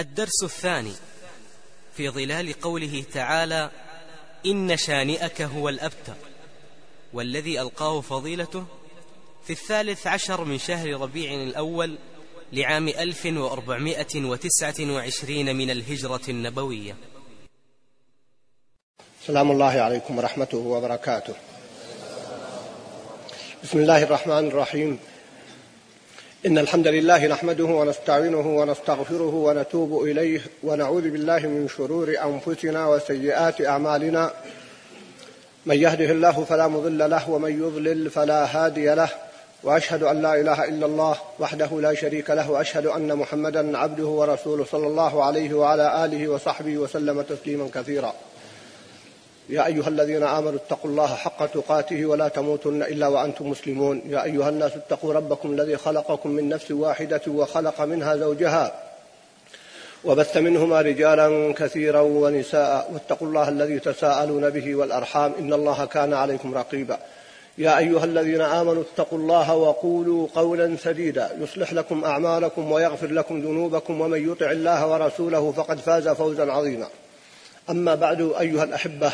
الدرس 0.00 0.42
الثاني 0.42 0.92
في 1.96 2.08
ظلال 2.08 2.60
قوله 2.60 3.04
تعالى 3.12 3.70
إن 4.46 4.76
شانئك 4.76 5.42
هو 5.42 5.68
الأبتر 5.68 6.14
والذي 7.12 7.60
ألقاه 7.60 8.00
فضيلته 8.00 8.64
في 9.46 9.52
الثالث 9.52 10.06
عشر 10.06 10.44
من 10.44 10.58
شهر 10.58 11.00
ربيع 11.00 11.34
الأول 11.34 11.98
لعام 12.52 12.88
ألف 12.88 13.26
وأربعمائة 13.26 14.24
وتسعة 14.24 14.74
وعشرين 14.80 15.56
من 15.56 15.70
الهجرة 15.70 16.20
النبوية. 16.28 16.96
سلام 19.26 19.50
الله 19.50 19.80
عليكم 19.80 20.18
ورحمته 20.18 20.58
وبركاته. 20.58 21.34
بسم 23.64 23.78
الله 23.78 24.02
الرحمن 24.02 24.46
الرحيم. 24.48 24.98
إن 26.46 26.58
الحمد 26.58 26.88
لله 26.88 27.26
نحمده 27.26 27.64
ونستعينه 27.64 28.58
ونستغفره 28.58 29.34
ونتوب 29.34 30.02
إليه 30.02 30.40
ونعوذ 30.62 31.10
بالله 31.10 31.38
من 31.38 31.68
شرور 31.76 32.14
أنفسنا 32.24 32.88
وسيئات 32.88 33.60
أعمالنا. 33.60 34.30
من 35.66 35.76
يهده 35.76 36.04
الله 36.04 36.44
فلا 36.44 36.68
مضل 36.68 37.10
له 37.10 37.30
ومن 37.30 37.62
يضلل 37.62 38.10
فلا 38.10 38.44
هادي 38.44 38.94
له. 38.94 39.08
وأشهد 39.62 40.02
أن 40.02 40.22
لا 40.22 40.40
إله 40.40 40.64
إلا 40.64 40.86
الله 40.86 41.16
وحده 41.38 41.80
لا 41.80 41.94
شريك 41.94 42.30
له 42.30 42.50
وأشهد 42.50 42.86
أن 42.86 43.16
محمدا 43.16 43.78
عبده 43.78 44.06
ورسوله 44.06 44.64
صلى 44.64 44.86
الله 44.86 45.24
عليه 45.24 45.54
وعلى 45.54 46.04
آله 46.04 46.28
وصحبه 46.28 46.78
وسلم 46.78 47.22
تسليما 47.22 47.68
كثيرا. 47.74 48.14
يا 49.48 49.66
أيها 49.66 49.88
الذين 49.88 50.22
آمنوا 50.22 50.58
اتقوا 50.66 50.90
الله 50.90 51.06
حق 51.06 51.46
تقاته 51.46 52.06
ولا 52.06 52.28
تموتن 52.28 52.82
إلا 52.82 53.08
وأنتم 53.08 53.50
مسلمون. 53.50 54.02
يا 54.08 54.24
أيها 54.24 54.48
الناس 54.48 54.72
اتقوا 54.76 55.12
ربكم 55.12 55.52
الذي 55.52 55.76
خلقكم 55.76 56.30
من 56.30 56.48
نفس 56.48 56.70
واحدة 56.70 57.20
وخلق 57.28 57.80
منها 57.80 58.16
زوجها 58.16 58.72
وبث 60.04 60.36
منهما 60.36 60.80
رجالا 60.80 61.52
كثيرا 61.52 62.00
ونساء 62.00 62.90
واتقوا 62.92 63.28
الله 63.28 63.48
الذي 63.48 63.78
تساءلون 63.78 64.50
به 64.50 64.74
والأرحام. 64.74 65.32
إن 65.38 65.52
الله 65.52 65.84
كان 65.84 66.14
عليكم 66.14 66.54
رقيبا. 66.54 66.98
يا 67.58 67.78
أيها 67.78 68.04
الذين 68.04 68.40
آمنوا 68.40 68.82
اتقوا 68.82 69.18
الله 69.18 69.54
وقولوا 69.54 70.28
قولا 70.34 70.76
سديدا. 70.76 71.30
يصلح 71.40 71.72
لكم 71.72 72.04
أعمالكم 72.04 72.72
ويغفر 72.72 73.06
لكم 73.06 73.40
ذنوبكم 73.40 74.00
ومن 74.00 74.32
يطع 74.32 74.50
الله 74.50 74.86
ورسوله 74.86 75.52
فقد 75.52 75.78
فاز 75.78 76.08
فوزا 76.08 76.52
عظيما. 76.52 76.86
أما 77.70 77.94
بعد 77.94 78.32
أيها 78.40 78.64
الأحبة 78.64 79.12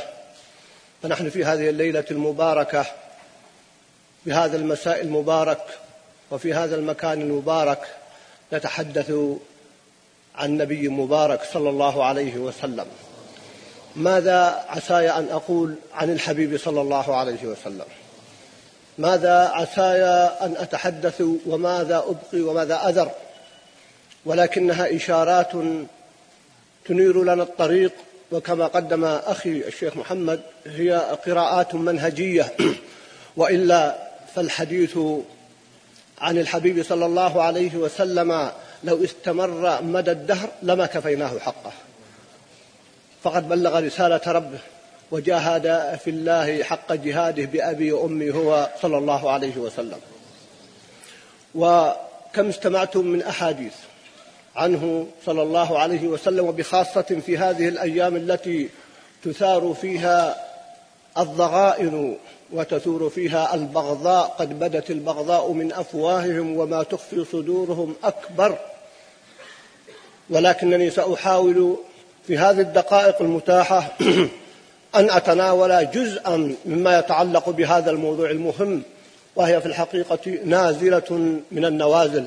فنحن 1.02 1.30
في 1.30 1.44
هذه 1.44 1.68
الليلة 1.68 2.04
المباركة 2.10 2.86
بهذا 4.26 4.56
المساء 4.56 5.00
المبارك 5.00 5.60
وفي 6.30 6.54
هذا 6.54 6.76
المكان 6.76 7.20
المبارك 7.20 7.78
نتحدث 8.52 9.12
عن 10.34 10.56
نبي 10.56 10.88
مبارك 10.88 11.40
صلى 11.52 11.70
الله 11.70 12.04
عليه 12.04 12.36
وسلم. 12.36 12.86
ماذا 13.96 14.64
عساي 14.68 15.10
أن 15.10 15.28
أقول 15.30 15.74
عن 15.94 16.10
الحبيب 16.10 16.58
صلى 16.58 16.80
الله 16.80 17.16
عليه 17.16 17.44
وسلم؟ 17.44 17.86
ماذا 18.98 19.50
عساي 19.54 20.02
أن 20.46 20.56
أتحدث 20.56 21.22
وماذا 21.46 21.96
أبقي 21.96 22.40
وماذا 22.40 22.88
أذر؟ 22.88 23.10
ولكنها 24.24 24.96
إشارات 24.96 25.52
تنير 26.86 27.24
لنا 27.24 27.42
الطريق 27.42 27.92
وكما 28.32 28.66
قدم 28.66 29.04
أخي 29.04 29.50
الشيخ 29.50 29.96
محمد 29.96 30.40
هي 30.66 31.16
قراءات 31.26 31.74
منهجية. 31.74 32.52
وإلا 33.36 33.96
فالحديث 34.34 34.98
عن 36.20 36.38
الحبيب 36.38 36.82
صلى 36.82 37.06
الله 37.06 37.42
عليه 37.42 37.76
وسلم 37.76 38.50
لو 38.84 39.04
استمر 39.04 39.82
مدى 39.82 40.10
الدهر 40.10 40.48
لما 40.62 40.86
كفيناه 40.86 41.38
حقه. 41.38 41.72
فقد 43.22 43.48
بلغ 43.48 43.78
رسالة 43.78 44.20
ربه 44.26 44.58
وجاهد 45.10 45.98
في 46.04 46.10
الله 46.10 46.62
حق 46.62 46.92
جهاده 46.92 47.44
بأبي 47.44 47.92
وأمي 47.92 48.30
هو 48.30 48.70
صلى 48.82 48.98
الله 48.98 49.30
عليه 49.30 49.56
وسلم. 49.56 50.00
وكم 51.54 52.48
استمعتم 52.48 53.06
من 53.06 53.22
أحاديث؟ 53.22 53.74
عنه 54.60 55.06
صلى 55.26 55.42
الله 55.42 55.78
عليه 55.78 56.08
وسلم 56.08 56.46
وبخاصة 56.46 57.20
في 57.26 57.38
هذه 57.38 57.68
الأيام 57.68 58.16
التي 58.16 58.68
تثار 59.24 59.74
فيها 59.80 60.36
الضغائن 61.18 62.16
وتثور 62.52 63.10
فيها 63.10 63.54
البغضاء 63.54 64.36
قد 64.38 64.58
بدت 64.58 64.90
البغضاء 64.90 65.52
من 65.52 65.72
أفواههم 65.72 66.56
وما 66.56 66.82
تخفي 66.82 67.24
صدورهم 67.24 67.94
أكبر. 68.04 68.58
ولكنني 70.30 70.90
سأحاول 70.90 71.76
في 72.26 72.38
هذه 72.38 72.60
الدقائق 72.60 73.22
المتاحة 73.22 73.96
أن 74.98 75.10
أتناول 75.10 75.90
جزءا 75.90 76.54
مما 76.66 76.98
يتعلق 76.98 77.50
بهذا 77.50 77.90
الموضوع 77.90 78.30
المهم 78.30 78.82
وهي 79.36 79.60
في 79.60 79.66
الحقيقة 79.66 80.38
نازلة 80.44 81.40
من 81.52 81.64
النوازل. 81.64 82.26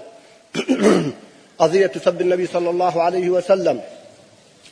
قضية 1.59 1.91
سب 2.06 2.22
النبي 2.22 2.47
صلى 2.47 2.69
الله 2.69 3.02
عليه 3.02 3.30
وسلم 3.30 3.81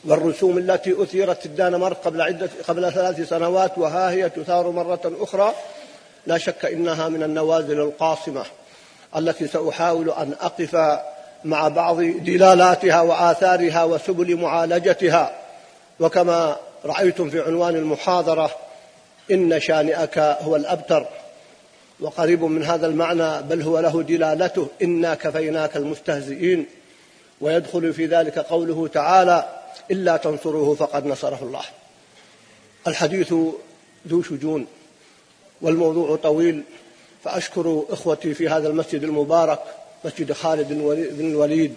والرسوم 0.04 0.58
التي 0.58 1.02
أثيرت 1.02 1.40
في 1.40 1.46
الدنمارك 1.46 1.96
قبل 1.96 2.22
عدة 2.22 2.50
قبل 2.68 2.92
ثلاث 2.92 3.28
سنوات 3.28 3.78
وها 3.78 4.10
هي 4.10 4.30
تثار 4.30 4.70
مرة 4.70 5.12
أخرى 5.20 5.52
لا 6.26 6.38
شك 6.38 6.64
إنها 6.64 7.08
من 7.08 7.22
النوازل 7.22 7.80
القاصمة 7.80 8.44
التي 9.16 9.48
سأحاول 9.48 10.10
أن 10.10 10.34
أقف 10.40 11.00
مع 11.44 11.68
بعض 11.68 12.00
دلالاتها 12.00 13.00
وآثارها 13.00 13.84
وسبل 13.84 14.36
معالجتها 14.36 15.32
وكما 16.00 16.56
رأيتم 16.84 17.30
في 17.30 17.40
عنوان 17.40 17.76
المحاضرة 17.76 18.50
إن 19.30 19.60
شانئك 19.60 20.18
هو 20.18 20.56
الأبتر 20.56 21.06
وقريب 22.02 22.44
من 22.44 22.62
هذا 22.62 22.86
المعنى 22.86 23.42
بل 23.42 23.62
هو 23.62 23.78
له 23.78 24.02
دلالته. 24.02 24.68
إنا 24.82 25.14
كفيناك 25.14 25.76
المستهزئين. 25.76 26.66
ويدخل 27.40 27.92
في 27.92 28.06
ذلك 28.06 28.38
قوله 28.38 28.88
تعالى 28.88 29.62
إلا 29.90 30.16
تنصروه 30.16 30.74
فقد 30.74 31.06
نصره 31.06 31.38
الله. 31.42 31.64
الحديث 32.86 33.34
ذو 34.08 34.22
شجون 34.22 34.66
والموضوع 35.60 36.16
طويل. 36.16 36.62
فأشكر 37.24 37.84
إخوتي 37.90 38.34
في 38.34 38.48
هذا 38.48 38.68
المسجد 38.68 39.02
المبارك 39.02 39.60
مسجد 40.04 40.32
خالد 40.32 40.68
بن 41.18 41.30
الوليد 41.30 41.74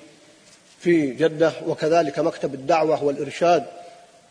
في 0.79 1.11
جدة 1.11 1.51
وكذلك 1.67 2.19
مكتب 2.19 2.53
الدعوة 2.53 3.03
والإرشاد. 3.03 3.65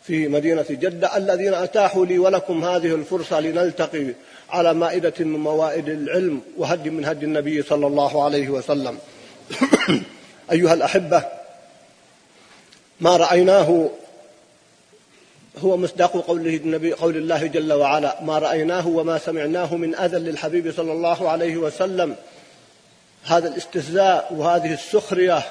في 0.07 0.29
مدينة 0.29 0.67
جدة 0.71 1.17
الذين 1.17 1.55
أتاحوا 1.55 2.07
لي 2.07 2.19
ولكم 2.19 2.65
هذه 2.65 2.95
الفرصة 2.95 3.41
لنلتقي 3.41 4.07
على 4.51 4.75
مائدة 4.75 5.13
من 5.21 5.39
موائد 5.39 5.89
العلم 5.89 6.41
وهدي 6.57 6.91
من 6.91 7.05
هدي 7.05 7.27
النبي 7.27 7.63
صلى 7.63 7.87
الله 7.87 8.25
عليه 8.25 8.49
وسلم. 8.49 8.99
أيها 10.53 10.75
الأحبة 10.75 11.25
ما 13.01 13.17
رأيناه 13.17 13.91
هو 15.59 15.77
مصداق 15.77 16.13
قوله 16.13 16.57
النبي 16.57 16.93
قول 16.93 17.17
الله 17.17 17.47
جل 17.47 17.73
وعلا 17.73 18.23
ما 18.23 18.39
رأيناه 18.39 18.89
وما 18.89 19.19
سمعناه 19.19 19.77
من 19.77 19.95
أذى 19.95 20.19
للحبيب 20.19 20.73
صلى 20.73 20.93
الله 20.93 21.29
عليه 21.29 21.57
وسلم. 21.57 22.17
هذا 23.25 23.49
الاستهزاء 23.49 24.35
وهذه 24.35 24.73
السخرية 24.73 25.43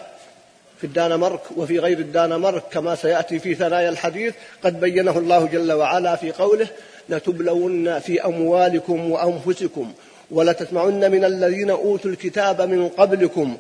في 0.84 0.88
الدانمارك 0.88 1.42
وفي 1.58 1.80
غير 1.80 2.00
الدانمارك 2.00 2.64
كما 2.72 2.96
سيأتي 2.96 3.40
في 3.40 3.56
ثنايا 3.56 3.90
الحديث 3.90 4.34
قد 4.64 4.80
بينه 4.80 5.18
الله 5.18 5.46
جل 5.46 5.72
وعلا 5.72 6.16
في 6.16 6.32
قوله 6.32 6.68
لتبلون 7.10 8.00
في 8.00 8.26
أموالكم 8.26 9.12
وأنفسكم 9.12 9.94
ولتسمعن 10.32 11.12
من 11.12 11.26
الذين 11.26 11.70
أوتوا 11.70 12.12
الكتاب 12.12 12.62
من 12.62 12.90
قبلكم 12.90 13.58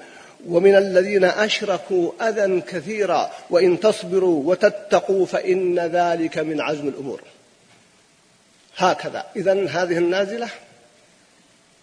ومن 0.48 0.76
الذين 0.76 1.24
أشركوا 1.24 2.12
أذى 2.22 2.62
كثيرا 2.62 3.32
وإن 3.50 3.80
تصبروا 3.80 4.44
وتتقوا 4.52 5.26
فإن 5.26 5.80
ذلك 5.80 6.38
من 6.38 6.62
عزم 6.62 6.88
الأمور. 6.88 7.22
هكذا. 8.78 9.26
إذا 9.36 9.68
هذه 9.70 9.98
النازلة 9.98 10.50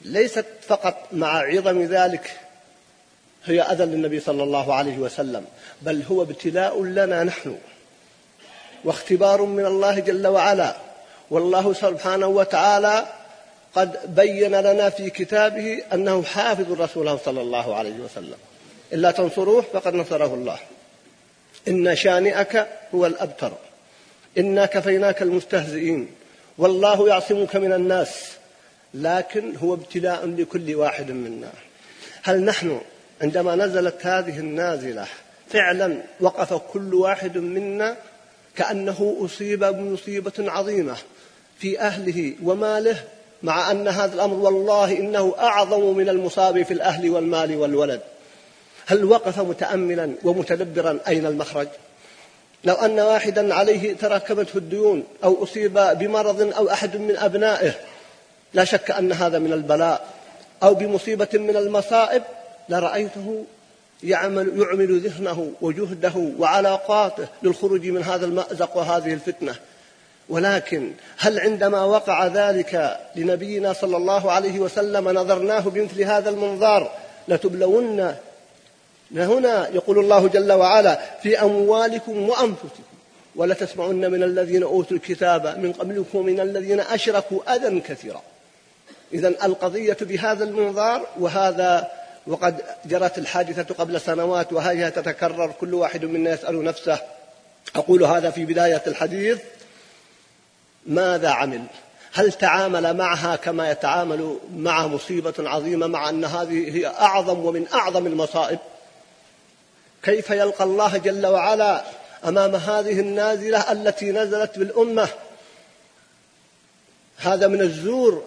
ليست 0.03 0.47
فقط 0.67 1.09
مع 1.12 1.38
عظم 1.38 1.82
ذلك 1.82 2.31
هي 3.44 3.62
أذى 3.62 3.84
للنبي 3.84 4.20
صلى 4.20 4.42
الله 4.42 4.75
عليه 4.75 4.98
وسلم 4.98 5.44
بل 5.82 6.02
هو 6.10 6.22
ابتلاء 6.22 6.84
لنا 6.84 7.25
نحن 7.25 7.58
واختبار 8.84 9.42
من 9.42 9.66
الله 9.66 9.98
جل 9.98 10.26
وعلا. 10.26 10.76
والله 11.31 11.72
سبحانه 11.72 12.26
وتعالى 12.26 13.06
قد 13.75 14.14
بين 14.14 14.54
لنا 14.54 14.90
في 14.90 15.10
كتابه 15.10 15.82
أنه 15.92 16.22
حافظ 16.22 16.81
رسوله 16.81 17.19
صلى 17.25 17.40
الله 17.40 17.75
عليه 17.75 17.94
وسلم. 17.94 18.37
إلا 18.92 19.10
تنصروه 19.10 19.64
فقد 19.72 19.94
نصره 19.94 20.34
الله. 20.34 20.58
إن 21.69 21.96
شانئك 21.96 22.66
هو 22.94 23.06
الأبتر. 23.06 23.52
إنا 24.38 24.66
كفيناك 24.66 25.22
المستهزئين. 25.22 26.10
والله 26.58 27.08
يعصمك 27.08 27.56
من 27.56 27.72
الناس. 27.72 28.31
لكن 28.94 29.56
هو 29.56 29.75
ابتلاء 29.75 30.26
لكل 30.26 30.75
واحد 30.75 31.10
منا. 31.10 31.52
هل 32.22 32.44
نحن 32.44 32.81
عندما 33.22 33.56
نزلت 33.56 34.06
هذه 34.06 34.38
النازلة 34.38 35.06
فعلا 35.49 36.02
وقف 36.20 36.55
كل 36.55 36.94
واحد 36.94 37.38
منا 37.38 37.96
كأنه 38.56 39.17
أصيب 39.25 39.64
بمصيبة 39.64 40.32
عظيمة 40.38 40.96
في 41.58 41.81
أهله 41.81 42.34
وماله 42.43 42.96
مع 43.43 43.70
أن 43.70 43.88
هذا 43.88 44.14
الأمر 44.14 44.34
والله 44.34 44.93
إنه 44.93 45.34
أعظم 45.38 45.96
من 45.96 46.08
المصاب 46.08 46.62
في 46.62 46.75
الأهل 46.75 47.11
والمال 47.11 47.56
والولد. 47.56 48.00
هل 48.87 49.05
وقف 49.05 49.38
متأملا 49.38 50.14
ومتدبرا 50.25 50.99
أين 51.08 51.26
المخرج؟ 51.26 51.69
لو 52.64 52.75
أن 52.75 53.00
واحدا 53.00 53.55
عليه 53.55 53.96
تراكمته 53.96 54.56
الديون 54.58 55.05
أو 55.25 55.43
أصيب 55.43 55.75
بمرض 55.75 56.52
أو 56.56 56.70
أحد 56.70 56.96
من 56.96 57.16
أبنائه 57.16 57.73
لا 58.55 58.64
شك 58.64 58.90
أن 58.90 59.12
هذا 59.12 59.38
من 59.38 59.52
البلاء 59.52 60.06
أو 60.62 60.75
بمصيبة 60.75 61.28
من 61.34 61.56
المصائب 61.56 62.23
لرأيته 62.69 63.45
يعمل 64.03 64.61
يعمل 64.61 65.01
ذهنه 65.01 65.53
وجهده 65.61 66.33
وعلاقاته 66.39 67.29
للخروج 67.43 67.87
من 67.87 68.03
هذا 68.03 68.27
المأزق 68.27 68.77
وهذه 68.77 69.15
الفتنة. 69.15 69.55
ولكن 70.29 70.93
هل 71.19 71.41
عندما 71.41 71.85
وقع 71.85 72.27
ذلك 72.27 73.01
لنبينا 73.17 73.73
صلى 73.73 73.97
الله 73.97 74.33
عليه 74.33 74.59
وسلم 74.59 75.09
نظرناه 75.09 75.61
بمثل 75.61 76.03
هذا 76.03 76.31
المنظار 76.31 76.91
لتبلون 77.29 78.15
هنا 79.17 79.69
يقول 79.69 79.99
الله 79.99 80.29
جل 80.29 80.53
وعلا 80.53 81.01
في 81.23 81.43
أموالكم 81.43 82.29
وأنفسكم 82.29 82.83
ولتسمعن 83.37 84.11
من 84.11 84.23
الذين 84.23 84.62
أوتوا 84.62 84.97
الكتاب 84.97 85.59
من 85.59 85.73
قبلكم 85.73 86.19
ومن 86.19 86.41
الذين 86.41 86.81
أشركوا 86.81 87.57
أذى 87.57 87.81
كثيرا. 87.81 88.23
إذا 89.15 89.29
القضية 89.29 89.97
بهذا 90.01 90.45
المنظار 90.45 91.07
وهذا 91.21 91.91
وقد 92.26 92.62
جرت 92.84 93.19
الحادثة 93.19 93.75
قبل 93.75 94.00
سنوات 94.00 94.52
وهي 94.52 94.90
تتكرر 94.90 95.52
كل 95.61 95.75
واحد 95.75 96.05
منا 96.05 96.31
يسأل 96.31 96.64
نفسه. 96.64 96.99
أقول 97.76 98.05
هذا 98.05 98.31
في 98.31 98.44
بداية 98.44 98.82
الحديث 98.87 99.38
ماذا 100.87 101.28
عمل؟ 101.28 101.64
هل 102.12 102.32
تعامل 102.32 102.96
معها 102.96 103.37
كما 103.37 103.70
يتعامل 103.70 104.38
مع 104.56 104.87
مصيبة 104.87 105.34
عظيمة 105.38 105.87
مع 105.87 106.08
أن 106.08 106.25
هذه 106.25 106.76
هي 106.76 106.87
أعظم 106.87 107.44
ومن 107.44 107.67
أعظم 107.75 108.06
المصائب؟ 108.06 108.58
كيف 110.02 110.31
يلقى 110.31 110.64
الله 110.64 110.96
جل 110.96 111.26
وعلا 111.26 111.84
أمام 112.25 112.55
هذه 112.55 113.00
النازلة 113.00 113.73
التي 113.73 114.12
نزلت 114.12 114.58
بالأمة؟ 114.58 115.08
هذا 117.16 117.46
من 117.46 117.61
الزور 117.61 118.25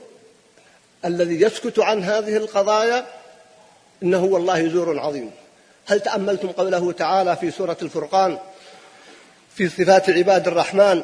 الذي 1.06 1.42
يسكت 1.42 1.80
عن 1.80 2.04
هذه 2.04 2.38
القضايا. 2.38 3.06
إنه 4.04 4.24
والله 4.24 4.70
زور 4.70 5.00
عظيم. 5.00 5.32
هل 5.86 6.00
تأملتم 6.00 6.52
قوله 6.52 6.92
تعالى 6.92 7.36
في 7.36 7.52
سورة 7.52 7.78
الفرقان 7.82 8.38
في 9.56 9.70
صفات 9.70 10.10
عباد 10.10 10.48
الرحمن 10.48 11.04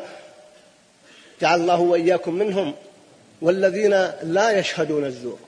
جعل 1.42 1.62
الله 1.62 1.80
وإياكم 1.80 2.34
منهم 2.34 2.76
والذين 3.42 4.12
لا 4.24 4.52
يشهدون 4.52 5.06
الزور؟ 5.06 5.40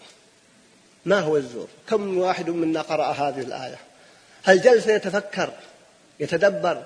ما 1.05 1.19
هو 1.19 1.37
الزور؟ 1.37 1.67
كم 1.89 2.17
واحد 2.17 2.49
منا 2.49 2.81
قرأ 2.81 3.11
هذه 3.11 3.39
الآية؟ 3.39 3.77
هل 4.43 4.61
جلس 4.61 4.87
يتفكر 4.87 5.49
يتدبر 6.19 6.83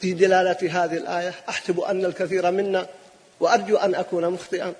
في 0.00 0.12
دلالة 0.12 0.84
هذه 0.84 0.96
الآية؟ 0.96 1.34
أحسب 1.48 1.80
أن 1.80 2.04
الكثير 2.04 2.50
منا 2.50 2.86
وأرجو 3.40 3.76
أن 3.76 3.94
أكون 3.94 4.28
مخطئا. 4.28 4.74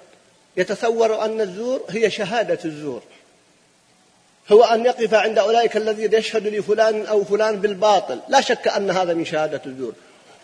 يتصور 0.56 1.24
أن 1.24 1.40
الزور 1.40 1.80
هي 1.90 2.10
شهادة 2.10 2.58
الزور. 2.64 3.02
هو 4.52 4.64
أن 4.64 4.86
يقف 4.86 5.14
عند 5.14 5.38
أولئك 5.38 5.76
الذين 5.76 6.14
يشهد 6.14 6.46
لفلان 6.46 7.06
أو 7.06 7.24
فلان 7.24 7.56
بالباطل. 7.56 8.20
لا 8.28 8.40
شك 8.40 8.68
أن 8.68 8.90
هذا 8.90 9.14
من 9.14 9.24
شهادة 9.24 9.60
الزور. 9.66 9.92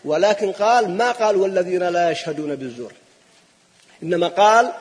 ولكن 0.05 0.53
قال 0.53 0.91
ما 0.91 1.13
قال 1.13 1.37
والذين 1.37 1.83
لا 1.83 2.11
يشهدون 2.11 2.55
بالزور 2.57 2.93
إنما 4.03 4.29
قال 4.29 4.73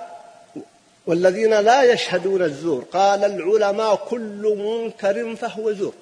والذين 1.08 1.54
لا 1.54 1.84
يشهدون 1.84 2.42
الزور. 2.42 2.86
قال 2.92 3.26
العلماء 3.26 3.96
كل 3.96 4.56
منكر 4.58 5.36
فهو 5.36 5.72
زور. 5.72 5.94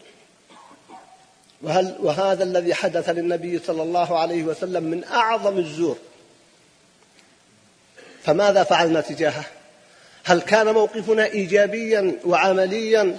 وهل 1.62 1.95
وهذا 2.00 2.44
الذي 2.44 2.73
حدث 2.73 3.09
للنبي 3.09 3.59
صلى 3.59 3.83
الله 3.83 4.19
عليه 4.19 4.44
وسلم 4.44 4.83
من 4.83 5.03
أعظم 5.03 5.57
الزور؟ 5.57 5.97
فماذا 8.23 8.63
فعلنا 8.63 9.01
تجاهه؟ 9.01 9.45
هل 10.23 10.41
كان 10.41 10.73
موقفنا 10.73 11.25
إيجابيا 11.25 12.15
وعمليا؟ 12.25 13.18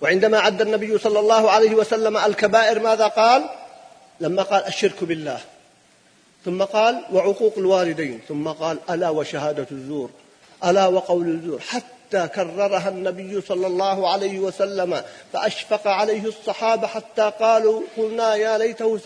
وعندما 0.00 0.38
عد 0.40 0.60
النبي 0.62 0.98
صلى 0.98 1.20
الله 1.20 1.50
عليه 1.50 1.74
وسلم 1.74 2.16
الكبائر 2.16 2.80
ماذا 2.80 3.06
قال؟ 3.06 3.44
لما 4.20 4.42
قال 4.42 4.66
الشرك 4.66 5.04
بالله. 5.04 5.40
ثم 6.44 6.62
قال 6.62 7.04
وعقوق 7.12 7.54
الوالدين. 7.58 8.20
ثم 8.28 8.48
قال 8.48 8.78
ألا 8.90 9.08
وشهادة 9.08 9.66
الزور؟ 9.72 10.10
ألا 10.64 10.86
وقول 10.86 11.28
الزور؟ 11.28 11.60
حتى 11.60 12.28
كررها 12.28 12.88
النبي 12.88 13.40
صلى 13.40 13.66
الله 13.66 14.12
عليه 14.12 14.38
وسلم 14.38 15.02
فأشفق 15.32 15.88
عليه 15.88 16.26
الصحابة 16.26 16.86
حتى 16.86 17.32
قالوا 17.40 17.82
قلنا 17.96 18.34
يا 18.34 18.58
ليته 18.58 18.98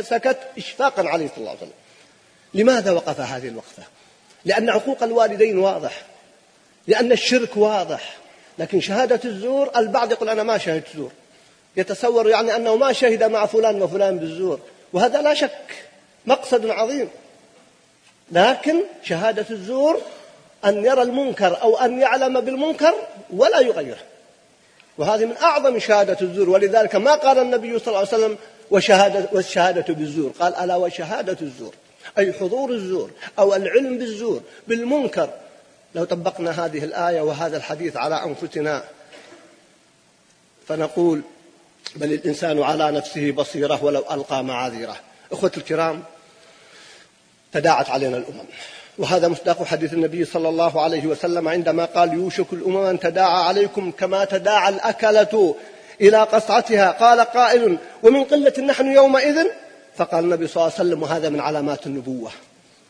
سكت 0.00 0.38
إشفاقا 0.58 1.08
عليه 1.08 1.28
صلى 1.28 1.38
الله 1.38 1.50
عليه 1.50 1.60
وسلم. 1.60 1.72
لماذا 2.54 2.90
وقف 2.90 3.20
هذه 3.20 3.48
الوقفة؟ 3.48 3.82
لأن 4.44 4.70
عقوق 4.70 5.02
الوالدين 5.02 5.58
واضح. 5.58 6.02
لأن 6.88 7.12
الشرك 7.12 7.56
واضح. 7.56 8.16
لكن 8.58 8.80
شهادة 8.80 9.20
الزور 9.24 9.70
البعض 9.76 10.12
يقول 10.12 10.28
أنا 10.28 10.42
ما 10.42 10.58
شهدت 10.58 10.86
زور. 10.96 11.10
يتصور 11.76 12.28
يعني 12.28 12.56
أنه 12.56 12.76
ما 12.76 12.92
شهد 12.92 13.24
مع 13.24 13.46
فلان 13.46 13.82
وفلان 13.82 14.18
بالزور. 14.18 14.60
وهذا 14.92 15.22
لا 15.22 15.34
شك. 15.34 15.84
مقصد 16.26 16.70
عظيم. 16.70 17.08
لكن 18.32 18.80
شهادة 19.02 19.46
الزور 19.50 20.00
أن 20.64 20.84
يرى 20.84 21.02
المنكر 21.02 21.62
أو 21.62 21.76
أن 21.76 22.00
يعلم 22.00 22.40
بالمنكر 22.40 22.94
ولا 23.30 23.60
يغيره. 23.60 24.02
وهذه 24.98 25.24
من 25.24 25.36
أعظم 25.36 25.78
شهادة 25.78 26.16
الزور. 26.22 26.50
ولذلك 26.50 26.94
ما 26.94 27.14
قال 27.14 27.38
النبي 27.38 27.78
صلى 27.78 27.88
الله 27.88 27.98
عليه 27.98 28.08
وسلم 28.08 28.38
وشهادة 28.70 29.28
والشهادة 29.32 29.94
بالزور. 29.94 30.32
قال 30.40 30.54
ألا 30.54 30.76
وشهادة 30.76 31.36
الزور. 31.42 31.74
أي 32.18 32.32
حضور 32.32 32.70
الزور 32.70 33.10
أو 33.38 33.54
العلم 33.54 33.98
بالزور 33.98 34.42
بالمنكر 34.68 35.30
لو 35.98 36.04
طبقنا 36.04 36.64
هذه 36.64 36.84
الآية 36.84 37.20
وهذا 37.20 37.56
الحديث 37.56 37.96
على 37.96 38.24
أنفسنا 38.24 38.84
فنقول 40.68 41.22
بل 41.96 42.12
الإنسان 42.12 42.62
على 42.62 42.90
نفسه 42.90 43.30
بصيرة 43.30 43.84
ولو 43.84 44.04
ألقى 44.10 44.44
معاذيره. 44.44 44.96
إخوة 45.32 45.52
الكرام 45.56 46.02
تداعت 47.52 47.90
علينا 47.90 48.16
الأمم. 48.16 48.44
وهذا 48.98 49.28
مصداق 49.28 49.64
حديث 49.64 49.92
النبي 49.92 50.24
صلى 50.24 50.48
الله 50.48 50.82
عليه 50.82 51.06
وسلم 51.06 51.48
عندما 51.48 51.84
قال 51.84 52.12
يوشك 52.12 52.52
الأمم 52.52 52.84
أن 52.84 53.00
تداعى 53.00 53.44
عليكم 53.44 53.90
كما 53.90 54.24
تداعى 54.24 54.68
الأكلة 54.68 55.54
إلى 56.00 56.18
قصعتها. 56.22 56.90
قال 56.90 57.20
قائل 57.20 57.78
ومن 58.02 58.24
قلة 58.24 58.60
نحن 58.60 58.86
يومئذ؟ 58.86 59.46
فقال 59.96 60.24
النبي 60.24 60.46
صلى 60.46 60.62
الله 60.62 60.74
عليه 60.78 60.88
وسلم 60.88 61.02
وهذا 61.02 61.28
من 61.28 61.40
علامات 61.40 61.86
النبوة. 61.86 62.30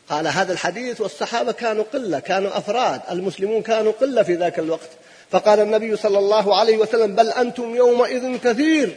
قال 0.09 0.27
هذا 0.27 0.53
الحديث 0.53 1.01
والصحابة 1.01 1.53
كانوا 1.53 1.85
قلة 1.93 2.19
كانوا 2.19 2.59
أفراد 2.59 3.01
المسلمون 3.11 3.63
كانوا 3.63 3.93
قلة 3.93 4.23
في 4.23 4.35
ذاك 4.35 4.59
الوقت. 4.59 4.89
فقال 5.31 5.61
النبي 5.61 5.97
صلى 5.97 6.19
الله 6.19 6.57
عليه 6.57 6.77
وسلم 6.77 7.15
بل 7.15 7.29
أنتم 7.29 7.77
يومئذ 7.77 8.37
كثير. 8.37 8.97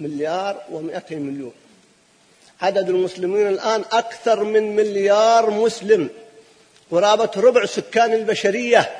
مليار 0.00 0.62
ومئتين 0.70 1.22
مليون. 1.22 1.52
عدد 2.62 2.88
المسلمين 2.88 3.46
الآن 3.46 3.84
أكثر 3.92 4.44
من 4.44 4.76
مليار 4.76 5.50
مسلم. 5.50 6.10
قرابة 6.90 7.30
ربع 7.36 7.66
سكان 7.66 8.12
البشرية. 8.12 8.90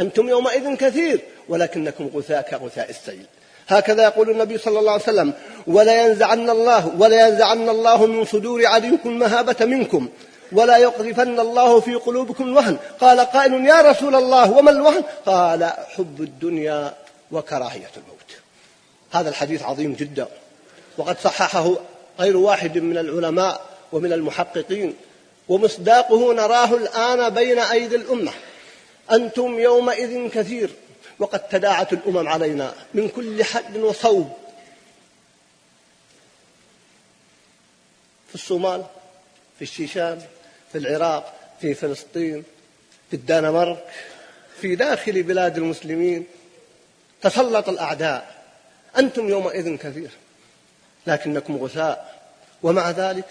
أنتم 0.00 0.28
يومئذ 0.28 0.74
كثير 0.74 1.20
ولكنكم 1.48 2.10
غثاء 2.14 2.42
كغثاء 2.42 2.90
السيل. 2.90 3.26
هكذا 3.68 4.02
يقول 4.02 4.30
النبي 4.30 4.58
صلى 4.58 4.78
الله 4.78 4.92
عليه 4.92 5.02
وسلم 5.02 5.32
ولا 5.66 6.06
ينزعن 6.06 6.50
الله 6.50 6.92
ولا 6.98 7.28
ينزعن 7.28 7.68
الله 7.68 8.06
من 8.06 8.24
صدور 8.24 8.66
عدوكم 8.66 9.08
المهابة 9.08 9.64
منكم 9.66 10.08
ولا 10.52 10.76
يقذفن 10.76 11.40
الله 11.40 11.80
في 11.80 11.94
قلوبكم 11.94 12.44
الوهن. 12.44 12.76
قال 13.00 13.20
قائل 13.20 13.64
يا 13.66 13.80
رسول 13.80 14.14
الله 14.14 14.52
وما 14.52 14.70
الوهن؟ 14.70 15.02
قال 15.26 15.64
حب 15.64 16.20
الدنيا 16.20 16.94
وكراهية 17.32 17.90
الموت. 17.96 18.30
هذا 19.12 19.28
الحديث 19.28 19.62
عظيم 19.62 19.92
جدا 19.92 20.28
وقد 20.98 21.16
صححه 21.18 21.74
غير 22.20 22.36
واحد 22.36 22.78
من 22.78 22.98
العلماء 22.98 23.60
ومن 23.92 24.12
المحققين 24.12 24.94
ومصداقه 25.48 26.34
نراه 26.34 26.74
الآن 26.74 27.30
بين 27.30 27.58
أيدي 27.58 27.96
الأمة. 27.96 28.32
أنتم 29.12 29.58
يومئذ 29.58 30.28
كثير 30.28 30.70
وقد 31.18 31.48
تداعت 31.48 31.92
الأمم 31.92 32.28
علينا 32.28 32.74
من 32.94 33.08
كل 33.08 33.44
حد 33.44 33.76
وصوب 33.76 34.32
في 38.28 38.34
الصومال 38.34 38.84
في 39.58 39.62
الشيشان 39.62 40.22
في 40.72 40.78
العراق 40.78 41.34
في 41.60 41.74
فلسطين 41.74 42.44
في 43.10 43.16
الدنمارك 43.16 43.84
في 44.60 44.76
داخل 44.76 45.22
بلاد 45.22 45.56
المسلمين 45.56 46.26
تسلط 47.22 47.68
الأعداء. 47.68 48.34
أنتم 48.98 49.28
يومئذ 49.28 49.76
كثير 49.76 50.10
لكنكم 51.06 51.56
غثاء. 51.56 52.14
ومع 52.62 52.90
ذلك 52.90 53.24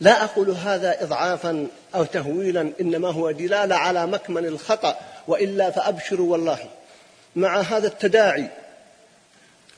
لا 0.00 0.24
أقول 0.24 0.50
هذا 0.50 1.02
إضعافا 1.02 1.66
أو 1.94 2.04
تهويلا 2.04 2.72
إنما 2.80 3.08
هو 3.08 3.30
دلالة 3.30 3.74
على 3.76 4.06
مكمن 4.06 4.46
الخطأ 4.46 4.98
وإلا 5.28 5.70
فأبشروا 5.70 6.32
والله. 6.32 6.70
مع 7.38 7.60
هذا 7.60 7.86
التداعي 7.86 8.48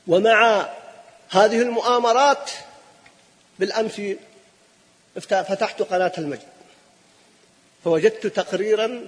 ومع 0.07 0.69
هذه 1.29 1.61
المؤامرات 1.61 2.51
بالأمس 3.59 4.01
فتحت 5.29 5.81
قناة 5.81 6.11
المجد. 6.17 6.47
فوجدت 7.83 8.27
تقريرا 8.27 9.07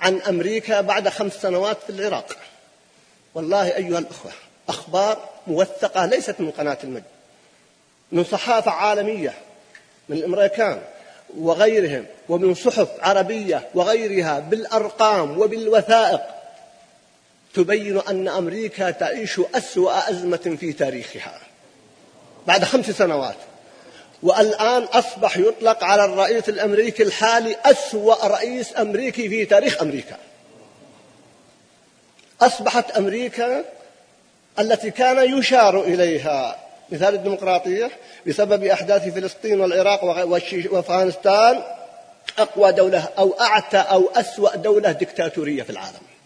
عن 0.00 0.20
أمريكا 0.20 0.80
بعد 0.80 1.08
خمس 1.08 1.32
سنوات 1.32 1.76
في 1.86 1.90
العراق. 1.90 2.36
والله 3.34 3.76
أيها 3.76 3.98
الأخوة 3.98 4.32
أخبار 4.68 5.28
موثقة 5.46 6.06
ليست 6.06 6.40
من 6.40 6.50
قناة 6.50 6.78
المجد. 6.84 7.04
من 8.12 8.24
صحافة 8.24 8.70
عالمية 8.70 9.34
من 10.08 10.16
الأمريكان 10.16 10.82
وغيرهم 11.38 12.06
ومن 12.28 12.54
صحف 12.54 12.88
عربية 13.00 13.68
وغيرها 13.74 14.38
بالأرقام 14.38 15.38
وبالوثائق 15.38 16.37
تبين 17.58 18.00
أن 18.08 18.28
أمريكا 18.28 18.90
تعيش 18.90 19.40
أسوأ 19.54 20.10
أزمة 20.10 20.56
في 20.60 20.72
تاريخها. 20.72 21.40
بعد 22.46 22.64
خمس 22.64 22.90
سنوات. 22.90 23.36
والآن 24.22 24.82
أصبح 24.82 25.36
يطلق 25.36 25.84
على 25.84 26.04
الرئيس 26.04 26.48
الأمريكي 26.48 27.02
الحالي 27.02 27.56
أسوأ 27.64 28.26
رئيس 28.26 28.78
أمريكي 28.78 29.28
في 29.28 29.44
تاريخ 29.44 29.82
أمريكا. 29.82 30.16
أصبحت 32.40 32.90
أمريكا 32.90 33.64
التي 34.58 34.90
كان 34.90 35.38
يشار 35.38 35.82
إليها 35.82 36.56
مثال 36.92 37.14
الديمقراطية 37.14 37.90
بسبب 38.26 38.64
أحداث 38.64 39.08
فلسطين 39.14 39.60
والعراق 39.60 40.04
وأفغانستان 40.04 41.62
أقوى 42.38 42.72
دولة 42.72 43.08
أو 43.18 43.40
أعتى 43.40 43.76
أو 43.78 44.10
أسوأ 44.14 44.56
دولة 44.56 44.92
دكتاتورية 44.92 45.62
في 45.62 45.70
العالم. 45.70 46.17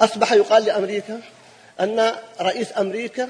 أصبح 0.00 0.32
يقال 0.32 0.64
لأمريكا 0.64 1.20
أن 1.80 2.14
رئيس 2.40 2.68
أمريكا 2.78 3.28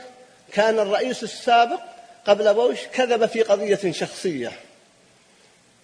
كان 0.53 0.79
الرئيس 0.79 1.23
السابق 1.23 1.81
قبل 2.27 2.55
بوش 2.55 2.79
كذب 2.95 3.27
في 3.27 3.43
قضية 3.43 3.93
شخصية. 3.93 4.53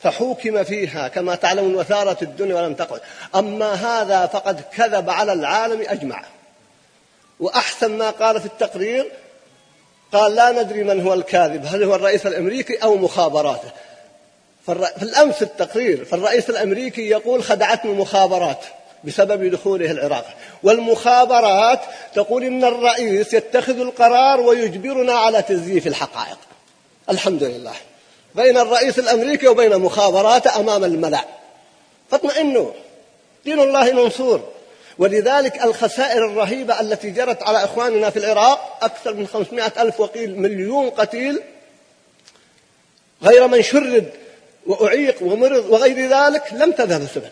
فحوكم 0.03 0.65
فيها 0.65 1.09
كما 1.09 1.35
تعلمون 1.35 1.75
وثارت 1.75 2.23
الدنيا 2.23 2.55
ولم 2.55 2.75
تقعد 2.75 3.01
أما 3.35 3.73
هذا 3.73 4.27
فقد 4.27 4.61
كذب 4.61 5.11
على 5.11 5.33
العالم 5.33 5.85
أجمع. 5.89 6.25
وأحسن 7.41 7.99
ما 7.99 8.11
قال 8.11 8.41
في 8.41 8.47
التقرير 8.47 9.13
قال 10.13 10.35
لا 10.35 10.63
ندري 10.63 10.85
من 10.85 11.07
هو 11.07 11.15
الكاذب 11.15 11.67
هل 11.67 11.83
هو 11.83 11.95
الرئيس 11.95 12.27
الأمريكي 12.27 12.77
أو 12.77 12.97
مخابراته. 12.97 13.71
في 14.67 15.03
الأمس 15.03 15.43
التقرير 15.43 16.05
فالرئيس 16.05 16.51
الأمريكي 16.51 17.09
يقول 17.09 17.43
خدعتني 17.43 17.93
المخابرات 17.93 18.65
بسبب 19.07 19.51
دخوله 19.51 19.91
العراق. 19.91 20.25
والمخابرات 20.63 21.81
تقول 22.15 22.45
إن 22.45 22.65
الرئيس 22.65 23.35
يتخذ 23.35 23.81
القرار 23.81 24.41
ويجبرنا 24.41 25.13
على 25.13 25.43
تزييف 25.43 25.87
الحقائق. 25.87 26.39
الحمد 27.11 27.43
لله. 27.43 27.75
بين 28.35 28.59
الرئيس 28.59 28.99
الأمريكي 28.99 29.49
وبين 29.49 29.77
مخابراته 29.79 30.61
أمام 30.61 30.85
الملأ. 30.85 31.25
فاطمئنوا. 32.11 32.71
دين 33.45 33.61
الله 33.61 33.93
منصور. 33.93 34.57
ولذلك 34.99 35.65
الخسائر 35.65 36.27
الرهيبة 36.27 36.81
التي 36.81 37.11
جرت 37.11 37.43
على 37.43 37.65
إخواننا 37.65 38.11
في 38.11 38.19
العراق 38.19 38.79
أكثر 38.83 39.15
من 39.15 39.27
خمسمائة 39.27 39.83
ألف 39.83 40.01
وقيل 40.01 40.41
مليون 40.41 40.91
قتيل 40.91 41.41
غير 43.23 43.47
من 43.47 43.63
شرد 43.63 44.11
وأعيق 44.67 45.23
ومرض 45.23 45.67
وغير 45.71 46.11
ذلك 46.11 46.53
لم 46.53 46.73
تذهب 46.73 47.07
سببه 47.15 47.31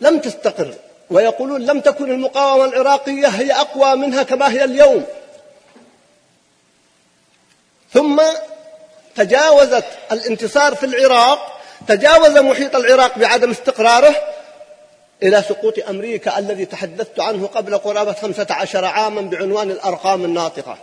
لم 0.00 0.18
تستقر 0.18 0.74
ويقولون 1.10 1.60
لم 1.60 1.80
تكن 1.80 2.10
المقاومة 2.10 2.64
العراقية 2.64 3.26
هي 3.26 3.52
أقوى 3.52 3.96
منها 3.96 4.22
كما 4.22 4.52
هي 4.52 4.64
اليوم. 4.64 5.06
ثم 7.92 8.22
تجاوزت 9.16 9.84
الانتصار 10.12 10.74
في 10.74 10.86
العراق 10.86 11.60
تجاوز 11.88 12.38
محيط 12.38 12.76
العراق 12.76 13.18
بعدم 13.18 13.50
استقراره 13.50 14.14
إلى 15.22 15.42
سقوط 15.42 15.74
أمريكا 15.88 16.38
الذي 16.38 16.64
تحدثت 16.66 17.20
عنه 17.20 17.46
قبل 17.46 17.78
قرابة 17.78 18.12
خمسة 18.12 18.46
عشر 18.50 18.84
عاما 18.84 19.20
بعنوان 19.20 19.70
الأرقام 19.70 20.24
الناطقة. 20.24 20.78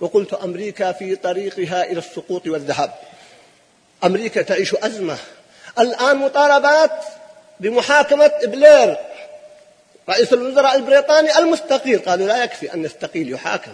وقلت 0.00 0.34
أمريكا 0.34 0.92
في 0.92 1.16
طريقها 1.16 1.84
إلى 1.84 1.98
السقوط 1.98 2.46
والذهاب. 2.46 2.94
أمريكا 4.04 4.42
تعيش 4.42 4.74
أزمة. 4.74 5.16
الآن 5.78 6.16
مطالبات 6.16 7.04
بمحاكمة 7.60 8.32
بلير 8.44 8.96
رئيس 10.08 10.32
الوزراء 10.32 10.76
البريطاني 10.76 11.38
المستقيل. 11.38 11.98
قالوا 11.98 12.26
لا 12.26 12.44
يكفي 12.44 12.74
أن 12.74 12.84
يستقيل 12.84 13.32
يحاكم. 13.32 13.72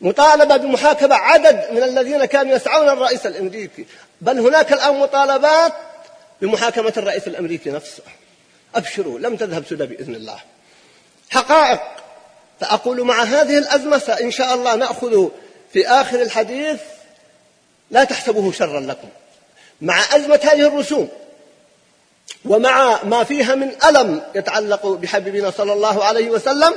مطالبة 0.00 0.56
بمحاكمة 0.56 1.14
عدد 1.14 1.66
من 1.70 1.82
الذين 1.82 2.24
كانوا 2.24 2.56
يسعون 2.56 2.88
الرئيس 2.88 3.26
الأمريكي. 3.26 3.86
بل 4.20 4.40
هناك 4.40 4.72
الآن 4.72 4.94
مطالبات 4.94 5.72
بمحاكمة 6.40 6.92
الرئيس 6.96 7.26
الأمريكي 7.26 7.70
نفسه. 7.70 8.02
أبشروا 8.74 9.18
لم 9.18 9.36
تذهب 9.36 9.64
سدى 9.70 9.86
بإذن 9.86 10.14
الله. 10.14 10.38
حقائق. 11.30 11.80
فأقول 12.60 13.04
مع 13.04 13.22
هذه 13.22 13.58
الأزمة 13.58 14.16
إن 14.20 14.30
شاء 14.30 14.54
الله 14.54 14.74
نأخذ 14.74 15.28
في 15.72 15.88
آخر 15.88 16.22
الحديث 16.22 16.80
لا 17.90 18.04
تحسبوه 18.04 18.52
شرا 18.52 18.80
لكم. 18.80 19.08
مع 19.80 20.16
أزمة 20.16 20.40
هذه 20.42 20.66
الرسوم 20.66 21.08
ومع 22.44 23.02
ما 23.02 23.24
فيها 23.24 23.54
من 23.54 23.72
ألم 23.84 24.22
يتعلق 24.34 24.86
بحبيبنا 24.86 25.50
صلى 25.50 25.72
الله 25.72 26.04
عليه 26.04 26.30
وسلم 26.30 26.74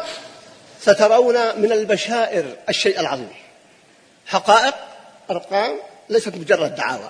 سترون 0.82 1.62
من 1.62 1.72
البشائر 1.72 2.46
الشيء 2.70 3.00
العظيم. 3.00 3.30
حقائق 4.28 4.76
أرقام 5.32 5.76
ليست 6.10 6.36
مجرد 6.36 6.76
دعاوى. 6.76 7.10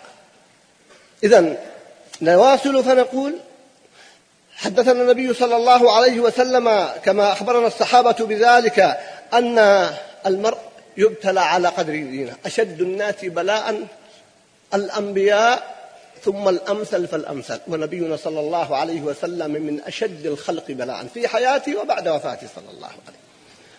إذا 1.23 1.55
نواصل 2.21 2.83
فنقول 2.83 3.35
حدثنا 4.55 5.01
النبي 5.01 5.33
صلى 5.33 5.55
الله 5.55 5.95
عليه 5.95 6.19
وسلم 6.19 6.89
كما 7.05 7.31
أخبرنا 7.31 7.67
الصحابة 7.67 8.11
بذلك 8.11 8.99
أن 9.33 9.89
المرء 10.25 10.57
يبتلى 10.97 11.41
على 11.41 11.67
قدر 11.67 11.93
دينه. 11.93 12.35
أشد 12.45 12.81
الناس 12.81 13.15
بلاء 13.23 13.87
الأنبياء 14.73 15.78
ثم 16.23 16.49
الأمثل 16.49 17.07
فالأمثل. 17.07 17.59
ونبينا 17.67 18.15
صلى 18.15 18.39
الله 18.39 18.77
عليه 18.77 19.01
وسلم 19.01 19.51
من 19.51 19.81
أشد 19.81 20.25
الخلق 20.25 20.71
بلاء 20.71 21.07
في 21.13 21.27
حياته 21.27 21.79
وبعد 21.79 22.07
وفاته 22.07 22.47
صلى 22.55 22.71
الله 22.77 22.87
عليه 22.87 23.19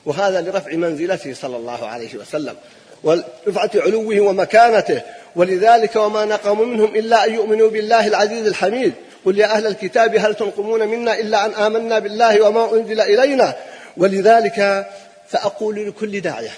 وهذا 0.05 0.41
لرفع 0.41 0.73
منزلته 0.73 1.35
صلى 1.35 1.57
الله 1.57 1.87
عليه 1.87 2.17
وسلم 2.17 2.57
ورفعة 3.03 3.71
علوه 3.75 4.21
ومكانته. 4.21 5.03
ولذلك 5.37 5.97
وما 5.97 6.25
نقموا 6.25 6.67
منهم 6.67 6.95
إلا 6.95 7.27
أن 7.27 7.35
يؤمنوا 7.35 7.71
بالله 7.71 8.07
العزيز 8.07 8.47
الحميد. 8.47 8.93
قل 9.25 9.39
يا 9.39 9.47
أهل 9.47 9.67
الكتاب 9.67 10.15
هل 10.15 10.35
تنقمون 10.35 10.89
منا 10.89 11.19
إلا 11.19 11.47
أن 11.47 11.55
آمنا 11.55 11.99
بالله 11.99 12.43
وما 12.43 12.75
أنزل 12.75 13.01
إلينا؟ 13.01 13.57
ولذلك 13.97 14.87
فأقول 15.29 15.89
لكل 15.89 16.21
داعية 16.21 16.53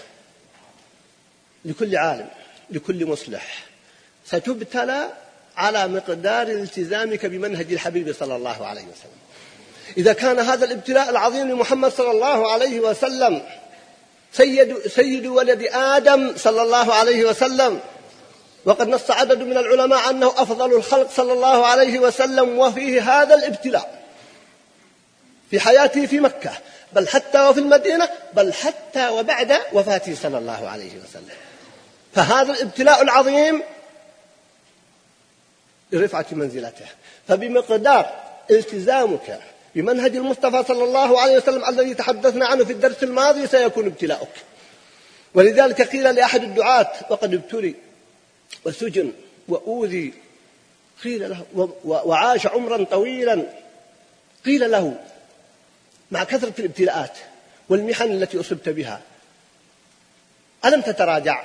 لكل 1.64 1.96
عالم 1.96 2.28
لكل 2.70 3.06
مصلح 3.06 3.64
ستبتلى 4.26 5.08
على 5.56 5.88
مقدار 5.88 6.46
التزامك 6.46 7.26
بمنهج 7.26 7.72
الحبيب 7.72 8.12
صلى 8.12 8.36
الله 8.36 8.66
عليه 8.66 8.82
وسلم. 8.82 9.22
إذا 9.96 10.12
كان 10.12 10.38
هذا 10.38 10.64
الابتلاء 10.64 11.10
العظيم 11.10 11.48
لمحمد 11.48 11.92
صلى 11.92 12.10
الله 12.10 12.52
عليه 12.52 12.80
وسلم 12.80 13.42
سيد, 14.32 14.88
سيد 14.88 15.26
ولد 15.26 15.62
آدم 15.72 16.32
صلى 16.36 16.62
الله 16.62 16.94
عليه 16.94 17.24
وسلم 17.24 17.80
وقد 18.64 18.88
نص 18.88 19.10
عدد 19.10 19.38
من 19.38 19.58
العلماء 19.58 20.10
أنه 20.10 20.26
أفضل 20.26 20.72
الخلق 20.72 21.10
صلى 21.10 21.32
الله 21.32 21.66
عليه 21.66 21.98
وسلم 21.98 22.58
وفيه 22.58 23.22
هذا 23.22 23.34
الابتلاء. 23.34 24.02
في 25.50 25.60
حياته 25.60 26.06
في 26.06 26.20
مكة 26.20 26.50
بل 26.92 27.08
حتى 27.08 27.48
وفي 27.48 27.60
المدينة 27.60 28.08
بل 28.34 28.52
حتى 28.52 29.08
وبعد 29.08 29.56
وفاته 29.72 30.14
صلى 30.22 30.38
الله 30.38 30.68
عليه 30.68 30.90
وسلم. 30.90 31.36
فهذا 32.14 32.52
الابتلاء 32.52 33.02
العظيم 33.02 33.62
لرفعة 35.92 36.26
منزلته. 36.32 36.86
فبمقدار 37.28 38.22
التزامك 38.50 39.40
بمنهج 39.74 40.16
المصطفى 40.16 40.64
صلى 40.68 40.84
الله 40.84 41.20
عليه 41.20 41.36
وسلم 41.36 41.64
الذي 41.68 41.94
تحدثنا 41.94 42.46
عنه 42.46 42.64
في 42.64 42.72
الدرس 42.72 43.02
الماضي 43.02 43.46
سيكون 43.46 43.86
ابتلاؤك. 43.86 44.34
ولذلك 45.34 45.82
قيل 45.82 46.14
لأحد 46.14 46.42
الدعاة 46.42 46.92
وقد 47.10 47.34
ابتلي 47.34 47.74
وسجن 48.64 49.12
وأوذي. 49.48 50.14
قيل 51.04 51.30
له 51.30 51.68
وعاش 51.84 52.46
عمرا 52.46 52.84
طويلا. 52.84 53.42
قيل 54.44 54.70
له 54.70 54.96
مع 56.10 56.24
كثرة 56.24 56.52
الابتلاءات 56.58 57.18
والمحن 57.68 58.10
التي 58.10 58.40
أصبت 58.40 58.68
بها 58.68 59.00
ألم 60.64 60.80
تتراجع؟ 60.80 61.42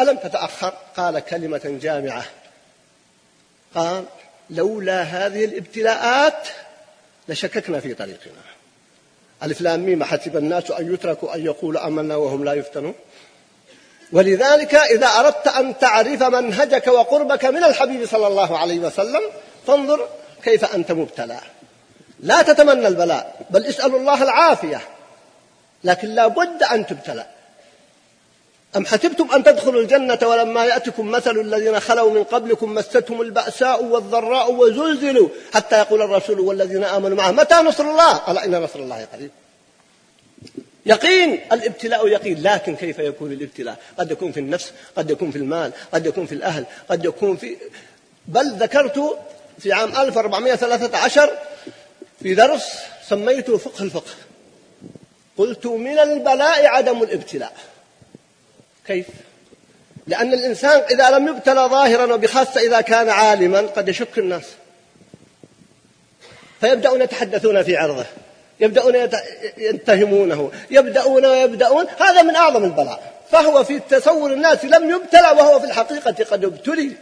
ألم 0.00 0.16
تتأخر؟ 0.16 0.74
قال 0.96 1.18
كلمة 1.18 1.78
جامعة. 1.82 2.24
قال 3.74 4.04
لولا 4.50 5.02
هذه 5.02 5.44
الابتلاءات 5.44 6.48
لشككنا 7.28 7.80
في 7.80 7.94
طريقنا. 7.94 8.42
ألف 9.42 9.60
لام 9.60 9.80
ميم 9.80 10.04
حسب 10.04 10.36
الناس 10.36 10.70
أن 10.70 10.94
يتركوا 10.94 11.34
أن 11.34 11.44
يقولوا 11.44 11.86
آمنا 11.86 12.16
وهم 12.16 12.44
لا 12.44 12.52
يفتنون. 12.52 12.94
ولذلك 14.12 14.74
إذا 14.74 15.06
أردت 15.06 15.48
أن 15.48 15.78
تعرف 15.78 16.22
منهجك 16.22 16.86
وقربك 16.86 17.44
من 17.44 17.64
الحبيب 17.64 18.06
صلى 18.06 18.26
الله 18.26 18.58
عليه 18.58 18.78
وسلم 18.78 19.22
فانظر 19.66 20.08
كيف 20.44 20.74
أنت 20.74 20.92
مبتلى. 20.92 21.40
لا 22.20 22.42
تتمنى 22.42 22.88
البلاء 22.88 23.46
بل 23.50 23.66
اسأل 23.66 23.94
الله 23.94 24.22
العافية. 24.22 24.80
لكن 25.84 26.08
لا 26.08 26.26
بد 26.26 26.62
أن 26.62 26.86
تبتلى. 26.86 27.26
أم 28.76 28.86
حسبتم 28.86 29.28
أن 29.34 29.44
تدخلوا 29.44 29.82
الجنة 29.82 30.18
ولما 30.22 30.64
يأتكم 30.64 31.10
مثل 31.10 31.40
الذين 31.40 31.80
خلوا 31.80 32.10
من 32.10 32.24
قبلكم 32.24 32.74
مستهم 32.74 33.20
البأساء 33.20 33.84
والضراء 33.84 34.52
وزلزلوا 34.52 35.28
حتى 35.54 35.78
يقول 35.78 36.02
الرسول 36.02 36.40
والذين 36.40 36.84
آمنوا 36.84 37.16
معه 37.16 37.30
متى 37.30 37.54
نصر 37.54 37.84
الله؟ 37.84 38.30
ألا 38.30 38.44
إن 38.44 38.62
نصر 38.62 38.78
الله 38.78 39.06
قريب. 39.12 39.30
يقين 40.86 41.40
الابتلاء 41.52 42.08
يقين 42.08 42.42
لكن 42.42 42.76
كيف 42.76 42.98
يكون 42.98 43.32
الابتلاء؟ 43.32 43.76
قد 43.98 44.10
يكون 44.10 44.32
في 44.32 44.40
النفس 44.40 44.72
قد 44.96 45.10
يكون 45.10 45.30
في 45.30 45.38
المال 45.38 45.72
قد 45.92 46.06
يكون 46.06 46.26
في 46.26 46.34
الأهل 46.34 46.64
قد 46.88 47.04
يكون 47.04 47.36
في 47.36 47.56
بل 48.26 48.50
ذكرت 48.50 49.18
في 49.58 49.72
عام 49.72 49.96
1413 49.96 51.30
في 52.22 52.34
درس 52.34 52.64
سميته 53.08 53.58
فقه 53.58 53.82
الفقه. 53.82 54.10
قلت 55.38 55.66
من 55.66 55.98
البلاء 55.98 56.66
عدم 56.66 57.02
الابتلاء. 57.02 57.52
كيف؟ 58.90 59.06
لأن 60.06 60.32
الإنسان 60.32 60.82
إذا 60.90 61.10
لم 61.10 61.28
يبتلى 61.28 61.60
ظاهرا 61.60 62.14
وبخاصة 62.14 62.60
إذا 62.60 62.80
كان 62.80 63.08
عالما 63.08 63.60
قد 63.60 63.88
يشك 63.88 64.18
الناس. 64.18 64.44
فيبدأون 66.60 67.02
يتحدثون 67.02 67.62
في 67.62 67.76
عرضه. 67.76 68.06
يبدأون 68.60 68.94
يتهمونه. 69.58 70.50
يبدأون 70.70 71.26
ويبدأون. 71.26 71.86
هذا 72.00 72.22
من 72.22 72.36
أعظم 72.36 72.64
البلاء. 72.64 73.12
فهو 73.30 73.64
في 73.64 73.80
تصور 73.90 74.32
الناس 74.32 74.64
لم 74.64 74.90
يبتلى 74.90 75.30
وهو 75.38 75.60
في 75.60 75.66
الحقيقة 75.66 76.24
قد 76.30 76.44
ابتلي. 76.44 76.92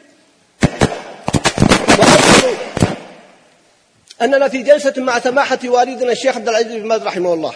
أننا 4.23 4.49
في 4.49 4.63
جلسة 4.63 4.95
مع 4.97 5.19
سماحة 5.19 5.59
والدنا 5.65 6.13
الشيخ 6.13 6.37
عبد 6.37 6.49
العزيز 6.49 6.75
بن 6.75 6.89
باز 6.89 7.03
رحمه 7.03 7.35
الله. 7.35 7.53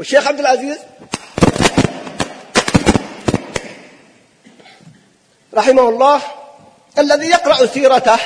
والشيخ 0.00 0.26
عبد 0.26 0.40
العزيز 0.40 0.78
رحمه 5.54 5.88
الله 5.88 6.22
الذي 6.98 7.26
يقرأ 7.26 7.66
سيرته 7.66 8.18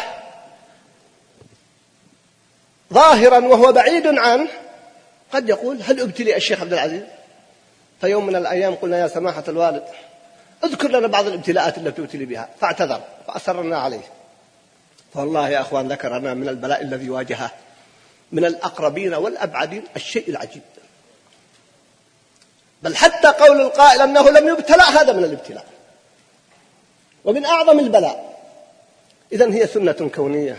ظاهرا 2.92 3.38
وهو 3.38 3.72
بعيد 3.72 4.06
عنه 4.06 4.48
قد 5.32 5.48
يقول 5.48 5.82
هل 5.82 6.00
أبتلي 6.00 6.36
الشيخ 6.36 6.60
عبد 6.60 6.72
العزيز؟ 6.72 7.02
فيوم 8.00 8.26
من 8.26 8.36
الأيام 8.36 8.74
قلنا 8.74 8.98
يا 8.98 9.08
سماحة 9.08 9.44
الوالد 9.48 9.84
اذكر 10.64 10.88
لنا 10.88 11.06
بعض 11.06 11.26
الابتلاءات 11.26 11.78
التي 11.78 12.02
أبتلي 12.02 12.24
بها 12.24 12.48
فاعتذر 12.60 13.00
فأسرنا 13.26 13.78
عليه. 13.78 14.04
فوالله 15.14 15.48
يا 15.48 15.60
أخوان 15.60 15.88
ذكرنا 15.88 16.34
من 16.34 16.48
البلاء 16.48 16.82
الذي 16.82 17.10
واجهه 17.10 17.50
من 18.32 18.44
الأقربين 18.44 19.14
والأبعدين 19.14 19.84
الشيء 19.96 20.30
العجيب. 20.30 20.62
بل 22.84 22.96
حتى 22.96 23.28
قول 23.28 23.60
القائل 23.60 24.00
أنه 24.00 24.30
لم 24.30 24.48
يبتلى 24.48 24.82
هذا 24.82 25.12
من 25.12 25.24
الابتلاء. 25.24 25.64
ومن 27.24 27.44
أعظم 27.44 27.78
البلاء. 27.78 28.38
إذا 29.32 29.54
هي 29.54 29.66
سنة 29.66 30.10
كونية. 30.14 30.56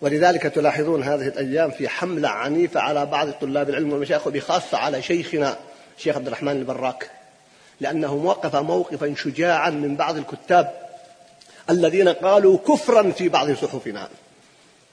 ولذلك 0.00 0.42
تلاحظون 0.42 1.02
هذه 1.02 1.28
الأيام 1.28 1.70
في 1.70 1.88
حملة 1.88 2.28
عنيفة 2.28 2.80
على 2.80 3.06
بعض 3.06 3.30
طلاب 3.30 3.68
العلم 3.68 3.92
والمشايخ 3.92 4.26
وبخاصة 4.26 4.78
على 4.78 5.02
شيخنا 5.02 5.56
الشيخ 5.98 6.16
عبد 6.16 6.26
الرحمن 6.26 6.52
البراك. 6.52 7.10
لأنه 7.80 8.14
وقف 8.14 8.56
موقفا 8.56 9.14
شجاعا 9.16 9.70
من 9.70 9.96
بعض 9.96 10.16
الكتاب 10.16 10.74
الذين 11.70 12.08
قالوا 12.08 12.58
كفرا 12.58 13.10
في 13.10 13.28
بعض 13.28 13.52
صحفنا. 13.52 14.08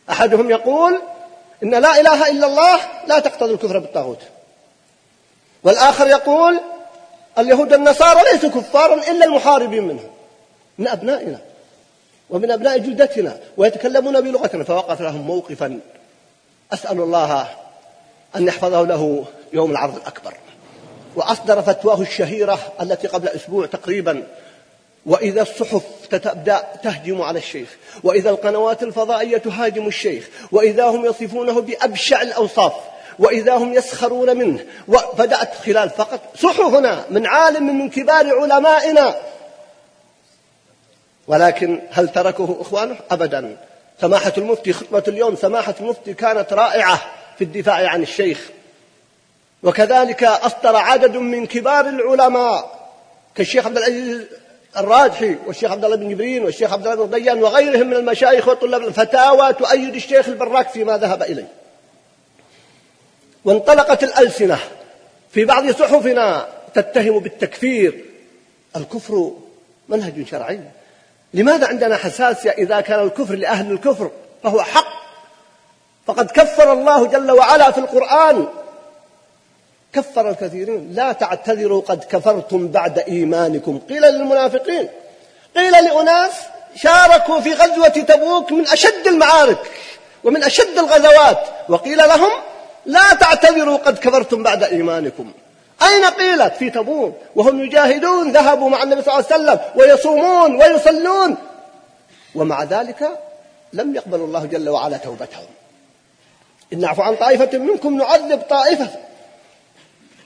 أحدهم 0.09 0.49
يقول 0.49 1.01
إن 1.63 1.75
لا 1.75 1.99
إله 2.01 2.29
إلا 2.29 2.47
الله 2.47 2.79
لا 3.07 3.19
تقتضي 3.19 3.53
الكفر 3.53 3.79
بالطاغوت. 3.79 4.21
والآخر 5.63 6.07
يقول 6.07 6.59
اليهود 7.39 7.73
النصارى 7.73 8.19
ليسوا 8.31 8.49
كفارا 8.49 8.93
إلا 8.93 9.25
المحاربين 9.25 9.83
منهم 9.83 10.09
من 10.77 10.87
أبنائنا 10.87 11.39
ومن 12.29 12.51
أبناء 12.51 12.77
جلدتنا 12.77 13.39
ويتكلمون 13.57 14.21
بلغتنا 14.21 14.63
فوقف 14.63 15.01
لهم 15.01 15.21
موقفا. 15.21 15.79
أسأل 16.73 17.01
الله 17.01 17.47
أن 18.35 18.47
يحفظه 18.47 18.85
له 18.85 19.25
يوم 19.53 19.71
العرض 19.71 19.95
الأكبر. 19.95 20.33
وأصدر 21.15 21.61
فتواه 21.61 22.01
الشهيرة 22.01 22.59
التي 22.81 23.07
قبل 23.07 23.27
أسبوع 23.27 23.65
تقريبا. 23.65 24.27
وإذا 25.05 25.41
الصحف 25.41 25.83
تبدأ 26.11 26.63
تهجم 26.83 27.21
على 27.21 27.39
الشيخ 27.39 27.77
وإذا 28.03 28.29
القنوات 28.29 28.83
الفضائية 28.83 29.37
تهاجم 29.37 29.87
الشيخ 29.87 30.29
وإذا 30.51 30.85
هم 30.85 31.05
يصفونه 31.05 31.61
بأبشع 31.61 32.21
الأوصاف. 32.21 32.73
وإذا 33.19 33.53
هم 33.53 33.73
يسخرون 33.73 34.37
منه 34.37 34.65
وبدأت 34.87 35.55
خلال 35.65 35.89
فقط 35.89 36.19
صحفنا 36.35 37.05
من 37.09 37.27
عالم 37.27 37.77
من 37.77 37.89
كبار 37.89 38.41
علمائنا. 38.41 39.15
ولكن 41.27 41.81
هل 41.91 42.09
تركه 42.09 42.57
إخوانه؟ 42.61 42.95
أبدا. 43.11 43.57
سماحة 44.01 44.33
المفتي 44.37 44.73
خطبة 44.73 45.03
اليوم 45.07 45.35
سماحة 45.35 45.75
المفتي 45.79 46.13
كانت 46.13 46.53
رائعة 46.53 47.01
في 47.37 47.43
الدفاع 47.43 47.87
عن 47.87 48.01
الشيخ. 48.01 48.49
وكذلك 49.63 50.23
أصدر 50.23 50.75
عدد 50.75 51.17
من 51.17 51.45
كبار 51.45 51.89
العلماء 51.89 52.81
كالشيخ 53.35 53.65
عبد 53.65 53.77
العزيز 53.77 54.21
الراجحي 54.77 55.35
والشيخ 55.47 55.71
عبد 55.71 55.85
الله 55.85 55.97
بن 55.97 56.09
جبرين 56.09 56.43
والشيخ 56.43 56.73
عبد 56.73 56.87
الله 56.87 57.05
بن 57.05 57.11
ضيان 57.11 57.43
وغيرهم 57.43 57.87
من 57.87 57.95
المشايخ 57.95 58.47
وطلاب 58.47 58.81
الفتاوى 58.81 59.53
تؤيد 59.53 59.95
الشيخ 59.95 60.27
البراك 60.27 60.69
فيما 60.69 60.97
ذهب 60.97 61.23
إليه. 61.23 61.47
وانطلقت 63.45 64.03
الألسنة 64.03 64.59
في 65.31 65.45
بعض 65.45 65.71
صحفنا 65.71 66.47
تتهم 66.73 67.19
بالتكفير. 67.19 68.05
الكفر 68.75 69.31
منهج 69.89 70.27
شرعي. 70.27 70.59
لماذا 71.33 71.67
عندنا 71.67 71.97
حساسية 71.97 72.51
إذا 72.51 72.81
كان 72.81 72.99
الكفر 72.99 73.35
لأهل 73.35 73.71
الكفر؟ 73.71 74.11
فهو 74.43 74.61
حق. 74.61 75.01
فقد 76.07 76.31
كفر 76.31 76.73
الله 76.73 77.07
جل 77.07 77.31
وعلا 77.31 77.71
في 77.71 77.77
القرآن. 77.77 78.47
كفر 79.93 80.29
الكثيرين. 80.29 80.93
لا 80.93 81.11
تعتذروا 81.11 81.81
قد 81.81 82.03
كفرتم 82.03 82.67
بعد 82.67 82.99
إيمانكم. 82.99 83.79
قيل 83.89 84.01
للمنافقين. 84.01 84.89
قيل 85.55 85.71
لأناس 85.71 86.31
شاركوا 86.75 87.39
في 87.39 87.53
غزوة 87.53 87.87
تبوك 87.87 88.51
من 88.51 88.67
أشد 88.67 89.07
المعارك 89.07 89.71
ومن 90.23 90.43
أشد 90.43 90.77
الغزوات. 90.77 91.47
وقيل 91.69 91.97
لهم 91.97 92.31
لا 92.85 93.13
تعتذروا 93.13 93.77
قد 93.77 93.97
كفرتم 93.97 94.43
بعد 94.43 94.63
إيمانكم. 94.63 95.31
أين 95.83 96.05
قيلت 96.05 96.53
في 96.55 96.69
تبوك؟ 96.69 97.15
وهم 97.35 97.61
يجاهدون 97.63 98.31
ذهبوا 98.31 98.69
مع 98.69 98.83
النبي 98.83 99.01
صلى 99.01 99.13
الله 99.13 99.25
عليه 99.31 99.35
وسلم 99.43 99.59
ويصومون 99.75 100.55
ويصلون. 100.55 101.37
ومع 102.35 102.63
ذلك 102.63 103.19
لم 103.73 103.95
يقبل 103.95 104.19
الله 104.19 104.45
جل 104.45 104.69
وعلا 104.69 104.97
توبتهم. 104.97 105.45
إن 106.73 106.79
نعفو 106.79 107.01
عن 107.01 107.15
طائفة 107.15 107.57
منكم 107.57 107.97
نعذب 107.97 108.41
طائفة. 108.41 108.89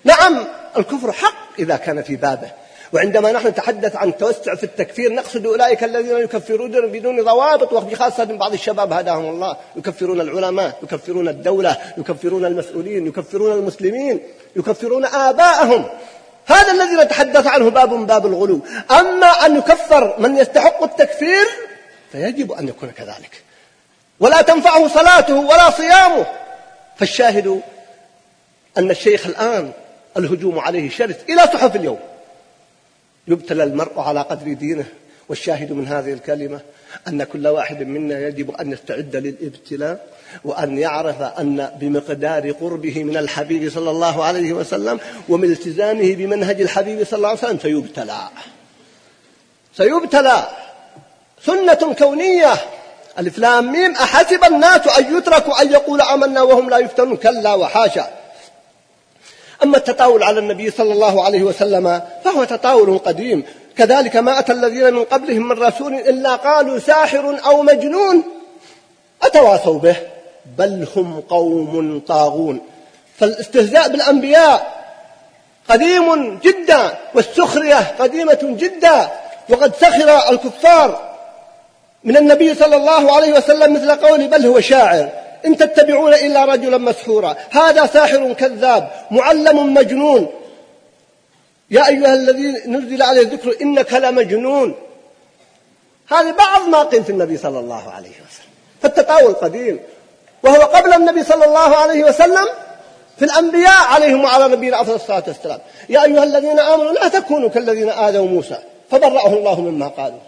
نعم 0.03 0.45
الكفر 0.77 1.11
حق 1.11 1.59
إذا 1.59 1.75
كان 1.75 2.03
في 2.03 2.15
بابه. 2.15 2.51
وعندما 2.93 3.31
نحن 3.31 3.47
نتحدث 3.47 3.95
عن 3.95 4.17
توسع 4.17 4.55
في 4.55 4.63
التكفير 4.63 5.13
نقصد 5.13 5.45
أولئك 5.45 5.83
الذين 5.83 6.17
يكفرون 6.17 6.91
بدون 6.91 7.23
ضوابط 7.23 7.73
وبخاصة 7.73 8.25
من 8.25 8.37
بعض 8.37 8.53
الشباب 8.53 8.93
هداهم 8.93 9.25
الله. 9.25 9.57
يكفرون 9.75 10.21
العلماء 10.21 10.79
يكفرون 10.83 11.27
الدولة 11.27 11.77
يكفرون 11.97 12.45
المسؤولين 12.45 13.07
يكفرون 13.07 13.51
المسلمين 13.51 14.19
يكفرون 14.55 15.05
آباءهم. 15.05 15.85
هذا 16.45 16.71
الذي 16.71 17.03
نتحدث 17.03 17.47
عنه 17.47 17.69
باب 17.69 17.93
من 17.93 18.05
باب 18.05 18.25
الغلو. 18.25 18.61
أما 18.91 19.27
أن 19.27 19.57
يكفر 19.57 20.19
من 20.19 20.37
يستحق 20.37 20.83
التكفير 20.83 21.45
فيجب 22.11 22.51
أن 22.51 22.67
يكون 22.67 22.91
كذلك. 22.91 23.41
ولا 24.19 24.41
تنفعه 24.41 24.87
صلاته 24.87 25.39
ولا 25.39 25.69
صيامه. 25.69 26.25
فالشاهد 26.97 27.61
أن 28.77 28.91
الشيخ 28.91 29.25
الآن 29.27 29.71
الهجوم 30.17 30.59
عليه 30.59 30.89
شرس 30.89 31.15
إلى 31.29 31.41
صحف 31.41 31.75
اليوم. 31.75 31.99
يبتلى 33.27 33.63
المرء 33.63 33.99
على 33.99 34.21
قدر 34.21 34.53
دينه 34.53 34.85
والشاهد 35.29 35.71
من 35.71 35.87
هذه 35.87 36.13
الكلمة 36.13 36.59
أن 37.07 37.23
كل 37.23 37.47
واحد 37.47 37.83
منا 37.83 38.19
يجب 38.19 38.51
أن 38.51 38.71
يستعد 38.71 39.15
للابتلاء 39.15 40.07
وأن 40.43 40.77
يعرف 40.77 41.21
أن 41.21 41.69
بمقدار 41.79 42.51
قربه 42.51 43.03
من 43.03 43.17
الحبيب 43.17 43.71
صلى 43.71 43.91
الله 43.91 44.23
عليه 44.23 44.53
وسلم 44.53 44.99
ومن 45.29 45.51
التزامه 45.51 46.15
بمنهج 46.15 46.61
الحبيب 46.61 47.03
صلى 47.03 47.17
الله 47.17 47.29
عليه 47.29 47.39
وسلم 47.39 47.59
سيبتلى. 47.59 48.19
سيبتلى. 49.77 50.47
سنة 51.45 51.95
كونية. 51.99 52.53
ألف 53.19 53.37
لام 53.37 53.71
ميم. 53.71 53.91
أحسب 53.91 54.43
الناس 54.43 54.87
أن 54.87 55.17
يتركوا 55.17 55.61
أن 55.61 55.71
يقول 55.71 56.01
آمنا 56.01 56.41
وهم 56.41 56.69
لا 56.69 56.77
يفتنون. 56.77 57.17
كلا 57.17 57.53
وحاشا. 57.53 58.24
أما 59.65 59.77
التطاول 59.77 60.23
على 60.23 60.39
النبي 60.39 60.71
صلى 60.71 60.93
الله 60.93 61.25
عليه 61.25 61.43
وسلم 61.43 62.01
فهو 62.23 62.43
تطاول 62.43 62.97
قديم. 62.97 63.43
كذلك 63.77 64.15
ما 64.15 64.39
أتى 64.39 64.51
الذين 64.51 64.93
من 64.93 65.03
قبلهم 65.03 65.47
من 65.47 65.63
رسول 65.63 65.93
إلا 65.93 66.35
قالوا 66.35 66.79
ساحر 66.79 67.39
أو 67.45 67.61
مجنون. 67.61 68.23
أتواصوا 69.23 69.79
به؟ 69.79 69.95
بل 70.57 70.87
هم 70.95 71.21
قوم 71.29 72.01
طاغون. 72.07 72.61
فالاستهزاء 73.19 73.89
بالأنبياء 73.89 74.85
قديم 75.69 76.39
جدا 76.39 76.93
والسخرية 77.15 77.95
قديمة 77.99 78.39
جدا 78.43 79.09
وقد 79.49 79.75
سخر 79.75 80.29
الكفار 80.29 81.15
من 82.03 82.17
النبي 82.17 82.55
صلى 82.55 82.75
الله 82.75 83.15
عليه 83.15 83.33
وسلم 83.33 83.73
مثل 83.73 83.91
قول 83.91 84.27
بل 84.27 84.45
هو 84.45 84.59
شاعر. 84.59 85.09
إن 85.45 85.57
تتبعون 85.57 86.13
إلا 86.13 86.45
رجلا 86.45 86.77
مسحورا. 86.77 87.35
هذا 87.51 87.85
ساحر 87.85 88.33
كذاب 88.33 88.91
معلم 89.11 89.73
مجنون. 89.73 90.27
يا 91.71 91.87
أيها 91.87 92.13
الذي 92.13 92.47
نزل 92.67 93.01
عليه 93.03 93.21
الذكر 93.21 93.55
إنك 93.61 93.93
لمجنون. 93.93 94.75
هذه 96.09 96.31
بعض 96.31 96.67
ما 96.69 96.83
قيل 96.83 97.03
في 97.03 97.09
النبي 97.09 97.37
صلى 97.37 97.59
الله 97.59 97.91
عليه 97.91 98.09
وسلم 98.09 98.51
فالتطاول 98.81 99.33
قديم 99.33 99.79
وهو 100.43 100.61
قبل 100.61 100.93
النبي 100.93 101.23
صلى 101.23 101.45
الله 101.45 101.75
عليه 101.75 102.03
وسلم 102.03 102.47
في 103.17 103.25
الأنبياء 103.25 103.81
عليهم 103.93 104.23
وعلى 104.23 104.47
نبينا 104.47 104.81
أفضل 104.81 104.95
الصلاة 104.95 105.23
والسلام. 105.27 105.59
يا 105.89 106.03
أيها 106.03 106.23
الذين 106.23 106.59
آمنوا 106.59 106.93
لا 106.93 107.07
تكونوا 107.07 107.49
كالذين 107.49 107.89
آذوا 107.89 108.27
موسى 108.27 108.57
فبرأه 108.91 109.33
الله 109.33 109.61
مما 109.61 109.87
قالوا. 109.87 110.19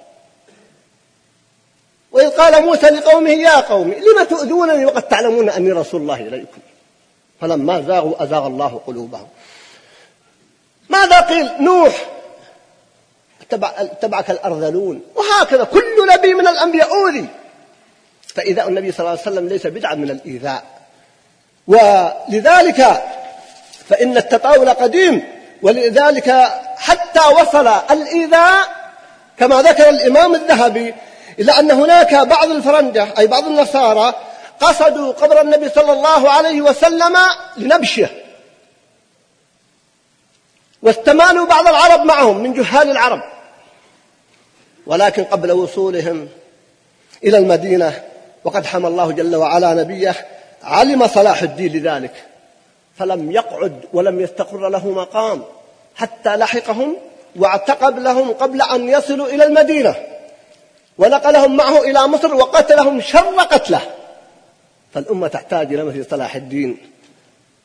وإذ 2.18 2.30
قال 2.30 2.66
موسى 2.66 2.86
لقومه 2.86 3.30
يا 3.30 3.60
قوم 3.60 3.92
لم 3.92 4.24
تؤذونني 4.30 4.86
وقد 4.86 5.02
تعلمون 5.02 5.50
أني 5.50 5.72
رسول 5.72 6.02
الله 6.02 6.16
إليكم؟ 6.16 6.62
فلما 7.42 7.82
زاغوا 7.82 8.24
أزاغ 8.24 8.48
الله 8.48 8.82
قلوبهم. 8.88 9.28
ماذا 10.90 11.20
قيل؟ 11.20 11.50
نوح 11.60 12.06
اتبعك 13.52 14.32
الأرذلون 14.32 15.02
وهكذا 15.16 15.64
كل 15.64 16.08
نبي 16.14 16.34
من 16.34 16.48
الأنبياء 16.48 16.90
أوذي. 16.90 17.26
فإذا 18.36 18.68
النبي 18.68 18.92
صلى 18.92 19.00
الله 19.00 19.12
عليه 19.12 19.22
وسلم 19.22 19.48
ليس 19.48 19.68
بدعا 19.68 19.96
من 19.96 20.10
الإيذاء. 20.10 20.64
ولذلك 21.68 23.04
فإن 23.90 24.18
التطاول 24.18 24.70
قديم 24.70 25.24
ولذلك 25.62 26.30
حتى 26.78 27.20
وصل 27.20 27.68
الإيذاء 27.68 28.68
كما 29.40 29.62
ذكر 29.62 29.90
الإمام 29.90 30.36
الذهبي 30.36 30.94
إلى 31.40 31.52
أن 31.52 31.72
هناك 31.72 32.16
بعض 32.16 32.50
الفرنجة 32.50 33.08
أي 33.18 33.28
بعض 33.28 33.44
النصارى 33.44 34.14
قصدوا 34.60 35.14
قبر 35.14 35.42
النبي 35.42 35.70
صلى 35.70 35.92
الله 35.92 36.32
عليه 36.32 36.62
وسلم 36.62 37.18
لنبشه. 37.58 38.10
واستمالوا 40.82 41.46
بعض 41.46 41.68
العرب 41.68 42.06
معهم 42.06 42.38
من 42.38 42.54
جهال 42.54 42.92
العرب. 42.92 43.22
ولكن 44.86 45.24
قبل 45.24 45.52
وصولهم 45.52 46.30
إلى 47.24 47.38
المدينة 47.38 48.04
وقد 48.44 48.66
حمى 48.66 48.88
الله 48.88 49.12
جل 49.12 49.36
وعلا 49.36 49.74
نبيه 49.74 50.28
علم 50.64 51.08
صلاح 51.08 51.42
الدين 51.42 51.74
لذلك. 51.74 52.14
فلم 53.00 53.32
يقعد 53.32 53.82
ولم 53.94 54.20
يستقر 54.20 54.70
له 54.70 54.88
مقام 54.88 55.44
حتى 55.96 56.36
لحقهم 56.36 56.98
واعتقب 57.36 58.00
لهم 58.00 58.34
قبل 58.34 58.62
أن 58.62 58.90
يصلوا 58.90 59.28
إلى 59.28 59.44
المدينة. 59.44 59.96
ونقلهم 60.98 61.56
معه 61.56 61.82
إلى 61.82 62.08
مصر 62.08 62.36
وقتلهم 62.36 63.02
شر 63.02 63.36
قتله. 63.40 63.82
فالأمة 64.94 65.28
تحتاج 65.28 65.74
إلى 65.74 65.84
مثل 65.84 66.06
صلاح 66.10 66.36
الدين 66.36 66.78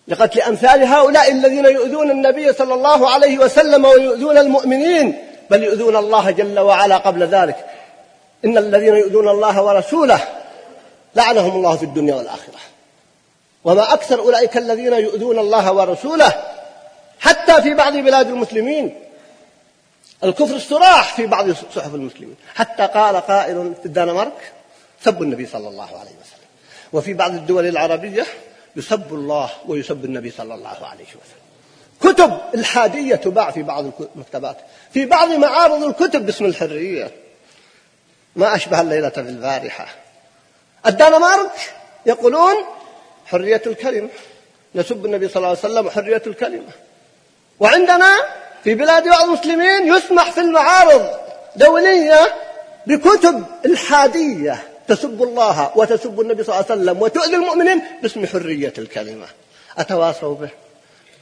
لقتل 0.09 0.41
أمثال 0.41 0.85
هؤلاء 0.85 1.33
الذين 1.33 1.65
يؤذون 1.65 2.11
النبي 2.11 2.53
صلى 2.53 2.75
الله 2.75 3.11
عليه 3.11 3.39
وسلم 3.39 3.85
ويؤذون 3.85 4.39
المؤمنين 4.39 5.19
بل 5.51 5.63
يؤذون 5.63 5.97
الله 5.97 6.31
جل 6.31 6.59
وعلا 6.59 6.97
قبل 6.97 7.23
ذلك. 7.23 7.57
إن 8.45 8.59
الذين 8.59 8.97
يؤذون 8.97 9.29
الله 9.29 9.63
ورسوله 9.63 10.21
لعنهم 11.15 11.57
الله 11.57 11.77
في 11.77 11.85
الدنيا 11.85 12.15
والآخرة. 12.15 12.59
وما 13.65 13.93
أكثر 13.93 14.19
أولئك 14.19 14.57
الذين 14.57 14.93
يؤذون 14.93 15.39
الله 15.39 15.73
ورسوله 15.73 16.33
حتى 17.21 17.63
في 17.63 17.75
بعض 17.75 17.93
بلاد 17.93 18.29
المسلمين. 18.29 18.95
الكفر 20.25 20.57
الصراح 20.57 21.17
في 21.17 21.27
بعض 21.27 21.51
صحف 21.51 21.95
المسلمين. 21.95 22.37
حتى 22.55 22.87
قال 22.87 23.17
قائل 23.17 23.75
في 23.81 23.87
الدنمارك 23.87 24.53
سب 25.05 25.23
النبي 25.23 25.47
صلى 25.47 25.69
الله 25.69 25.87
عليه 25.87 26.01
وسلم. 26.01 26.49
وفي 26.93 27.15
بعض 27.15 27.35
الدول 27.35 27.67
العربية 27.67 28.27
يسب 28.77 29.15
الله 29.15 29.51
ويسب 29.67 30.05
النبي 30.05 30.31
صلى 30.31 30.55
الله 30.55 30.87
عليه 30.87 31.05
وسلم. 31.05 31.43
كتب 32.01 32.39
الحادية 32.55 33.15
تباع 33.15 33.51
في 33.51 33.63
بعض 33.63 33.85
المكتبات. 34.15 34.57
في 34.93 35.07
بعض 35.07 35.29
معارض 35.29 35.83
الكتب 35.83 36.27
باسم 36.27 36.45
الحرية. 36.45 37.11
ما 38.37 38.57
أشبه 38.57 38.81
الليلة 38.81 39.09
في 39.09 39.21
البارحة. 39.21 39.87
الدنمارك 40.87 41.53
يقولون 42.07 42.55
حرية 43.27 43.63
الكلمة. 43.67 44.09
نسب 44.75 45.07
النبي 45.07 45.29
صلى 45.29 45.37
الله 45.37 45.49
عليه 45.49 45.59
وسلم 45.59 45.91
حرية 45.91 46.23
الكلمة. 46.27 46.73
وعندنا 47.61 48.17
في 48.65 48.75
بلاد 48.75 49.09
بعض 49.09 49.23
المسلمين 49.23 49.95
يسمح 49.95 50.31
في 50.31 50.41
المعارض 50.41 51.11
دولية 51.57 52.35
بكتب 52.87 53.45
الحادية 53.67 54.63
تسب 54.89 55.23
الله 55.23 55.73
وتسب 55.77 56.21
النبي 56.21 56.45
صلى 56.45 56.55
الله 56.55 56.67
عليه 56.71 56.83
وسلم 56.83 57.03
وتؤذي 57.03 57.37
المؤمنين 57.37 57.83
باسم 58.03 58.27
حرية 58.27 58.73
الكلمة. 58.79 59.27
أتواصوا 59.79 60.35
به. 60.35 60.49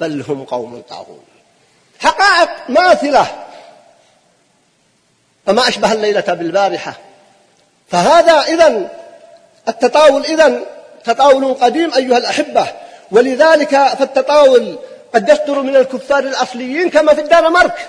بل 0.00 0.24
هم 0.28 0.44
قوم 0.44 0.82
طاغون. 0.88 1.24
حقائق 2.00 2.50
ماثلة. 2.68 3.26
فما 5.46 5.68
أشبه 5.68 5.92
الليلة 5.92 6.20
بالبارحة. 6.20 6.94
فهذا 7.88 8.32
إذا 8.32 8.90
التطاول 9.68 10.24
إذا 10.24 10.60
تطاول 11.04 11.54
قديم 11.54 11.94
أيها 11.94 12.18
الأحبة. 12.18 12.66
ولذلك 13.10 13.70
فالتطاول 13.70 14.78
قد 15.14 15.28
يصدر 15.28 15.62
من 15.62 15.76
الكفار 15.76 16.18
الأصليين 16.18 16.90
كما 16.90 17.14
في 17.14 17.20
الدنمارك 17.20 17.88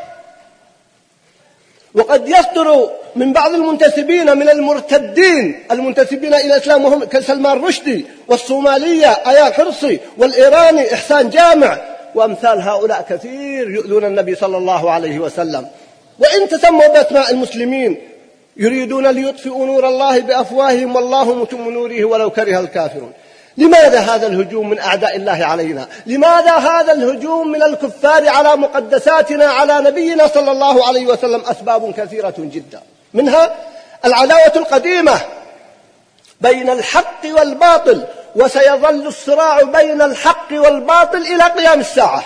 وقد 1.93 2.29
يصدر 2.29 2.89
من 3.15 3.33
بعض 3.33 3.53
المنتسبين 3.53 4.37
من 4.37 4.49
المرتدين 4.49 5.63
المنتسبين 5.71 6.33
إلى 6.33 6.55
الإسلام 6.55 6.85
وهم 6.85 7.03
كسلمان 7.03 7.61
رشدي 7.61 8.05
والصومالية 8.27 9.07
آيات 9.07 9.53
حرصي 9.53 9.99
والإيراني 10.17 10.93
إحسان 10.93 11.29
جامع 11.29 11.77
وأمثال 12.15 12.61
هؤلاء 12.61 13.05
كثير 13.09 13.69
يؤذون 13.69 14.05
النبي 14.05 14.35
صلى 14.35 14.57
الله 14.57 14.91
عليه 14.91 15.19
وسلم. 15.19 15.67
وإن 16.19 16.49
تسموا 16.49 16.87
بأسماء 16.87 17.31
المسلمين 17.31 18.01
يريدون 18.57 19.07
ليطفئوا 19.07 19.65
نور 19.65 19.87
الله 19.87 20.19
بأفواههم 20.19 20.95
والله 20.95 21.35
متم 21.35 21.69
نوره 21.69 22.05
ولو 22.05 22.29
كره 22.29 22.59
الكافرون. 22.59 23.11
لماذا 23.57 23.99
هذا 23.99 24.27
الهجوم 24.27 24.69
من 24.69 24.79
أعداء 24.79 25.15
الله 25.15 25.45
علينا؟ 25.45 25.87
لماذا 26.05 26.55
هذا 26.57 26.93
الهجوم 26.93 27.47
من 27.47 27.63
الكفار 27.63 28.29
على 28.29 28.55
مقدساتنا 28.55 29.45
على 29.45 29.79
نبينا 29.79 30.27
صلى 30.27 30.51
الله 30.51 30.87
عليه 30.87 31.05
وسلم 31.05 31.41
أسباب 31.45 31.93
كثيرة 31.93 32.33
جدا؟ 32.37 32.81
منها 33.13 33.55
العداوة 34.05 34.53
القديمة 34.55 35.21
بين 36.41 36.69
الحق 36.69 37.21
والباطل 37.25 38.07
وسيظل 38.35 39.07
الصراع 39.07 39.61
بين 39.61 40.01
الحق 40.01 40.51
والباطل 40.51 41.17
إلى 41.17 41.43
قيام 41.43 41.79
الساعة. 41.79 42.23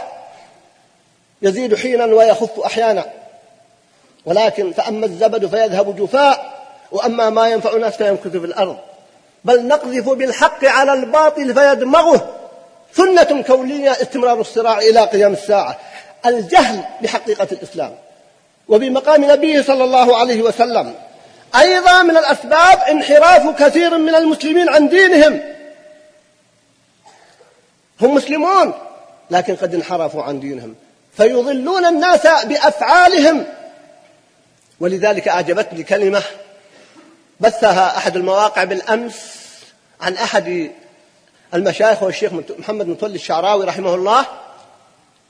يزيد 1.42 1.76
حينا 1.76 2.06
ويخف 2.06 2.60
أحيانا. 2.60 3.06
ولكن 4.26 4.72
فأما 4.72 5.06
الزبد 5.06 5.46
فيذهب 5.46 5.96
جفاء 5.96 6.66
وأما 6.92 7.30
ما 7.30 7.50
ينفع 7.50 7.76
الناس 7.76 7.96
فيمكث 7.96 8.28
في 8.28 8.46
الأرض. 8.46 8.78
بل 9.46 9.68
نقذف 9.68 10.10
بالحق 10.10 10.66
على 10.66 10.94
الباطل 10.94 11.54
فيدمغه. 11.54 12.36
سنة 12.94 13.44
كونية 13.48 13.92
استمرار 13.92 14.42
الصراع 14.42 14.78
إلى 14.78 15.00
قيام 15.00 15.34
الساعة. 15.34 15.80
الجهل 16.26 16.84
بحقيقة 17.02 17.48
الإسلام. 17.52 17.96
وبمقام 18.68 19.32
نبيه 19.32 19.62
صلى 19.62 19.84
الله 19.84 20.18
عليه 20.18 20.42
وسلم. 20.42 20.94
أيضا 21.56 22.02
من 22.02 22.18
الأسباب 22.18 22.80
انحراف 22.80 23.64
كثير 23.64 23.98
من 23.98 24.16
المسلمين 24.16 24.70
عن 24.70 24.90
دينهم. 24.90 25.42
هم 28.02 28.14
مسلمون 28.16 28.74
لكن 29.32 29.56
قد 29.56 29.76
انحرفوا 29.76 30.24
عن 30.24 30.40
دينهم. 30.40 30.76
فيضلون 31.18 31.86
الناس 31.86 32.28
بأفعالهم. 32.44 33.46
ولذلك 34.80 35.28
أعجبتني 35.28 35.84
كلمة 35.84 36.24
بثها 37.40 37.98
أحد 37.98 38.16
المواقع 38.16 38.64
بالأمس 38.64 39.36
عن 40.02 40.14
أحد 40.14 40.72
المشايخ 41.54 42.04
والشيخ 42.04 42.34
محمد 42.34 42.88
مطل 42.88 43.16
الشعراوي 43.16 43.66
رحمه 43.66 43.96
الله 43.96 44.26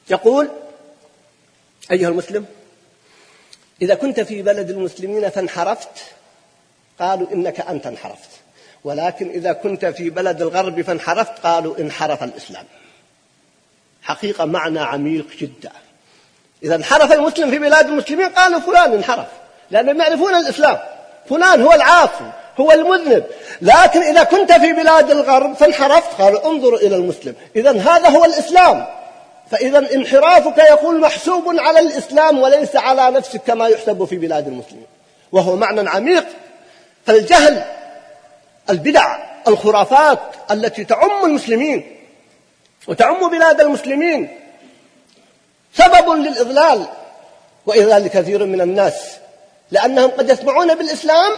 يقول 0.09 0.49
أيها 1.91 2.09
المسلم 2.09 2.45
إذا 3.81 3.95
كنت 3.95 4.19
في 4.19 4.41
بلد 4.41 4.69
المسلمين 4.69 5.29
فانحرفت 5.29 5.89
قالوا 6.99 7.31
إنك 7.31 7.59
أنت 7.59 7.87
انحرفت. 7.87 8.29
ولكن 8.83 9.29
إذا 9.29 9.53
كنت 9.53 9.85
في 9.85 10.09
بلد 10.09 10.41
الغرب 10.41 10.81
فانحرفت 10.81 11.39
قالوا 11.39 11.79
انحرف 11.79 12.23
الإسلام. 12.23 12.65
حقيقة 14.01 14.45
معنى 14.45 14.79
عميق 14.79 15.27
جدا. 15.39 15.71
إذا 16.63 16.75
انحرف 16.75 17.11
المسلم 17.11 17.51
في 17.51 17.59
بلاد 17.59 17.87
المسلمين 17.87 18.29
قالوا 18.29 18.59
فلان 18.59 18.93
انحرف 18.93 19.27
لأنهم 19.71 20.01
يعرفون 20.01 20.35
الإسلام. 20.35 20.79
فلان 21.29 21.61
هو 21.61 21.73
العاصي 21.73 22.31
هو 22.59 22.71
المذنب. 22.71 23.23
لكن 23.61 24.01
إذا 24.01 24.23
كنت 24.23 24.51
في 24.51 24.73
بلاد 24.73 25.11
الغرب 25.11 25.53
فانحرفت 25.53 26.21
قالوا 26.21 26.51
انظروا 26.51 26.79
إلى 26.79 26.95
المسلم. 26.95 27.35
إذا 27.55 27.71
هذا 27.71 28.09
هو 28.09 28.25
الإسلام. 28.25 28.85
فإذا 29.51 29.77
انحرافك 29.95 30.57
يقول 30.57 30.99
محسوب 30.99 31.43
على 31.59 31.79
الإسلام 31.79 32.39
وليس 32.39 32.75
على 32.75 33.11
نفسك 33.11 33.41
كما 33.47 33.67
يحسب 33.67 34.05
في 34.05 34.15
بلاد 34.15 34.47
المسلمين. 34.47 34.88
وهو 35.31 35.55
معنى 35.55 35.89
عميق. 35.89 36.25
فالجهل 37.05 37.63
البدع 38.69 39.17
الخرافات 39.47 40.19
التي 40.51 40.83
تعم 40.83 41.25
المسلمين 41.25 41.97
وتعم 42.88 43.29
بلاد 43.29 43.61
المسلمين 43.61 44.39
سبب 45.73 46.09
للإضلال 46.09 46.85
وإضلال 47.65 48.07
كثير 48.07 48.45
من 48.45 48.61
الناس 48.61 49.17
لأنهم 49.71 50.12
قد 50.12 50.30
يسمعون 50.30 50.75
بالإسلام 50.75 51.32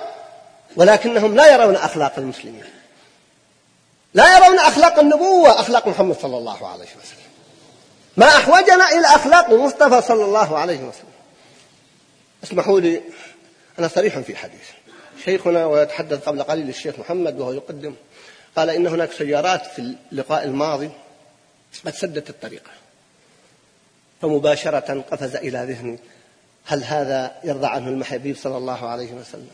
ولكنهم 0.76 1.36
لا 1.36 1.54
يرون 1.54 1.76
أخلاق 1.76 2.14
المسلمين. 2.18 2.64
لا 4.14 4.38
يرون 4.38 4.60
أخلاق 4.60 5.00
النبوة 5.00 5.60
أخلاق 5.60 5.88
محمد 5.88 6.16
صلى 6.22 6.38
الله 6.38 6.68
عليه 6.68 6.84
وسلم. 6.84 7.28
ما 8.18 8.26
أحوجنا 8.26 8.90
إلى 8.90 9.08
أخلاق 9.08 9.50
المصطفى 9.50 10.08
صلى 10.08 10.26
الله 10.26 10.58
عليه 10.58 10.80
وسلم. 10.80 11.18
اسمحوا 12.44 12.80
لي 12.80 13.02
أنا 13.80 13.88
صريح 13.88 14.20
في 14.20 14.36
حديث. 14.36 14.68
شيخنا 15.26 15.66
ويتحدث 15.66 16.26
قبل 16.26 16.44
قليل 16.44 16.70
الشيخ 16.70 17.00
محمد 17.00 17.40
وهو 17.40 17.52
يقدم 17.52 17.96
قال 18.56 18.70
إن 18.70 18.88
هناك 18.88 19.12
سيارات 19.12 19.66
في 19.66 19.96
اللقاء 20.12 20.44
الماضي 20.44 20.90
قد 21.86 21.94
سدت 21.94 22.30
الطريق 22.30 22.64
فمباشرة 24.22 25.06
قفز 25.12 25.36
إلى 25.36 25.66
ذهني 25.70 26.00
هل 26.68 26.84
هذا 26.84 27.32
يرضى 27.44 27.68
عنه 27.68 27.90
المحبيب 27.90 28.36
صلى 28.36 28.58
الله 28.58 28.90
عليه 28.90 29.14
وسلم؟ 29.14 29.50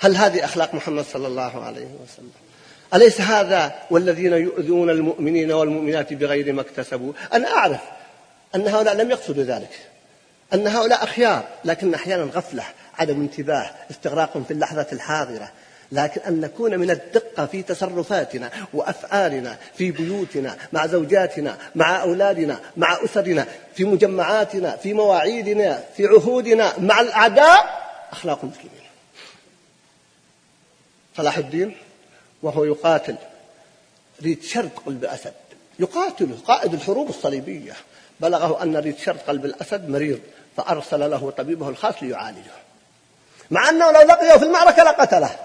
هل 0.00 0.16
هذه 0.16 0.44
أخلاق 0.44 0.74
محمد 0.74 1.04
صلى 1.04 1.26
الله 1.26 1.64
عليه 1.64 1.88
وسلم؟ 2.02 2.32
أليس 2.94 3.20
هذا 3.20 3.74
والذين 3.90 4.32
يؤذون 4.32 4.90
المؤمنين 4.90 5.52
والمؤمنات 5.52 6.12
بغير 6.12 6.52
ما 6.52 6.60
اكتسبوا؟ 6.60 7.12
أنا 7.32 7.48
أعرف 7.48 7.80
أن 8.54 8.68
هؤلاء 8.68 8.94
لم 8.94 9.10
يقصدوا 9.10 9.44
ذلك. 9.44 9.78
أن 10.54 10.66
هؤلاء 10.66 11.04
أخيار 11.04 11.44
لكن 11.64 11.94
أحيانا 11.94 12.22
غفلة 12.22 12.64
عدم 12.98 13.20
انتباه 13.20 13.70
استغراق 13.90 14.38
في 14.38 14.50
اللحظة 14.50 14.86
الحاضرة. 14.92 15.50
لكن 15.92 16.20
أن 16.20 16.40
نكون 16.40 16.78
من 16.78 16.90
الدقة 16.90 17.46
في 17.46 17.62
تصرفاتنا 17.62 18.50
وأفعالنا 18.74 19.56
في 19.74 19.90
بيوتنا 19.90 20.56
مع 20.72 20.86
زوجاتنا 20.86 21.58
مع 21.74 22.02
أولادنا 22.02 22.60
مع 22.76 22.98
أسرنا 23.04 23.46
في 23.74 23.84
مجمعاتنا 23.84 24.76
في 24.76 24.92
مواعيدنا 24.92 25.84
في 25.96 26.06
عهودنا 26.06 26.78
مع 26.78 27.00
الأعداء 27.00 27.82
أخلاق 28.12 28.38
المسلمين 28.42 28.82
صلاح 31.16 31.38
الدين 31.38 31.76
وهو 32.42 32.64
يقاتل 32.64 33.16
ريتشارد 34.22 34.70
قلب 34.86 35.04
أسد. 35.04 35.32
يقاتله 35.78 36.36
قائد 36.46 36.74
الحروب 36.74 37.08
الصليبية. 37.08 37.72
بلغه 38.20 38.62
أن 38.62 38.76
ريتشارد 38.76 39.18
قلب 39.18 39.44
الأسد 39.44 39.88
مريض 39.88 40.20
فأرسل 40.56 41.10
له 41.10 41.30
طبيبه 41.30 41.68
الخاص 41.68 41.94
ليعالجه. 42.02 42.52
مع 43.50 43.68
أنه 43.68 43.90
لو 43.90 44.00
لقيه 44.00 44.38
في 44.38 44.44
المعركة 44.44 44.82
لقتله. 44.82 45.36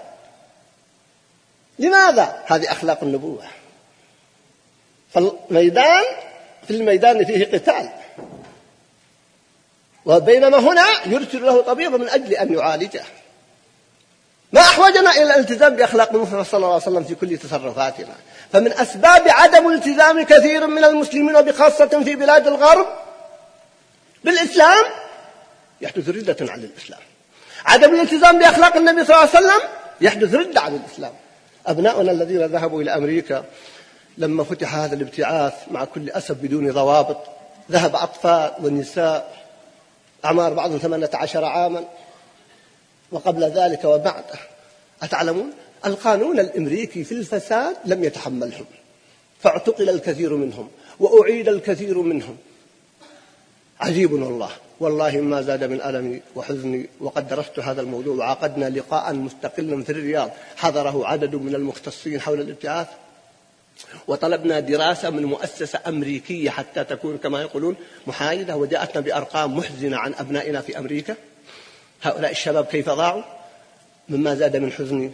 لماذا؟ 1.78 2.42
هذه 2.46 2.72
أخلاق 2.72 2.98
النبوة. 3.02 3.44
فالميدان 5.14 6.04
في 6.66 6.70
الميدان 6.70 7.24
فيه 7.24 7.44
قتال. 7.44 7.88
وبينما 10.06 10.58
هنا 10.58 10.86
يرسل 11.06 11.46
له 11.46 11.62
طبيبا 11.62 11.96
من 11.96 12.08
أجل 12.08 12.32
أن 12.32 12.54
يعالجه. 12.54 13.04
ما 14.52 14.60
أحوجنا 14.60 15.10
إلى 15.10 15.22
الالتزام 15.22 15.76
بأخلاق 15.76 16.14
المصطفى 16.14 16.44
صلى 16.44 16.58
الله 16.58 16.72
عليه 16.72 16.82
وسلم 16.82 17.04
في 17.04 17.14
كل 17.14 17.38
تصرفاتنا. 17.38 18.14
فمن 18.52 18.72
أسباب 18.72 19.22
عدم 19.28 19.72
التزام 19.72 20.24
كثير 20.24 20.66
من 20.66 20.84
المسلمين 20.84 21.36
وبخاصة 21.36 22.02
في 22.04 22.16
بلاد 22.16 22.46
الغرب 22.46 22.86
بالإسلام 24.24 24.84
يحدث 25.80 26.08
ردة 26.08 26.52
عن 26.52 26.58
الإسلام. 26.58 27.00
عدم 27.64 27.94
الالتزام 27.94 28.38
بأخلاق 28.38 28.76
النبي 28.76 29.04
صلى 29.04 29.16
الله 29.16 29.28
عليه 29.34 29.46
وسلم 29.46 29.68
يحدث 30.00 30.34
ردة 30.34 30.60
عن 30.60 30.74
الإسلام. 30.74 31.12
أبناؤنا 31.68 32.12
الذين 32.12 32.46
ذهبوا 32.46 32.82
إلى 32.82 32.94
أمريكا 32.94 33.44
لما 34.18 34.44
فتح 34.44 34.74
هذا 34.74 34.94
الابتعاث 34.94 35.54
مع 35.70 35.84
كل 35.84 36.10
أسف 36.10 36.36
بدون 36.42 36.72
ضوابط 36.72 37.18
ذهب 37.70 37.96
أطفال 37.96 38.52
ونساء 38.66 39.36
أعمار 40.24 40.54
بعضهم 40.54 40.78
18 40.78 41.44
عاما 41.44 41.84
وقبل 43.12 43.44
ذلك 43.44 43.84
وبعده. 43.84 44.38
أتعلمون؟ 45.02 45.50
القانون 45.86 46.40
الأمريكي 46.40 47.04
في 47.04 47.12
الفساد 47.12 47.76
لم 47.84 48.04
يتحملهم. 48.04 48.64
فاعتقل 49.40 49.90
الكثير 49.90 50.36
منهم 50.36 50.68
وأعيد 51.00 51.48
الكثير 51.48 51.98
منهم. 51.98 52.36
عجيب 53.80 54.12
والله 54.12 54.50
والله 54.80 55.20
ما 55.20 55.42
زاد 55.42 55.64
من 55.64 55.82
ألمي 55.82 56.20
وحزني 56.34 56.88
وقد 57.00 57.28
درست 57.28 57.58
هذا 57.58 57.80
الموضوع 57.80 58.16
وعقدنا 58.16 58.70
لقاء 58.70 59.14
مستقلا 59.14 59.82
في 59.82 59.92
الرياض. 59.92 60.30
حضره 60.56 61.06
عدد 61.06 61.34
من 61.34 61.54
المختصين 61.54 62.20
حول 62.20 62.40
الابتعاث. 62.40 62.86
وطلبنا 64.06 64.60
دراسة 64.60 65.10
من 65.10 65.24
مؤسسة 65.24 65.80
أمريكية 65.86 66.50
حتى 66.50 66.84
تكون 66.84 67.18
كما 67.18 67.40
يقولون 67.40 67.76
محايدة 68.06 68.56
وجاءتنا 68.56 69.00
بأرقام 69.00 69.56
محزنة 69.56 69.96
عن 69.96 70.14
أبنائنا 70.14 70.60
في 70.60 70.78
أمريكا. 70.78 71.16
هؤلاء 72.02 72.30
الشباب 72.30 72.64
كيف 72.64 72.90
ضاعوا؟ 72.90 73.22
مما 74.08 74.34
زاد 74.34 74.56
من 74.56 74.72
حزني 74.72 75.12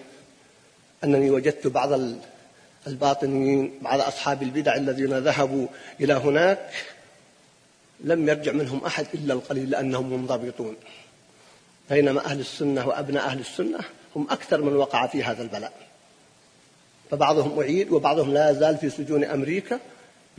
أنني 1.05 1.31
وجدت 1.31 1.67
بعض 1.67 2.01
الباطنيين 2.87 3.79
بعض 3.83 4.01
أصحاب 4.01 4.43
البدع 4.43 4.77
الذين 4.77 5.19
ذهبوا 5.19 5.67
إلى 6.01 6.15
هناك. 6.15 6.71
لم 8.05 8.29
يرجع 8.29 8.53
منهم 8.53 8.85
أحد 8.85 9.07
إلا 9.15 9.35
القليل 9.35 9.71
لأنهم 9.71 10.13
منضبطون 10.13 10.77
بينما 11.91 12.25
أهل 12.25 12.41
السنة 12.41 12.89
وأبناء 12.89 13.27
أهل 13.27 13.41
السنة 13.41 13.79
هم 14.17 14.27
أكثر 14.31 14.63
من 14.63 14.77
وقع 14.77 15.07
في 15.07 15.25
هذا 15.25 15.43
البلاء. 15.43 15.73
فبعضهم 17.11 17.61
أعيد 17.61 17.93
وبعضهم 17.93 18.35
لا 18.35 18.51
يزال 18.51 18.77
في 18.77 18.91
سجون 18.91 19.25
أمريكا 19.25 19.81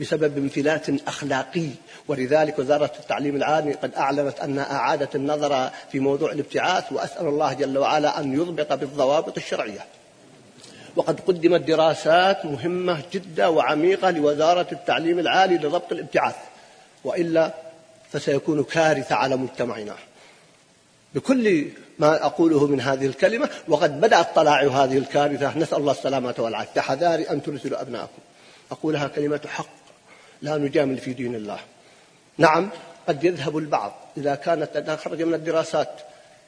بسبب 0.00 0.38
انفلات 0.38 1.08
أخلاقي. 1.08 1.68
ولذلك 2.08 2.58
وزارة 2.58 2.92
التعليم 3.00 3.36
العالي 3.36 3.72
قد 3.72 3.94
أعلنت 3.94 4.40
أنها 4.40 4.72
أعادت 4.72 5.16
النظر 5.16 5.70
في 5.92 6.00
موضوع 6.00 6.32
الابتعاث 6.32 6.92
وأسأل 6.92 7.26
الله 7.26 7.52
جل 7.52 7.78
وعلا 7.78 8.20
أن 8.20 8.34
يضبط 8.34 8.72
بالضوابط 8.72 9.36
الشرعية. 9.36 9.86
وقد 10.96 11.20
قدمت 11.20 11.60
دراسات 11.60 12.44
مهمة 12.44 13.02
جدا 13.12 13.46
وعميقة 13.46 14.10
لوزارة 14.10 14.66
التعليم 14.72 15.18
العالي 15.18 15.54
لضبط 15.54 15.92
الابتعاث. 15.92 16.36
وإلا 17.06 17.54
فسيكون 18.12 18.64
كارثة 18.64 19.14
على 19.14 19.36
مجتمعنا. 19.36 19.94
بكل 21.14 21.68
ما 21.98 22.26
أقوله 22.26 22.66
من 22.66 22.80
هذه 22.80 23.06
الكلمة 23.06 23.48
وقد 23.68 24.00
بدأت 24.00 24.34
طلاع 24.34 24.62
هذه 24.62 24.98
الكارثة. 24.98 25.58
نسأل 25.58 25.78
الله 25.78 25.92
السلامة 25.92 26.34
والعافية. 26.38 26.80
حذار 26.80 27.24
أن 27.30 27.42
ترسلوا 27.42 27.80
أبناءكم. 27.80 28.22
أقولها 28.70 29.08
كلمة 29.08 29.40
حق 29.46 29.68
لا 30.42 30.56
نجامل 30.56 30.98
في 30.98 31.12
دين 31.12 31.34
الله. 31.34 31.58
نعم 32.38 32.70
قد 33.08 33.24
يذهب 33.24 33.58
البعض 33.58 33.94
إذا 34.16 34.34
كانت 34.34 34.98
خرج 35.04 35.22
من 35.22 35.34
الدراسات 35.34 35.88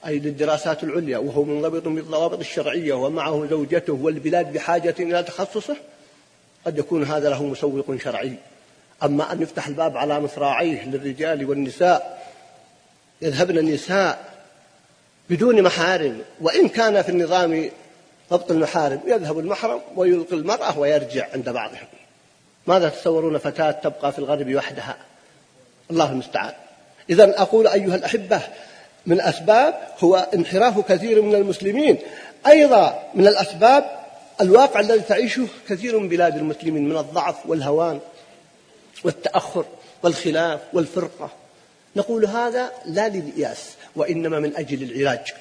أي 0.06 0.18
للدراسات 0.18 0.84
العليا 0.84 1.18
وهو 1.18 1.44
منضبط 1.44 1.88
بالضوابط 1.88 2.38
الشرعية 2.38 2.92
ومعه 2.92 3.46
زوجته 3.50 3.92
والبلاد 3.92 4.52
بحاجة 4.52 4.94
إلى 4.98 5.22
تخصصه 5.22 5.76
قد 6.66 6.78
يكون 6.78 7.04
هذا 7.04 7.30
له 7.30 7.44
مسوق 7.44 7.96
شرعي. 7.96 8.34
أما 9.04 9.32
أن 9.32 9.42
يفتح 9.42 9.66
الباب 9.66 9.96
على 9.96 10.20
مصراعيه 10.20 10.84
للرجال 10.88 11.50
والنساء 11.50 12.18
يذهبن 13.22 13.58
النساء 13.58 14.24
بدون 15.30 15.62
محارم 15.62 16.22
وإن 16.40 16.68
كان 16.68 17.02
في 17.02 17.08
النظام 17.08 17.70
ضبط 18.30 18.50
المحارم 18.50 19.00
يذهب 19.06 19.38
المحرم 19.38 19.80
ويلقي 19.96 20.36
المرأة 20.36 20.78
ويرجع 20.78 21.26
عند 21.34 21.48
بعضهم. 21.48 21.86
ماذا 22.66 22.88
تتصورون 22.88 23.38
فتاة 23.38 23.70
تبقى 23.70 24.12
في 24.12 24.18
الغرب 24.18 24.54
وحدها؟ 24.54 24.96
الله 25.90 26.12
المستعان. 26.12 26.52
إذا 27.10 27.42
أقول 27.42 27.66
أيها 27.66 27.94
الأحبة 27.94 28.40
من 29.06 29.12
الأسباب 29.16 29.74
هو 29.98 30.28
انحراف 30.34 30.80
كثير 30.80 31.22
من 31.22 31.34
المسلمين. 31.34 31.98
أيضا 32.46 33.02
من 33.14 33.26
الأسباب 33.26 33.84
الواقع 34.40 34.80
الذي 34.80 35.00
تعيشه 35.00 35.46
كثير 35.68 35.98
من 35.98 36.08
بلاد 36.08 36.36
المسلمين 36.36 36.88
من 36.88 36.96
الضعف 36.96 37.46
والهوان. 37.46 38.00
والتأخر 39.04 39.64
والخلاف 40.02 40.60
والفرقة. 40.72 41.30
نقول 41.96 42.26
هذا 42.26 42.72
لا 42.84 43.08
للإياس 43.08 43.70
وإنما 43.96 44.38
من 44.40 44.56
أجل 44.56 44.82
العلاج. 44.82 45.32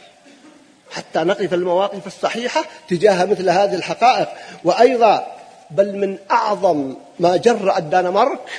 حتى 0.91 1.19
نقف 1.19 1.53
المواقف 1.53 2.07
الصحيحة 2.07 2.65
تجاه 2.89 3.25
مثل 3.25 3.49
هذه 3.49 3.75
الحقائق. 3.75 4.29
وأيضا 4.63 5.37
بل 5.71 5.97
من 5.97 6.17
أعظم 6.31 6.95
ما 7.19 7.37
جرأ 7.37 7.77
الدنمارك 7.77 8.49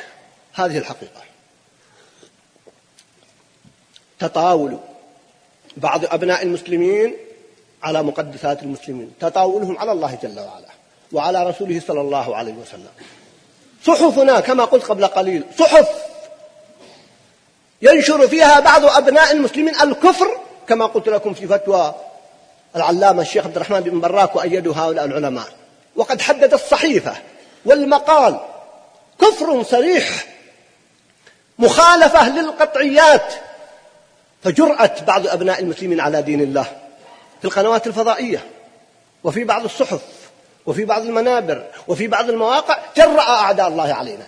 هذه 0.54 0.78
الحقيقة. 0.78 1.22
تطاول 4.18 4.78
بعض 5.76 6.04
أبناء 6.04 6.42
المسلمين 6.42 7.14
على 7.82 8.02
مقدسات 8.02 8.62
المسلمين. 8.62 9.12
تطاولهم 9.20 9.78
على 9.78 9.92
الله 9.92 10.18
جل 10.22 10.40
وعلا 10.40 10.68
وعلى 11.12 11.50
رسوله 11.50 11.80
صلى 11.86 12.00
الله 12.00 12.36
عليه 12.36 12.52
وسلم. 12.52 12.90
صحفنا 13.88 14.40
كما 14.40 14.64
قلت 14.64 14.84
قبل 14.84 15.06
قليل 15.06 15.44
صحف 15.58 15.88
ينشر 17.82 18.28
فيها 18.28 18.60
بعض 18.60 18.84
أبناء 18.84 19.32
المسلمين 19.32 19.74
الكفر 19.82 20.40
كما 20.68 20.86
قلت 20.86 21.08
لكم 21.08 21.34
في 21.34 21.46
فتوى 21.46 21.94
العلامة 22.76 23.22
الشيخ 23.22 23.44
عبد 23.44 23.56
الرحمن 23.56 23.80
بن 23.80 24.00
براك 24.00 24.36
وأيدوا 24.36 24.74
هؤلاء 24.76 25.04
العلماء. 25.04 25.46
وقد 25.96 26.20
حدد 26.20 26.54
الصحيفة 26.54 27.16
والمقال 27.64 28.40
كفر 29.20 29.62
صريح 29.62 30.26
مخالفة 31.58 32.28
للقطعيات 32.28 33.34
فجرأة 34.44 34.90
بعض 35.06 35.26
أبناء 35.26 35.60
المسلمين 35.60 36.00
على 36.00 36.22
دين 36.22 36.40
الله 36.40 36.64
في 37.38 37.44
القنوات 37.44 37.86
الفضائية 37.86 38.44
وفي 39.24 39.44
بعض 39.44 39.64
الصحف. 39.64 40.00
وفي 40.68 40.84
بعض 40.84 41.02
المنابر 41.02 41.64
وفي 41.88 42.08
بعض 42.08 42.28
المواقع 42.28 42.78
جرأ 42.96 43.20
أعداء 43.20 43.68
الله 43.68 43.94
علينا. 43.94 44.26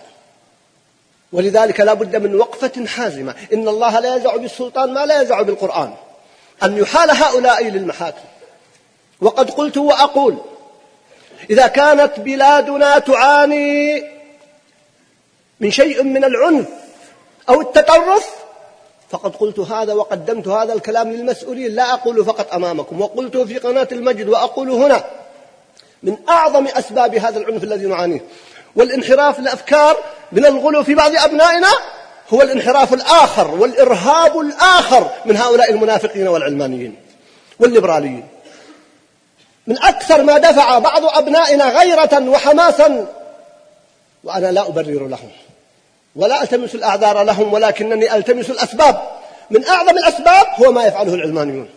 ولذلك 1.33 1.79
لا 1.79 1.93
بد 1.93 2.15
من 2.15 2.35
وقفة 2.35 2.85
حازمة. 2.85 3.35
إن 3.53 3.67
الله 3.67 3.99
لا 3.99 4.15
يزع 4.15 4.35
بالسلطان 4.35 4.93
ما 4.93 5.05
لا 5.05 5.21
يزع 5.21 5.41
بالقرآن. 5.41 5.93
أن 6.63 6.77
يحال 6.77 7.11
هؤلاء 7.11 7.67
للمحاكم. 7.67 8.25
وقد 9.21 9.51
قلت 9.51 9.77
وأقول 9.77 10.37
إذا 11.49 11.67
كانت 11.67 12.19
بلادنا 12.19 12.99
تعاني 12.99 14.03
من 15.59 15.71
شيء 15.71 16.03
من 16.03 16.23
العنف 16.23 16.67
أو 17.49 17.61
التطرف 17.61 18.29
فقد 19.09 19.35
قلت 19.35 19.59
هذا 19.59 19.93
وقدمت 19.93 20.47
هذا 20.47 20.73
الكلام 20.73 21.11
للمسؤولين. 21.11 21.75
لا 21.75 21.93
أقول 21.93 22.25
فقط 22.25 22.53
أمامكم 22.53 23.01
وقلت 23.01 23.37
في 23.37 23.57
قناة 23.57 23.87
المجد 23.91 24.29
وأقول 24.29 24.69
هنا 24.69 25.20
من 26.03 26.17
أعظم 26.29 26.67
أسباب 26.67 27.15
هذا 27.15 27.39
العنف 27.39 27.63
الذي 27.63 27.85
نعانيه. 27.85 28.21
والانحراف 28.75 29.39
الأفكار 29.39 29.97
من 30.31 30.45
الغلو 30.45 30.83
في 30.83 30.95
بعض 30.95 31.11
أبنائنا 31.15 31.67
هو 32.33 32.41
الانحراف 32.41 32.93
الآخر 32.93 33.51
والإرهاب 33.51 34.39
الآخر 34.39 35.09
من 35.25 35.37
هؤلاء 35.37 35.71
المنافقين 35.71 36.27
والعلمانيين 36.27 36.95
والليبراليين. 37.59 38.27
من 39.67 39.77
أكثر 39.83 40.23
ما 40.23 40.37
دفع 40.37 40.79
بعض 40.79 41.05
أبنائنا 41.05 41.79
غيرة 41.79 42.29
وحماسا 42.29 43.07
وأنا 44.23 44.51
لا 44.51 44.67
أبرر 44.67 45.07
لهم 45.07 45.29
ولا 46.15 46.43
ألتمس 46.43 46.75
الأعذار 46.75 47.23
لهم 47.23 47.53
ولكنني 47.53 48.15
ألتمس 48.15 48.49
الأسباب. 48.49 49.01
من 49.49 49.65
أعظم 49.65 49.97
الأسباب 49.97 50.45
هو 50.55 50.71
ما 50.71 50.85
يفعله 50.85 51.13
العلمانيون. 51.13 51.69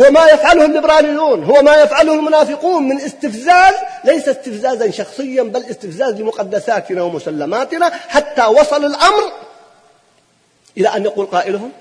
هو 0.00 0.10
ما 0.10 0.26
يفعله 0.26 0.64
الليبراليون 0.64 1.44
هو 1.44 1.62
ما 1.62 1.74
يفعله 1.74 2.14
المنافقون 2.14 2.88
من 2.88 3.00
استفزاز 3.00 3.74
ليس 4.04 4.28
استفزازا 4.28 4.90
شخصيا 4.90 5.42
بل 5.42 5.64
استفزاز 5.64 6.20
لمقدساتنا 6.20 7.02
ومسلماتنا 7.02 7.92
حتى 8.08 8.42
وصل 8.42 8.84
الأمر 8.84 9.32
إلى 10.78 10.88
أن 10.88 11.04
يقول 11.04 11.26
قائلهم 11.26 11.72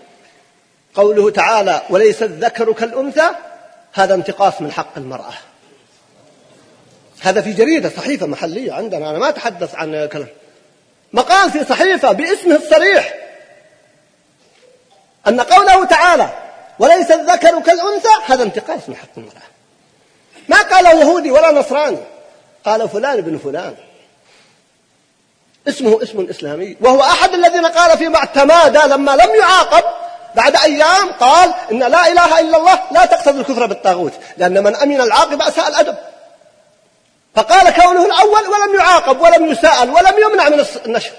قوله 0.95 1.31
تعالى 1.31 1.81
وليس 1.89 2.23
الذكر 2.23 2.73
كالأنثى 2.73 3.29
هذا 3.93 4.13
انتقاص 4.13 4.61
من 4.61 4.71
حق 4.71 4.97
المرأة. 4.97 5.33
هذا 7.21 7.41
في 7.41 7.53
جريدة 7.53 7.89
صحيفة 7.89 8.27
محلية 8.27 8.73
عندنا 8.73 9.09
أنا 9.09 9.19
ما 9.19 9.29
أتحدث 9.29 9.75
عن 9.75 10.05
كلام. 10.05 10.27
مقال 11.13 11.51
في 11.51 11.65
صحيفة 11.65 12.11
باسمه 12.11 12.55
الصريح 12.55 13.13
أن 15.27 15.41
قوله 15.41 15.85
تعالى 15.85 16.29
وليس 16.79 17.11
الذكر 17.11 17.59
كالأنثى. 17.59 18.09
هذا 18.25 18.43
انتقاص 18.43 18.89
من 18.89 18.95
حق 18.95 19.17
المرأة. 19.17 19.51
ما 20.49 20.61
قاله 20.61 20.91
يهودي 20.91 21.31
ولا 21.31 21.51
نصراني. 21.51 21.97
قال 22.65 22.89
فلان 22.89 23.17
ابن 23.17 23.37
فلان. 23.37 23.75
اسمه 25.67 26.03
اسم 26.03 26.27
إسلامي. 26.29 26.77
وهو 26.81 27.01
أحد 27.01 27.33
الذين 27.33 27.65
قال 27.65 27.97
في 27.97 28.07
بعض 28.07 28.27
تمادى 28.27 28.79
لما 28.79 29.11
لم 29.11 29.35
يعاقب 29.39 29.83
بعد 30.35 30.55
أيام 30.55 31.11
قال 31.19 31.53
إن 31.71 31.79
لا 31.79 32.11
إله 32.11 32.39
إلا 32.39 32.57
الله 32.57 32.79
لا 32.91 33.05
تقتضي 33.05 33.39
الكفر 33.39 33.65
بالطاغوت 33.65 34.13
لأن 34.37 34.63
من 34.63 34.75
أمن 34.75 35.01
العاقبة 35.01 35.47
أساء 35.47 35.67
الأدب. 35.67 35.95
فقال 37.35 37.73
كونه 37.73 38.05
الأول 38.05 38.41
ولم 38.41 38.75
يعاقب 38.79 39.21
ولم 39.21 39.45
يساءل 39.45 39.89
ولم 39.89 40.19
يمنع 40.19 40.49
من 40.49 40.65
النشر. 40.85 41.11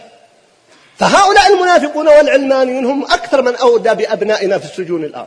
فهؤلاء 0.98 1.52
المنافقون 1.52 2.08
والعلمانيون 2.08 2.86
هم 2.86 3.04
أكثر 3.04 3.42
من 3.42 3.56
أودى 3.56 3.94
بأبنائنا 3.94 4.58
في 4.58 4.64
السجون 4.64 5.04
الآن. 5.04 5.26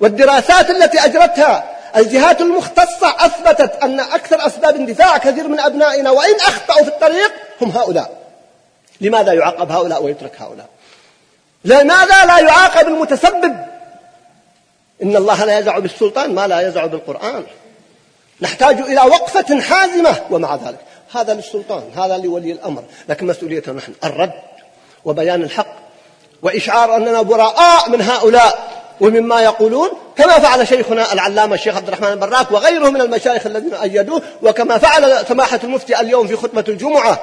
والدراسات 0.00 0.70
التي 0.70 1.04
أجرتها 1.04 1.76
الجهات 1.96 2.40
المختصة 2.40 3.14
أثبتت 3.18 3.82
أن 3.82 4.00
أكثر 4.00 4.46
أسباب 4.46 4.76
اندفاع 4.76 5.18
كثير 5.18 5.48
من 5.48 5.60
أبنائنا 5.60 6.10
وإن 6.10 6.34
أخطأوا 6.34 6.82
في 6.82 6.88
الطريق 6.88 7.32
هم 7.60 7.70
هؤلاء. 7.70 8.18
لماذا 9.00 9.32
يعاقب 9.32 9.72
هؤلاء 9.72 10.02
ويترك 10.02 10.32
هؤلاء؟ 10.40 10.66
لماذا 11.64 12.24
لا 12.24 12.38
يعاقب 12.38 12.88
المتسبب؟ 12.88 13.56
إن 15.02 15.16
الله 15.16 15.44
لا 15.44 15.58
يزع 15.58 15.78
بالسلطان 15.78 16.34
ما 16.34 16.46
لا 16.46 16.68
يزع 16.68 16.86
بالقرآن. 16.86 17.44
نحتاج 18.40 18.80
إلى 18.80 19.00
وقفة 19.00 19.60
حازمة 19.60 20.16
ومع 20.30 20.54
ذلك. 20.54 20.78
هذا 21.12 21.34
للسلطان 21.34 21.82
هذا 21.96 22.18
لولي 22.18 22.52
الأمر. 22.52 22.84
لكن 23.08 23.26
مسؤوليتنا 23.26 23.74
نحن 23.74 23.92
الرد 24.04 24.32
وبيان 25.04 25.42
الحق 25.42 25.76
وإشعار 26.42 26.96
أننا 26.96 27.22
براء 27.22 27.88
من 27.88 28.02
هؤلاء. 28.02 28.77
ومما 29.00 29.40
يقولون 29.40 29.90
كما 30.16 30.38
فعل 30.38 30.68
شيخنا 30.68 31.12
العلامة 31.12 31.54
الشيخ 31.54 31.76
عبد 31.76 31.88
الرحمن 31.88 32.08
البراك 32.08 32.50
وغيره 32.52 32.90
من 32.90 33.00
المشايخ 33.00 33.46
الذين 33.46 33.74
أيدوه 33.74 34.22
وكما 34.42 34.78
فعل 34.78 35.26
سماحة 35.28 35.60
المفتي 35.64 36.00
اليوم 36.00 36.26
في 36.26 36.36
خطبة 36.36 36.64
الجمعة. 36.68 37.20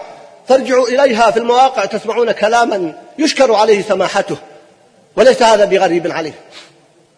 فارجعوا 0.48 0.88
إليها 0.88 1.32
في 1.32 1.40
المواقع 1.40 1.86
تسمعون 1.86 2.32
كلاما 2.32 2.94
يشكر 3.20 3.54
عليه 3.56 3.82
سماحته 3.82 4.38
وليس 5.16 5.42
هذا 5.42 5.66
بغريب 5.66 6.12
عليه. 6.12 6.34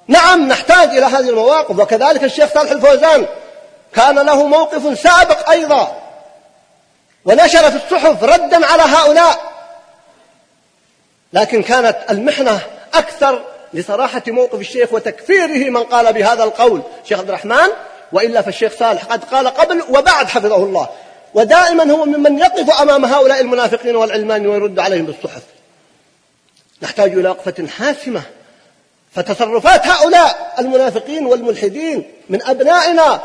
نعم 0.08 0.48
نحتاج 0.48 0.90
إلى 0.90 1.06
هذه 1.06 1.30
المواقف 1.30 1.80
وكذلك 1.80 2.24
الشيخ 2.24 2.54
صالح 2.54 2.72
الفوزان 2.72 3.26
كان 3.94 4.16
له 4.20 4.48
موقف 4.48 5.00
سابق 5.00 5.50
أيضا 5.50 5.98
ونشر 7.26 7.72
في 7.72 7.86
الصحف 7.86 8.24
ردا 8.24 8.66
على 8.66 8.84
هؤلاء. 8.84 9.40
لكن 11.34 11.64
كانت 11.64 11.98
المحنة 12.10 12.60
أكثر 12.94 13.42
لصراحة 13.74 14.24
موقف 14.28 14.60
الشيخ 14.60 14.94
وتكفيره 14.94 15.70
من 15.70 15.84
قال 15.84 16.14
بهذا 16.14 16.44
القول 16.44 16.82
شيخ 17.04 17.20
عبد 17.20 17.30
الرحمن 17.30 17.68
وإلا 18.12 18.42
فالشيخ 18.42 18.74
صالح 18.80 19.04
قد 19.04 19.24
قال 19.24 19.48
قبل 19.48 19.84
وبعد 19.90 20.28
حفظه 20.28 20.56
الله. 20.56 20.90
ودائما 21.34 21.92
هو 21.92 22.06
ممن 22.06 22.40
يقف 22.40 22.82
أمام 22.82 23.06
هؤلاء 23.06 23.42
المنافقين 23.42 23.96
والعلمان 23.96 24.48
ويرد 24.48 24.80
عليهم 24.80 25.06
بالصحف. 25.06 25.42
نحتاج 26.82 27.12
إلى 27.12 27.30
وقفة 27.30 27.68
حاسمة 27.68 28.22
فتصرفات 29.12 29.88
هؤلاء 29.88 30.56
المنافقين 30.60 31.26
والملحدين 31.26 32.04
من 32.30 32.42
أبنائنا 32.44 33.22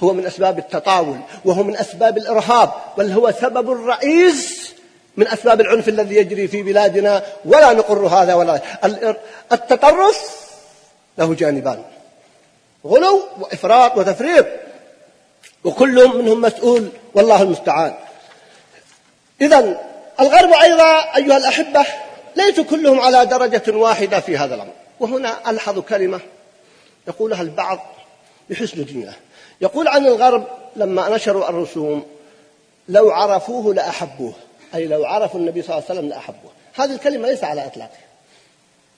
هو 0.00 0.12
من 0.12 0.26
أسباب 0.26 0.58
التطاول 0.58 1.16
وهو 1.44 1.62
من 1.62 1.76
أسباب 1.76 2.18
الإرهاب 2.18 2.70
بل 2.98 3.12
هو 3.12 3.32
سبب 3.40 3.72
الرئيس 3.72 4.72
من 5.16 5.28
أسباب 5.28 5.60
العنف 5.60 5.88
الذي 5.88 6.16
يجري 6.16 6.48
في 6.48 6.62
بلادنا 6.62 7.22
ولا 7.44 7.72
نقر 7.72 8.06
هذا 8.06 8.34
ولا 8.34 8.60
التطرف 9.52 10.48
له 11.18 11.34
جانبان. 11.34 11.82
غلو 12.86 13.22
وإفراط 13.40 13.96
وتفريط. 13.96 14.46
وكل 15.64 16.08
منهم 16.08 16.40
مسؤول 16.40 16.88
والله 17.14 17.42
المستعان. 17.42 17.94
إذا 19.40 19.80
الغرب 20.20 20.52
أيضا 20.52 21.16
أيها 21.16 21.36
الأحبة 21.36 21.86
ليسوا 22.36 22.64
كلهم 22.64 23.00
على 23.00 23.26
درجة 23.26 23.76
واحدة 23.76 24.20
في 24.20 24.36
هذا 24.36 24.54
الأمر. 24.54 24.72
وهنا 25.00 25.50
ألحظ 25.50 25.78
كلمة 25.78 26.20
يقولها 27.08 27.42
البعض 27.42 27.78
بحسن 28.50 28.84
دينه 28.84 29.14
يقول 29.60 29.88
عن 29.88 30.06
الغرب 30.06 30.46
لما 30.76 31.16
نشروا 31.16 31.48
الرسوم 31.48 32.06
لو 32.88 33.10
عرفوه 33.10 33.74
لأحبوه. 33.74 34.32
أي 34.74 34.86
لو 34.86 35.04
عرفوا 35.04 35.40
النبي 35.40 35.62
صلى 35.62 35.74
الله 35.74 35.84
عليه 35.88 35.98
وسلم 35.98 36.10
لأحبوه. 36.10 36.50
هذه 36.74 36.94
الكلمة 36.94 37.28
ليس 37.28 37.44
على 37.44 37.66
إطلاقها 37.66 37.98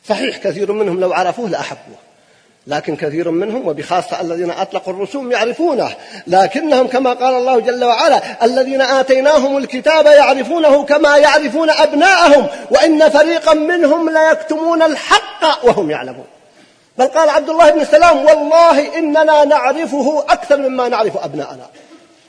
صحيح 0.08 0.36
كثير 0.36 0.72
منهم 0.72 1.00
لو 1.00 1.12
عرفوه 1.12 1.48
لأحبوه. 1.48 1.96
لكن 2.66 2.96
كثير 2.96 3.30
منهم 3.30 3.68
وبخاصة 3.68 4.20
الذين 4.20 4.50
أطلقوا 4.50 4.92
الرسوم 4.92 5.32
يعرفونه. 5.32 5.96
لكنهم 6.26 6.86
كما 6.86 7.12
قال 7.12 7.34
الله 7.34 7.60
جل 7.60 7.84
وعلا 7.84 8.44
الذين 8.44 8.80
آتيناهم 8.80 9.56
الكتاب 9.56 10.06
يعرفونه 10.06 10.84
كما 10.84 11.16
يعرفون 11.16 11.70
أبناءهم 11.70 12.46
وإن 12.70 13.08
فريقا 13.08 13.54
منهم 13.54 14.10
ليكتمون 14.10 14.82
الحق 14.82 15.64
وهم 15.64 15.90
يعلمون. 15.90 16.26
بل 16.98 17.06
قال 17.06 17.30
عبد 17.30 17.50
الله 17.50 17.70
بن 17.70 17.84
سلام 17.84 18.24
والله 18.24 18.98
إننا 18.98 19.44
نعرفه 19.44 20.24
أكثر 20.28 20.56
مما 20.56 20.88
نعرف 20.88 21.16
أبناءنا. 21.16 21.66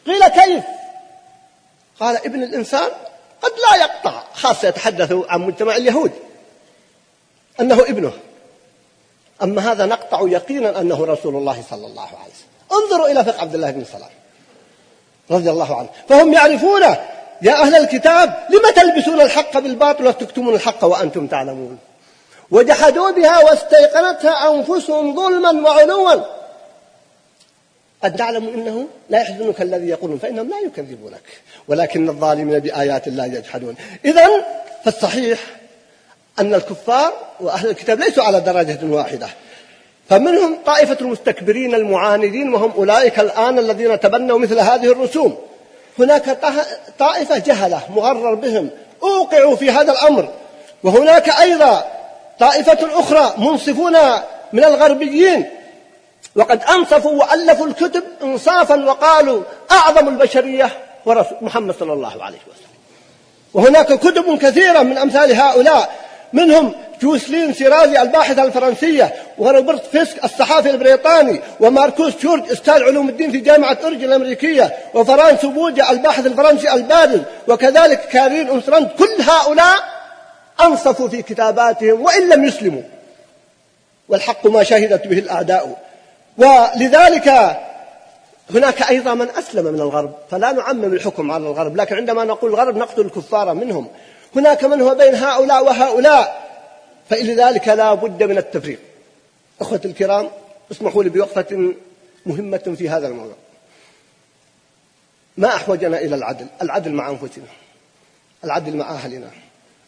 قيل 0.06 0.28
كيف؟ 0.28 0.64
قال 2.00 2.16
ابن 2.26 2.44
الإنسان 2.44 2.90
قد 3.46 3.52
لا 3.52 3.84
يقطع 3.84 4.24
خاصة 4.34 4.68
يتحدث 4.68 5.14
عن 5.30 5.42
مجتمع 5.42 5.76
اليهود 5.76 6.12
أنه 7.60 7.82
ابنه. 7.82 8.12
أما 9.44 9.72
هذا 9.72 9.86
نقطع 9.86 10.22
يقينا 10.22 10.82
أنه 10.82 11.06
رسول 11.06 11.36
الله 11.36 11.64
صلى 11.70 11.88
الله 11.88 12.08
عليه 12.08 12.34
وسلم. 12.34 12.84
انظروا 12.84 13.08
إلى 13.08 13.26
فقه 13.26 13.42
عبد 13.42 13.56
الله 13.56 13.72
بن 13.72 13.84
سلام 13.84 14.10
رضي 15.32 15.50
الله 15.50 15.78
عنه. 15.78 15.90
فهم 16.10 16.34
يعرفونه 16.34 16.98
يا 17.42 17.62
أهل 17.62 17.76
الكتاب 17.76 18.48
لم 18.50 18.74
تلبسون 18.76 19.22
الحق 19.22 19.60
بالباطل 19.60 20.08
وتكتمون 20.08 20.54
الحق 20.54 20.84
وأنتم 20.84 21.28
تعلمون؟ 21.28 21.78
وجحدوا 22.52 23.12
بها 23.12 23.44
واستيقنتها 23.44 24.52
أنفسهم 24.52 25.16
ظلما 25.16 25.70
وعلوا. 25.70 26.35
قد 28.04 28.22
نعلم 28.22 28.48
إنه 28.48 28.88
لا 29.10 29.22
يحزنك 29.22 29.62
الذي 29.62 29.88
يقولون 29.88 30.18
فإنهم 30.18 30.50
لا 30.50 30.60
يكذبونك 30.60 31.22
ولكن 31.68 32.10
الظالمين 32.10 32.60
بآيات 32.60 33.08
الله 33.08 33.26
يجحدون. 33.26 33.76
اذا 34.06 34.28
فالصحيح 34.86 35.40
أن 36.40 36.54
الكفار 36.54 37.14
وأهل 37.40 37.70
الكتاب 37.70 38.00
ليسوا 38.00 38.24
على 38.24 38.40
درجة 38.40 38.80
واحدة. 38.84 39.28
فمنهم 40.10 40.58
طائفة 40.66 40.98
المستكبرين 41.02 41.76
المعاندين 41.76 42.54
وهم 42.54 42.72
أولئك 42.72 43.20
الآن 43.20 43.60
الذين 43.60 44.00
تبنوا 44.00 44.40
مثل 44.40 44.60
هذه 44.60 44.92
الرسوم. 44.92 45.38
هناك 46.00 46.38
طائفة 47.00 47.38
جهلة 47.38 47.82
مغرر 47.90 48.34
بهم 48.34 48.70
أوقعوا 49.04 49.56
في 49.56 49.72
هذا 49.72 49.92
الأمر. 49.92 50.34
وهناك 50.84 51.30
أيضا 51.30 51.92
طائفة 52.40 53.00
أخرى 53.00 53.34
منصفون 53.38 53.94
من 54.54 54.64
الغربيين 54.64 55.46
وقد 56.36 56.64
أنصفوا 56.64 57.12
وألفوا 57.12 57.68
الكتب 57.68 58.04
إنصافا 58.24 58.86
وقالوا 58.86 59.44
أعظم 59.72 60.08
البشرية 60.08 60.70
ورسول 61.06 61.38
محمد 61.42 61.76
صلى 61.80 61.94
الله 61.94 62.24
عليه 62.24 62.38
وسلم. 62.38 62.76
وهناك 63.54 63.94
كتب 63.94 64.38
كثيرة 64.38 64.82
من 64.82 64.98
أمثال 64.98 65.36
هؤلاء 65.36 65.96
منهم 66.34 66.74
جوسلين 67.02 67.54
سيرازي 67.54 68.02
الباحثة 68.02 68.44
الفرنسية 68.44 69.14
وروبرت 69.38 69.86
فيسك 69.86 70.24
الصحافي 70.24 70.70
البريطاني 70.70 71.42
وماركوس 71.60 72.16
تشورج 72.16 72.52
أستاذ 72.52 72.84
علوم 72.84 73.10
الدين 73.10 73.32
في 73.32 73.38
جامعة 73.38 73.78
أورجن 73.84 74.04
الأمريكية 74.04 74.76
وفرانس 74.94 75.46
بوجا 75.46 75.92
الباحث 75.92 76.26
الفرنسي 76.26 76.74
البارز 76.74 77.20
وكذلك 77.48 78.00
كارين 78.08 78.50
أنسرند 78.50 78.90
كل 79.00 79.22
هؤلاء 79.22 79.84
أنصفوا 80.62 81.08
في 81.08 81.22
كتاباتهم 81.22 82.02
وإن 82.02 82.30
لم 82.30 82.46
يسلموا. 82.46 82.82
والحق 84.10 84.48
ما 84.48 84.64
شهدت 84.64 85.08
به 85.08 85.20
الأعداء. 85.20 85.85
ولذلك 86.38 87.58
هناك 88.50 88.82
أيضا 88.82 89.14
من 89.14 89.30
أسلم 89.30 89.66
من 89.66 89.82
الغرب 89.82 90.14
فلا 90.32 90.52
نعمم 90.52 90.94
الحكم 90.94 91.32
على 91.32 91.48
الغرب 91.48 91.76
لكن 91.76 91.96
عندما 91.96 92.24
نقول 92.24 92.50
الغرب 92.52 92.78
نقتل 92.78 93.02
الكفار 93.02 93.54
منهم. 93.54 93.88
هناك 94.36 94.64
من 94.64 94.82
هو 94.82 94.96
بين 94.96 95.16
هؤلاء 95.16 95.66
وهؤلاء 95.66 96.46
فلذلك 97.10 97.68
لا 97.68 97.94
بد 97.94 98.24
من 98.24 98.38
التفريق. 98.38 98.80
أخوتي 99.62 99.88
الكرام 99.88 100.30
اسمحوا 100.72 101.04
لي 101.04 101.10
بوقفة 101.10 101.74
مهمة 102.26 102.76
في 102.78 102.90
هذا 102.90 103.08
الموضوع. 103.08 103.36
ما 105.38 105.48
أحوجنا 105.48 105.98
إلى 105.98 106.16
العدل؟ 106.16 106.48
العدل 106.62 106.92
مع 106.92 107.10
أنفسنا. 107.10 107.46
العدل 108.44 108.78
مع 108.78 108.92
أهلنا. 108.92 109.30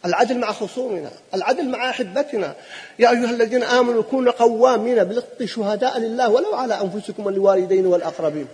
العدل 0.05 0.37
مع 0.37 0.51
خصومنا 0.51 1.11
العدل 1.33 1.69
مع 1.69 1.89
أحبتنا. 1.89 2.53
يا 2.99 3.09
أيها 3.09 3.29
الذين 3.29 3.63
آمنوا 3.63 4.03
كونوا 4.03 4.31
قوامين 4.31 5.03
بالقسط 5.03 5.43
شهداء 5.43 5.99
لله 5.99 6.29
ولو 6.29 6.55
على 6.55 6.81
أنفسكم 6.81 7.25
والوالدين 7.25 7.85
والأقربين. 7.85 8.47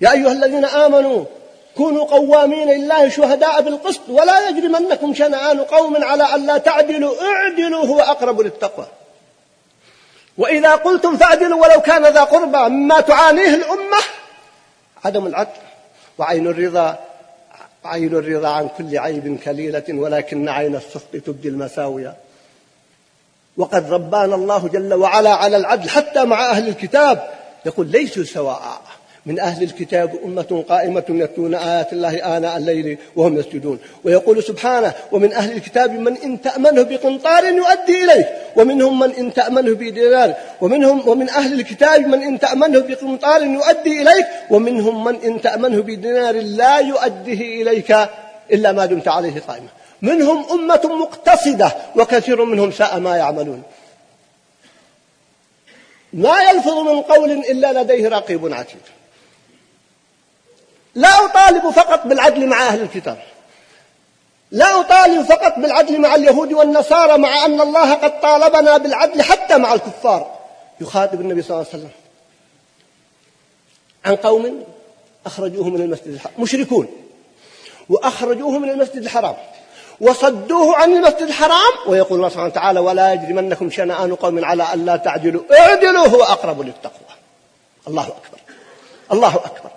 يا 0.00 0.12
أيها 0.12 0.32
الذين 0.32 0.64
آمنوا 0.64 1.24
كونوا 1.76 2.04
قوامين 2.04 2.68
لله 2.68 3.08
شهداء 3.08 3.60
بالقسط 3.60 4.00
ولا 4.08 4.48
يجرمنكم 4.48 5.14
شنآن 5.14 5.60
قوم 5.60 6.04
على 6.04 6.34
ألا 6.34 6.58
تعدلوا 6.58 7.14
اعدلوا 7.22 7.86
هو 7.86 8.00
أقرب 8.00 8.40
للتقوى. 8.40 8.86
وإذا 10.38 10.74
قلتم 10.74 11.16
فاعدلوا 11.16 11.66
ولو 11.66 11.80
كان 11.80 12.02
ذا 12.02 12.24
قربى 12.24 12.58
مما 12.58 13.00
تعانيه 13.00 13.54
الأمة. 13.54 13.98
عدم 15.04 15.26
العدل 15.26 15.60
وعين 16.18 16.46
الرضا 16.46 16.98
عين 17.86 18.14
الرضا 18.14 18.48
عن 18.48 18.68
كل 18.78 18.98
عيب 18.98 19.38
كليلة 19.44 19.84
ولكن 19.88 20.48
عين 20.48 20.76
السخط 20.76 21.16
تبدي 21.26 21.48
المساوية. 21.48 22.14
وقد 23.56 23.92
ربانا 23.92 24.34
الله 24.34 24.68
جل 24.68 24.94
وعلا 24.94 25.34
على 25.34 25.56
العدل 25.56 25.88
حتى 25.88 26.24
مع 26.24 26.50
أهل 26.50 26.68
الكتاب. 26.68 27.30
يقول 27.66 27.86
ليسوا 27.86 28.24
سواء. 28.24 28.80
من 29.26 29.40
أهل 29.40 29.62
الكتاب 29.62 30.18
أمة 30.24 30.64
قائمة 30.68 31.04
يتلون 31.08 31.54
آيات 31.54 31.92
الله 31.92 32.36
آناء 32.36 32.56
الليل 32.56 32.98
وهم 33.16 33.38
يسجدون. 33.38 33.78
ويقول 34.04 34.42
سبحانه 34.42 34.92
ومن 35.12 35.32
أهل 35.32 35.52
الكتاب 35.52 35.90
من 35.92 36.16
إن 36.16 36.40
تأمنه 36.40 36.82
بقنطار 36.82 37.44
يؤدي 37.44 38.04
إليك 38.04 38.26
ومنهم 38.56 38.98
من 38.98 39.10
إن 39.10 39.34
تأمنه 39.34 39.74
بدينار 39.74 40.34
ومنهم 40.60 41.08
ومن 41.08 41.30
أهل 41.30 41.60
الكتاب 41.60 42.06
من 42.06 42.22
إن 42.22 42.38
تأمنه 42.38 42.78
بقنطار 42.80 43.42
يؤدي 43.42 44.02
إليك 44.02 44.26
ومنهم 44.50 45.04
من 45.04 45.16
إن 45.24 45.40
تأمنه 45.40 45.82
بدينار 45.82 46.34
لا 46.34 46.78
يؤديه 46.78 47.62
إليك 47.62 47.96
إلا 48.52 48.72
ما 48.72 48.86
دمت 48.86 49.08
عليه 49.08 49.40
قائمة 49.40 49.68
منهم 50.02 50.44
أمة 50.50 50.80
مقتصدة 50.84 51.72
وكثير 51.96 52.44
منهم 52.44 52.70
ساء 52.70 52.98
ما 52.98 53.16
يعملون. 53.16 53.62
ما 56.12 56.42
يلفظ 56.50 56.78
من 56.78 57.02
قول 57.02 57.30
إلا 57.30 57.82
لديه 57.82 58.08
رقيب 58.08 58.52
عتيد. 58.52 58.95
لا 60.96 61.24
أطالب 61.24 61.70
فقط 61.70 62.06
بالعدل 62.06 62.46
مع 62.46 62.66
أهل 62.66 62.82
الكتاب. 62.82 63.18
لا 64.50 64.80
أطالب 64.80 65.22
فقط 65.22 65.58
بالعدل 65.58 66.00
مع 66.00 66.14
اليهود 66.14 66.52
والنصارى 66.52 67.18
مع 67.18 67.44
أن 67.44 67.60
الله 67.60 67.94
قد 67.94 68.20
طالبنا 68.20 68.76
بالعدل 68.76 69.22
حتى 69.22 69.58
مع 69.58 69.74
الكفار. 69.74 70.38
يخاطب 70.80 71.20
النبي 71.20 71.42
صلى 71.42 71.50
الله 71.50 71.66
عليه 71.72 71.78
وسلم. 71.78 71.90
عن 74.04 74.16
قوم 74.16 74.64
أخرجوه 75.26 75.68
من 75.68 75.80
المسجد 75.80 76.06
الحرام. 76.08 76.34
مشركون. 76.38 76.88
وأخرجوه 77.88 78.58
من 78.58 78.70
المسجد 78.70 78.96
الحرام. 78.96 79.36
وصدوه 80.00 80.76
عن 80.76 80.92
المسجد 80.92 81.22
الحرام. 81.22 81.72
ويقول 81.86 82.18
الله 82.18 82.28
سبحانه 82.28 82.46
وتعالى 82.46 82.80
ولا 82.80 83.12
يجرمنكم 83.12 83.70
شنآن 83.70 84.14
قوم 84.14 84.44
على 84.44 84.62
أن 84.62 84.86
لا 84.86 84.96
تعدلوا. 84.96 85.42
اعدلوا 85.58 86.06
هو 86.06 86.22
أقرب 86.22 86.60
للتقوى. 86.60 87.16
الله 87.88 88.02
أكبر. 88.02 88.38
الله 89.12 89.36
أكبر. 89.36 89.70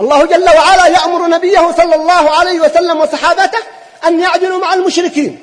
الله 0.00 0.26
جل 0.26 0.44
وعلا 0.44 0.86
يأمر 0.86 1.26
نبيه 1.26 1.72
صلى 1.76 1.94
الله 1.94 2.30
عليه 2.30 2.60
وسلم 2.60 3.00
وصحابته 3.00 3.58
أن 4.06 4.20
يعدلوا 4.20 4.58
مع 4.58 4.74
المشركين. 4.74 5.38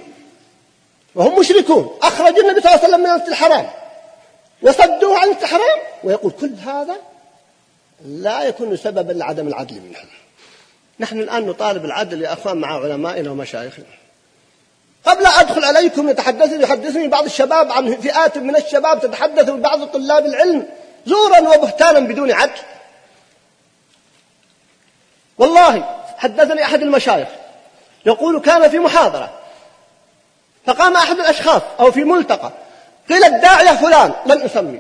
وهم 1.15 1.39
مشركون. 1.39 1.97
أخرجوا 2.01 2.41
النبي 2.41 2.61
صلى 2.61 2.71
الله 2.71 2.83
عليه 2.83 2.87
وسلم 2.87 2.99
من 2.99 3.05
المسجد 3.05 3.27
الحرام. 3.27 3.69
وصدوه 4.61 5.19
عن 5.19 5.29
الحرام 5.29 5.79
ويقول 6.03 6.31
كل 6.41 6.51
هذا 6.65 6.95
لا 8.05 8.43
يكون 8.43 8.77
سببا 8.77 9.11
لعدم 9.11 9.47
العدل 9.47 9.75
منهم. 9.75 10.07
نحن 10.99 11.19
الآن 11.19 11.47
نطالب 11.47 11.85
العدل 11.85 12.21
يا 12.21 12.33
أخوان 12.33 12.57
مع 12.57 12.83
علمائنا 12.83 13.31
ومشايخنا. 13.31 13.85
قبل 15.05 15.25
أدخل 15.25 15.65
عليكم 15.65 16.09
يتحدث 16.09 16.51
يحدثني 16.51 17.07
بعض 17.07 17.25
الشباب 17.25 17.71
عن 17.71 17.95
فئات 17.95 18.37
من 18.37 18.55
الشباب 18.55 19.01
تتحدث 19.01 19.49
بعض 19.49 19.83
طلاب 19.83 20.25
العلم 20.25 20.65
زورا 21.05 21.39
وبهتانا 21.39 21.99
بدون 21.99 22.31
عدل. 22.31 22.59
والله 25.37 25.99
حدثني 26.17 26.63
أحد 26.63 26.81
المشايخ 26.81 27.27
يقول 28.05 28.41
كان 28.41 28.69
في 28.69 28.79
محاضرة 28.79 29.33
فقام 30.65 30.95
أحد 30.95 31.19
الأشخاص 31.19 31.61
أو 31.79 31.91
في 31.91 32.03
ملتقى 32.03 32.51
قيل 33.09 33.23
الداعية 33.23 33.71
فلان 33.71 34.13
لن 34.25 34.41
أسمي. 34.41 34.79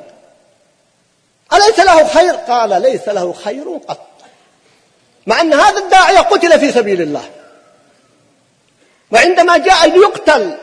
أليس 1.53 1.79
له 1.79 2.07
خير؟ 2.07 2.33
قال 2.33 2.81
ليس 2.81 3.09
له 3.09 3.33
خير 3.33 3.79
قط. 3.87 4.07
مع 5.27 5.41
أن 5.41 5.53
هذا 5.53 5.77
الداعية 5.77 6.19
قتل 6.19 6.59
في 6.59 6.71
سبيل 6.71 7.01
الله. 7.01 7.29
وعندما 9.11 9.57
جاء 9.57 9.89
ليقتل 9.89 10.57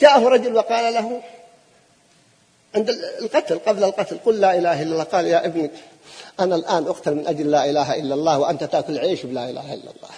جاءه 0.00 0.28
رجل 0.28 0.56
وقال 0.56 0.94
له 0.94 1.22
عند 2.74 2.90
القتل 3.20 3.58
قبل 3.58 3.84
القتل 3.84 4.18
قل 4.26 4.40
لا 4.40 4.54
إله 4.54 4.82
إلا 4.82 4.92
الله 4.92 5.04
قال 5.04 5.26
يا 5.26 5.46
ابني 5.46 5.70
أنا 6.40 6.54
الآن 6.54 6.86
أقتل 6.86 7.14
من 7.14 7.26
أجل 7.26 7.50
لا 7.50 7.70
إله 7.70 7.94
إلا 7.94 8.14
الله 8.14 8.38
وأنت 8.38 8.64
تأكل 8.64 8.98
عيش 8.98 9.22
بلا 9.22 9.50
إله 9.50 9.74
إلا 9.74 9.90
الله. 9.90 10.10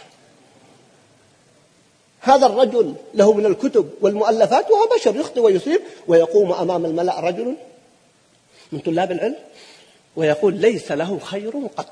هذا 2.20 2.46
الرجل 2.46 2.94
له 3.14 3.32
من 3.32 3.46
الكتب 3.46 3.90
والمؤلفات 4.00 4.70
وهو 4.70 4.88
بشر 4.96 5.16
يخطئ 5.16 5.40
ويصيب 5.40 5.80
ويقوم 6.06 6.52
أمام 6.52 6.84
الملأ 6.84 7.20
رجل 7.20 7.56
من 8.72 8.78
طلاب 8.78 9.12
العلم 9.12 9.36
ويقول 10.16 10.54
ليس 10.54 10.92
له 10.92 11.18
خير 11.18 11.52
قط. 11.76 11.90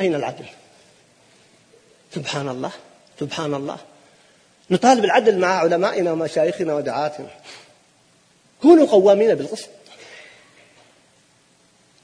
أين 0.00 0.14
العدل؟ 0.14 0.44
سبحان 2.14 2.48
الله 2.48 2.70
سبحان 3.20 3.54
الله. 3.54 3.76
نطالب 4.70 5.04
العدل 5.04 5.38
مع 5.38 5.48
علمائنا 5.48 6.12
ومشايخنا 6.12 6.74
ودعاتنا. 6.74 7.30
كونوا 8.62 8.86
قوامين 8.86 9.34
بالقسط. 9.34 9.68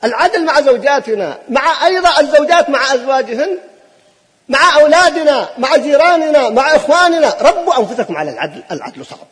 العدل 0.04 0.44
مع 0.44 0.60
زوجاتنا 0.60 1.38
مع 1.48 1.86
أيضا 1.86 2.20
الزوجات 2.20 2.70
مع 2.70 2.94
أزواجهن 2.94 3.58
مع 4.48 4.80
أولادنا 4.80 5.48
مع 5.58 5.76
جيراننا 5.76 6.48
مع 6.48 6.76
إخواننا. 6.76 7.36
ربوا 7.40 7.78
أنفسكم 7.78 8.16
على 8.16 8.30
العدل 8.30 8.62
العدل 8.72 9.06
صعب. 9.06 9.26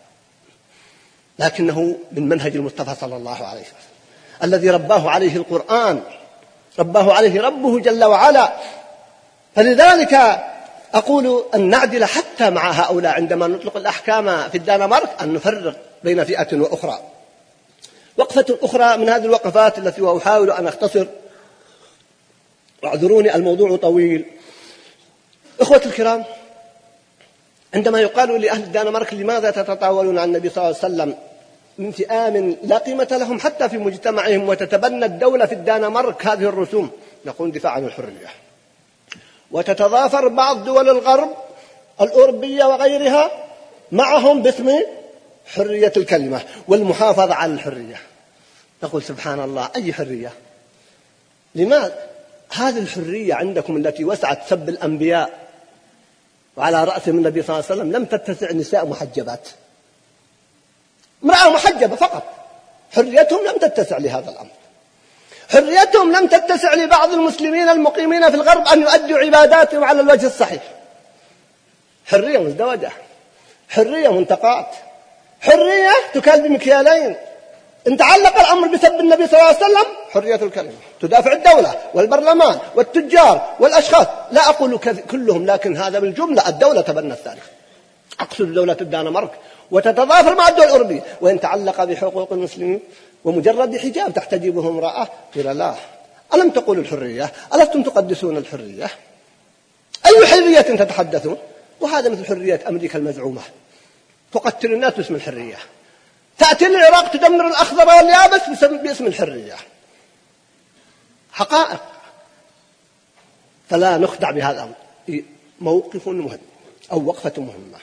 لكنه 1.39 1.97
من 2.12 2.29
منهج 2.29 2.57
المصطفى 2.57 2.95
صلى 3.01 3.16
الله 3.16 3.47
عليه 3.47 3.61
وسلم. 3.61 3.93
الذي 4.43 4.70
رباه 4.70 5.11
عليه 5.11 5.37
القرآن 5.37 6.01
رباه 6.79 7.12
عليه 7.12 7.43
ربه 7.43 7.81
جل 7.81 8.05
وعلا. 8.05 8.53
فلذلك 9.57 10.43
أقول 10.95 11.45
أن 11.55 11.70
نعدل 11.70 12.05
حتى 12.05 12.51
مع 12.51 12.70
هؤلاء 12.70 13.12
عندما 13.12 13.47
نطلق 13.47 13.77
الأحكام 13.77 14.49
في 14.49 14.59
الدنمارك 14.59 15.11
أن 15.20 15.35
نفرق 15.35 15.77
بين 16.05 16.25
فئة 16.25 16.57
وأخرى. 16.57 16.99
وقفة 18.16 18.58
أخرى 18.62 18.96
من 18.96 19.08
هذه 19.08 19.24
الوقفات 19.24 19.78
التي 19.78 20.02
وأحاول 20.02 20.50
أن 20.50 20.66
أختصر. 20.66 21.06
واعذروني 22.82 23.34
الموضوع 23.34 23.76
طويل. 23.76 24.24
إخوة 25.60 25.82
الكرام 25.86 26.24
عندما 27.74 28.00
يقال 28.00 28.40
لأهل 28.40 28.62
الدنمارك 28.62 29.14
لماذا 29.14 29.50
تتطاولون 29.50 30.18
عن 30.18 30.28
النبي 30.28 30.48
صلى 30.48 30.64
الله 30.64 30.76
عليه 30.82 30.94
وسلم؟ 30.94 31.14
من 31.78 31.92
فئام 31.92 32.56
لا 32.62 32.78
قيمة 32.78 33.08
لهم 33.10 33.40
حتى 33.40 33.68
في 33.68 33.78
مجتمعهم 33.78 34.48
وتتبنى 34.48 35.04
الدولة 35.04 35.46
في 35.46 35.54
الدنمارك 35.54 36.26
هذه 36.26 36.48
الرسوم. 36.48 36.90
نقول 37.24 37.52
دفاع 37.52 37.72
عن 37.72 37.84
الحرية. 37.84 38.28
وتتضافر 39.50 40.28
بعض 40.28 40.64
دول 40.64 40.88
الغرب 40.88 41.30
الأوروبية 42.00 42.64
وغيرها 42.64 43.30
معهم 43.92 44.42
باسم 44.42 44.82
حرية 45.47 45.93
الكلمة 45.97 46.40
والمحافظة 46.68 47.34
على 47.34 47.53
الحرية. 47.53 48.01
نقول 48.82 49.03
سبحان 49.03 49.40
الله 49.40 49.70
أي 49.76 49.93
حرية؟ 49.93 50.32
لماذا 51.55 52.07
هذه 52.53 52.78
الحرية 52.78 53.34
عندكم 53.34 53.76
التي 53.76 54.05
وسعت 54.05 54.49
سب 54.49 54.68
الأنبياء 54.68 55.49
وعلى 56.57 56.84
رأسهم 56.84 57.18
النبي 57.18 57.43
صلى 57.43 57.57
الله 57.57 57.66
عليه 57.70 57.80
وسلم 57.80 57.93
لم 57.93 58.05
تتسع 58.05 58.53
نساء 58.53 58.86
محجبات. 58.86 59.49
امرأة 61.24 61.51
محجبة 61.51 61.97
فقط. 61.97 62.22
حريتهم 62.93 63.47
لم 63.47 63.59
تتسع 63.59 63.99
لهذا 63.99 64.30
الأمر. 64.30 64.51
حريتهم 65.51 66.12
لم 66.12 66.26
تتسع 66.26 66.74
لبعض 66.74 67.12
المسلمين 67.12 67.68
المقيمين 67.68 68.30
في 68.30 68.36
الغرب 68.36 68.66
أن 68.66 68.82
يؤدوا 68.82 69.18
عباداتهم 69.18 69.84
على 69.84 70.01
الوجه 70.01 70.26
الصحيح. 70.26 70.62
حرية 72.07 72.38
مزدوجة. 72.38 72.90
حرية 73.68 74.09
منتقات 74.09 74.74
حرية 75.43 75.93
تكال 76.14 76.43
بمكيالين 76.43 77.16
إن 77.86 77.97
تعلق 77.97 78.40
الأمر 78.40 78.68
بسب 78.68 79.01
النبي 79.01 79.26
صلى 79.26 79.40
الله 79.40 79.47
عليه 79.47 79.57
وسلم 79.57 79.86
حرية 80.11 80.34
الكلمة. 80.34 80.72
تدافع 81.01 81.32
الدولة 81.32 81.74
والبرلمان 81.95 82.59
والتجار 82.74 83.57
والأشخاص. 83.61 84.07
لا 84.30 84.49
أقول 84.49 84.78
كلهم 85.11 85.47
لكن 85.47 85.76
هذا 85.76 85.99
بالجملة 85.99 86.49
الدولة 86.49 86.80
تبنت 86.80 87.18
ذلك 87.28 87.43
أقصد 88.20 88.55
دولة 88.55 88.76
الدنمارك 88.80 89.30
وتتضافر 89.70 90.34
مع 90.34 90.49
الدول 90.49 90.64
الأوروبية. 90.64 91.01
وإن 91.20 91.40
تعلق 91.40 91.84
بحقوق 91.84 92.32
المسلمين 92.32 92.80
ومجرد 93.24 93.76
حجاب 93.76 94.14
تحتجبه 94.14 94.68
امرأة 94.68 95.09
قيل 95.34 95.59
لا. 95.59 95.74
ألم 96.34 96.51
تقول 96.51 96.78
الحرية؟ 96.78 97.32
ألستم 97.55 97.82
تقدسون 97.82 98.36
الحرية؟ 98.36 98.90
أي 100.07 100.26
حرية 100.26 100.61
تتحدثون؟ 100.61 101.38
وهذا 101.80 102.09
مثل 102.09 102.26
حرية 102.26 102.61
أمريكا 102.68 102.99
المزعومة. 102.99 103.40
تقتل 104.33 104.72
الناس 104.72 104.93
باسم 104.95 105.14
الحرية. 105.14 105.59
تأتي 106.39 106.66
العراق 106.66 107.12
تدمر 107.12 107.49
الأخضر 107.49 107.87
واليابس 107.87 108.64
باسم 108.64 109.07
الحرية. 109.07 109.57
حقائق. 111.33 111.80
فلا 113.70 113.99
نخدع 113.99 114.30
بهذا 114.30 114.74
موقف 115.61 116.09
مهم 116.09 116.39
أو 116.93 117.07
وقفة 117.07 117.33
مهمة. 117.37 117.78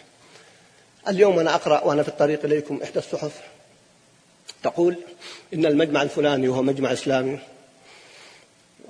اليوم 1.07 1.39
أنا 1.39 1.55
أقرأ 1.55 1.83
وأنا 1.83 2.03
في 2.03 2.09
الطريق 2.09 2.45
إليكم 2.45 2.79
إحدى 2.83 2.99
الصحف 2.99 3.41
تقول 4.63 4.95
إن 5.53 5.65
المجمع 5.65 6.01
الفلاني 6.01 6.47
وهو 6.47 6.61
مجمع 6.61 6.93
إسلامي 6.93 7.39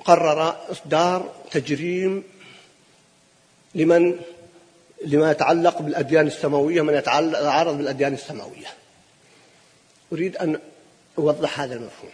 قرر 0.05 0.71
إصدار 0.71 1.33
تجريم 1.51 2.23
لمن 3.75 4.19
لما 5.05 5.31
يتعلق 5.31 5.81
بالأديان 5.81 6.27
السماوية 6.27 6.81
من 6.81 6.93
يتعارض 6.93 7.77
بالأديان 7.77 8.13
السماوية. 8.13 8.67
أريد 10.13 10.37
أن 10.37 10.59
أوضح 11.17 11.59
هذا 11.59 11.75
المفهوم. 11.75 12.11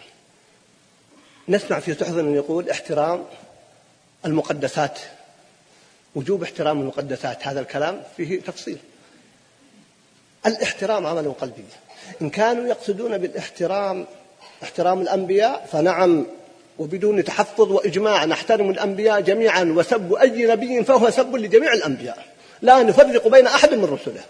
نسمع 1.50 1.80
في 1.80 2.20
أن 2.20 2.36
يقول 2.36 2.70
احترام 2.70 3.26
المقدسات 4.26 5.00
وجوب 6.16 6.44
احترام 6.44 6.82
المقدسات 6.82 7.48
هذا 7.48 7.60
الكلام 7.60 8.04
فيه 8.18 8.42
تفصيل. 8.42 8.78
الاحترام 10.46 11.06
عمل 11.06 11.34
قلبي. 11.34 11.64
إن 12.22 12.30
كانوا 12.30 12.68
يقصدون 12.68 13.18
بالاحترام 13.18 14.08
احترام 14.64 15.02
الأنبياء 15.02 15.68
فنعم 15.72 16.26
وبدون 16.80 17.24
تحفظ 17.24 17.72
وإجماع 17.72 18.26
نحترم 18.26 18.70
الأنبياء 18.70 19.22
جميعا 19.22 19.64
وسب 19.64 20.14
أي 20.14 20.46
نبي 20.46 20.84
فهو 20.84 21.10
سب 21.10 21.36
لجميع 21.36 21.74
الأنبياء. 21.74 22.35
لا 22.62 22.84
نفرق 22.84 23.28
بين 23.28 23.48
أحد 23.48 23.74
من 23.74 23.86
رسله. 23.86 24.22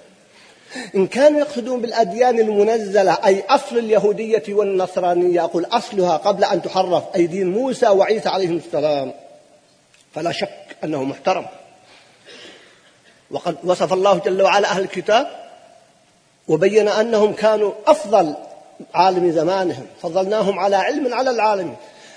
إن 0.96 1.08
كانوا 1.08 1.40
يقصدون 1.40 1.82
بالأديان 1.82 2.40
المنزلة 2.40 3.18
أي 3.26 3.44
أصل 3.50 3.78
اليهودية 3.78 4.44
والنصرانية 4.50 5.44
أقول 5.44 5.66
أصلها 5.66 6.18
قبل 6.18 6.44
أن 6.44 6.62
تحرف 6.62 7.04
أي 7.16 7.28
دين 7.28 7.52
موسى 7.52 7.88
وعيسى 7.88 8.30
عليهم 8.30 8.58
السلام. 8.58 9.14
فلا 10.16 10.32
شك 10.32 10.78
أنه 10.84 11.04
محترم. 11.04 11.46
وقد 13.32 13.58
وصف 13.64 13.94
الله 13.94 14.18
جل 14.18 14.42
وعلا 14.42 14.68
أهل 14.68 14.82
الكتاب 14.82 15.28
وبين 16.48 16.88
أنهم 16.88 17.34
كانوا 17.34 17.72
أفضل 17.88 18.36
عالم 18.94 19.32
زمانهم 19.32 19.86
فضلناهم 20.02 20.60
على 20.60 20.76
علم 20.76 21.14
على 21.14 21.30
العالم 21.30 21.76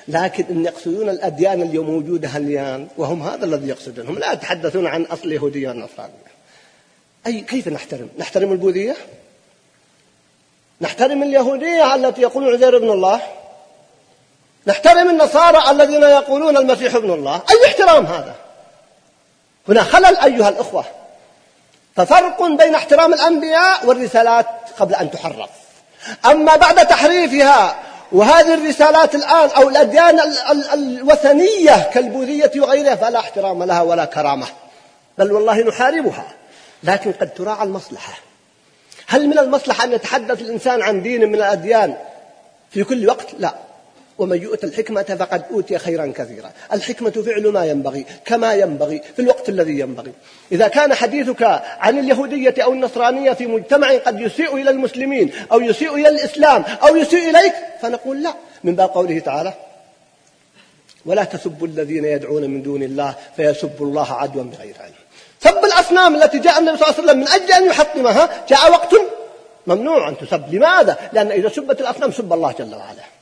لكن 0.09 0.45
إن 0.51 0.65
يقصدون 0.65 1.09
الأديان 1.09 1.63
اليوم 1.63 1.91
موجودة 1.91 2.37
اليان 2.37 2.89
وهم 2.97 3.23
هذا 3.23 3.45
الذي 3.45 3.69
يقصدون. 3.69 4.07
هم 4.07 4.19
لا 4.19 4.33
يتحدثون 4.33 4.87
عن 4.87 5.03
أصل 5.03 5.25
اليهودية 5.25 5.69
والنصرانية 5.69 6.29
أي 7.27 7.41
كيف 7.41 7.69
نحترم؟ 7.69 8.09
نحترم 8.19 8.53
البوذية؟ 8.53 8.97
نحترم 10.81 11.23
اليهودية 11.23 11.95
التي 11.95 12.23
يقولون 12.23 12.55
عزير 12.55 12.77
ابن 12.77 12.91
الله؟ 12.91 13.21
نحترم 14.67 15.11
النصارى 15.11 15.71
الذين 15.71 16.03
يقولون 16.03 16.57
المسيح 16.57 16.95
ابن 16.95 17.11
الله؟ 17.11 17.43
أي 17.51 17.67
احترام 17.67 18.07
هذا؟ 18.07 18.35
هنا 19.69 19.83
خلل 19.83 20.17
أيها 20.17 20.49
الأخوة. 20.49 20.85
ففرق 21.97 22.43
بين 22.43 22.75
احترام 22.75 23.15
الأنبياء 23.15 23.87
والرسالات 23.87 24.47
قبل 24.79 24.95
أن 24.95 25.11
تحرف. 25.11 25.51
أما 26.27 26.57
بعد 26.57 26.87
تحريفها 26.87 27.88
وهذه 28.13 28.55
الرسالات 28.55 29.15
الآن 29.15 29.51
أو 29.51 29.69
الأديان 29.69 30.21
الوثنية 30.75 31.91
كالبوذية 31.95 32.53
وغيرها 32.57 32.95
فلا 32.95 33.19
احترام 33.19 33.63
لها 33.63 33.83
ولا 33.83 34.05
كرامة. 34.05 34.47
بل 35.19 35.33
والله 35.33 35.61
نحاربها. 35.61 36.25
لكن 36.83 37.13
قد 37.13 37.35
تراعى 37.35 37.67
المصلحة. 37.67 38.13
هل 39.07 39.29
من 39.29 39.39
المصلحة 39.39 39.85
أن 39.85 39.93
يتحدث 39.93 40.41
الإنسان 40.41 40.83
عن 40.83 41.03
دين 41.03 41.29
من 41.29 41.35
الأديان 41.35 41.97
في 42.71 42.85
كل 42.85 43.09
وقت؟ 43.09 43.27
لا. 43.39 43.55
ومن 44.19 44.43
يؤت 44.43 44.65
الحكمة 44.65 45.03
فقد 45.03 45.43
أوتي 45.51 45.79
خيرا 45.79 46.13
كثيرا. 46.17 46.51
الحكمة 46.73 47.11
فعل 47.11 47.49
ما 47.49 47.65
ينبغي 47.65 48.07
كما 48.25 48.55
ينبغي 48.55 49.03
في 49.17 49.23
الوقت 49.23 49.49
الذي 49.49 49.79
ينبغي. 49.79 50.13
إذا 50.53 50.69
كان 50.69 50.95
حديثك 50.95 51.43
عن 51.79 51.99
اليهودية 51.99 52.55
أو 52.59 52.73
النصرانية 52.73 53.33
في 53.33 53.47
مجتمع 53.47 53.93
قد 53.97 54.21
يسيء 54.21 54.57
إلى 54.57 54.71
المسلمين 54.71 55.33
أو 55.53 55.61
يسيء 55.61 55.95
إلى 55.95 56.09
الإسلام 56.09 56.65
أو 56.89 56.97
يسيء 56.97 57.31
إليك 57.31 57.55
فنقول 57.83 58.23
لا. 58.23 58.35
من 58.65 58.77
باب 58.77 58.89
قوله 58.89 59.19
تعالى 59.19 59.55
ولا 61.07 61.25
تسبوا 61.25 61.67
الذين 61.67 62.05
يدعون 62.05 62.43
من 62.43 62.63
دون 62.63 62.83
الله 62.83 63.15
فيسبوا 63.37 63.87
الله 63.87 64.13
عدوا 64.13 64.43
بغير 64.43 64.75
علم. 64.81 64.93
سب 65.41 65.65
الأصنام 65.65 66.15
التي 66.15 66.39
جاء 66.39 66.59
النبي 66.59 66.77
صلى 66.77 66.89
الله 66.89 66.99
عليه 66.99 67.05
وسلم 67.05 67.21
من 67.21 67.29
أجل 67.29 67.53
أن 67.53 67.67
يحطمها 67.67 68.45
جاء 68.49 68.71
وقت 68.71 68.95
ممنوع 69.67 70.09
أن 70.09 70.19
تسب. 70.19 70.55
لماذا؟ 70.55 70.97
لأن 71.13 71.31
إذا 71.31 71.49
سبت 71.49 71.81
الأصنام 71.81 72.13
سب 72.13 72.33
الله 72.33 72.55
جل 72.59 72.75
وعلا. 72.75 73.18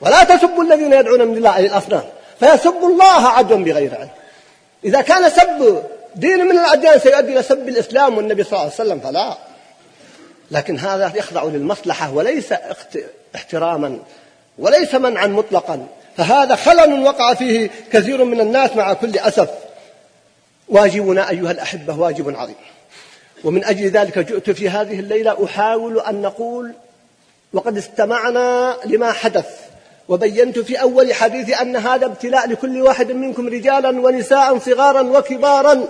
ولا 0.00 0.24
تسبوا 0.24 0.64
الذين 0.64 0.92
يدعون 0.92 1.28
من 1.28 1.36
الله 1.36 1.56
أي 1.56 1.66
الأصنام. 1.66 2.04
فيسبوا 2.40 2.88
الله 2.88 3.28
عدوا 3.28 3.56
بغير 3.56 3.94
علم. 3.94 4.08
إذا 4.84 5.00
كان 5.00 5.30
سب 5.30 5.82
دين 6.16 6.44
من 6.44 6.58
الأديان 6.58 6.98
سيؤدي 6.98 7.32
إلى 7.32 7.42
سب 7.42 7.68
الإسلام 7.68 8.16
والنبي 8.16 8.42
صلى 8.42 8.52
الله 8.52 8.62
عليه 8.62 8.74
وسلم 8.74 9.00
فلا. 9.00 9.38
لكن 10.50 10.78
هذا 10.78 11.12
يخضع 11.14 11.44
للمصلحة 11.44 12.12
وليس 12.12 12.54
احتراما 13.34 13.98
وليس 14.58 14.94
منعا 14.94 15.26
مطلقا. 15.26 15.86
فهذا 16.16 16.54
خلل 16.54 17.02
وقع 17.02 17.34
فيه 17.34 17.70
كثير 17.92 18.24
من 18.24 18.40
الناس 18.40 18.76
مع 18.76 18.92
كل 18.92 19.18
أسف. 19.18 19.48
واجبنا 20.68 21.30
أيها 21.30 21.50
الأحبة 21.50 22.00
واجب 22.00 22.36
عظيم. 22.36 22.54
ومن 23.44 23.64
أجل 23.64 23.90
ذلك 23.90 24.18
جئت 24.18 24.50
في 24.50 24.68
هذه 24.68 25.00
الليلة 25.00 25.44
أحاول 25.44 26.00
أن 26.00 26.22
نقول 26.22 26.72
وقد 27.52 27.76
استمعنا 27.76 28.76
لما 28.84 29.12
حدث 29.12 29.46
وبينت 30.10 30.58
في 30.58 30.80
أول 30.80 31.14
حديثي 31.14 31.54
أن 31.54 31.76
هذا 31.76 32.06
ابتلاء 32.06 32.48
لكل 32.48 32.82
واحد 32.82 33.12
منكم 33.12 33.48
رجالا 33.48 33.88
ونساء 33.88 34.58
صغارا 34.58 35.00
وكبارا. 35.00 35.84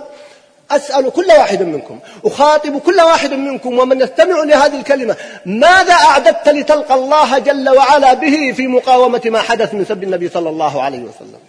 أسأل 0.71 1.09
كل 1.09 1.27
واحد 1.27 1.61
منكم 1.63 1.99
أخاطب 2.25 2.77
كل 2.77 3.01
واحد 3.01 3.33
منكم 3.33 3.79
ومن 3.79 4.01
يستمع 4.01 4.43
لهذه 4.43 4.75
الكلمة 4.79 5.15
ماذا 5.45 5.93
أعددت 5.93 6.49
لتلقى 6.49 6.95
الله 6.95 7.39
جل 7.39 7.69
وعلا 7.69 8.13
به 8.13 8.53
في 8.57 8.67
مقاومة 8.67 9.21
ما 9.25 9.41
حدث 9.41 9.73
من 9.73 9.85
سب 9.85 10.03
النبي 10.03 10.29
صلى 10.29 10.49
الله 10.49 10.81
عليه 10.81 10.99
وسلم؟ 10.99 11.39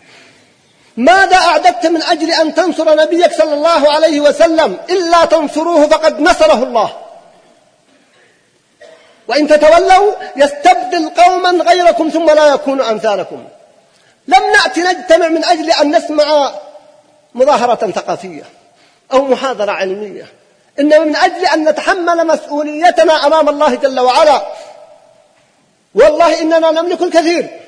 ماذا 0.96 1.36
أعددت 1.36 1.86
من 1.86 2.02
أجل 2.02 2.30
أن 2.30 2.54
تنصر 2.54 2.96
نبيك 2.96 3.32
صلى 3.32 3.54
الله 3.54 3.92
عليه 3.92 4.20
وسلم؟ 4.20 4.76
إلا 4.90 5.24
تنصروه 5.24 5.86
فقد 5.86 6.20
نصره 6.20 6.62
الله. 6.62 6.92
وإن 9.32 9.48
تتولوا 9.48 10.12
يستبدل 10.36 11.08
قوما 11.08 11.50
غيركم 11.50 12.08
ثم 12.08 12.30
لا 12.30 12.46
يكون 12.46 12.80
أمثالكم. 12.80 13.44
لم 14.28 14.42
نأتي 14.52 14.80
نجتمع 14.82 15.28
من 15.28 15.44
أجل 15.44 15.70
أن 15.70 15.96
نسمع 15.96 16.52
مظاهرة 17.34 17.90
ثقافية 17.90 18.42
أو 19.12 19.24
محاضرة 19.24 19.72
علمية. 19.72 20.26
إنما 20.80 20.98
من 20.98 21.16
أجل 21.16 21.46
أن 21.46 21.68
نتحمل 21.68 22.26
مسؤوليتنا 22.26 23.26
أمام 23.26 23.48
الله 23.48 23.74
جل 23.74 24.00
وعلا. 24.00 24.42
والله 25.94 26.40
إننا 26.40 26.70
نملك 26.70 27.02
الكثير. 27.02 27.60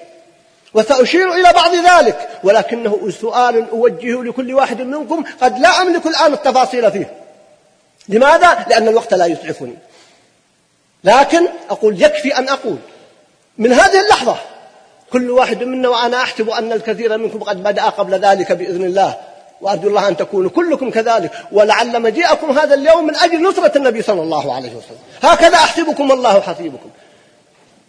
وسأشير 0.74 1.32
إلى 1.32 1.52
بعض 1.52 1.74
ذلك. 1.74 2.28
ولكنه 2.44 3.10
سؤال 3.20 3.70
أوجهه 3.70 4.22
لكل 4.22 4.54
واحد 4.54 4.80
منكم 4.80 5.24
قد 5.40 5.58
لا 5.58 5.82
أملك 5.82 6.06
الآن 6.06 6.32
التفاصيل 6.32 6.92
فيه. 6.92 7.14
لماذا؟ 8.08 8.66
لأن 8.68 8.88
الوقت 8.88 9.14
لا 9.14 9.26
يسعفني. 9.26 9.76
لكن 11.05 11.48
أقول 11.70 12.02
يكفي 12.02 12.38
أن 12.38 12.48
أقول 12.48 12.76
من 13.59 13.72
هذه 13.72 14.00
اللحظة 14.00 14.36
كل 15.12 15.30
واحد 15.30 15.62
منا 15.62 15.88
وأنا 15.88 16.16
أحسب 16.16 16.50
أن 16.50 16.72
الكثير 16.72 17.18
منكم 17.18 17.38
قد 17.38 17.62
بدأ 17.62 17.82
قبل 17.82 18.14
ذلك 18.14 18.52
بإذن 18.52 18.84
الله 18.84 19.14
وأرجو 19.61 19.88
الله 19.88 20.09
أن 20.09 20.16
تكونوا 20.16 20.50
كلكم 20.50 20.90
كذلك 20.90 21.30
ولعل 21.52 22.02
مجيئكم 22.02 22.59
هذا 22.59 22.74
اليوم 22.74 23.07
من 23.07 23.16
أجل 23.16 23.42
نصرة 23.42 23.78
النبي 23.78 24.02
صلى 24.02 24.22
الله 24.22 24.55
عليه 24.55 24.68
وسلم. 24.68 24.98
هكذا 25.22 25.55
أحسبكم 25.55 26.12
الله 26.12 26.40
حسيبكم. 26.40 26.90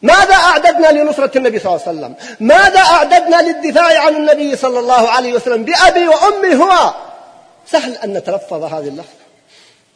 ماذا 0.01 0.34
أعددنا 0.34 0.88
لنصرة 0.91 1.38
النبي 1.38 1.59
صلى 1.59 1.76
الله 1.76 1.88
عليه 1.88 1.97
وسلم؟ 1.99 2.16
ماذا 2.39 2.80
أعددنا 2.80 3.41
للدفاع 3.41 4.05
عن 4.05 4.16
النبي 4.16 4.55
صلى 4.55 4.80
الله 4.80 5.09
عليه 5.09 5.34
وسلم 5.34 5.63
بأبي 5.63 6.07
وأمي 6.07 6.55
هو؟ 6.55 6.93
سهل 7.68 7.97
أن 7.97 8.13
نتلفظ 8.13 8.63
هذه 8.63 8.88
اللفظة 8.88 9.26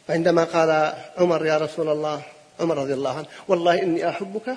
عندما 0.08 0.44
قال 0.44 0.92
عمر 1.18 1.46
يا 1.46 1.58
رسول 1.58 1.88
الله 1.88 2.20
عمر 2.60 2.78
رضي 2.78 2.94
الله 2.94 3.16
عنه 3.16 3.26
والله 3.48 3.82
إني 3.82 4.08
أحبك 4.08 4.54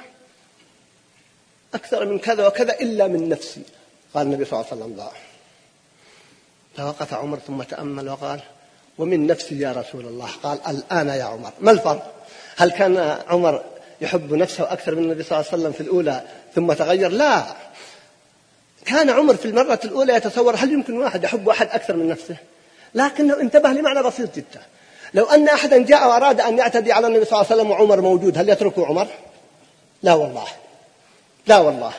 أكثر 1.73 2.05
من 2.05 2.19
كذا 2.19 2.47
وكذا 2.47 2.73
إلا 2.73 3.07
من 3.07 3.29
نفسي. 3.29 3.61
قال 4.13 4.27
النبي 4.27 4.45
صلى 4.45 4.59
الله 4.59 4.71
عليه 4.71 4.81
وسلم 4.81 4.97
لا. 4.97 5.09
فوقف 6.77 7.13
عمر 7.13 7.39
ثم 7.47 7.63
تأمل 7.63 8.09
وقال 8.09 8.39
ومن 8.97 9.27
نفسي 9.27 9.59
يا 9.59 9.71
رسول 9.71 10.05
الله. 10.05 10.29
قال 10.43 10.59
الآن 10.67 11.07
يا 11.07 11.23
عمر 11.23 11.51
ما 11.59 11.71
الفرق؟ 11.71 12.13
هل 12.57 12.71
كان 12.71 12.97
عمر 13.27 13.63
يحب 14.01 14.33
نفسه 14.33 14.73
أكثر 14.73 14.95
من 14.95 15.03
النبي 15.03 15.23
صلى 15.23 15.39
الله 15.39 15.49
عليه 15.51 15.61
وسلم 15.61 15.71
في 15.71 15.81
الأولى 15.81 16.23
ثم 16.55 16.73
تغير؟ 16.73 17.11
لا. 17.11 17.43
كان 18.85 19.09
عمر 19.09 19.35
في 19.35 19.45
المرة 19.45 19.79
الأولى 19.85 20.13
يتصور 20.13 20.55
هل 20.55 20.71
يمكن 20.71 20.97
واحد 20.97 21.23
يحب 21.23 21.49
أحد 21.49 21.67
أكثر 21.67 21.95
من 21.95 22.07
نفسه؟ 22.07 22.35
لكنه 22.95 23.41
انتبه 23.41 23.69
لمعنى 23.69 24.03
بسيط 24.03 24.35
جدا. 24.35 24.61
لو 25.13 25.25
أن 25.25 25.47
أحدا 25.47 25.77
جاء 25.77 26.07
وأراد 26.07 26.41
أن 26.41 26.57
يعتدي 26.57 26.93
على 26.93 27.07
النبي 27.07 27.25
صلى 27.25 27.33
الله 27.33 27.51
عليه 27.51 27.61
وسلم 27.61 27.71
وعمر 27.71 28.01
موجود 28.01 28.37
هل 28.37 28.49
يتركه 28.49 28.85
عمر؟ 28.85 29.07
لا 30.03 30.13
والله. 30.13 30.47
لا 31.47 31.57
والله. 31.57 31.91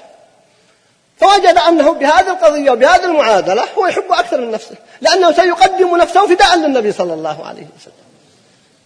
فوجد 1.20 1.58
أنه 1.58 1.92
بهذه 1.92 2.30
القضية 2.30 2.70
وبهذه 2.70 3.04
المعادلة 3.04 3.64
هو 3.78 3.86
يحب 3.86 4.12
أكثر 4.12 4.40
من 4.40 4.50
نفسه 4.50 4.74
لأنه 5.00 5.32
سيقدم 5.32 5.96
نفسه 5.96 6.26
فداء 6.26 6.56
للنبي 6.56 6.92
صلى 6.92 7.14
الله 7.14 7.46
عليه 7.46 7.66
وسلم. 7.76 8.04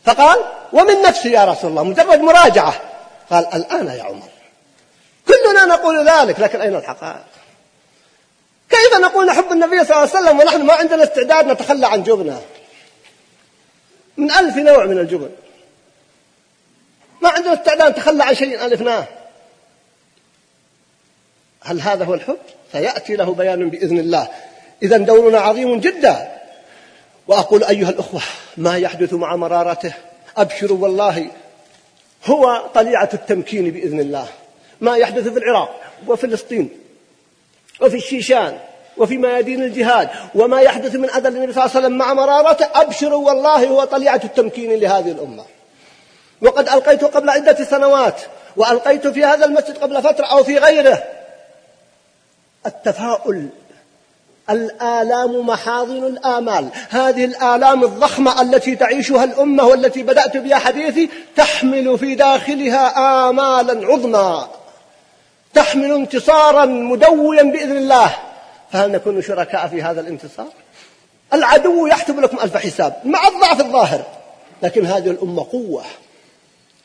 فقال 0.05 0.39
ومن 0.73 1.03
نفسي 1.03 1.31
يا 1.33 1.45
رسول 1.45 1.71
الله 1.71 1.83
مجرد 1.83 2.21
مراجعة. 2.21 2.75
قال 3.31 3.47
الآن 3.55 3.87
يا 3.87 4.03
عمر. 4.03 4.29
كلنا 5.29 5.65
نقول 5.65 6.09
ذلك 6.09 6.41
لكن 6.41 6.61
أين 6.61 6.77
الحقائق؟ 6.77 7.25
كيف 8.71 9.01
نقول 9.01 9.27
نحب 9.27 9.53
النبي 9.53 9.85
صلى 9.85 9.97
الله 9.97 10.17
عليه 10.17 10.27
وسلم 10.27 10.41
ونحن 10.41 10.63
ما 10.63 10.75
عندنا 10.75 11.05
استعداد 11.05 11.47
نتخلى 11.47 11.87
عن 11.87 12.03
جبنه؟ 12.03 12.41
من 14.19 14.31
ألف 14.31 14.57
نوع 14.57 14.85
من 14.85 14.99
الجبن. 14.99 15.31
ما 17.23 17.29
عندنا 17.29 17.53
استعداد 17.53 17.93
نتخلى 17.93 18.25
عن 18.25 18.35
شيء 18.35 18.67
ألفناه. 18.67 19.07
هل 21.61 21.81
هذا 21.81 22.05
هو 22.05 22.15
الحب؟ 22.15 22.39
سيأتي 22.73 23.17
له 23.17 23.35
بيان 23.35 23.71
بإذن 23.71 23.99
الله. 23.99 24.29
إذا 24.83 24.97
دورنا 24.97 25.39
عظيم 25.39 25.81
جدا. 25.81 26.39
وأقول 27.27 27.65
أيها 27.65 27.91
الأخوة 27.91 28.21
ما 28.57 28.79
يحدث 28.79 29.15
مع 29.15 29.37
مرارته؟ 29.37 29.95
أبشروا 30.37 30.79
والله 30.79 31.31
هو 32.25 32.71
طليعة 32.75 33.11
التمكين 33.15 33.71
بإذن 33.71 34.01
الله. 34.01 34.29
ما 34.81 34.97
يحدث 34.97 35.29
في 35.29 35.39
العراق 35.39 35.81
وفلسطين 36.07 36.71
وفي 37.81 37.97
الشيشان 37.97 38.59
وفي 38.99 39.19
ميادين 39.19 39.63
الجهاد. 39.63 40.09
وما 40.35 40.61
يحدث 40.61 40.95
من 40.95 41.11
أذى 41.11 41.29
النبي 41.29 41.53
صلى 41.53 41.65
الله 41.65 41.77
عليه 41.77 41.87
وسلم 41.87 41.99
مع 41.99 42.15
مرارته 42.15 42.67
أبشروا 42.75 43.27
والله 43.27 43.67
هو 43.67 43.85
طليعة 43.85 44.21
التمكين 44.25 44.81
لهذه 44.81 45.11
الأمة. 45.11 45.45
وقد 46.43 46.69
ألقيت 46.69 47.05
قبل 47.05 47.31
عدة 47.31 47.65
سنوات 47.65 48.21
وألقيت 48.57 49.07
في 49.07 49.25
هذا 49.25 49.45
المسجد 49.45 49.79
قبل 49.79 50.03
فترة 50.03 50.27
أو 50.27 50.45
في 50.45 50.59
غيره. 50.59 51.03
التفاؤل 52.67 53.49
الآلام 54.51 55.47
محاضن 55.47 56.05
الآمال. 56.07 56.69
هذه 56.91 57.25
الآلام 57.25 57.85
الضخمة 57.85 58.43
التي 58.43 58.77
تعيشها 58.77 59.25
الأمة 59.25 59.65
والتي 59.65 60.03
بدأت 60.03 60.37
بها 60.37 60.59
حديثي 60.59 61.11
تحمل 61.37 61.99
في 61.99 62.15
داخلها 62.15 63.29
آمالا 63.29 63.87
عظمى 63.87 64.49
تحمل 65.55 65.93
انتصارا 65.93 66.65
مدويا 66.65 67.43
بإذن 67.43 67.77
الله. 67.77 68.17
فهل 68.73 68.93
نكون 68.93 69.23
شركاء 69.23 69.69
في 69.69 69.83
هذا 69.83 70.01
الانتصار؟ 70.01 70.53
العدو 71.35 71.87
يحسب 71.87 72.21
لكم 72.21 72.39
ألف 72.41 72.57
حساب 72.57 72.97
مع 73.05 73.29
الضعف 73.29 73.61
الظاهر 73.61 74.03
لكن 74.63 74.87
هذه 74.87 75.11
الأمة 75.11 75.47
قوة 75.53 75.85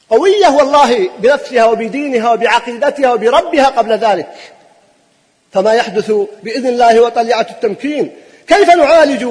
قوية 0.10 0.48
والله 0.48 1.10
بنفسها 1.20 1.66
وبدينها 1.66 2.32
وبعقيدتها 2.32 3.14
وبربها 3.14 3.66
قبل 3.66 3.92
ذلك. 3.92 4.28
فما 5.52 5.74
يحدث 5.74 6.12
بإذن 6.44 6.68
الله 6.68 7.02
وطليعة 7.02 7.48
التمكين 7.50 8.12
كيف 8.48 8.70
نعالج 8.70 9.28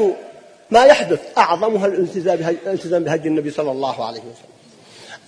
ما 0.70 0.84
يحدث؟ 0.84 1.20
أعظمها 1.38 1.86
الالتزام 1.86 3.04
بهدي 3.04 3.28
النبي 3.28 3.50
صلى 3.50 3.70
الله 3.70 4.06
عليه 4.06 4.20
وسلم. 4.20 4.52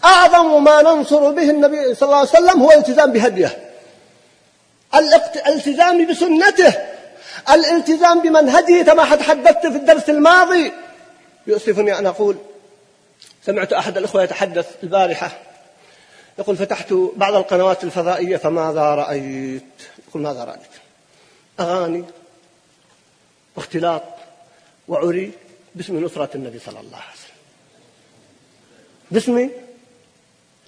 أعظم 0.05 0.64
ما 0.64 0.83
ننصر 0.83 1.31
به 1.31 1.51
النبي 1.51 1.95
صلى 1.95 2.07
الله 2.07 2.18
عليه 2.18 2.29
وسلم 2.29 2.62
هو 2.62 2.70
الالتزام 2.70 3.12
بهديه. 3.12 3.59
الالتزام 4.95 6.07
بسنته 6.07 6.75
الالتزام 7.51 8.22
بمنهجه 8.22 8.82
كما 8.82 9.16
تحدثت 9.16 9.66
في 9.66 9.76
الدرس 9.76 10.11
الماضي. 10.11 10.72
يؤسفني 11.47 11.99
أن 11.99 12.07
أقول 12.07 12.36
سمعت 13.47 13.72
أحد 13.72 13.97
الأخوة 13.97 14.22
يتحدث 14.22 14.76
البارحة 14.82 15.38
يقول 16.38 16.57
فتحت 16.57 16.92
بعض 16.92 17.34
القنوات 17.34 17.84
الفضائية 17.84 18.36
فماذا 18.36 18.80
رأيت؟ 18.80 19.62
يقول 20.09 20.22
ماذا 20.22 20.45
رأيت؟ 20.45 20.61
أغاني 21.61 22.05
واختلاط 23.57 24.03
وعري 24.88 25.32
باسم 25.74 26.05
نصرة 26.05 26.30
النبي 26.34 26.59
صلى 26.59 26.80
الله 26.80 26.97
عليه 26.97 27.14
وسلم. 27.14 27.34
باسم 29.11 29.51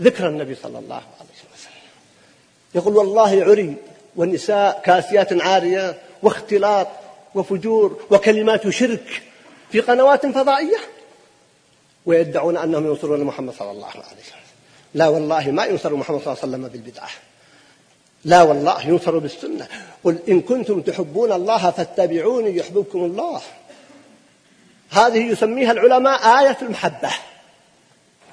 ذكر 0.02 0.28
النبي 0.28 0.54
صلى 0.54 0.78
الله 0.78 0.94
عليه 0.94 1.52
وسلم. 1.54 1.72
يقول 2.74 2.96
والله 2.96 3.44
عري 3.44 3.76
والنساء 4.16 4.82
كاسيات 4.84 5.42
عاريات 5.42 5.96
واختلاط 6.26 6.88
وفجور 7.34 8.02
وكلمات 8.10 8.68
شرك 8.68 9.22
في 9.72 9.80
قنوات 9.80 10.26
فضائية 10.26 10.78
ويدعون 12.06 12.56
أنهم 12.56 12.86
ينصرون 12.86 13.24
محمد 13.24 13.54
صلى 13.54 13.70
الله 13.70 13.88
عليه 13.88 13.98
وسلم. 14.00 14.46
لا 14.94 15.08
والله 15.08 15.50
ما 15.50 15.64
ينصر 15.64 15.94
محمد 15.94 16.20
صلى 16.20 16.32
الله 16.32 16.42
عليه 16.42 16.48
وسلم 16.52 16.68
بالبدعة. 16.68 17.08
لا 18.24 18.42
والله 18.42 18.88
ينصر 18.88 19.18
بالسنة. 19.18 19.68
قل 20.04 20.18
إن 20.28 20.40
كنتم 20.40 20.80
تحبون 20.80 21.32
الله 21.32 21.70
فاتبعوني 21.70 22.56
يحببكم 22.56 22.98
الله. 22.98 23.40
هذه 24.90 25.32
يسميها 25.32 25.72
العلماء 25.72 26.40
آية 26.40 26.58
المحبة. 26.62 27.10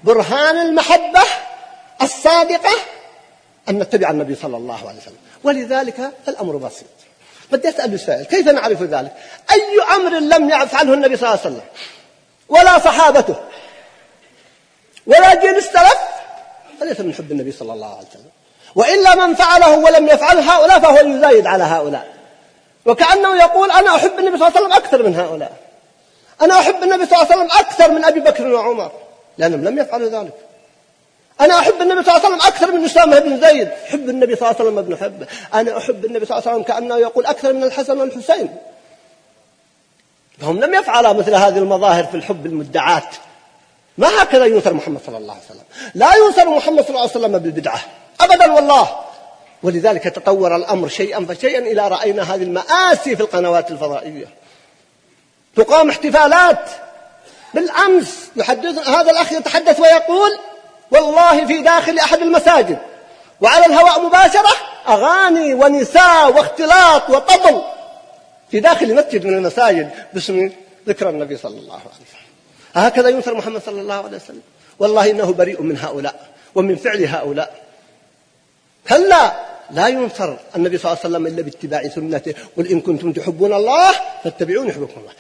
برهان 0.04 0.68
المحبة 0.68 1.22
الصادقة 2.02 2.76
أن 3.70 3.80
نتبع 3.80 4.10
النبي 4.10 4.36
صلى 4.36 4.58
الله 4.58 4.88
عليه 4.90 5.00
وسلم. 5.00 5.18
ولذلك 5.44 6.12
الأمر 6.28 6.58
بسيط. 6.58 6.88
بدي 7.52 7.70
أسأل 7.70 7.94
السائل 7.94 8.26
كيف 8.26 8.48
نعرف 8.48 8.82
ذلك؟ 8.82 9.12
أي 9.52 9.96
أمر 9.96 10.12
لم 10.20 10.50
يفعله 10.50 10.94
النبي 10.94 11.18
صلى 11.18 11.30
الله 11.30 11.40
عليه 11.46 11.56
وسلم؟ 11.56 11.68
ولا 12.50 12.80
صحابته؟ 12.80 13.36
ولا 15.08 15.36
جيل 15.36 15.58
السلف؟ 15.58 15.98
فليس 16.80 17.00
من 17.00 17.14
حب 17.14 17.32
النبي 17.32 17.52
صلى 17.52 17.74
الله 17.74 17.98
عليه 17.98 18.08
وسلم؟ 18.08 18.30
وإلا 18.76 19.16
من 19.16 19.36
فعله 19.36 19.78
ولم 19.78 20.08
يفعل 20.08 20.38
هؤلاء 20.38 20.80
فهو 20.80 20.98
يزايد 20.98 21.48
على 21.48 21.64
هؤلاء. 21.64 22.14
وكأنه 22.86 23.36
يقول 23.36 23.72
أنا 23.72 23.96
أحب 23.96 24.20
النبي 24.20 24.38
صلى 24.38 24.48
الله 24.48 24.58
عليه 24.58 24.68
وسلم 24.68 24.74
أكثر 24.74 25.04
من 25.04 25.16
هؤلاء. 25.16 25.52
أنا 26.42 26.60
أحب 26.60 26.84
النبي 26.84 27.06
صلى 27.06 27.22
الله 27.22 27.32
عليه 27.32 27.36
وسلم 27.36 27.60
أكثر 27.60 27.92
من 27.92 28.06
أبي 28.06 28.20
بكر 28.20 28.48
وعمر. 28.48 28.92
لأنهم 29.38 29.64
لم 29.64 29.80
يفعلوا 29.80 30.10
ذلك. 30.10 30.34
أنا 31.46 31.60
أحب 31.60 31.82
النبي 31.82 32.04
صلى 32.04 32.16
الله 32.16 32.26
عليه 32.26 32.36
وسلم 32.36 32.48
أكثر 32.48 32.72
من 32.72 32.86
أسامة 32.86 33.20
بن 33.20 33.42
زيد. 33.42 33.68
أحب 33.68 34.10
النبي 34.10 34.36
صلى 34.36 34.50
الله 34.50 34.60
عليه 34.60 34.70
وسلم 34.70 34.78
ابن 34.78 34.98
حبه 34.98 35.28
أنا 35.54 35.78
أحب 35.78 36.06
النبي 36.06 36.26
صلى 36.26 36.38
الله 36.38 36.50
عليه 36.50 36.62
وسلم 36.62 36.64
كأنه 36.64 36.98
يقول 36.98 37.26
أكثر 37.26 37.54
من 37.54 37.64
الحسن 37.64 37.98
والحسين. 37.98 38.58
فهم 40.40 40.60
لم 40.60 40.74
يفعلوا 40.74 41.14
مثل 41.14 41.36
هذه 41.36 41.58
المظاهر 41.58 42.04
في 42.04 42.18
الحب 42.18 42.46
المدعاة. 42.46 43.10
ما 43.98 44.22
هكذا 44.22 44.46
ينصر 44.46 44.74
محمد 44.74 45.00
صلى 45.06 45.18
الله 45.18 45.34
عليه 45.34 45.44
وسلم. 45.46 45.92
لا 45.96 46.16
ينصر 46.16 46.50
محمد 46.50 46.82
صلى 46.82 46.90
الله 46.90 47.02
عليه 47.02 47.12
وسلم 47.12 47.38
بالبدعة 47.38 47.82
أبدا 48.22 48.52
والله. 48.52 49.00
ولذلك 49.64 50.04
تطور 50.04 50.56
الأمر 50.56 50.88
شيئا 50.88 51.26
فشيئا 51.26 51.60
إلى 51.60 51.88
رأينا 51.88 52.36
هذه 52.36 52.44
المآسي 52.44 53.16
في 53.16 53.22
القنوات 53.22 53.72
الفضائية. 53.72 54.26
تقام 55.56 55.90
احتفالات 55.90 56.70
بالأمس. 57.54 58.30
يحدث 58.36 58.88
هذا 58.88 59.12
الأخ 59.12 59.32
يتحدث 59.32 59.80
ويقول 59.80 60.40
والله 60.94 61.46
في 61.46 61.62
داخل 61.62 62.00
أحد 62.00 62.20
المساجد. 62.20 62.78
وعلى 63.42 63.66
الهواء 63.66 64.06
مباشرة 64.06 64.54
أغاني 64.88 65.54
ونساء 65.54 66.34
واختلاط 66.34 67.10
وطبل. 67.10 67.62
في 68.52 68.60
داخل 68.60 68.96
مسجد 68.96 69.26
من 69.26 69.34
المساجد 69.34 69.92
باسم 70.14 70.52
ذكر 70.88 71.10
النبي 71.10 71.38
صلى 71.38 71.60
الله 71.60 71.74
عليه 71.74 71.84
وسلم. 71.84 72.24
هكذا 72.76 73.10
ينصر 73.10 73.34
محمد 73.34 73.62
صلى 73.66 73.82
الله 73.82 74.04
عليه 74.06 74.18
وسلم. 74.18 74.42
والله 74.80 75.12
إنه 75.12 75.34
بريء 75.34 75.62
من 75.62 75.78
هؤلاء 75.78 76.16
ومن 76.56 76.76
فعل 76.76 77.06
هؤلاء. 77.06 77.64
كلا 78.90 79.34
لا 79.72 79.88
ينصر 79.88 80.36
النبي 80.56 80.78
صلى 80.78 80.92
الله 80.92 81.04
عليه 81.04 81.16
وسلم 81.16 81.28
إلا 81.28 81.42
باتباع 81.42 81.88
سنته. 81.88 82.34
قل 82.58 82.68
إن 82.68 82.82
كنتم 82.82 83.14
تحبون 83.14 83.54
الله 83.54 83.92
فاتبعوني 84.24 84.70
يحبكم 84.70 85.00
الله. 85.02 85.14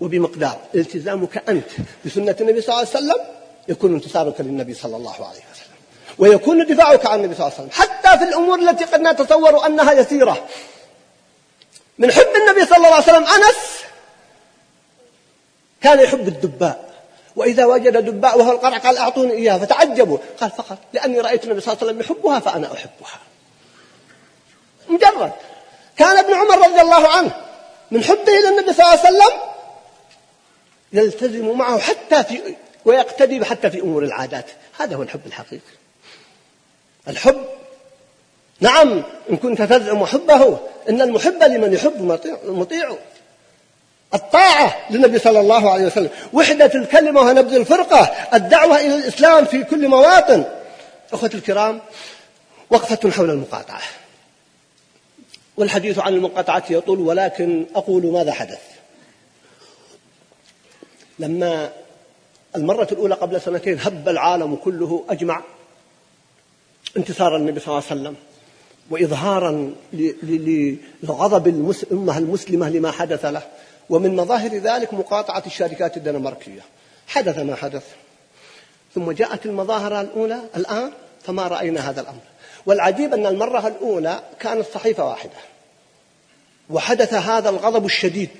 وبمقدار 0.00 0.58
التزامك 0.74 1.42
أنت 1.48 1.70
بسنة 2.04 2.36
النبي 2.40 2.60
صلى 2.60 2.74
الله 2.74 2.88
عليه 2.88 2.98
وسلم 2.98 3.41
يكون 3.68 3.94
انتصارك 3.94 4.40
للنبي 4.40 4.74
صلى 4.74 4.96
الله 4.96 5.14
عليه 5.14 5.42
وسلم. 5.52 5.76
ويكون 6.18 6.66
دفاعك 6.66 7.06
عن 7.06 7.18
النبي 7.18 7.34
صلى 7.34 7.46
الله 7.46 7.58
عليه 7.58 7.68
وسلم. 7.68 7.82
حتى 7.82 8.18
في 8.18 8.24
الأمور 8.24 8.58
التي 8.58 8.84
قد 8.84 9.00
نتصور 9.00 9.66
أنها 9.66 9.92
يسيرة. 9.92 10.46
من 11.98 12.12
حب 12.12 12.28
النبي 12.36 12.66
صلى 12.66 12.76
الله 12.76 12.88
عليه 12.88 13.04
وسلم 13.04 13.24
أنس 13.24 13.56
كان 15.82 16.00
يحب 16.00 16.28
الدباء. 16.28 16.92
وإذا 17.36 17.64
وجد 17.64 17.96
دباء 17.96 18.38
وهو 18.38 18.52
القرع 18.52 18.78
قال 18.78 18.98
أعطوني 18.98 19.32
إياه 19.32 19.58
فتعجبوا. 19.58 20.18
قال 20.40 20.50
فقط 20.50 20.78
لأني 20.92 21.20
رأيت 21.20 21.44
النبي 21.44 21.60
صلى 21.60 21.72
الله 21.72 21.82
عليه 21.82 21.92
وسلم 21.92 22.00
يحبها 22.00 22.40
فأنا 22.40 22.72
أحبها. 22.72 23.20
مجرد. 24.88 25.32
كان 25.96 26.16
ابن 26.16 26.34
عمر 26.34 26.68
رضي 26.68 26.80
الله 26.80 27.08
عنه 27.08 27.30
من 27.90 28.04
حبه 28.04 28.32
للنبي 28.32 28.72
صلى 28.72 28.86
الله 28.86 28.98
عليه 28.98 29.00
وسلم 29.00 29.40
يلتزم 30.92 31.58
معه 31.58 31.78
حتى 31.78 32.24
في 32.24 32.54
ويقتدي 32.84 33.44
حتى 33.44 33.70
في 33.70 33.80
أمور 33.80 34.04
العادات. 34.04 34.46
هذا 34.78 34.96
هو 34.96 35.02
الحب 35.02 35.20
الحقيقي. 35.26 35.72
الحب 37.08 37.44
نعم 38.60 39.02
إن 39.30 39.36
كنت 39.36 39.62
تزعم 39.62 40.06
حبه 40.06 40.58
إن 40.88 41.02
المحب 41.02 41.42
لمن 41.42 41.72
يحب 41.72 42.18
مطيع 42.44 42.96
الطاعة 44.14 44.76
للنبي 44.90 45.18
صلى 45.18 45.40
الله 45.40 45.70
عليه 45.70 45.86
وسلم. 45.86 46.10
وحدة 46.32 46.70
الكلمة 46.74 47.20
ونبذ 47.20 47.54
الفرقة. 47.54 48.00
الدعوة 48.34 48.76
إلى 48.76 48.94
الإسلام 48.94 49.44
في 49.44 49.64
كل 49.64 49.88
مواطن. 49.88 50.44
أخوة 51.12 51.30
الكرام 51.34 51.80
وقفة 52.70 53.10
حول 53.10 53.30
المقاطعة. 53.30 53.82
والحديث 55.56 55.98
عن 55.98 56.14
المقاطعة 56.14 56.64
يطول 56.70 57.00
ولكن 57.00 57.66
أقول 57.74 58.06
ماذا 58.06 58.32
حدث. 58.32 58.60
لما 61.18 61.72
المرة 62.56 62.88
الأولى 62.92 63.14
قبل 63.14 63.40
سنتين 63.40 63.80
هب 63.80 64.08
العالم 64.08 64.56
كله 64.56 65.04
أجمع 65.08 65.42
انتصار 66.96 67.36
النبي 67.36 67.60
صلى 67.60 67.68
الله 67.68 67.84
عليه 67.90 68.00
وسلم 68.00 68.16
وإظهارا 68.90 69.74
لغضب 71.02 71.48
الأمة 71.48 72.18
المسلمة 72.18 72.68
لما 72.68 72.90
حدث 72.90 73.24
له. 73.24 73.42
ومن 73.90 74.16
مظاهر 74.16 74.56
ذلك 74.56 74.94
مقاطعة 74.94 75.42
الشركات 75.46 75.96
الدنماركية. 75.96 76.60
حدث 77.06 77.38
ما 77.38 77.54
حدث. 77.54 77.84
ثم 78.94 79.12
جاءت 79.12 79.46
المظاهر 79.46 80.00
الأولى 80.00 80.40
الآن 80.56 80.92
فما 81.22 81.48
رأينا 81.48 81.90
هذا 81.90 82.00
الأمر. 82.00 82.20
والعجيب 82.66 83.14
أن 83.14 83.26
المرة 83.26 83.68
الأولى 83.68 84.22
كانت 84.40 84.66
صحيفة 84.74 85.08
واحدة. 85.08 85.38
وحدث 86.70 87.14
هذا 87.14 87.48
الغضب 87.48 87.84
الشديد 87.84 88.30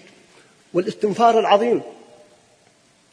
والإستنفار 0.74 1.40
العظيم. 1.40 1.82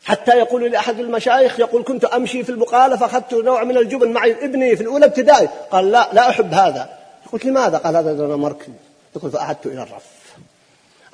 حتى 0.10 0.32
يقول 0.32 0.72
لأحد 0.72 0.99
المشايخ 0.99 1.60
يقول 1.60 1.84
كنت 1.84 2.05
أمشي 2.05 2.43
في 2.43 2.49
البقالة 2.49 2.97
فأخذت 2.97 3.34
نوع 3.34 3.64
من 3.64 3.78
الجبن 3.78 4.12
معي 4.12 4.45
ابني 4.45 4.76
في 4.76 4.84
الأولى 4.84 5.05
ابتدائي. 5.05 5.49
قال 5.72 5.91
لا 5.91 6.10
لا 6.14 6.30
أحب 6.30 6.53
هذا. 6.53 6.89
قلت 7.32 7.45
لماذا؟ 7.45 7.78
قال 7.78 7.95
هذا 7.95 8.14
دنماركي 8.14 8.72
يقول 9.16 9.32
فأعدت 9.32 9.66
إلى 9.66 9.84
الرف. 9.84 10.03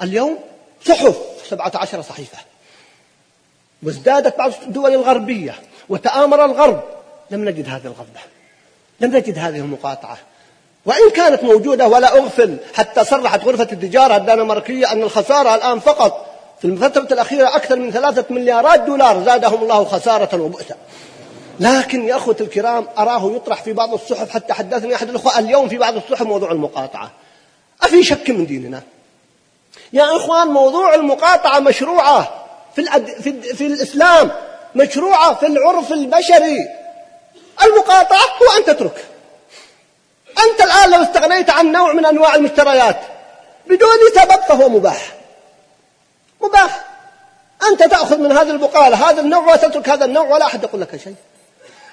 اليوم 0.01 0.39
صحف 0.85 1.17
سبعة 1.49 1.71
عشر 1.75 2.01
صحيفة. 2.01 2.37
وازدادت 3.83 4.37
بعض 4.37 4.51
الدول 4.67 4.93
الغربية 4.93 5.55
وتآمر 5.89 6.45
الغرب. 6.45 6.83
لم 7.31 7.49
نجد 7.49 7.69
هذه 7.69 7.85
الغضبة 7.85 8.19
لم 8.99 9.15
نجد 9.15 9.39
هذه 9.39 9.57
المقاطعة. 9.57 10.17
وإن 10.85 11.09
كانت 11.15 11.43
موجودة 11.43 11.87
ولا 11.87 12.17
أغفل 12.17 12.57
حتى 12.73 13.05
صرحت 13.05 13.43
غرفة 13.43 13.67
التجارة 13.71 14.15
الدنماركية 14.15 14.91
أن 14.91 15.01
الخسارة 15.03 15.55
الآن 15.55 15.79
فقط 15.79 16.34
في 16.62 16.66
الفترة 16.66 17.08
الأخيرة 17.14 17.56
أكثر 17.56 17.76
من 17.76 17.91
ثلاثة 17.91 18.26
مليارات 18.30 18.82
دولار 18.82 19.24
زادهم 19.24 19.64
الله 19.64 19.86
خسارة 19.86 20.41
وبؤسا 20.41 20.76
لكن 21.60 22.08
يا 22.08 22.16
أخوة 22.16 22.36
الكرام 22.41 22.88
أراه 22.97 23.32
يطرح 23.36 23.64
في 23.64 23.74
بعض 23.74 23.93
الصحف 23.93 24.30
حتى 24.30 24.53
حدثني 24.53 24.95
أحد 24.95 25.10
الأخوة 25.10 25.39
اليوم 25.39 25.70
في 25.70 25.78
بعض 25.78 25.95
الصحف 25.95 26.22
موضوع 26.22 26.51
المقاطعة. 26.51 27.12
أفي 27.84 28.03
شك 28.03 28.30
من 28.30 28.45
ديننا؟ 28.45 28.82
يا 29.93 30.16
إخوان 30.16 30.47
موضوع 30.47 30.95
المقاطعة 30.95 31.60
مشروعة 31.60 32.45
في, 32.76 32.82
الأد... 32.82 33.06
في, 33.08 33.41
في 33.41 33.66
الإسلام 33.66 34.32
مشروعة 34.76 35.34
في 35.34 35.47
العرف 35.47 35.91
البشري. 35.91 36.68
المقاطعة 37.64 38.20
هو 38.20 38.58
أن 38.58 38.66
تترك. 38.66 39.06
أنت 40.30 40.62
الآن 40.62 40.91
لو 40.91 41.03
استغنيت 41.03 41.49
عن 41.49 41.72
نوع 41.72 41.93
من 41.93 42.06
أنواع 42.06 42.36
المشتريات 42.36 42.99
بدون 43.68 43.97
سبب 44.16 44.41
فهو 44.47 44.70
مباح. 44.70 45.14
مباح. 46.47 46.85
أنت 47.71 47.83
تأخذ 47.83 48.17
من 48.17 48.31
هذه 48.31 48.51
البقالة. 48.51 49.09
هذا 49.09 49.21
النوع 49.21 49.53
وتترك 49.53 49.89
هذا 49.89 50.05
النوع 50.05 50.23
ولا 50.23 50.45
أحد 50.45 50.63
يقول 50.63 50.81
لك 50.81 50.97
شيء. 50.97 51.15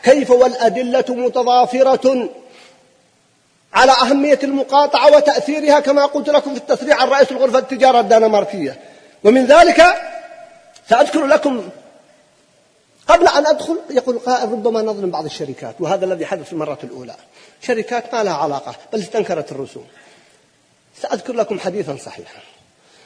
كيف 0.03 0.31
والأدلة 0.31 1.05
متضافرة 1.09 2.29
على 3.75 3.93
أهمية 3.93 4.39
المقاطعة 4.43 5.17
وتأثيرها 5.17 5.81
كما 5.81 6.07
قلت 6.07 6.29
لكم 6.29 6.55
في 6.55 6.61
التصريح 6.61 7.03
عن 7.03 7.09
رئيس 7.09 7.33
الغرفة 7.33 7.59
التجارة 7.59 8.01
الدنماركية 8.01 8.81
ومن 9.25 9.47
ذلك 9.47 9.85
سأذكر 10.89 11.27
لكم 11.27 11.69
قبل 13.09 13.29
أن 13.29 13.47
أدخل 13.47 13.79
يقول 13.91 14.19
قائل 14.19 14.53
ربما 14.53 14.83
نظلم 14.83 15.11
بعض 15.11 15.25
الشركات 15.25 15.75
وهذا 15.81 16.05
الذي 16.05 16.27
حدث 16.27 16.47
في 16.47 16.53
المرة 16.53 16.79
الأولى. 16.85 17.15
شركات 17.63 18.15
ما 18.15 18.23
لها 18.23 18.35
علاقة 18.35 18.75
بل 18.93 18.99
استنكرت 18.99 19.53
الرسوم. 19.53 19.87
سأذكر 21.03 21.33
لكم 21.33 21.61
حديثا 21.61 21.97
صحيحا. 21.97 22.41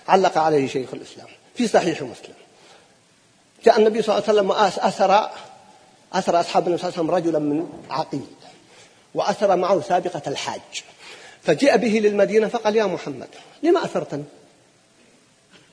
علق 0.08 0.38
عليه 0.38 0.68
شيخ 0.68 0.94
الإسلام. 0.94 1.26
في 1.56 1.68
صحيح 1.68 2.02
مسلم. 2.02 2.34
جاء 3.64 3.78
النبي 3.78 4.02
صلى 4.02 4.18
الله 4.18 4.28
عليه 4.28 4.38
وسلم 4.38 4.50
وأسر 4.50 5.30
أسر 6.12 6.40
أصحاب 6.40 6.66
النبي 6.66 6.82
صلى 6.82 6.88
الله 6.88 6.98
عليه 6.98 7.10
وسلم 7.10 7.10
رجلا 7.10 7.38
من 7.38 7.82
عقيل 7.90 8.26
وأسر 9.14 9.56
معه 9.56 9.80
سابقة 9.80 10.22
الحاج. 10.26 10.60
فجاء 11.42 11.76
به 11.76 11.88
للمدينة 11.88 12.48
فقال 12.48 12.76
يا 12.76 12.84
محمد 12.84 13.28
لما 13.62 13.84
أسرتني؟ 13.84 14.24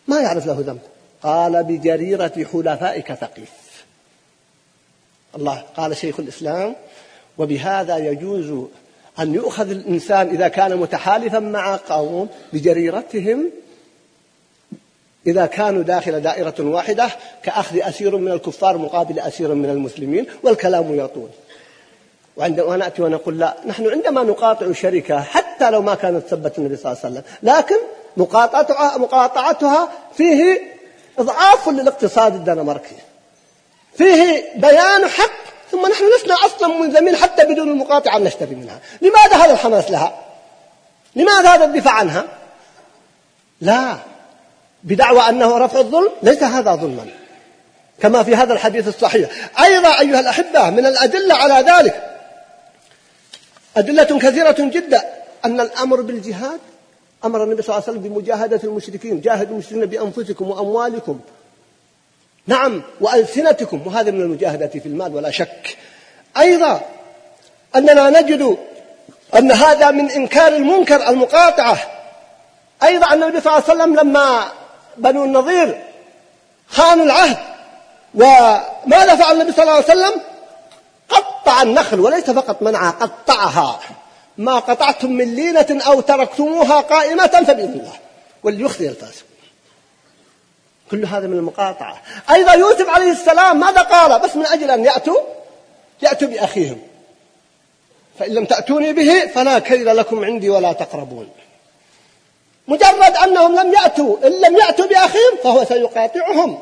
ما 0.07 0.21
يعرف 0.21 0.45
له 0.45 0.59
ذنب. 0.59 0.81
قال 1.23 1.63
بجريرة 1.63 2.47
حلفائك 2.53 3.13
ثقيف. 3.13 3.49
الله 5.35 5.63
قال 5.77 5.97
شيخ 5.97 6.19
الإسلام 6.19 6.75
وبهذا 7.37 7.97
يجوز 7.97 8.67
أن 9.19 9.33
يؤخذ 9.33 9.69
الإنسان 9.69 10.27
إذا 10.27 10.47
كان 10.47 10.77
متحالفا 10.77 11.39
مع 11.39 11.75
قوم 11.75 12.29
بجريرتهم 12.53 13.51
إذا 15.27 15.45
كانوا 15.45 15.83
داخل 15.83 16.21
دائرة 16.21 16.55
واحدة 16.59 17.09
كأخذ 17.43 17.79
أسير 17.81 18.17
من 18.17 18.31
الكفار 18.31 18.77
مقابل 18.77 19.19
أسير 19.19 19.53
من 19.53 19.69
المسلمين 19.69 20.25
والكلام 20.43 20.99
يطول. 20.99 21.29
وعندما 22.37 22.77
نأتي 22.77 23.01
ونقول 23.01 23.39
لا 23.39 23.55
نحن 23.65 23.89
عندما 23.89 24.23
نقاطع 24.23 24.71
شركة 24.71 25.21
حتى 25.21 25.69
لو 25.69 25.81
ما 25.81 25.95
كانت 25.95 26.27
ثبت 26.27 26.57
النبي 26.57 26.75
صلى 26.75 26.91
الله 26.91 27.03
عليه 27.03 27.13
وسلم 27.13 27.23
لكن 27.43 27.75
مقاطعتها, 28.17 28.97
مقاطعتها 28.97 29.89
فيه 30.17 30.61
إضعاف 31.19 31.69
للاقتصاد 31.69 32.35
الدنماركي. 32.35 32.95
فيه 33.97 34.43
بيان 34.55 35.07
حق 35.07 35.43
ثم 35.71 35.87
نحن 35.87 36.03
لسنا 36.15 36.35
أصلا 36.45 36.67
ملزمين 36.67 37.15
حتى 37.15 37.45
بدون 37.45 37.69
المقاطعة 37.69 38.17
نشتري 38.17 38.55
منها. 38.55 38.79
لماذا 39.01 39.45
هذا 39.45 39.53
الحماس 39.53 39.91
لها؟ 39.91 40.19
لماذا 41.15 41.49
هذا 41.49 41.65
الدفاع 41.65 41.93
عنها؟ 41.93 42.25
لا. 43.61 43.97
بدعوى 44.83 45.29
أنه 45.29 45.57
رفع 45.57 45.79
الظلم 45.79 46.11
ليس 46.23 46.43
هذا 46.43 46.75
ظلما. 46.75 47.05
كما 47.99 48.23
في 48.23 48.35
هذا 48.35 48.53
الحديث 48.53 48.87
الصحيح. 48.87 49.29
أيضا 49.63 49.99
أيها 49.99 50.19
الأحبة 50.19 50.69
من 50.69 50.85
الأدلة 50.85 51.35
على 51.35 51.71
ذلك 51.71 52.09
أدلة 53.77 54.19
كثيرة 54.19 54.55
جدا 54.59 55.03
أن 55.45 55.59
الأمر 55.59 56.01
بالجهاد 56.01 56.59
أمر 57.25 57.43
النبي 57.43 57.61
صلى 57.61 57.75
الله 57.75 57.87
عليه 57.87 57.99
وسلم 57.99 58.13
بمجاهدة 58.13 58.59
المشركين 58.63 59.21
جاهدوا 59.21 59.53
المشركين 59.53 59.85
بأنفسكم 59.85 60.49
وأموالكم. 60.49 61.19
نعم 62.47 62.83
وألسنتكم 63.01 63.87
وهذا 63.87 64.11
من 64.11 64.21
المجاهدة 64.21 64.67
في 64.67 64.85
المال 64.85 65.15
ولا 65.15 65.31
شك. 65.31 65.77
أيضا 66.37 66.81
أننا 67.75 68.21
نجد 68.21 68.57
أن 69.37 69.51
هذا 69.51 69.91
من 69.91 70.09
إنكار 70.09 70.55
المنكر 70.55 71.09
المقاطعة. 71.09 71.77
أيضا 72.83 73.13
أن 73.13 73.23
النبي 73.23 73.41
صلى 73.41 73.57
الله 73.57 73.69
عليه 73.69 73.81
وسلم 73.83 73.95
لما 73.95 74.51
بنو 74.97 75.23
النظير 75.23 75.81
خانوا 76.67 77.05
العهد. 77.05 77.37
وماذا 78.15 79.15
فعل 79.15 79.35
النبي 79.35 79.51
صلى 79.51 79.63
الله 79.63 79.73
عليه 79.73 79.85
وسلم؟ 79.85 80.21
قطع 81.09 81.61
النخل 81.61 81.99
وليس 81.99 82.29
فقط 82.29 82.61
منعها 82.61 82.91
قطعها. 82.91 83.79
ما 84.37 84.59
قطعتم 84.59 85.11
من 85.11 85.35
لينة 85.35 85.81
أو 85.87 86.01
تركتموها 86.01 86.81
قائمة 86.81 87.27
فبإذن 87.27 87.73
الله. 87.73 87.93
وليخزي 88.43 88.89
الفاسق. 88.89 89.23
كل 90.91 91.05
هذا 91.05 91.27
من 91.27 91.37
المقاطعة. 91.37 92.01
أيضا 92.31 92.53
يوسف 92.53 92.89
عليه 92.89 93.11
السلام 93.11 93.59
ماذا 93.59 93.81
قال؟ 93.81 94.19
بس 94.19 94.35
من 94.35 94.45
أجل 94.45 94.71
أن 94.71 94.85
يأتوا 94.85 95.17
يأتوا 96.01 96.27
بأخيهم. 96.27 96.81
فإن 98.19 98.33
لم 98.33 98.45
تأتوني 98.45 98.93
به 98.93 99.27
فلا 99.35 99.59
كيل 99.59 99.97
لكم 99.97 100.25
عندي 100.25 100.49
ولا 100.49 100.73
تقربون. 100.73 101.29
مجرد 102.67 103.15
أنهم 103.23 103.55
لم 103.59 103.73
يأتوا 103.73 104.27
إن 104.27 104.31
لم 104.41 104.57
يأتوا 104.57 104.85
بأخيهم 104.85 105.37
فهو 105.43 105.65
سيقاطعهم. 105.65 106.59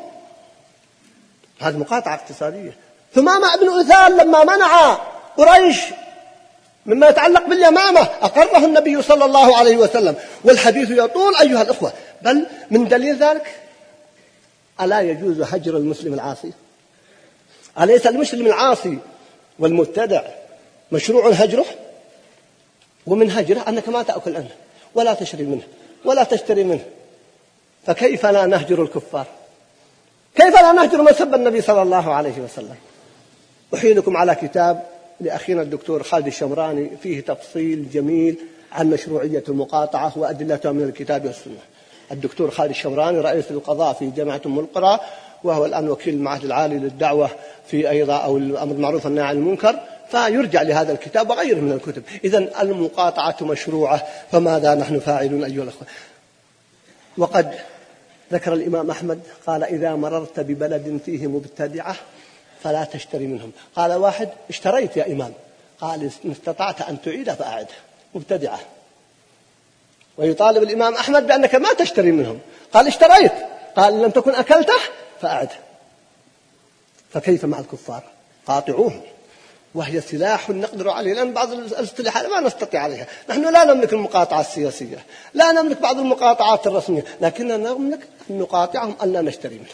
هذه 1.60 1.76
مقاطعة 1.76 2.14
اقتصادية. 2.14 2.76
ثمامة 3.14 3.56
بن 3.56 3.80
أثال 3.80 4.16
لما 4.16 4.44
منع 4.44 4.92
قريش 5.36 5.80
مما 6.86 7.08
يتعلق 7.08 7.46
باليمامة 7.46 8.00
أقره 8.00 8.64
النبي 8.66 9.02
صلى 9.02 9.24
الله 9.24 9.56
عليه 9.56 9.76
وسلم. 9.76 10.16
والحديث 10.44 10.90
يطول 10.90 11.36
أيها 11.36 11.62
الأخوة 11.62 11.92
بل 12.22 12.46
من 12.70 12.88
دليل 12.88 13.16
ذلك 13.16 13.54
ألا 14.80 15.00
يجوز 15.00 15.40
هجر 15.40 15.76
المسلم 15.76 16.14
العاصي؟ 16.14 16.52
أليس 17.80 18.06
المسلم 18.06 18.46
العاصي 18.46 18.98
والمبتدع 19.58 20.22
مشروع 20.92 21.30
هجره؟ 21.30 21.66
ومن 23.06 23.30
هجره 23.30 23.64
أنك 23.68 23.88
ما 23.88 24.02
تأكل 24.02 24.36
عنه 24.36 24.50
ولا 24.94 25.14
تشري 25.14 25.42
منه. 25.42 25.62
ولا 26.04 26.24
تشتري 26.24 26.64
منه. 26.64 26.84
فكيف 27.86 28.26
لا 28.26 28.46
نهجر 28.46 28.82
الكفار؟ 28.82 29.26
كيف 30.34 30.54
لا 30.54 30.72
نهجر 30.72 31.02
من 31.02 31.12
سب 31.12 31.34
النبي 31.34 31.60
صلى 31.60 31.82
الله 31.82 32.14
عليه 32.14 32.40
وسلم؟ 32.40 32.76
أحيلكم 33.74 34.16
على 34.16 34.34
كتاب 34.34 34.82
لأخينا 35.20 35.62
الدكتور 35.62 36.02
خالد 36.02 36.26
الشمراني 36.26 36.90
فيه 37.02 37.20
تفصيل 37.20 37.90
جميل 37.90 38.38
عن 38.72 38.90
مشروعية 38.90 39.44
المقاطعة 39.48 40.12
وأدلتها 40.16 40.72
من 40.72 40.82
الكتاب 40.82 41.24
والسنة. 41.24 41.58
الدكتور 42.12 42.50
خالد 42.50 42.70
الشمراني 42.70 43.20
رئيس 43.20 43.50
القضاء 43.50 43.92
في 43.92 44.10
جامعة 44.10 44.40
أم 44.46 44.58
القرى 44.58 45.00
وهو 45.44 45.66
الآن 45.66 45.90
وكيل 45.90 46.14
المعهد 46.14 46.44
العالي 46.44 46.78
للدعوة 46.78 47.30
في 47.66 47.90
أيضا 47.90 48.16
أو 48.16 48.36
الأمر 48.36 48.74
المعروف 48.74 49.04
والنهي 49.04 49.24
عن 49.24 49.36
المنكر. 49.36 49.80
فيرجع 50.10 50.62
لهذا 50.62 50.92
الكتاب 50.92 51.30
وغيره 51.30 51.60
من 51.60 51.72
الكتب. 51.72 52.02
إذا 52.24 52.62
المقاطعة 52.62 53.36
مشروعة 53.40 54.06
فماذا 54.32 54.74
نحن 54.74 55.00
فاعلون 55.00 55.44
أيها 55.44 55.62
الأخوة؟ 55.62 55.88
وقد 57.18 57.54
ذكر 58.32 58.52
الإمام 58.52 58.90
أحمد 58.90 59.20
قال 59.46 59.64
إذا 59.64 59.94
مررت 59.94 60.40
ببلد 60.40 61.00
فيه 61.04 61.26
مبتدعة 61.26 61.96
فلا 62.62 62.84
تشتري 62.84 63.26
منهم. 63.26 63.52
قال 63.76 63.92
واحد 63.92 64.28
اشتريت 64.50 64.96
يا 64.96 65.06
إمام. 65.12 65.32
قال 65.80 66.10
إن 66.24 66.30
استطعت 66.30 66.82
أن 66.82 67.02
تعيد 67.02 67.32
فأعده 67.32 67.74
مبتدعة. 68.14 68.60
ويطالب 70.18 70.62
الإمام 70.62 70.94
أحمد 70.94 71.26
بأنك 71.26 71.54
ما 71.54 71.72
تشتري 71.72 72.12
منهم. 72.12 72.38
قال 72.72 72.86
اشتريت. 72.86 73.32
قال 73.76 74.02
لم 74.02 74.10
تكن 74.10 74.34
أكلته 74.34 74.78
فأعده 75.20 75.56
فكيف 77.12 77.44
مع 77.44 77.58
الكفار؟ 77.58 78.02
قاطعوهم. 78.46 79.00
وهي 79.74 80.00
سلاح 80.00 80.50
نقدر 80.50 80.90
عليه. 80.90 81.14
لأن 81.14 81.32
بعض 81.32 81.52
الاصطلاحات 81.52 82.26
ما 82.26 82.40
نستطيع 82.40 82.82
عليها. 82.82 83.06
نحن 83.30 83.52
لا 83.52 83.64
نملك 83.64 83.92
المقاطعة 83.92 84.40
السياسية 84.40 84.98
لا 85.34 85.52
نملك 85.52 85.80
بعض 85.80 85.98
المقاطعات 85.98 86.66
الرسمية 86.66 87.04
لكننا 87.20 87.56
نملك 87.56 88.00
أن 88.30 88.38
نقاطعهم 88.38 88.94
أن 89.02 89.12
لا 89.12 89.20
نشتري 89.20 89.54
منهم. 89.54 89.66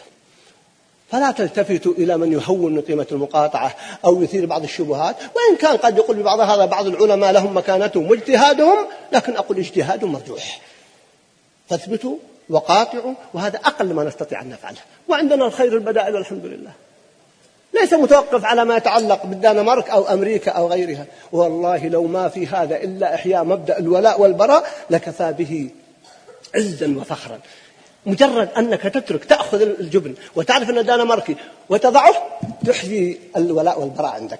فلا 1.11 1.31
تلتفتوا 1.31 1.93
إلى 1.93 2.17
من 2.17 2.33
يهون 2.33 2.81
قيمة 2.81 3.07
المقاطعة 3.11 3.75
أو 4.05 4.23
يثير 4.23 4.45
بعض 4.45 4.63
الشبهات. 4.63 5.15
وإن 5.35 5.55
كان 5.59 5.77
قد 5.77 5.97
يقول 5.97 6.17
ببعض 6.17 6.39
هذا 6.39 6.65
بعض 6.65 6.85
العلماء 6.85 7.31
لهم 7.31 7.57
مكانتهم 7.57 8.09
واجتهادهم 8.09 8.77
لكن 9.11 9.35
أقول 9.35 9.57
اجتهاد 9.57 10.05
مرجوح. 10.05 10.61
فاثبتوا 11.69 12.15
وقاطعوا 12.49 13.13
وهذا 13.33 13.57
أقل 13.57 13.93
ما 13.93 14.03
نستطيع 14.03 14.41
أن 14.41 14.49
نفعله. 14.49 14.79
وعندنا 15.07 15.45
الخير 15.45 15.73
البدائل 15.73 16.15
والحمد 16.15 16.45
لله. 16.45 16.71
ليس 17.81 17.93
متوقف 17.93 18.45
على 18.45 18.65
ما 18.65 18.77
يتعلق 18.77 19.25
بالدنمارك 19.25 19.89
أو 19.89 20.03
أمريكا 20.03 20.51
أو 20.51 20.67
غيرها. 20.67 21.05
والله 21.31 21.87
لو 21.87 22.03
ما 22.03 22.29
في 22.29 22.47
هذا 22.47 22.75
إلا 22.75 23.15
إحياء 23.15 23.43
مبدأ 23.43 23.79
الولاء 23.79 24.21
والبراء 24.21 24.63
لكفى 24.89 25.33
به 25.37 25.69
عزا 26.55 26.95
وفخرا. 26.97 27.39
مجرد 28.05 28.49
أنك 28.57 28.81
تترك 28.81 29.25
تأخذ 29.25 29.61
الجبن 29.61 30.13
وتعرف 30.35 30.69
أنه 30.69 30.81
دنماركي 30.81 31.35
وتضعه 31.69 32.13
تحيي 32.65 33.19
الولاء 33.37 33.81
والبراء 33.81 34.11
عندك. 34.11 34.39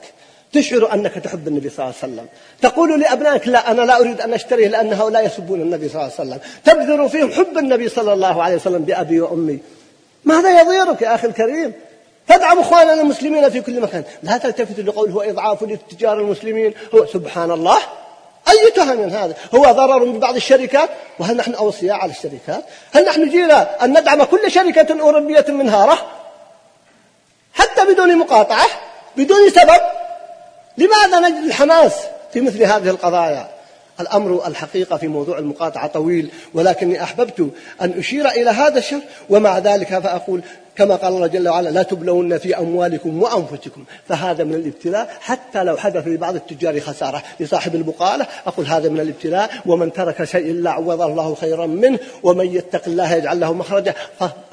تشعر 0.54 0.94
أنك 0.94 1.14
تحب 1.14 1.48
النبي 1.48 1.70
صلى 1.70 1.86
الله 1.86 1.96
عليه 2.04 2.14
وسلم. 2.14 2.28
تقول 2.62 3.00
لأبنائك 3.00 3.48
لا 3.48 3.72
أنا 3.72 3.82
لا 3.82 4.00
أريد 4.00 4.22
أن 4.22 4.34
أشتريه 4.34 4.68
لأن 4.68 4.94
هؤلاء 4.94 5.26
يسبون 5.26 5.62
النبي 5.62 5.90
صلى 5.90 6.02
الله 6.02 6.14
عليه 6.20 6.30
وسلم. 6.30 6.40
تبذر 6.66 7.08
فيهم 7.08 7.32
حب 7.32 7.58
النبي 7.58 7.90
صلى 7.90 8.14
الله 8.14 8.44
عليه 8.44 8.56
وسلم 8.56 8.84
بأبي 8.84 9.22
وأمي. 9.22 9.60
ماذا 10.26 10.62
يضيرك 10.62 11.02
يا 11.02 11.16
أخي 11.16 11.28
الكريم؟ 11.28 11.74
تدعم 12.30 12.60
إخواننا 12.60 12.94
المسلمين 12.94 13.50
في 13.50 13.62
كل 13.62 13.82
مكان. 13.82 14.04
لا 14.24 14.38
تلتفت 14.38 14.80
لقول 14.80 15.12
هو 15.12 15.22
إضعاف 15.22 15.64
للتجار 15.64 16.20
المسلمين. 16.20 16.74
هو 16.96 17.06
سبحان 17.06 17.52
الله 17.52 17.78
أي 18.50 18.72
تهم 18.72 19.10
هذا؟ 19.10 19.36
هو 19.56 19.64
ضرر 19.64 20.04
ببعض 20.04 20.36
الشركات. 20.36 20.90
وهل 21.20 21.38
نحن 21.38 21.54
أوصياء 21.54 21.96
على 21.96 22.12
الشركات؟ 22.12 22.64
هل 22.92 23.06
نحن 23.06 23.30
جينا 23.30 23.86
أن 23.86 24.00
ندعم 24.00 24.24
كل 24.24 24.52
شركة 24.52 25.02
أوروبية 25.02 25.46
منهارة؟ 25.50 25.98
حتى 27.54 27.86
بدون 27.86 28.18
مقاطعة؟ 28.18 28.66
بدون 29.18 29.50
سبب؟ 29.50 29.82
لماذا 30.78 31.30
نجد 31.30 31.44
الحماس 31.46 31.94
في 32.34 32.42
مثل 32.42 32.64
هذه 32.64 32.90
القضايا؟ 32.90 33.48
الأمر 34.00 34.48
الحقيقة 34.48 34.98
في 34.98 35.08
موضوع 35.08 35.38
المقاطعة 35.38 35.88
طويل 35.88 36.32
ولكني 36.54 37.04
أحببت 37.04 37.50
أن 37.82 38.00
أشير 38.00 38.30
إلى 38.30 38.50
هذا 38.50 38.78
الشر 38.78 39.02
ومع 39.30 39.58
ذلك 39.58 40.00
فأقول 40.00 40.42
كما 40.80 40.96
قال 40.96 41.14
الله 41.14 41.28
جل 41.28 41.50
وعلا 41.50 41.70
لا 41.70 41.84
تبلون 41.84 42.38
في 42.38 42.58
أموالكم 42.58 43.24
وأنفسكم. 43.24 43.84
فهذا 44.10 44.44
من 44.44 44.56
الابتلاء 44.56 45.10
حتى 45.22 45.64
لو 45.64 45.78
حدث 45.78 46.08
لبعض 46.08 46.36
التجار 46.36 46.80
خسارة 46.80 47.24
لصاحب 47.40 47.76
البقالة 47.76 48.28
أقول 48.48 48.66
هذا 48.66 48.90
من 48.90 49.00
الابتلاء. 49.00 49.50
ومن 49.66 49.94
ترك 49.94 50.24
شيء 50.24 50.52
إلا 50.52 50.72
عوض 50.72 51.02
الله 51.02 51.36
خيرا 51.36 51.66
منه 51.66 52.00
ومن 52.24 52.56
يتق 52.56 52.82
الله 52.88 53.14
يجعل 53.14 53.40
له 53.40 53.54
مخرجا. 53.54 53.94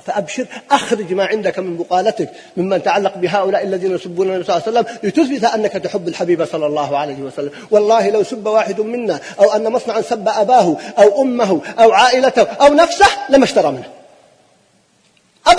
فأبشر 0.07 0.47
أخرج 0.71 1.13
ما 1.13 1.25
عندك 1.25 1.59
من 1.59 1.77
بقالتك 1.77 2.31
مما 2.57 2.77
يتعلق 2.77 3.19
بهؤلاء 3.19 3.63
الذين 3.65 3.95
يسبون 3.95 4.29
النبي 4.29 4.45
صلى 4.45 4.57
الله 4.57 4.67
عليه 4.67 4.79
وسلم 4.79 4.99
لتثبت 5.03 5.45
أنك 5.45 5.73
تحب 5.73 6.09
الحبيب 6.09 6.45
صلى 6.45 6.67
الله 6.67 6.99
عليه 6.99 7.23
وسلم. 7.23 7.51
والله 7.71 8.11
لو 8.11 8.23
سب 8.23 8.47
واحد 8.47 8.81
منا 8.81 9.21
أو 9.41 9.51
أن 9.51 9.73
مصنعا 9.73 10.01
سب 10.01 10.29
أباه 10.29 10.77
أو 10.99 11.23
أمه 11.23 11.61
أو 11.79 11.93
عائلته 11.93 12.43
أو 12.43 12.75
نفسه 12.75 13.07
لما 13.31 13.45
اشترى 13.45 13.71
منه. 13.71 13.87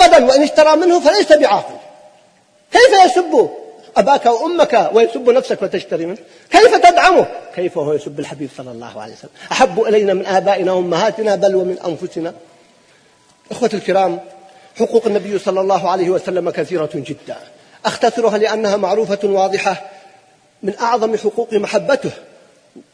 أبدا 0.02 0.24
وإن 0.24 0.42
اشترى 0.42 0.76
منه 0.76 1.00
فليس 1.00 1.32
بعاقل. 1.32 1.74
كيف 2.72 3.04
يسب 3.04 3.50
أباك 3.96 4.26
وأمك 4.26 4.90
ويسب 4.92 5.30
نفسك 5.30 5.62
وتشتري 5.62 6.06
منه؟ 6.06 6.18
كيف 6.50 6.76
تدعمه؟ 6.76 7.26
كيف 7.54 7.76
وهو 7.76 7.92
يسب 7.92 8.20
الحبيب 8.20 8.50
صلى 8.56 8.70
الله 8.70 9.00
عليه 9.00 9.12
وسلم؟ 9.12 9.30
أحب 9.52 9.80
إلينا 9.80 10.14
من 10.14 10.26
آبائنا 10.26 10.72
وأمهاتنا 10.72 11.34
بل 11.34 11.56
ومن 11.56 11.78
أنفسنا. 11.86 12.34
إخوة 13.50 13.70
الكرام 13.74 14.20
حقوق 14.78 15.06
النبي 15.06 15.38
صلى 15.38 15.60
الله 15.60 15.90
عليه 15.90 16.10
وسلم 16.10 16.50
كثيرة 16.50 16.90
جدا. 16.94 17.36
أختصرها 17.84 18.38
لأنها 18.38 18.76
معروفة 18.76 19.18
واضحة 19.22 19.90
من 20.62 20.72
أعظم 20.80 21.16
حقوق 21.16 21.52
محبته 21.52 22.10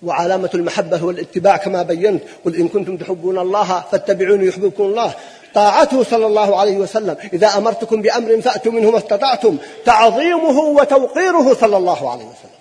وعلامة 0.03 0.51
المحبة 0.55 0.97
هو 0.97 1.11
الاتباع 1.11 1.57
كما 1.57 1.83
بينت. 1.83 2.23
قل 2.45 2.57
إن 2.57 2.69
كنتم 2.69 2.97
تحبون 2.97 3.39
الله 3.39 3.85
فاتبعوني 3.93 4.47
يحببكم 4.47 4.83
الله. 4.83 5.15
طاعته 5.55 6.05
صلى 6.05 6.27
الله 6.27 6.61
عليه 6.61 6.77
وسلم. 6.77 7.17
إذا 7.33 7.49
أمرتكم 7.59 8.03
بأمر 8.03 8.41
فأتوا 8.41 8.73
منه 8.73 8.91
ما 8.91 8.99
استطعتم. 8.99 9.57
تعظيمه 9.87 10.59
وتوقيره 10.59 11.57
صلى 11.61 11.77
الله 11.77 12.11
عليه 12.11 12.25
وسلم. 12.25 12.55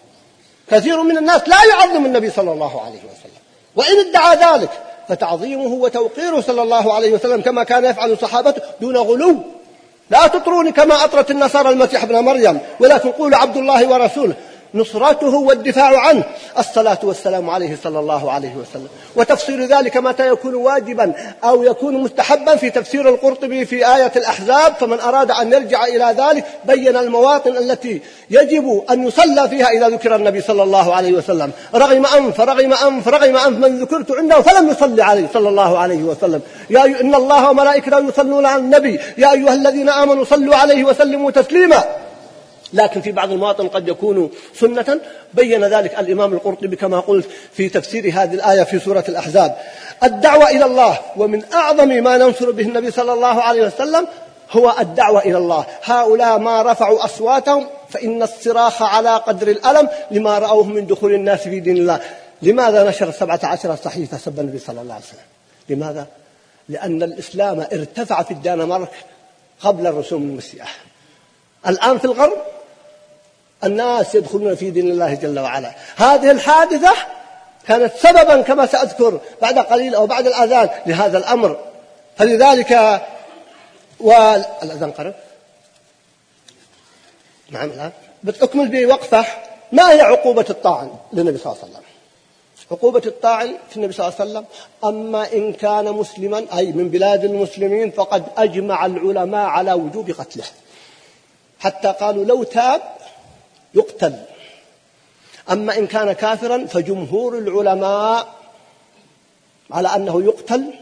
كثير 0.72 1.04
من 1.04 1.18
الناس 1.18 1.42
لا 1.48 1.58
يعظم 1.70 2.06
النبي 2.06 2.30
صلى 2.30 2.52
الله 2.52 2.82
عليه 2.82 3.00
وسلم. 3.00 3.42
وإن 3.76 4.10
ادعى 4.10 4.36
ذلك 4.36 4.70
فتعظيمه 5.10 5.74
وتوقيره 5.74 6.42
صلى 6.42 6.62
الله 6.62 6.94
عليه 6.94 7.12
وسلم 7.14 7.42
كما 7.42 7.64
كان 7.64 7.86
يفعل 7.86 8.18
صحابته 8.18 8.62
دون 8.82 8.98
غلو. 8.98 9.36
لا 10.10 10.28
تطروني 10.28 10.72
كما 10.72 11.04
أطرت 11.04 11.32
النصارى 11.32 11.70
المسيح 11.70 12.04
ابن 12.04 12.20
مريم. 12.20 12.60
ولكن 12.80 13.12
قولوا 13.12 13.38
عبد 13.38 13.58
الله 13.58 13.90
ورسوله. 13.90 14.34
نصرته 14.76 15.36
والدفاع 15.36 16.00
عنه. 16.00 16.24
الصلاة 16.60 16.98
والسلام 17.04 17.50
عليه 17.50 17.78
صلى 17.84 18.00
الله 18.00 18.32
عليه 18.32 18.56
وسلم. 18.56 18.88
وتفسير 19.16 19.66
ذلك 19.66 19.98
متى 19.98 20.28
يكون 20.28 20.56
واجبا 20.56 21.14
أو 21.44 21.64
يكون 21.64 21.94
مستحبا 21.94 22.56
في 22.56 22.70
تفسير 22.70 23.10
القرطبي 23.10 23.66
في 23.66 23.96
آية 23.96 24.12
الأحزاب. 24.16 24.74
فمن 24.80 25.00
أراد 25.00 25.32
أن 25.32 25.54
يرجع 25.54 25.86
إلى 25.86 26.16
ذلك 26.18 26.46
بين 26.66 26.98
المواطن 26.98 27.58
التي 27.58 28.02
يجب 28.30 28.84
أن 28.92 29.08
يصلى 29.08 29.50
فيها 29.50 29.70
إذا 29.70 29.90
ذكر 29.90 30.16
النبي 30.16 30.42
صلى 30.42 30.64
الله 30.64 30.96
عليه 30.96 31.14
وسلم. 31.14 31.52
رغم 31.76 32.06
أنف 32.06 32.42
رغم 32.42 32.74
أنف 32.74 33.08
رغم 33.08 33.38
أنف 33.38 33.58
من 33.58 33.80
ذكرت 33.80 34.12
عنده 34.12 34.42
فلم 34.42 34.70
يصلي 34.70 35.04
عليه 35.04 35.28
صلى 35.34 35.50
الله 35.50 35.78
عليه 35.78 36.04
وسلم. 36.04 36.42
يا 36.70 36.86
إن 36.86 37.16
الله 37.16 37.50
وملائكته 37.50 38.00
يصلون 38.00 38.46
على 38.46 38.62
النبي. 38.62 39.00
يا 39.18 39.32
أيها 39.32 39.54
الذين 39.54 39.90
آمنوا 39.90 40.26
صلوا 40.26 40.56
عليه 40.56 40.84
وسلموا 40.84 41.32
تسليما. 41.32 41.84
لكن 42.74 43.02
في 43.02 43.12
بعض 43.12 43.32
المواطن 43.32 43.68
قد 43.68 43.88
يكون 43.88 44.30
سنة. 44.56 45.00
بين 45.34 45.64
ذلك 45.64 46.00
الإمام 46.00 46.34
القرطبي 46.34 46.76
كما 46.76 47.00
قلت 47.00 47.30
في 47.54 47.70
تفسير 47.70 48.06
هذه 48.06 48.34
الآية 48.34 48.64
في 48.64 48.80
سورة 48.80 49.04
الأحزاب. 49.10 49.58
الدعوة 50.04 50.50
إلى 50.50 50.66
الله 50.66 51.00
ومن 51.18 51.44
أعظم 51.54 51.88
ما 51.88 52.18
ننصر 52.18 52.52
به 52.52 52.64
النبي 52.64 52.92
صلى 52.92 53.14
الله 53.14 53.42
عليه 53.42 53.66
وسلم 53.66 54.08
هو 54.52 54.76
الدعوة 54.80 55.22
إلى 55.22 55.38
الله. 55.38 55.66
هؤلاء 55.84 56.40
ما 56.40 56.62
رفعوا 56.72 57.06
أصواتهم 57.06 57.68
فإن 57.90 58.24
الصراخ 58.24 58.82
على 58.82 59.16
قدر 59.16 59.48
الألم 59.48 59.90
لما 60.12 60.40
رأوه 60.40 60.64
من 60.64 60.88
دخول 60.88 61.14
الناس 61.14 61.42
في 61.42 61.60
دين 61.60 61.78
الله. 61.78 62.00
لماذا 62.42 62.90
نشر 62.90 63.10
السبعة 63.10 63.40
عشر 63.44 63.76
صحيفة 63.76 64.18
سب 64.18 64.40
النبي 64.40 64.60
صلى 64.60 64.82
الله 64.82 64.94
عليه 64.94 65.04
وسلم؟ 65.06 65.20
لماذا؟ 65.70 66.08
لأن 66.70 67.04
الإسلام 67.04 67.60
ارتفع 67.60 68.24
في 68.24 68.32
الدنمارك 68.32 68.90
قبل 69.60 69.88
الرسوم 69.88 70.22
المسيح 70.22 70.78
الآن 71.68 71.98
في 71.98 72.06
الغرب 72.06 72.38
الناس 73.64 74.16
يدخلون 74.16 74.56
في 74.56 74.72
دين 74.72 74.92
الله 74.92 75.14
جل 75.14 75.40
وعلا. 75.40 75.72
هذه 75.96 76.32
الحادثة 76.32 76.94
كانت 77.68 77.94
سببا 77.98 78.42
كما 78.42 78.66
سأذكر 78.66 79.20
بعد 79.42 79.60
قليل 79.60 79.96
أو 79.96 80.08
بعد 80.08 80.28
الأذان 80.28 80.70
لهذا 80.86 81.18
الأمر. 81.18 81.60
فلذلك 82.18 83.02
والأذان 84.00 84.92
قرب. 84.92 85.14
نعم 87.50 87.70
الآن. 87.70 87.92
بتكمل 88.24 88.68
بوقفة 88.68 89.26
ما 89.72 89.92
هي 89.92 90.02
عقوبة 90.02 90.46
الطاعن 90.50 90.92
للنبي 91.14 91.38
صلى 91.38 91.54
الله 91.54 91.64
عليه 91.64 91.72
وسلم؟ 91.72 91.84
عقوبة 92.72 93.02
الطاعن 93.06 93.56
في 93.70 93.78
النبي 93.78 93.94
صلى 93.94 94.08
الله 94.08 94.20
عليه 94.20 94.32
وسلم 94.32 94.46
أما 94.84 95.34
إن 95.34 95.54
كان 95.54 95.86
مسلما 95.86 96.46
أي 96.58 96.72
من 96.72 96.90
بلاد 96.90 97.24
المسلمين 97.24 97.92
فقد 97.92 98.24
أجمع 98.38 98.86
العلماء 98.86 99.46
على 99.46 99.74
وجوب 99.74 100.12
قتله. 100.12 100.44
حتى 101.60 101.96
قالوا 102.00 102.26
لو 102.26 102.44
تاب 102.44 102.82
يقتل. 103.76 104.14
أما 105.52 105.78
إن 105.78 105.88
كان 105.88 106.14
كافرا 106.14 106.66
فجمهور 106.66 107.38
العلماء 107.38 108.28
على 109.72 109.88
أنه 109.88 110.24
يقتل 110.24 110.74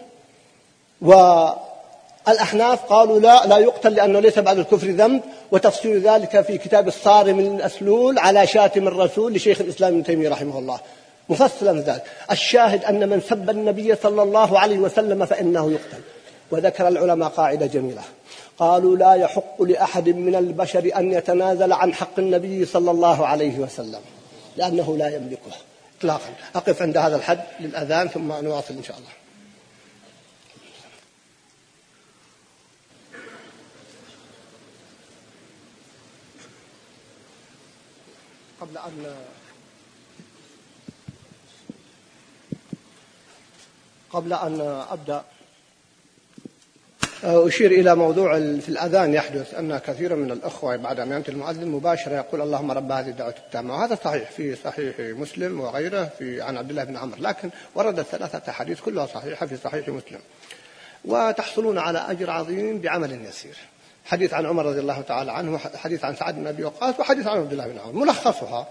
والأحناف 1.02 2.86
قالوا 2.86 3.20
لا 3.20 3.46
لا 3.46 3.58
يقتل 3.58 3.94
لأنه 3.94 4.20
ليس 4.20 4.40
بعد 4.40 4.58
الكفر 4.58 4.88
ذنب 4.88 5.22
وتفسير 5.52 5.98
ذلك 5.98 6.42
في 6.42 6.58
كتاب 6.58 6.88
الصارم 6.88 7.40
الأسلول 7.40 8.20
على 8.20 8.48
شاتم 8.48 8.88
الرسول 8.88 9.34
لشيخ 9.34 9.62
الإسلام 9.62 9.94
ابن 9.94 10.04
تيمية 10.04 10.30
رحمه 10.30 10.60
الله. 10.60 10.80
مفصلا 11.30 11.82
ذلك. 11.82 12.04
الشاهد 12.32 12.86
أن 12.86 13.10
من 13.10 13.22
سب 13.22 13.50
النبي 13.50 13.96
صلى 13.96 14.24
الله 14.24 14.60
عليه 14.60 14.78
وسلم 14.78 15.26
فإنه 15.26 15.72
يقتل. 15.72 16.02
وذكر 16.52 16.88
العلماء 16.88 17.30
قاعدة 17.30 17.66
جميلة. 17.66 18.02
قالوا 18.62 18.98
لا 18.98 19.14
يحق 19.14 19.62
لأحد 19.62 20.10
من 20.10 20.36
البشر 20.36 20.92
أن 20.96 21.14
يتنازل 21.14 21.74
عن 21.74 21.94
حق 21.94 22.20
النبي 22.20 22.66
صلى 22.66 22.92
الله 22.92 23.28
عليه 23.28 23.60
وسلم 23.60 24.02
لأنه 24.58 24.98
لا 24.98 25.16
يملكه. 25.16 25.52
إطلاقا. 26.00 26.34
أقف 26.56 26.82
عند 26.82 26.98
هذا 26.98 27.16
الحد 27.16 27.44
للأذان 27.60 28.08
ثم 28.08 28.32
نواصل 28.32 28.74
إن 28.74 28.84
شاء 28.84 28.98
الله. 28.98 29.10
قبل 38.62 38.78
أن 38.78 39.16
قبل 44.12 44.34
أن 44.34 44.86
أبدأ 44.90 45.24
أشير 47.24 47.72
إلى 47.72 47.96
موضوع 47.96 48.40
في 48.40 48.70
الأذان 48.70 49.14
يحدث 49.14 49.54
أن 49.54 49.78
كثيرا 49.78 50.16
من 50.16 50.32
الأخوة 50.32 50.76
بعد 50.76 51.00
أن 51.00 51.12
ينتهي 51.12 51.34
المؤذن 51.34 51.68
مباشرة 51.68 52.16
يقول 52.16 52.42
اللهم 52.42 52.72
رب 52.72 52.92
هذه 52.92 53.10
الدعوة 53.10 53.36
التامة. 53.46 53.76
وهذا 53.76 53.98
صحيح 54.04 54.32
في 54.32 54.56
صحيح 54.56 54.96
مسلم 55.00 55.60
وغيره 55.60 56.10
في 56.20 56.42
عن 56.42 56.58
عبد 56.58 56.70
الله 56.70 56.84
بن 56.84 56.98
عمر 56.98 57.20
لكن 57.20 57.50
وردت 57.76 58.06
ثلاثة 58.06 58.52
أحاديث 58.52 58.82
كلها 58.82 59.06
صحيحة 59.06 59.46
في 59.46 59.58
صحيح 59.58 59.88
مسلم. 59.90 60.20
وتحصلون 61.06 61.78
على 61.78 62.00
أجر 62.00 62.30
عظيم 62.30 62.80
بعمل 62.80 63.26
يسير. 63.26 63.58
حديث 64.06 64.34
عن 64.34 64.46
عمر 64.46 64.66
رضي 64.66 64.80
الله 64.80 65.02
تعالى 65.02 65.32
عنه 65.32 65.58
حديث 65.58 66.06
عن 66.06 66.16
سعد 66.16 66.36
بن 66.36 66.48
أبي 66.48 66.64
وقاص 66.64 67.00
وحديث 67.00 67.28
عن 67.28 67.38
عبد 67.38 67.52
الله 67.52 67.68
بن 67.68 67.80
عمر 67.80 68.06
ملخصها 68.06 68.68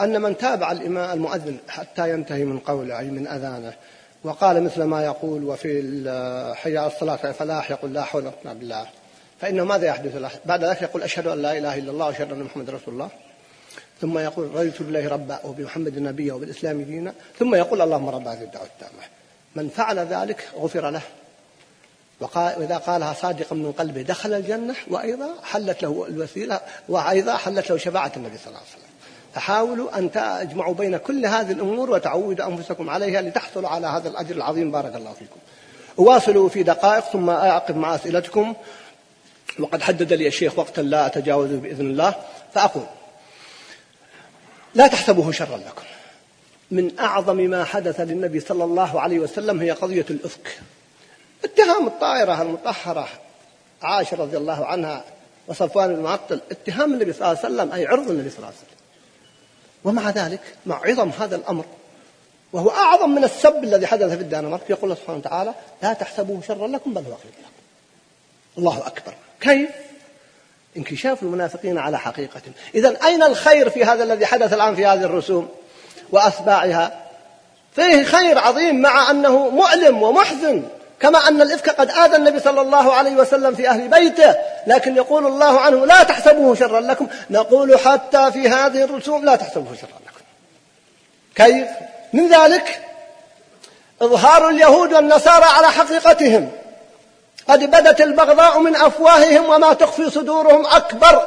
أن 0.00 0.22
من 0.22 0.36
تابع 0.36 0.72
المؤذن 1.12 1.56
حتى 1.68 2.10
ينتهي 2.10 2.44
من 2.44 2.58
قوله 2.58 2.98
أي 2.98 3.10
من 3.10 3.26
أذانه 3.26 3.72
وقال 4.24 4.62
مثل 4.62 4.82
ما 4.82 5.04
يقول 5.04 5.44
وفي 5.44 6.54
حي 6.56 6.86
الصلاة 6.86 7.16
فلاح 7.16 7.70
يقول 7.70 7.92
لا 7.94 8.02
حول 8.02 8.30
ولا 8.44 8.52
بالله. 8.52 8.86
فإنه 9.40 9.64
ماذا 9.64 9.86
يحدث 9.86 10.16
له؟ 10.16 10.30
بعد 10.44 10.64
ذلك 10.64 10.82
يقول 10.82 11.02
أشهد 11.02 11.26
أن 11.26 11.42
لا 11.42 11.58
إله 11.58 11.78
إلا 11.78 11.90
الله 11.90 12.06
وأشهد 12.06 12.32
أن 12.32 12.42
محمد 12.42 12.70
رسول 12.70 12.94
الله. 12.94 13.08
ثم 14.00 14.18
يقول 14.18 14.54
رضيت 14.54 14.82
بالله 14.82 15.08
ربا 15.08 15.40
وبمحمد 15.44 15.98
نبيا 15.98 16.32
وبالإسلام 16.32 16.82
دينا. 16.82 17.14
ثم 17.38 17.54
يقول 17.54 17.80
اللهم 17.80 18.08
رب 18.08 18.28
هذه 18.28 18.42
الدعوة 18.42 18.66
التامة. 18.66 19.02
من 19.56 19.68
فعل 19.68 19.98
ذلك 19.98 20.48
غفر 20.56 20.90
له. 20.90 21.02
وقال 22.20 22.58
وإذا 22.58 22.76
قالها 22.76 23.12
صادقا 23.12 23.56
من 23.56 23.72
قلبه 23.72 24.02
دخل 24.02 24.32
الجنة 24.32 24.74
وأيضا 24.90 25.28
حلت 25.42 25.82
له 25.82 26.06
الوسيلة 26.08 26.60
وأيضا 26.88 27.36
حلت 27.36 27.70
له 27.70 27.76
شفاعة 27.76 28.12
النبي 28.16 28.38
صلى 28.38 28.46
الله 28.46 28.58
عليه 28.58 28.68
وسلم. 28.68 28.81
فحاولوا 29.34 29.98
أن 29.98 30.10
تجمعوا 30.10 30.74
بين 30.74 30.96
كل 30.96 31.26
هذه 31.26 31.52
الأمور 31.52 31.90
وتعودوا 31.90 32.46
أنفسكم 32.46 32.90
عليها 32.90 33.22
لتحصلوا 33.22 33.68
على 33.68 33.86
هذا 33.86 34.08
الأجر 34.08 34.36
العظيم. 34.36 34.70
بارك 34.70 34.94
الله 34.94 35.12
فيكم. 35.12 35.36
أواصل 35.98 36.50
في 36.50 36.62
دقائق 36.62 37.04
ثم 37.04 37.30
أعقب 37.30 37.76
مع 37.76 37.94
أسئلتكم. 37.94 38.54
وقد 39.58 39.82
حدد 39.82 40.12
لي 40.12 40.26
الشيخ 40.26 40.58
وقتا 40.58 40.80
لا 40.80 41.06
أتجاوزه 41.06 41.56
بإذن 41.56 41.90
الله. 41.90 42.14
فأقول 42.54 42.84
لا 44.74 44.86
تحسبوه 44.86 45.32
شرا 45.32 45.56
لكم. 45.56 45.82
من 46.70 46.98
أعظم 46.98 47.36
ما 47.36 47.64
حدث 47.64 48.00
للنبي 48.00 48.40
صلى 48.40 48.64
الله 48.64 49.00
عليه 49.00 49.18
وسلم 49.18 49.60
هي 49.60 49.70
قضية 49.70 50.06
الإفك. 50.10 50.58
اتهام 51.44 51.86
الطائرة 51.86 52.42
المطهرة 52.42 53.08
عائشة 53.82 54.16
رضي 54.16 54.36
الله 54.36 54.66
عنها 54.66 55.04
وصفوان 55.48 55.94
بن 55.94 56.02
معطل 56.02 56.40
اتهام 56.50 56.92
النبي 56.92 57.12
صلى 57.12 57.20
الله 57.20 57.38
عليه 57.44 57.54
وسلم 57.54 57.72
أي 57.72 57.86
عرض 57.86 58.10
النبي 58.10 58.30
صلى 58.30 58.38
الله 58.38 58.48
عليه 58.48 58.56
وسلم. 58.56 58.71
ومع 59.84 60.10
ذلك 60.10 60.40
مع 60.66 60.80
عظم 60.84 61.10
هذا 61.20 61.36
الأمر 61.36 61.64
وهو 62.52 62.70
أعظم 62.70 63.10
من 63.10 63.24
السب 63.24 63.64
الذي 63.64 63.86
حدث 63.86 64.08
في 64.08 64.20
الدنمارك 64.20 64.70
يقول 64.70 64.84
الله 64.84 64.94
سبحانه 64.94 65.18
وتعالى 65.18 65.54
لا 65.82 65.92
تحسبوه 65.92 66.40
شرا 66.48 66.66
لكم 66.66 66.94
بل 66.94 67.00
هو 67.00 67.16
خير 67.16 67.32
لكم. 67.32 67.52
الله 68.58 68.86
أكبر. 68.86 69.14
كيف؟ 69.40 69.70
انكشاف 70.76 71.22
المنافقين 71.22 71.78
على 71.78 71.98
حقيقة. 71.98 72.40
إذا 72.74 73.04
أين 73.04 73.22
الخير 73.22 73.70
في 73.70 73.84
هذا 73.84 74.04
الذي 74.04 74.26
حدث 74.26 74.52
الآن 74.52 74.74
في 74.74 74.86
هذه 74.86 75.04
الرسوم 75.04 75.48
وأتباعها؟ 76.10 77.02
فيه 77.72 78.04
خير 78.04 78.38
عظيم 78.38 78.80
مع 78.80 79.10
أنه 79.10 79.48
مؤلم 79.48 80.02
ومحزن 80.02 80.62
كما 81.00 81.28
أن 81.28 81.42
الإفك 81.42 81.70
قد 81.70 81.90
آذى 81.90 82.16
النبي 82.16 82.40
صلى 82.40 82.60
الله 82.60 82.92
عليه 82.92 83.16
وسلم 83.16 83.54
في 83.54 83.68
أهل 83.68 83.88
بيته 83.88 84.34
لكن 84.66 84.96
يقول 84.96 85.26
الله 85.26 85.60
عنه 85.60 85.86
لا 85.86 86.02
تحسبوه 86.02 86.54
شرا 86.54 86.80
لكم. 86.80 87.06
نقول 87.30 87.78
حتى 87.78 88.32
في 88.32 88.48
هذه 88.48 88.84
الرسوم 88.84 89.24
لا 89.24 89.36
تحسبوه 89.36 89.74
شرا 89.74 89.98
لكم. 90.06 90.24
كيف؟ 91.34 91.68
من 92.12 92.28
ذلك 92.28 92.80
إظهار 94.02 94.48
اليهود 94.48 94.92
والنصارى 94.92 95.44
على 95.44 95.70
حقيقتهم. 95.70 96.50
قد 97.48 97.70
بدت 97.70 98.00
البغضاء 98.00 98.58
من 98.58 98.76
أفواههم 98.76 99.48
وما 99.48 99.72
تخفي 99.72 100.10
صدورهم 100.10 100.66
أكبر. 100.66 101.22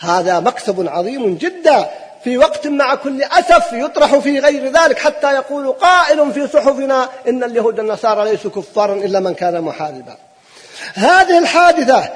هذا 0.00 0.40
مكسب 0.40 0.88
عظيم 0.88 1.36
جدا. 1.36 1.90
في 2.24 2.38
وقت 2.38 2.66
مع 2.66 2.94
كل 2.94 3.22
أسف 3.22 3.72
يطرح 3.72 4.18
في 4.18 4.38
غير 4.38 4.72
ذلك 4.72 4.98
حتى 4.98 5.34
يقول 5.34 5.72
قائل 5.72 6.32
في 6.32 6.46
صحفنا 6.46 7.08
إن 7.28 7.44
اليهود 7.44 7.80
النصارى 7.80 8.30
ليسوا 8.30 8.50
كفارا 8.50 8.94
إلا 8.94 9.20
من 9.20 9.34
كان 9.34 9.60
محاربا. 9.60 10.16
هذه 10.98 11.38
الحادثة 11.38 12.08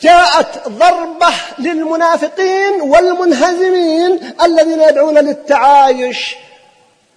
جاءت 0.00 0.68
ضربة 0.68 1.32
للمنافقين 1.58 2.80
والمنهزمين 2.80 4.20
الذين 4.44 4.80
يدعون 4.80 5.18
للتعايش 5.18 6.36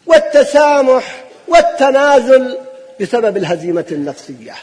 والتسامح 0.05 1.03
والتنازل 1.47 2.57
بسبب 3.01 3.38
الهزيمة 3.38 3.86
النفسية. 3.91 4.55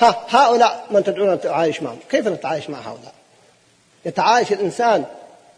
ها 0.00 0.26
هؤلاء 0.30 0.84
من 0.90 1.04
تدعون 1.04 1.34
نتعايش 1.34 1.82
معهم. 1.82 1.98
كيف 2.10 2.28
نتعايش 2.28 2.70
مع 2.70 2.78
هؤلاء؟ 2.78 3.12
يتعايش 4.04 4.52
الإنسان 4.52 5.04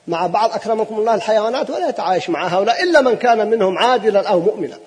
مع 0.08 0.26
بعض 0.26 0.52
أكرمكم 0.52 0.94
الله 0.94 1.14
الحيوانات 1.14 1.70
ولا 1.70 1.88
يتعايش 1.88 2.30
مع 2.30 2.46
هؤلاء 2.46 2.82
إلا 2.82 3.00
من 3.00 3.16
كان 3.16 3.50
منهم 3.50 3.78
عادلا 3.78 4.28
أو 4.28 4.40
مؤمنا. 4.40 4.78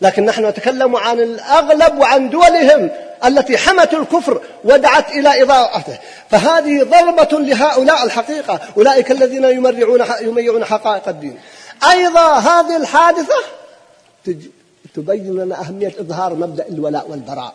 لكن 0.00 0.24
نحن 0.24 0.46
نتكلم 0.46 0.96
عن 0.96 1.20
الأغلب 1.20 1.98
وعن 1.98 2.30
دولهم 2.30 2.90
التي 3.24 3.58
حمت 3.58 3.94
الكفر 3.94 4.40
ودعت 4.64 5.10
إلى 5.10 5.42
إضاءته. 5.42 5.98
فهذه 6.30 6.82
ضربة 6.82 7.40
لهؤلاء 7.40 8.04
الحقيقة 8.04 8.60
أولئك 8.76 9.10
الذين 9.10 9.44
يمرعون 9.44 10.04
يميعون 10.20 10.64
حقائق 10.64 11.08
الدين. 11.08 11.38
أيضا 11.90 12.34
هذه 12.34 12.76
الحادثة 12.76 13.34
تبين 14.94 15.34
لنا 15.36 15.60
أهمية 15.60 15.92
إظهار 16.00 16.34
مبدأ 16.34 16.68
الولاء 16.68 17.10
والبراء. 17.10 17.54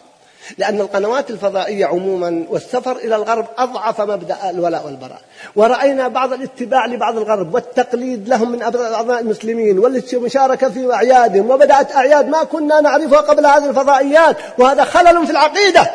لأن 0.57 0.81
القنوات 0.81 1.29
الفضائية 1.29 1.85
عموما 1.85 2.45
والسفر 2.49 2.95
إلى 2.95 3.15
الغرب 3.15 3.45
أضعف 3.57 4.01
مبدأ 4.01 4.49
الولاء 4.49 4.85
والبراء. 4.85 5.21
ورأينا 5.55 6.07
بعض 6.07 6.33
الاتباع 6.33 6.85
لبعض 6.85 7.17
الغرب 7.17 7.53
والتقليد 7.53 8.29
لهم 8.29 8.51
من 8.51 8.61
أعضاء 8.61 9.21
المسلمين 9.21 9.79
والمشاركة 9.79 10.69
في 10.69 10.93
أعيادهم 10.93 11.51
وبدأت 11.51 11.95
أعياد 11.95 12.29
ما 12.29 12.43
كنا 12.43 12.81
نعرفها 12.81 13.21
قبل 13.21 13.45
هذه 13.45 13.69
الفضائيات 13.69 14.37
وهذا 14.57 14.83
خلل 14.83 15.25
في 15.25 15.31
العقيدة. 15.31 15.91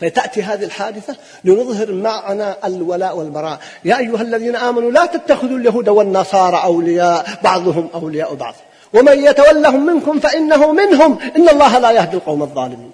فتأتي 0.00 0.42
هذه 0.42 0.64
الحادثة 0.64 1.16
لنظهر 1.44 1.92
معنى 1.92 2.54
الولاء 2.64 3.16
والبراء. 3.16 3.58
يا 3.84 3.98
أيها 3.98 4.22
الذين 4.22 4.56
آمنوا 4.56 4.90
لا 4.90 5.06
تتخذوا 5.06 5.58
اليهود 5.58 5.88
والنصارى 5.88 6.60
أولياء 6.64 7.26
بعضهم 7.44 7.88
أولياء 7.94 8.34
بعض. 8.34 8.54
ومن 8.94 9.24
يتولهم 9.24 9.86
منكم 9.86 10.20
فإنه 10.20 10.72
منهم. 10.72 11.18
إن 11.36 11.48
الله 11.48 11.78
لا 11.78 11.90
يهدي 11.90 12.16
القوم 12.16 12.42
الظالمين. 12.42 12.90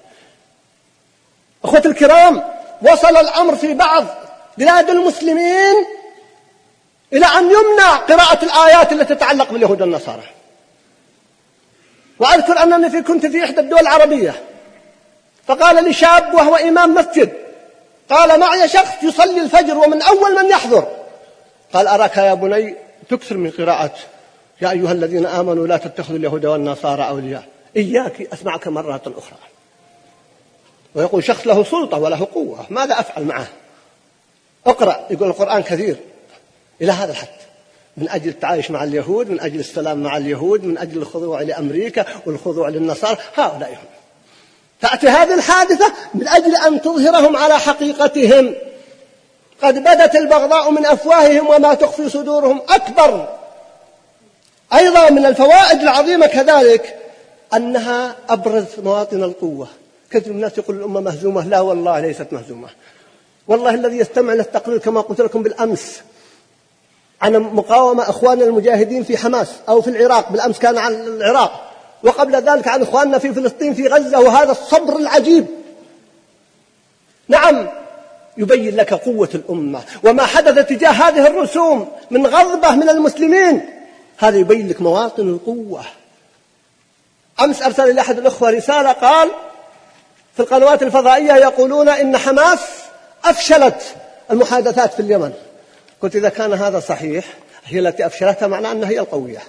أخوة 1.65 1.83
الكرام 1.87 2.45
وصل 2.83 3.17
الأمر 3.17 3.57
في 3.57 3.75
بعض 3.75 4.05
بلاد 4.59 4.91
المسلمين 4.91 5.75
إلى 7.13 7.27
أن 7.27 7.45
يمنع 7.45 7.97
قراءة 7.97 8.45
الآيات 8.45 8.93
التي 8.93 9.15
تتعلق 9.15 9.53
باليهود 9.53 9.81
والنصارى. 9.81 10.23
وأذكر 12.19 12.63
أنني 12.63 12.91
في 12.91 13.03
كنت 13.03 13.27
في 13.27 13.45
إحدى 13.45 13.61
الدول 13.61 13.81
العربية. 13.81 14.43
فقال 15.47 15.85
لي 15.85 15.93
شاب 15.93 16.35
وهو 16.35 16.57
إمام 16.57 16.95
مسجد 16.95 17.33
قال 18.11 18.41
معي 18.41 18.69
شخص 18.69 19.03
يصلي 19.03 19.41
الفجر 19.41 19.79
ومن 19.79 20.03
أول 20.03 20.37
من 20.43 20.51
يحضر. 20.51 20.87
قال 21.73 21.87
أراك 21.87 22.17
يا 22.17 22.35
بني؟ 22.35 22.75
تكثر 23.11 23.37
من 23.37 23.51
قراءة. 23.51 23.95
يا 24.61 24.71
أيها 24.71 24.93
الذين 24.93 25.27
آمنوا 25.27 25.67
لا 25.67 25.77
تتخذوا 25.77 26.19
اليهود 26.19 26.47
والنصارى 26.47 27.09
أولياء. 27.09 27.45
إياك 27.77 28.29
أسمعك 28.33 28.69
مرة 28.69 29.03
أخرى. 29.07 29.39
ويقول 30.95 31.25
شخص 31.25 31.47
له 31.47 31.65
سلطة 31.65 31.99
وله 31.99 32.29
قوة. 32.35 32.67
ماذا 32.71 33.01
أفعل 33.01 33.25
معه؟ 33.25 33.47
أقرأ 34.67 35.07
يقول 35.11 35.29
القرآن 35.29 35.63
كثير. 35.63 35.97
إلى 36.83 36.93
هذا 36.93 37.11
الحد. 37.11 37.29
من 37.97 38.09
أجل 38.09 38.29
التعايش 38.29 38.71
مع 38.71 38.85
اليهود 38.85 39.31
من 39.31 39.41
أجل 39.41 39.61
السلام 39.61 40.03
مع 40.03 40.17
اليهود 40.17 40.65
من 40.65 40.79
أجل 40.79 40.99
الخضوع 40.99 41.41
لأمريكا 41.43 42.05
والخضوع 42.27 42.69
للنصارى 42.69 43.19
هؤلاء 43.37 43.71
هم. 43.71 43.89
تأتي 44.81 45.09
هذه 45.09 45.35
الحادثة 45.35 45.93
من 46.15 46.29
أجل 46.29 46.57
أن 46.57 46.83
تظهرهم 46.83 47.37
على 47.37 47.59
حقيقتهم. 47.59 48.55
قد 49.63 49.75
بدت 49.79 50.15
البغضاء 50.15 50.71
من 50.71 50.87
أفواههم 50.87 51.49
وما 51.49 51.75
تخفي 51.75 52.09
صدورهم. 52.09 52.63
أكبر. 52.69 53.29
أيضا 54.75 55.11
من 55.11 55.27
الفوائد 55.27 55.81
العظيمة 55.81 56.27
كذلك 56.27 56.97
أنها 57.55 58.17
أبرز 58.29 58.65
مواطن 58.85 59.23
القوة. 59.23 59.69
كثير 60.11 60.33
من 60.33 60.37
الناس 60.37 60.59
يقول 60.59 60.77
الأمة 60.77 61.01
مهزومة. 61.01 61.47
لا 61.47 61.61
والله 61.61 62.01
ليست 62.01 62.27
مهزومة. 62.33 62.69
والله 63.49 63.75
الذي 63.75 63.97
يستمع 63.97 64.33
للتقرير 64.33 64.79
كما 64.79 65.01
قلت 65.01 65.21
لكم 65.21 65.43
بالأمس. 65.43 66.01
عن 67.23 67.37
مقاومة 67.37 68.11
إخواننا 68.11 68.45
المجاهدين 68.45 69.05
في 69.05 69.17
حماس 69.17 69.49
أو 69.69 69.83
في 69.83 69.91
العراق. 69.91 70.33
بالأمس 70.33 70.59
كان 70.59 70.79
عن 70.79 70.95
العراق. 70.95 71.73
وقبل 72.03 72.37
ذلك 72.37 72.69
عن 72.69 72.83
إخواننا 72.83 73.19
في 73.19 73.33
فلسطين 73.33 73.75
في 73.75 73.87
غزة. 73.87 74.21
وهذا 74.21 74.51
الصبر 74.53 74.97
العجيب. 74.97 75.47
نعم 77.29 77.69
يبين 78.37 78.77
لك 78.77 78.95
قوة 78.95 79.29
الأمة 79.35 79.81
وما 80.05 80.27
حدث 80.27 80.69
تجاه 80.69 80.91
هذه 80.91 81.27
الرسوم 81.27 81.89
من 82.11 82.27
غضبة 82.27 82.75
من 82.75 82.89
المسلمين. 82.89 83.71
هذا 84.19 84.39
يبين 84.39 84.69
لك 84.69 84.83
مواطن 84.83 85.29
القوة. 85.29 85.85
أمس 87.41 87.63
أرسل 87.63 87.91
إلى 87.91 88.01
أحد 88.01 88.19
الأخوة 88.19 88.51
رسالة 88.51 88.93
قال 88.93 89.31
في 90.39 90.45
القنوات 90.45 90.83
الفضائية 90.83 91.33
يقولون 91.33 91.89
إن 91.89 92.17
حماس 92.17 92.59
أفشلت 93.25 93.83
المحادثات 94.31 94.95
في 94.95 95.01
اليمن. 95.01 95.33
قلت 96.03 96.17
إذا 96.17 96.29
كان 96.29 96.53
هذا 96.53 96.81
صحيح 96.81 97.25
هي 97.65 97.79
التي 97.79 98.07
أفشلتها 98.07 98.47
معناه 98.47 98.73
أنها 98.73 98.89
هي 98.89 99.01
القوية. 99.01 99.43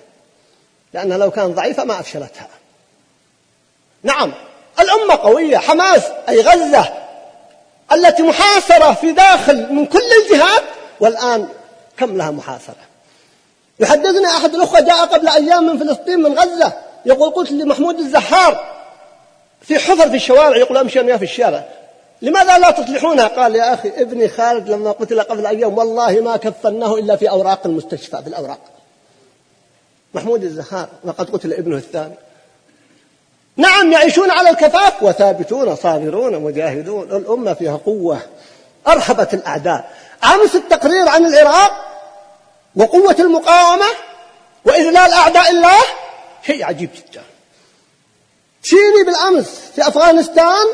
لأنها 0.93 1.17
لو 1.17 1.31
كانت 1.31 1.55
ضعيفة 1.55 1.83
ما 1.83 1.99
أفشلتها. 1.99 2.47
نعم 4.03 4.33
الأمة 4.79 5.15
قوية 5.15 5.57
حماس 5.57 6.01
أي 6.29 6.41
غزة 6.41 6.93
التي 7.93 8.23
محاصرة 8.23 8.93
في 8.93 9.11
داخل 9.11 9.73
من 9.73 9.85
كل 9.85 10.09
الجهات 10.23 10.63
والآن 10.99 11.47
كم 11.97 12.17
لها 12.17 12.31
محاصرة؟ 12.31 12.75
يحدثني 13.79 14.25
أحد 14.25 14.55
الأخوة 14.55 14.79
جاء 14.79 15.05
قبل 15.05 15.27
أيام 15.27 15.65
من 15.65 15.79
فلسطين 15.79 16.19
من 16.19 16.39
غزة 16.39 16.73
يقول 17.05 17.29
قلت 17.29 17.51
لمحمود 17.51 17.99
الزهار 17.99 18.78
في 19.61 19.79
حفر 19.79 20.09
في 20.09 20.15
الشوارع 20.15 20.57
يقول 20.57 20.77
أمشي 20.77 20.99
أنا 20.99 21.17
في 21.17 21.23
الشارع. 21.23 21.65
لماذا 22.21 22.57
لا 22.57 22.71
تصلحونها 22.71 23.27
قال 23.27 23.55
يا 23.55 23.73
أخي 23.73 23.89
ابني 23.89 24.27
خالد 24.27 24.69
لما 24.69 24.91
قتل 24.91 25.21
قبل 25.21 25.45
أيام 25.45 25.77
والله 25.77 26.21
ما 26.21 26.37
كفناه 26.37 26.95
إلا 26.95 27.15
في 27.15 27.29
أوراق 27.29 27.61
المستشفى 27.65 28.21
بالأوراق 28.25 28.59
محمود 30.13 30.43
الزهار 30.43 30.87
وقد 31.03 31.29
قتل 31.29 31.53
ابنه 31.53 31.77
الثاني. 31.77 32.15
نعم 33.57 33.91
يعيشون 33.91 34.31
على 34.31 34.49
الكفاف 34.49 35.03
وثابتون 35.03 35.75
صابرون 35.75 36.39
مجاهدون 36.39 37.11
الأمة 37.11 37.53
فيها 37.53 37.79
قوة 37.85 38.19
أرهبت 38.87 39.33
الأعداء. 39.33 39.91
أمس 40.23 40.55
التقرير 40.55 41.09
عن 41.09 41.25
العراق 41.25 41.71
وقوة 42.75 43.15
المقاومة 43.19 43.85
وإذلال 44.65 45.13
أعداء 45.13 45.51
الله 45.51 45.79
شيء 46.45 46.65
عجيب 46.65 46.89
جدا. 46.95 47.21
تشيني 48.63 49.03
بالأمس 49.05 49.49
في 49.75 49.87
أفغانستان. 49.87 50.65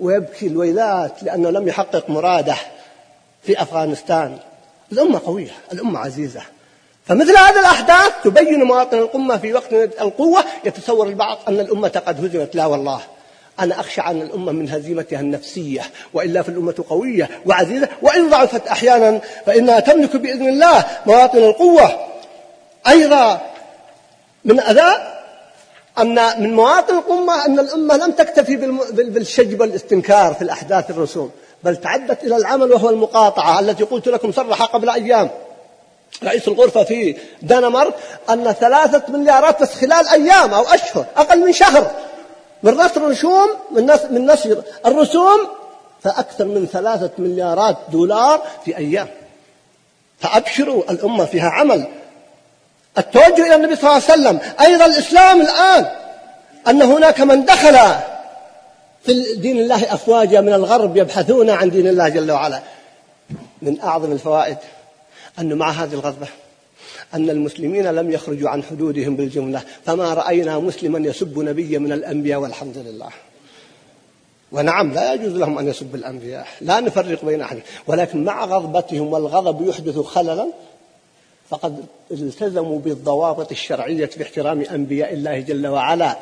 ويبكي 0.00 0.46
الويلات 0.46 1.22
لأنه 1.22 1.50
لم 1.50 1.68
يحقق 1.68 2.10
مراده 2.10 2.56
في 3.42 3.62
أفغانستان. 3.62 4.38
الأمة 4.92 5.20
قوية 5.26 5.52
الأمة 5.72 5.98
عزيزة. 5.98 6.42
فمثل 7.06 7.38
هذه 7.38 7.60
الأحداث 7.60 8.12
تبين 8.24 8.64
مواطن 8.64 8.98
الأمة 8.98 9.36
في 9.36 9.52
وقت 9.52 9.72
القوة 9.72 10.44
يتصور 10.64 11.08
البعض 11.08 11.38
أن 11.48 11.60
الأمة 11.60 12.02
قد 12.06 12.24
هزمت. 12.24 12.54
لا 12.54 12.66
والله 12.66 13.00
أنا 13.60 13.80
أخشى 13.80 14.00
عن 14.00 14.22
الأمة 14.22 14.52
من 14.52 14.70
هزيمتها 14.70 15.20
النفسية 15.20 15.82
وإلا 16.14 16.42
فالأمة 16.42 16.84
قوية 16.88 17.30
وعزيزة. 17.46 17.88
وإن 18.02 18.30
ضعفت 18.30 18.66
أحيانا 18.68 19.20
فإنها 19.46 19.80
تملك 19.80 20.16
بإذن 20.16 20.48
الله 20.48 20.84
مواطن 21.06 21.38
القوة. 21.38 22.06
أيضا 22.88 23.40
من 24.44 24.60
أداء 24.60 25.15
أن 25.98 26.42
من 26.42 26.54
مواطن 26.54 26.98
الأمة 26.98 27.46
أن 27.46 27.58
الأمة 27.58 27.96
لم 27.96 28.12
تكتفي 28.12 28.56
بالشجب 28.92 29.60
والاستنكار 29.60 30.34
في 30.34 30.42
الأحداث 30.42 30.90
الرسوم 30.90 31.30
بل 31.64 31.76
تعدت 31.76 32.24
إلى 32.24 32.36
العمل 32.36 32.72
وهو 32.72 32.90
المقاطعة 32.90 33.60
التي 33.60 33.84
قلت 33.84 34.08
لكم 34.08 34.32
صرح 34.32 34.62
قبل 34.62 34.90
أيام. 34.90 35.30
رئيس 36.24 36.48
الغرفة 36.48 36.84
في 36.84 37.16
دنمارك 37.42 37.94
أن 38.30 38.52
ثلاثة 38.52 39.02
مليارات 39.08 39.62
بس 39.62 39.74
خلال 39.74 40.08
أيام 40.08 40.54
أو 40.54 40.62
أشهر 40.62 41.04
أقل 41.16 41.46
من 41.46 41.52
شهر 41.52 41.90
من 42.62 42.74
نصر 42.74 43.00
الرسوم 43.00 43.48
من 43.70 43.86
من 44.10 44.26
نصر 44.26 44.56
الرسوم 44.86 45.48
فأكثر 46.02 46.44
من 46.44 46.66
ثلاثة 46.66 47.10
مليارات 47.18 47.76
دولار 47.92 48.42
في 48.64 48.76
أيام. 48.76 49.08
فأبشروا 50.20 50.82
الأمة 50.90 51.24
فيها 51.24 51.50
عمل. 51.50 51.86
التوجه 52.98 53.46
إلى 53.46 53.54
النبي 53.54 53.76
صلى 53.76 53.90
الله 53.90 54.02
عليه 54.02 54.04
وسلم. 54.04 54.40
أيضا 54.60 54.86
الإسلام 54.86 55.40
الآن 55.40 55.86
أن 56.68 56.82
هناك 56.82 57.20
من 57.20 57.44
دخل 57.44 57.76
في 59.04 59.34
دين 59.36 59.58
الله 59.58 59.94
أفواجا 59.94 60.40
من 60.40 60.52
الغرب 60.52 60.96
يبحثون 60.96 61.50
عن 61.50 61.70
دين 61.70 61.86
الله 61.86 62.08
جل 62.08 62.30
وعلا. 62.30 62.62
من 63.62 63.80
أعظم 63.80 64.12
الفوائد 64.12 64.56
أن 65.38 65.54
مع 65.54 65.70
هذه 65.70 65.94
الغضبة 65.94 66.26
أن 67.14 67.30
المسلمين 67.30 67.86
لم 67.86 68.10
يخرجوا 68.10 68.48
عن 68.48 68.62
حدودهم 68.62 69.16
بالجملة. 69.16 69.62
فما 69.86 70.14
رأينا 70.14 70.58
مسلما 70.58 71.08
يسب 71.08 71.38
نبيا 71.38 71.78
من 71.78 71.92
الأنبياء 71.92 72.40
والحمد 72.40 72.78
لله. 72.78 73.08
ونعم 74.52 74.92
لا 74.92 75.14
يجوز 75.14 75.32
لهم 75.32 75.58
أن 75.58 75.68
يسبوا 75.68 75.98
الأنبياء. 75.98 76.46
لا 76.60 76.80
نفرق 76.80 77.24
بين 77.24 77.40
أحد. 77.40 77.58
ولكن 77.86 78.24
مع 78.24 78.44
غضبتهم 78.44 79.12
والغضب 79.12 79.68
يحدث 79.68 79.98
خللا 79.98 80.46
فقد 81.50 81.84
التزموا 82.10 82.78
بالضوابط 82.78 83.50
الشرعية 83.50 84.06
في 84.06 84.22
احترام 84.22 84.60
أنبياء 84.60 85.12
الله 85.12 85.40
جل 85.40 85.66
وعلا. 85.66 86.16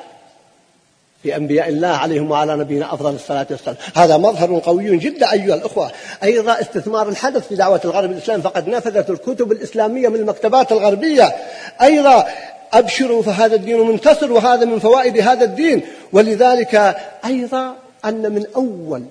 في 1.23 1.37
أنبياء 1.37 1.69
الله 1.69 1.89
عليهم 1.89 2.31
وعلى 2.31 2.57
نبينا 2.57 2.95
أفضل 2.95 3.15
الصلاة 3.15 3.47
والسلام. 3.51 3.77
هذا 3.95 4.17
مظهر 4.17 4.59
قوي 4.59 4.97
جدا 4.97 5.33
أيها 5.33 5.55
الأخوة. 5.55 5.93
أيضا 6.23 6.61
استثمار 6.61 7.09
الحدث 7.09 7.49
في 7.49 7.55
دعوة 7.55 7.81
الغرب 7.85 8.11
الإسلام. 8.11 8.41
فقد 8.41 8.69
نفذت 8.69 9.11
الكتب 9.11 9.53
الإسلامية 9.53 10.09
من 10.09 10.17
المكتبات 10.17 10.73
الغربية. 10.73 11.37
أيضا 11.83 12.27
أبشروا 12.73 13.23
فهذا 13.23 13.55
الدين 13.55 13.81
منتصر 13.81 14.33
وهذا 14.33 14.65
من 14.65 14.79
فوائد 14.79 15.19
هذا 15.19 15.45
الدين. 15.45 15.83
ولذلك 16.13 16.97
أيضا 17.25 17.77
أن 18.05 18.33
من 18.33 18.47
أول 18.57 19.05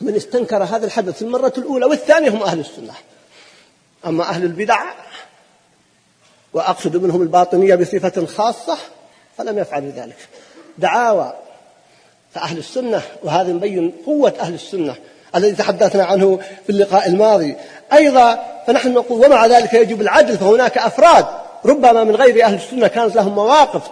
من 0.00 0.14
استنكر 0.14 0.64
هذا 0.64 0.86
الحدث 0.86 1.22
المرة 1.22 1.52
الأولى 1.58 1.86
والثانية 1.86 2.30
هم 2.30 2.42
أهل 2.42 2.60
السنة. 2.60 2.92
أما 4.06 4.24
أهل 4.24 4.42
البدع 4.42 4.80
وأقصد 6.52 6.96
منهم 6.96 7.22
الباطنية 7.22 7.74
بصفة 7.74 8.26
خاصة 8.26 8.78
فلم 9.38 9.58
يفعلوا 9.58 9.90
ذلك. 9.90 10.16
دعاوى 10.78 11.32
فأهل 12.34 12.58
السنة 12.58 13.02
وهذا 13.22 13.50
يبين 13.50 13.92
قوة 14.06 14.34
أهل 14.40 14.54
السنة 14.54 14.94
الذي 15.36 15.52
تحدثنا 15.52 16.04
عنه 16.04 16.40
في 16.66 16.70
اللقاء 16.72 17.08
الماضي. 17.08 17.56
أيضا 17.92 18.38
فنحن 18.66 18.92
نقول 18.92 19.26
ومع 19.26 19.46
ذلك 19.46 19.74
يجب 19.74 20.00
العدل 20.00 20.38
فهناك 20.38 20.78
أفراد 20.78 21.26
ربما 21.64 22.04
من 22.04 22.16
غير 22.16 22.44
أهل 22.44 22.54
السنة 22.54 22.86
كانت 22.88 23.16
لهم 23.16 23.34
مواقف 23.34 23.82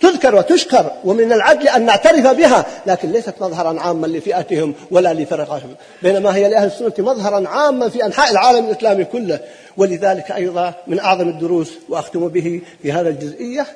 تذكر 0.00 0.34
وتشكر 0.34 0.92
ومن 1.04 1.32
العدل 1.32 1.68
أن 1.68 1.86
نعترف 1.86 2.26
بها 2.26 2.66
لكن 2.86 3.12
ليست 3.12 3.34
مظهرا 3.40 3.80
عاما 3.80 4.06
لفئتهم 4.06 4.74
ولا 4.90 5.14
لفرقهم 5.14 5.74
بينما 6.02 6.36
هي 6.36 6.48
لأهل 6.48 6.66
السنة 6.66 6.92
مظهرا 6.98 7.48
عاما 7.48 7.88
في 7.88 8.04
أنحاء 8.06 8.30
العالم 8.30 8.66
الإسلامي 8.66 9.04
كله. 9.04 9.40
ولذلك 9.76 10.30
أيضا 10.30 10.74
من 10.86 10.98
أعظم 10.98 11.28
الدروس 11.28 11.70
وأختم 11.88 12.28
به 12.28 12.60
في 12.82 12.92
هذا 12.92 13.08
الجزئية 13.08 13.66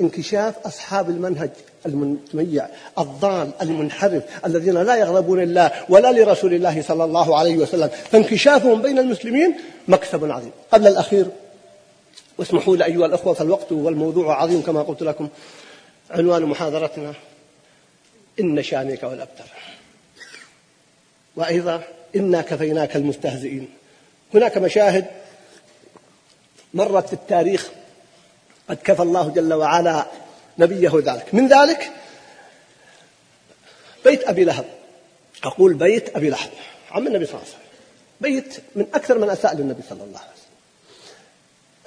انكشاف 0.00 0.54
أصحاب 0.66 1.10
المنهج 1.10 1.50
المتميع 1.86 2.66
الضال 2.98 3.50
المنحرف 3.62 4.22
الذين 4.46 4.82
لا 4.82 4.96
يغضبون 4.96 5.40
الله 5.42 5.70
ولا 5.88 6.12
لرسول 6.12 6.54
الله 6.54 6.82
صلى 6.82 7.04
الله 7.04 7.38
عليه 7.38 7.56
وسلم 7.56 7.90
فانكشافهم 8.12 8.82
بين 8.82 8.98
المسلمين 8.98 9.54
مكسب 9.88 10.30
عظيم. 10.30 10.50
قبل 10.72 10.86
الأخير 10.86 11.26
واسمحوا 12.38 12.76
لي 12.76 12.84
أيها 12.84 13.06
الأخوة 13.06 13.34
فالوقت 13.34 13.72
والموضوع 13.72 14.42
عظيم 14.42 14.62
كما 14.62 14.82
قلت 14.82 15.02
لكم. 15.02 15.28
عنوان 16.10 16.42
محاضرتنا 16.42 17.14
إن 18.40 18.62
شانك 18.62 19.02
والأبتر. 19.02 19.44
وأيضا 21.36 21.82
إنا 22.16 22.42
كفيناك 22.42 22.96
المستهزئين. 22.96 23.68
هناك 24.34 24.58
مشاهد 24.58 25.06
مرت 26.74 27.06
في 27.06 27.12
التاريخ 27.12 27.68
قد 28.68 28.78
كفى 28.84 29.02
الله 29.02 29.28
جل 29.28 29.54
وعلا 29.54 30.06
نبيه 30.58 30.92
ذلك. 30.94 31.34
من 31.34 31.48
ذلك 31.48 31.90
بيت 34.04 34.28
أبي 34.28 34.44
لهب. 34.44 34.64
أقول 35.44 35.74
بيت 35.74 36.16
أبي 36.16 36.30
لهب 36.30 36.50
عم 36.90 37.06
النبي 37.06 37.26
صلى 37.26 37.34
الله 37.34 37.44
عليه 37.44 37.52
وسلم. 37.52 37.68
بيت 38.20 38.62
من 38.76 38.86
أكثر 38.94 39.18
من 39.18 39.30
أساء 39.30 39.54
للنبي 39.54 39.82
صلى 39.88 40.04
الله 40.04 40.18
عليه 40.18 40.30
وسلم. 40.30 40.37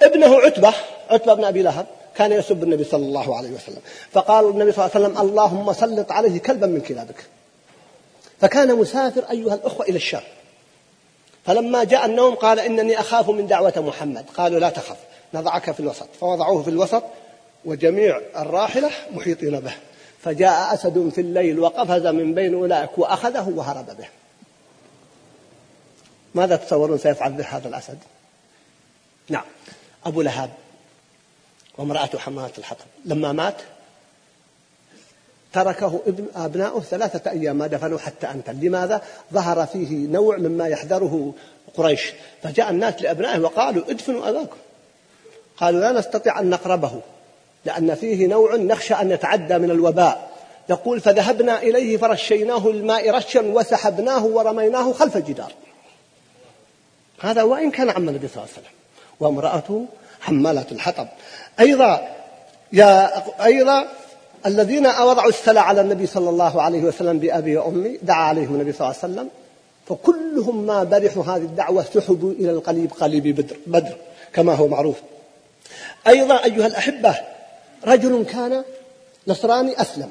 ابنه 0.02 0.40
عتبة 0.40 0.74
عتبة 1.10 1.34
بن 1.34 1.44
أبي 1.44 1.62
لهب 1.62 1.86
كان 2.14 2.32
يسب 2.32 2.62
النبي 2.62 2.84
صلى 2.84 3.06
الله 3.06 3.36
عليه 3.36 3.50
وسلم. 3.50 3.80
فقال 4.12 4.48
النبي 4.48 4.72
صلى 4.72 4.86
الله 4.86 4.96
عليه 4.96 5.06
وسلم 5.06 5.28
اللهم 5.28 5.72
سلط 5.72 6.12
عليه 6.12 6.38
كلبا 6.38 6.66
من 6.66 6.80
كلابك. 6.80 7.24
فكان 8.40 8.76
مسافر 8.76 9.24
أيها 9.30 9.54
الأخوة 9.54 9.86
إلى 9.86 9.96
الشام. 9.96 10.22
فلما 11.46 11.84
جاء 11.84 12.06
النوم 12.06 12.34
قال 12.34 12.60
إنني 12.60 13.00
أخاف 13.00 13.30
من 13.30 13.46
دعوة 13.46 13.74
محمد. 13.76 14.24
قالوا 14.36 14.60
لا 14.60 14.70
تخف 14.70 14.96
نضعك 15.34 15.70
في 15.70 15.80
الوسط. 15.80 16.08
فوضعوه 16.20 16.62
في 16.62 16.70
الوسط 16.70 17.02
وجميع 17.64 18.20
الراحلة 18.36 18.90
محيطين 19.12 19.60
به. 19.60 19.72
فجاء 20.20 20.74
أسد 20.74 21.08
في 21.14 21.20
الليل 21.20 21.58
وقفز 21.58 22.06
من 22.06 22.34
بين 22.34 22.54
أولئك 22.54 22.98
وأخذه 22.98 23.48
وهرب 23.48 23.86
به. 23.86 24.08
ماذا 26.34 26.56
تصورون 26.56 26.98
سيفعل 26.98 27.32
به 27.32 27.44
هذا 27.44 27.68
الأسد؟ 27.68 27.98
نعم. 29.28 29.44
أبو 30.06 30.22
لهب 30.22 30.50
وامرأته 31.78 32.18
حمالة 32.18 32.52
الحطب. 32.58 32.86
لما 33.04 33.32
مات 33.32 33.56
تركه 35.52 36.00
ابن 36.06 36.26
أبناؤه 36.36 36.80
ثلاثة 36.80 37.30
أيام 37.30 37.56
ما 37.56 37.66
دفنوا 37.66 37.98
حتى 37.98 38.30
أنتن 38.30 38.60
لماذا؟ 38.60 39.02
ظهر 39.32 39.66
فيه 39.66 40.06
نوع 40.06 40.36
مما 40.36 40.68
يحذره 40.68 41.34
قريش. 41.74 42.12
فجاء 42.42 42.70
الناس 42.70 43.02
لأبنائه 43.02 43.40
وقالوا 43.40 43.90
ادفنوا 43.90 44.28
أباكم. 44.28 44.56
قالوا 45.56 45.80
لا 45.80 45.92
نستطيع 45.92 46.40
أن 46.40 46.50
نقربه 46.50 47.00
لأن 47.64 47.94
فيه 47.94 48.26
نوع 48.26 48.56
نخشى 48.56 48.94
أن 48.94 49.10
يتعدى 49.10 49.58
من 49.58 49.70
الوباء. 49.70 50.32
يقول 50.70 51.00
فذهبنا 51.00 51.62
إليه 51.62 51.96
فرشيناه 51.96 52.68
الماء 52.68 53.10
رشا 53.10 53.40
وسحبناه 53.40 54.24
ورميناه 54.24 54.92
خلف 54.92 55.16
الجدار. 55.16 55.52
هذا 57.20 57.42
وإن 57.42 57.70
كان 57.70 57.90
عم 57.90 58.08
النبي 58.08 58.28
صلى 58.28 58.36
الله 58.36 58.48
عليه 58.56 58.62
وسلم. 58.62 58.81
وامرأته 59.22 59.86
حمالة 60.20 60.66
الحطب. 60.72 61.08
أيضا 61.60 62.08
يا 62.72 63.22
أيضا 63.44 63.84
الذين 64.46 64.86
وضعوا 64.86 65.28
السلع 65.28 65.60
على 65.60 65.80
النبي 65.80 66.06
صلى 66.06 66.30
الله 66.30 66.62
عليه 66.62 66.82
وسلم 66.82 67.18
بأبي 67.18 67.56
وأمي 67.56 67.98
دعا 68.02 68.24
عليهم 68.24 68.54
النبي 68.54 68.72
صلى 68.72 68.80
الله 68.80 68.98
عليه 69.02 69.12
وسلم 69.12 69.28
فكلهم 69.88 70.66
ما 70.66 70.84
برحوا 70.84 71.24
هذه 71.24 71.42
الدعوة 71.42 71.84
سحبوا 71.94 72.32
إلى 72.32 72.50
القليب 72.50 72.92
قليب 72.92 73.40
بدر, 73.40 73.56
بدر 73.66 73.96
كما 74.32 74.54
هو 74.54 74.68
معروف. 74.68 74.96
أيضا 76.06 76.44
أيها 76.44 76.66
الأحبة 76.66 77.14
رجل 77.86 78.24
كان 78.24 78.64
نصراني 79.26 79.80
أسلم. 79.80 80.08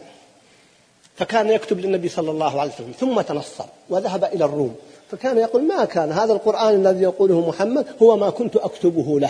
فكان 1.22 1.50
يكتب 1.50 1.80
للنبي 1.80 2.10
صلى 2.10 2.32
الله 2.32 2.62
عليه 2.62 2.72
وسلم 2.72 2.94
ثم 3.00 3.22
تنصر 3.22 3.66
وذهب 3.90 4.24
إلى 4.24 4.46
الروم. 4.46 4.76
فكان 5.12 5.38
يقول 5.38 5.64
ما 5.64 5.86
كان 5.86 6.12
هذا 6.12 6.34
القرآن 6.34 6.74
الذي 6.74 7.04
يقوله 7.04 7.48
محمد 7.50 7.86
هو 8.02 8.18
ما 8.18 8.30
كنت 8.30 8.56
أكتبه 8.56 9.20
له. 9.20 9.30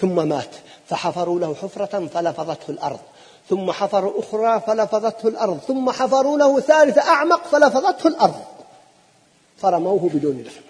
ثم 0.00 0.28
مات 0.28 0.48
فحفروا 0.88 1.40
له 1.40 1.54
حفرة 1.54 2.06
فلفظته 2.14 2.70
الأرض. 2.70 2.98
ثم 3.50 3.72
حفروا 3.72 4.20
أخرى 4.20 4.62
فلفظته 4.66 5.28
الأرض. 5.28 5.58
ثم 5.68 5.90
حفروا 5.90 6.38
له 6.38 6.60
ثالثة 6.60 7.02
أعمق 7.02 7.46
فلفظته 7.46 8.08
الأرض. 8.08 8.40
فرموه 9.58 10.10
بدون 10.14 10.42
دفن 10.42 10.60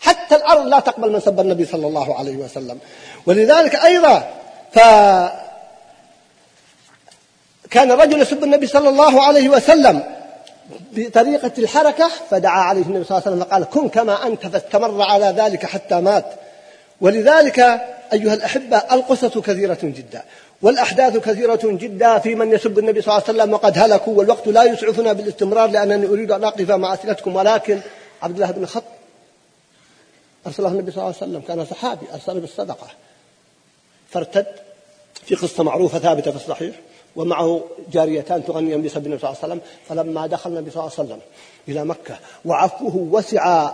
حتى 0.00 0.36
الأرض 0.36 0.66
لا 0.66 0.80
تقبل 0.80 1.12
من 1.12 1.20
سب 1.20 1.40
النبي 1.40 1.64
صلى 1.64 1.86
الله 1.86 2.18
عليه 2.18 2.36
وسلم. 2.36 2.78
ولذلك 3.26 3.74
أيضا 3.74 4.34
ف 4.72 4.78
كان 7.72 7.90
الرجل 7.90 8.22
يسب 8.22 8.44
النبي 8.44 8.66
صلى 8.66 8.88
الله 8.88 9.22
عليه 9.22 9.48
وسلم 9.48 10.02
بطريقة 10.92 11.52
الحركة 11.58 12.10
فدعا 12.30 12.60
عليه 12.60 12.82
النبي 12.82 13.04
صلى 13.04 13.18
الله 13.18 13.28
عليه 13.28 13.36
وسلم 13.36 13.48
فقال 13.48 13.64
كن 13.64 13.88
كما 13.88 14.26
أنت 14.26 14.46
فاستمر 14.46 15.02
على 15.02 15.26
ذلك 15.26 15.66
حتى 15.66 16.00
مات. 16.00 16.26
ولذلك 17.00 17.58
أيها 18.12 18.34
الأحبة 18.34 18.76
القصص 18.76 19.38
كثيرة 19.38 19.78
جدا 19.82 20.22
والأحداث 20.62 21.16
كثيرة 21.16 21.60
جدا 21.64 22.18
في 22.18 22.34
من 22.34 22.52
يسب 22.52 22.78
النبي 22.78 23.02
صلى 23.02 23.14
الله 23.14 23.24
عليه 23.28 23.38
وسلم 23.38 23.52
وقد 23.54 23.78
هلكوا 23.78 24.18
والوقت 24.18 24.46
لا 24.46 24.64
يسعفنا 24.64 25.12
بالاستمرار 25.12 25.70
لأنني 25.70 26.06
أريد 26.06 26.30
أن 26.30 26.44
أقف 26.44 26.70
مع 26.70 26.94
أسئلتكم 26.94 27.36
ولكن 27.36 27.80
عبد 28.22 28.34
الله 28.34 28.50
بن 28.50 28.66
خط 28.66 28.84
أرسله 30.46 30.68
النبي 30.68 30.90
صلى 30.90 31.02
الله 31.02 31.14
عليه 31.20 31.30
وسلم 31.32 31.40
كان 31.48 31.64
صحابي 31.64 32.06
أرسله 32.14 32.40
بالصدقة. 32.40 32.86
فارتد 34.10 34.46
في 35.26 35.34
قصة 35.34 35.62
معروفة 35.62 35.98
ثابتة 35.98 36.30
في 36.30 36.36
الصحيح. 36.36 36.74
ومعه 37.16 37.60
جاريتان 37.92 38.44
تغنيان 38.44 38.82
بسبب 38.82 39.06
النبي 39.06 39.20
صلى 39.20 39.30
الله 39.30 39.42
عليه 39.42 39.52
وسلم 39.52 39.60
فلما 39.88 40.26
دخل 40.26 40.50
النبي 40.50 40.70
صلى 40.70 40.80
الله 40.80 40.92
عليه 40.98 41.08
وسلم 41.08 41.20
إلى 41.68 41.84
مكة 41.84 42.16
وعفوه 42.44 43.08
وسع 43.10 43.70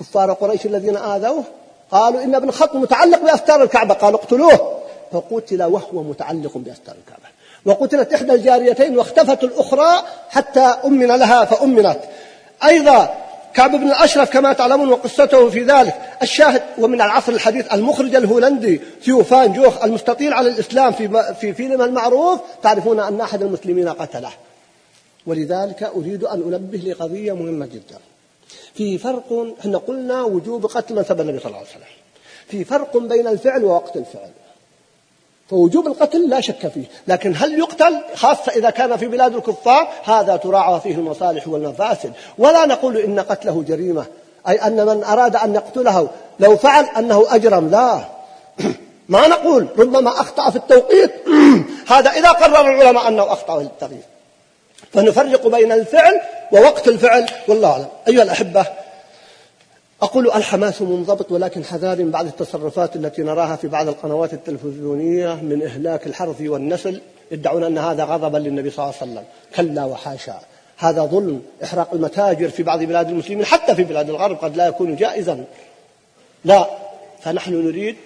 كفار 0.00 0.32
قريش 0.32 0.66
الذين 0.66 0.96
آذوه 0.96 1.44
قالوا 1.90 2.22
إن 2.22 2.34
ابن 2.34 2.50
خط 2.50 2.74
متعلق 2.74 3.22
بأستار 3.22 3.62
الكعبة 3.62 3.94
قالوا 3.94 4.18
اقتلوه. 4.18 4.78
فقتل 5.12 5.62
وهو 5.62 6.02
متعلق 6.02 6.58
بأستار 6.58 6.94
الكعبة. 6.94 7.28
وقتلت 7.64 8.12
إحدى 8.12 8.32
الجاريتين 8.32 8.98
واختفت 8.98 9.44
الأخرى 9.44 10.02
حتى 10.30 10.60
أمن 10.60 11.06
لها 11.06 11.44
فأمنت. 11.44 11.98
أيضا 12.64 13.14
كعب 13.54 13.70
بن 13.70 13.86
الأشرف 13.86 14.30
كما 14.30 14.52
تعلمون 14.52 14.88
وقصته 14.88 15.50
في 15.50 15.62
ذلك 15.62 15.94
الشاهد 16.22 16.62
ومن 16.78 17.00
العصر 17.00 17.32
الحديث 17.32 17.74
المخرج 17.74 18.14
الهولندي 18.14 18.80
ثيوفان 19.02 19.52
جوخ 19.52 19.84
المستطيل 19.84 20.32
على 20.32 20.48
الإسلام 20.48 20.92
في 20.92 21.34
في 21.40 21.54
فيلم 21.54 21.82
المعروف. 21.82 22.40
تعرفون 22.62 23.00
أن 23.00 23.20
أحد 23.20 23.42
المسلمين 23.42 23.88
قتله. 23.88 24.30
ولذلك 25.26 25.82
أريد 25.82 26.24
أن 26.24 26.42
أنبه 26.42 26.78
لقضية 26.78 27.32
مهمة 27.32 27.66
جدا. 27.66 27.98
في 28.74 28.98
فرق 28.98 29.54
إحنا 29.60 29.78
قلنا 29.78 30.22
وجوب 30.22 30.66
قتل 30.66 30.94
من 30.94 31.04
سب 31.04 31.20
النبي 31.20 31.38
صلى 31.38 31.46
الله 31.46 31.58
عليه 31.58 31.68
وسلم. 31.70 31.92
في 32.48 32.64
فرق 32.64 32.96
بين 32.96 33.26
الفعل 33.26 33.64
ووقت 33.64 33.96
الفعل. 33.96 34.30
فوجوب 35.50 35.86
القتل 35.86 36.28
لا 36.28 36.40
شك 36.40 36.68
فيه. 36.68 36.84
لكن 37.08 37.34
هل 37.36 37.58
يقتل؟ 37.58 37.98
خاصة 38.14 38.52
إذا 38.52 38.70
كان 38.70 38.96
في 38.96 39.06
بلاد 39.06 39.34
الكفار 39.34 39.88
هذا 40.04 40.36
تراعى 40.36 40.80
فيه 40.80 40.94
المصالح 40.94 41.48
والمفاسد. 41.48 42.12
ولا 42.38 42.66
نقول 42.66 42.96
إن 42.96 43.20
قتله 43.20 43.64
جريمة 43.68 44.06
أي 44.48 44.54
أن 44.54 44.86
من 44.86 45.04
أراد 45.04 45.36
أن 45.36 45.54
يقتله 45.54 46.08
لو 46.40 46.56
فعل 46.56 46.84
أنه 46.84 47.26
أجرم 47.28 47.70
لا. 47.70 48.00
ما 49.08 49.28
نقول 49.28 49.66
ربما 49.78 50.10
أخطأ 50.10 50.50
في 50.50 50.56
التوقيت. 50.56 51.10
هذا 51.92 52.10
إذا 52.10 52.28
قرر 52.28 52.60
العلماء 52.60 53.08
أنه 53.08 53.32
أخطأ 53.32 53.58
في 53.58 53.64
التغيير. 53.64 54.02
فنفرق 54.92 55.46
بين 55.46 55.72
الفعل 55.72 56.20
ووقت 56.52 56.88
الفعل 56.88 57.26
والله 57.48 57.72
أعلم. 57.72 57.86
أيها 58.08 58.22
الأحبة 58.22 58.66
أقول 60.02 60.30
الحماس 60.30 60.82
منضبط 60.82 61.32
ولكن 61.32 61.64
حذار 61.64 62.02
بعض 62.02 62.26
التصرفات 62.26 62.96
التي 62.96 63.22
نراها 63.22 63.56
في 63.56 63.68
بعض 63.68 63.88
القنوات 63.88 64.32
التلفزيونية 64.34 65.34
من 65.34 65.62
إهلاك 65.62 66.06
الحرث 66.06 66.40
والنسل 66.40 67.00
يدعون 67.30 67.64
أن 67.64 67.78
هذا 67.78 68.04
غضبا 68.04 68.38
للنبي 68.38 68.70
صلى 68.70 68.84
الله 68.84 68.94
عليه 69.00 69.12
وسلم. 69.12 69.24
كلا 69.56 69.84
وحاشا. 69.84 70.40
هذا 70.76 71.02
ظلم 71.02 71.42
إحراق 71.64 71.94
المتاجر 71.94 72.48
في 72.48 72.62
بعض 72.62 72.82
بلاد 72.82 73.08
المسلمين 73.08 73.44
حتى 73.44 73.74
في 73.74 73.84
بلاد 73.84 74.08
الغرب 74.10 74.36
قد 74.36 74.56
لا 74.56 74.66
يكون 74.66 74.96
جائزا. 74.96 75.44
لا 76.44 76.66
فنحن 77.20 77.54
نريد 77.66 77.96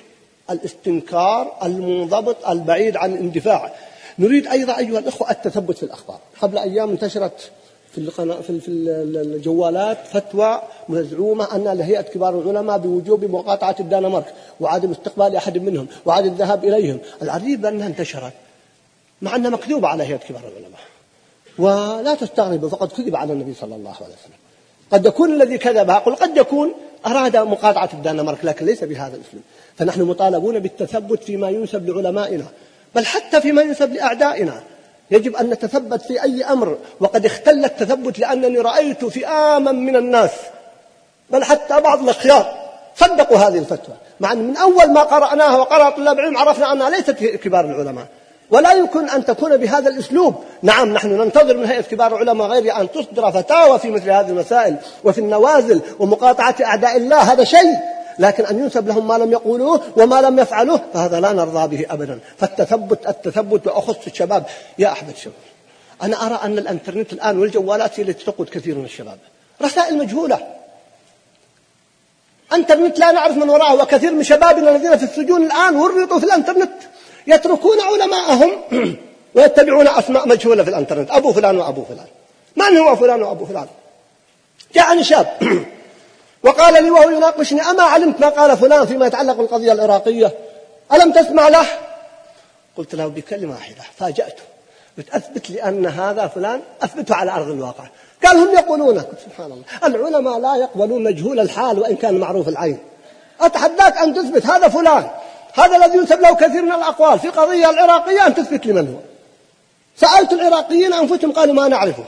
الاستنكار 0.51 1.53
المنضبط 1.63 2.49
البعيد 2.49 2.97
عن 2.97 3.13
الاندفاع. 3.13 3.73
نريد 4.19 4.47
أيضا 4.47 4.79
أيها 4.79 4.99
الأخوة 4.99 5.31
التثبت 5.31 5.77
في 5.77 5.83
الأخبار. 5.83 6.19
قبل 6.41 6.59
أيام 6.59 6.91
انتشرت 6.91 7.51
في 7.93 8.61
في 8.61 8.69
الجوالات 8.69 9.99
فتوى 10.07 10.63
مزعومة 10.89 11.57
أن 11.57 11.65
لهيئة 11.65 12.01
كبار 12.01 12.41
العلماء 12.41 12.79
بوجوب 12.79 13.25
مقاطعة 13.25 13.77
الدنمارك 13.81 14.35
وعدم 14.61 14.91
استقبال 14.91 15.37
أحد 15.37 15.59
منهم 15.59 15.87
وعدم 16.07 16.27
الذهاب 16.27 16.65
إليهم. 16.65 16.99
العجيب 17.23 17.67
أنها 17.67 17.87
انتشرت 17.87 18.33
مع 19.23 19.37
أنها 19.37 19.51
مكذوبة 19.51 19.89
على 19.89 20.05
هيئة 20.05 20.17
كبار 20.17 20.43
العلماء. 20.43 20.81
ولا 21.59 22.15
تستغربوا 22.15 22.69
فقد 22.69 22.93
كذب 22.93 23.17
على 23.17 23.33
النبي 23.33 23.55
صلى 23.55 23.75
الله 23.75 23.95
عليه 23.95 24.15
وسلم. 24.15 24.39
قد 24.93 25.07
يكون 25.07 25.33
الذي 25.33 25.59
كذبها 25.59 25.99
قل 25.99 26.15
قد 26.15 26.37
يكون 26.37 26.73
أراد 27.07 27.37
مقاطعة 27.37 27.91
الدنمارك 27.93 28.45
لكن 28.45 28.67
ليس 28.67 28.85
بهذا 28.85 29.17
الأسلوب. 29.17 29.43
فنحن 29.77 30.03
مطالبون 30.03 30.59
بالتثبت 30.59 31.23
فيما 31.23 31.51
ينسب 31.51 31.89
لعلمائنا 31.89 32.47
بل 32.95 33.07
حتى 33.07 33.41
فيما 33.41 33.63
ينسب 33.63 33.93
لأعدائنا. 33.93 34.63
يجب 35.13 35.37
أن 35.37 35.51
نتثبت 35.51 36.03
في 36.03 36.23
أي 36.23 36.45
أمر 36.45 36.79
وقد 37.01 37.27
اختل 37.27 37.65
التثبت 37.65 38.19
لأنني 38.19 38.59
رأيت 38.59 39.05
فئاما 39.05 39.73
من 39.73 39.97
الناس 39.97 40.31
بل 41.31 41.45
حتى 41.45 41.81
بعض 41.81 42.03
الأخيار 42.03 42.55
صدقوا 42.97 43.39
هذه 43.39 43.59
الفتوى 43.59 43.95
مع 44.21 44.33
أن 44.33 44.39
من 44.39 44.57
أول 44.57 44.91
ما 44.93 45.01
قرأناها 45.01 45.57
وقرأ 45.57 45.91
طلاب 45.91 46.19
العلم 46.19 46.37
عرفنا 46.37 46.73
أنها 46.73 46.91
ليست 46.91 47.11
كبار 47.11 47.65
العلماء. 47.65 48.07
ولا 48.51 48.73
يمكن 48.73 49.09
أن 49.09 49.25
تكون 49.25 49.57
بهذا 49.57 49.89
الأسلوب. 49.89 50.35
نعم 50.63 50.93
نحن 50.93 51.09
ننتظر 51.09 51.57
من 51.57 51.67
هيئة 51.67 51.81
كبار 51.81 52.17
العلماء 52.17 52.49
غير 52.49 52.81
أن 52.81 52.91
تصدر 52.91 53.33
فتاوى 53.33 53.79
في 53.79 53.91
مثل 53.91 54.11
هذه 54.11 54.29
المسائل 54.29 54.77
وفي 55.05 55.19
النوازل 55.19 55.81
ومقاطعة 55.99 56.55
أعداء 56.65 56.97
الله 56.97 57.19
هذا 57.19 57.45
شيء. 57.45 57.77
لكن 58.23 58.47
أن 58.47 58.59
ينسب 58.59 58.89
لهم 58.89 59.09
ما 59.09 59.15
لم 59.15 59.33
يقولوه 59.33 59.81
وما 59.97 60.21
لم 60.21 60.39
يفعلوه 60.39 60.81
فهذا 60.95 61.21
لا 61.21 61.33
نرضى 61.33 61.77
به 61.77 61.87
أبدا. 61.91 62.21
فالتثبت 62.39 63.09
التثبت 63.09 63.67
وأخص 63.67 64.07
الشباب. 64.07 64.45
يا 64.79 64.89
أحمد 64.93 65.11
الشباب 65.11 65.35
أنا 66.03 66.27
أرى 66.27 66.41
أن 66.45 66.59
الأنترنت 66.59 67.13
الآن 67.13 67.39
والجوالات 67.39 68.01
هي 68.01 68.05
التي 68.05 68.25
تقود 68.25 68.49
كثير 68.49 68.75
من 68.75 68.85
الشباب. 68.85 69.19
رسائل 69.63 69.99
مجهولة. 69.99 70.39
أنترنت 72.53 72.99
لا 72.99 73.13
نعرف 73.13 73.37
من 73.37 73.49
وراءه 73.51 73.83
وكثير 73.83 74.13
من 74.13 74.23
شبابنا 74.23 74.77
الذين 74.77 74.97
في 74.97 75.05
السجون 75.05 75.43
الآن 75.43 75.77
ورطوا 75.77 76.19
في 76.19 76.27
الأنترنت. 76.27 76.73
يتركون 77.27 77.81
علماءهم 77.81 78.51
ويتبعون 79.35 79.89
أسماء 79.89 80.29
مجهولة 80.29 80.63
في 80.63 80.71
الأنترنت. 80.71 81.11
أبو 81.11 81.33
فلان 81.33 81.57
وأبو 81.57 81.85
فلان. 81.85 82.07
من 82.57 82.77
هو 82.79 82.97
فلان 82.97 83.23
وأبو 83.23 83.45
فلان؟ 83.47 83.67
جاءني 84.75 85.05
شاب 85.05 85.27
وقال 86.43 86.83
لي 86.85 86.91
وهو 86.91 87.11
يناقشني 87.11 87.61
أما 87.61 87.83
علمت 87.83 88.21
ما 88.21 88.29
قال 88.29 88.57
فلان 88.57 88.87
فيما 88.87 89.07
يتعلق 89.07 89.33
بالقضية 89.33 89.73
العراقية؟ 89.73 90.33
ألم 90.93 91.13
تسمع 91.13 91.49
له؟ 91.49 91.67
قلت 92.77 92.95
له 92.95 93.07
بكلمة 93.07 93.53
واحدة 93.53 93.83
فاجأته 93.97 94.43
بتأثبت 94.99 95.51
لي 95.51 95.63
أن 95.63 95.87
هذا 95.87 96.27
فلان 96.27 96.61
أثبته 96.83 97.15
على 97.15 97.31
أرض 97.31 97.49
الواقع. 97.49 97.85
قال 98.25 98.37
هم 98.37 98.55
يقولون. 98.55 99.03
سبحان 99.25 99.53
الله. 99.53 99.65
العلماء 99.85 100.39
لا 100.39 100.57
يقبلون 100.57 101.03
مجهول 101.03 101.41
الحال 101.41 101.79
وإن 101.79 101.97
كان 101.97 102.19
معروف 102.19 102.49
العين. 102.49 102.79
أتحداك 103.41 103.99
أن 103.99 104.15
تثبت 104.15 104.47
هذا 104.47 104.69
فلان. 104.69 105.11
هذا 105.55 105.77
الذي 105.77 105.99
ينسب 105.99 106.21
له 106.21 106.35
كثير 106.35 106.63
من 106.63 106.73
الأقوال 106.73 107.19
في 107.19 107.29
قضية 107.29 107.71
العراقية 107.71 108.27
أن 108.27 108.35
تثبت 108.35 108.67
لي 108.67 108.73
من 108.73 108.89
هو. 108.89 109.01
سألت 109.97 110.33
العراقيين 110.33 110.93
أنفسهم 110.93 111.33
قالوا 111.33 111.55
ما 111.55 111.69
نعرفه. 111.69 112.05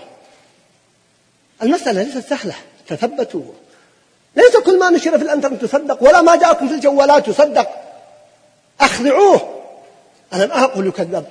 المسألة 1.63 2.03
ليست 2.03 2.29
سهلة. 2.29 2.55
تثبتوا. 2.89 3.43
ليس 4.37 4.57
كل 4.57 4.79
ما 4.79 4.91
نشر 4.91 5.19
في 5.19 5.25
الانترنت 5.25 5.63
يصدق 5.63 6.03
ولا 6.03 6.23
ما 6.23 6.37
جاءكم 6.37 6.69
في 6.69 6.75
الجوالات 6.75 7.29
يصدق 7.29 7.69
أخضعوه. 8.81 9.41
أنا 10.33 10.47
ما 10.47 10.65
أقول 10.65 10.87
يكذب 10.87 11.25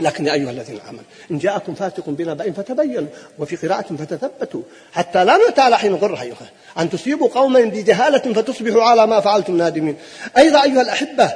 لكن 0.00 0.26
يا 0.26 0.32
أيها 0.32 0.50
الذين 0.50 0.80
آمنوا 0.88 1.04
إن 1.30 1.38
جاءكم 1.38 1.74
فاسق 1.74 2.04
بنبأ 2.06 2.52
فتبينوا 2.52 3.08
وفي 3.38 3.56
قراءة 3.56 3.86
فتثبتوا. 3.98 4.62
حتى 4.92 5.24
لا 5.24 5.38
نتعالى 5.50 5.78
حين 5.78 5.94
غر 5.94 6.20
أيها 6.20 6.36
أن 6.78 6.90
تصيبوا 6.90 7.28
قوما 7.28 7.60
بجهالة 7.60 8.34
فتصبحوا 8.34 8.82
على 8.82 9.06
ما 9.06 9.20
فعلتم 9.20 9.56
نادمين. 9.56 9.96
أيضا 10.38 10.62
أيها 10.62 10.80
الأحبة 10.82 11.32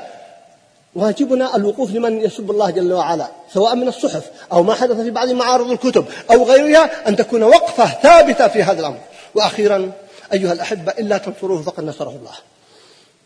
واجبنا 0.95 1.57
الوقوف 1.57 1.91
لمن 1.91 2.21
يسب 2.21 2.51
الله 2.51 2.71
جل 2.71 2.93
وعلا 2.93 3.29
سواء 3.55 3.75
من 3.75 3.89
الصحف 3.89 4.31
أو 4.53 4.63
ما 4.63 4.75
حدث 4.75 5.01
في 5.01 5.11
بعض 5.11 5.29
معارض 5.29 5.71
الكتب 5.71 6.05
أو 6.31 6.45
غيرها 6.45 7.09
أن 7.09 7.17
تكون 7.17 7.43
وقفة 7.43 7.87
ثابتة 7.87 8.49
في 8.49 8.63
هذا 8.63 8.81
الأمر. 8.81 8.99
وأخيرا 9.35 9.93
أيها 10.33 10.53
الأحبة 10.53 10.93
إلا 10.93 11.19
تنصروه 11.19 11.63
فقد 11.63 11.85
نصره 11.85 12.11
الله. 12.11 12.35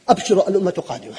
أبشروا 0.08 0.48
الأمة 0.48 0.70
قادمة. 0.88 1.16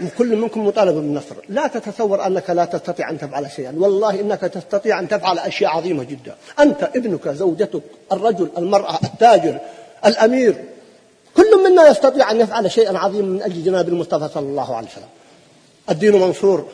وكل 0.00 0.36
منكم 0.36 0.66
مطالب 0.66 0.94
بالنصر. 0.94 1.36
لا 1.48 1.66
تتصور 1.66 2.26
أنك 2.26 2.50
لا 2.50 2.64
تستطيع 2.64 3.10
أن 3.10 3.18
تفعل 3.18 3.50
شيئا. 3.50 3.74
والله 3.78 4.20
إنك 4.20 4.40
تستطيع 4.40 4.98
أن 4.98 5.08
تفعل 5.08 5.38
أشياء 5.38 5.70
عظيمة 5.70 6.04
جدا. 6.04 6.36
أنت 6.60 6.82
ابنك 6.82 7.28
زوجتك 7.28 7.82
الرجل 8.12 8.50
المرأة 8.58 8.98
التاجر 9.04 9.58
الأمير. 10.06 10.64
كل 11.36 11.70
منا 11.70 11.88
يستطيع 11.88 12.30
أن 12.30 12.40
يفعل 12.40 12.70
شيئا 12.70 12.98
عظيما 12.98 13.28
من 13.28 13.42
أجل 13.42 13.64
جناب 13.64 13.88
المصطفى 13.88 14.28
صلى 14.34 14.46
الله 14.46 14.76
عليه 14.76 14.88
وسلم. 14.88 15.08
الدين 15.90 16.20
منصور 16.20 16.68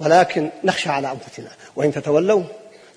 ولكن 0.00 0.50
نخشى 0.64 0.90
على 0.90 1.10
أنفسنا. 1.10 1.50
وإن 1.76 1.92
تتولوا 1.92 2.42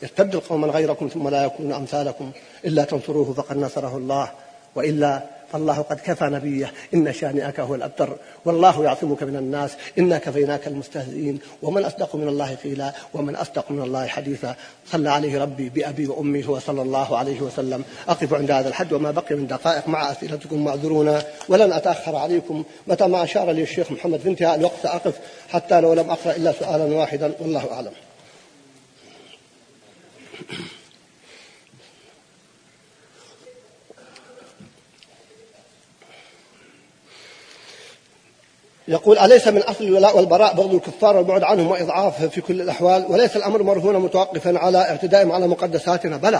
يستبدل 0.03 0.39
قوما 0.39 0.67
غيركم 0.67 1.07
ثم 1.07 1.29
لا 1.29 1.45
يكونوا 1.45 1.77
أمثالكم. 1.77 2.31
إلا 2.65 2.83
تنصروه 2.83 3.33
فقد 3.33 3.57
نصره 3.57 3.97
الله. 3.97 4.31
وإلا 4.75 5.21
فالله 5.51 5.81
قد 5.81 5.99
كفى 5.99 6.25
نبيه. 6.25 6.71
إن 6.93 7.13
شانئك 7.13 7.59
هو 7.59 7.75
الأبتر. 7.75 8.17
والله 8.45 8.83
يعصمك 8.83 9.23
من 9.23 9.35
الناس. 9.35 9.71
إنا 9.99 10.17
كفيناك 10.17 10.67
المستهزئين. 10.67 11.39
ومن 11.61 11.85
أصدق 11.85 12.15
من 12.15 12.27
الله 12.27 12.55
قيلا. 12.55 12.93
ومن 13.13 13.35
أصدق 13.35 13.71
من 13.71 13.81
الله 13.81 14.07
حديثا. 14.07 14.55
صلى 14.91 15.09
عليه 15.09 15.41
ربي 15.41 15.69
بأبي 15.69 16.07
وأمي. 16.07 16.47
هو 16.47 16.59
صلى 16.59 16.81
الله 16.81 17.17
عليه 17.17 17.41
وسلم. 17.41 17.83
أقف 18.07 18.33
عند 18.33 18.51
هذا 18.51 18.69
الحد 18.69 18.93
وما 18.93 19.11
بقي 19.11 19.35
من 19.35 19.47
دقائق 19.47 19.87
مع 19.87 20.11
أسئلتكم 20.11 20.63
معذرون. 20.63 21.21
ولن 21.49 21.73
أتأخر 21.73 22.15
عليكم. 22.15 22.63
متى 22.87 23.07
ما 23.07 23.23
أشار 23.23 23.51
لي 23.51 23.61
الشيخ 23.61 23.91
محمد 23.91 24.19
في 24.19 24.29
انتهاء 24.29 24.55
الوقت 24.55 24.85
أقف 24.85 25.19
حتى 25.49 25.81
لو 25.81 25.93
لم 25.93 26.09
أقرأ 26.09 26.35
إلا 26.35 26.51
سؤالا 26.51 26.95
واحدا. 26.95 27.31
والله 27.39 27.73
أعلم. 27.73 27.91
يقول 38.91 39.17
أليس 39.17 39.47
من 39.47 39.61
أصل 39.61 39.83
الولاء 39.83 40.17
والبراء 40.17 40.53
بغض 40.53 40.73
الكفار 40.73 41.17
والبعد 41.17 41.43
عنهم 41.43 41.67
وإضعافهم 41.67 42.29
في 42.29 42.41
كل 42.41 42.61
الأحوال؟ 42.61 43.05
وليس 43.09 43.37
الأمر 43.37 43.63
مرهونا 43.63 43.99
متوقفا 43.99 44.57
على 44.59 44.77
اعتدائهم 44.77 45.31
على 45.31 45.47
مقدساتنا؟ 45.47 46.17
بلى. 46.17 46.39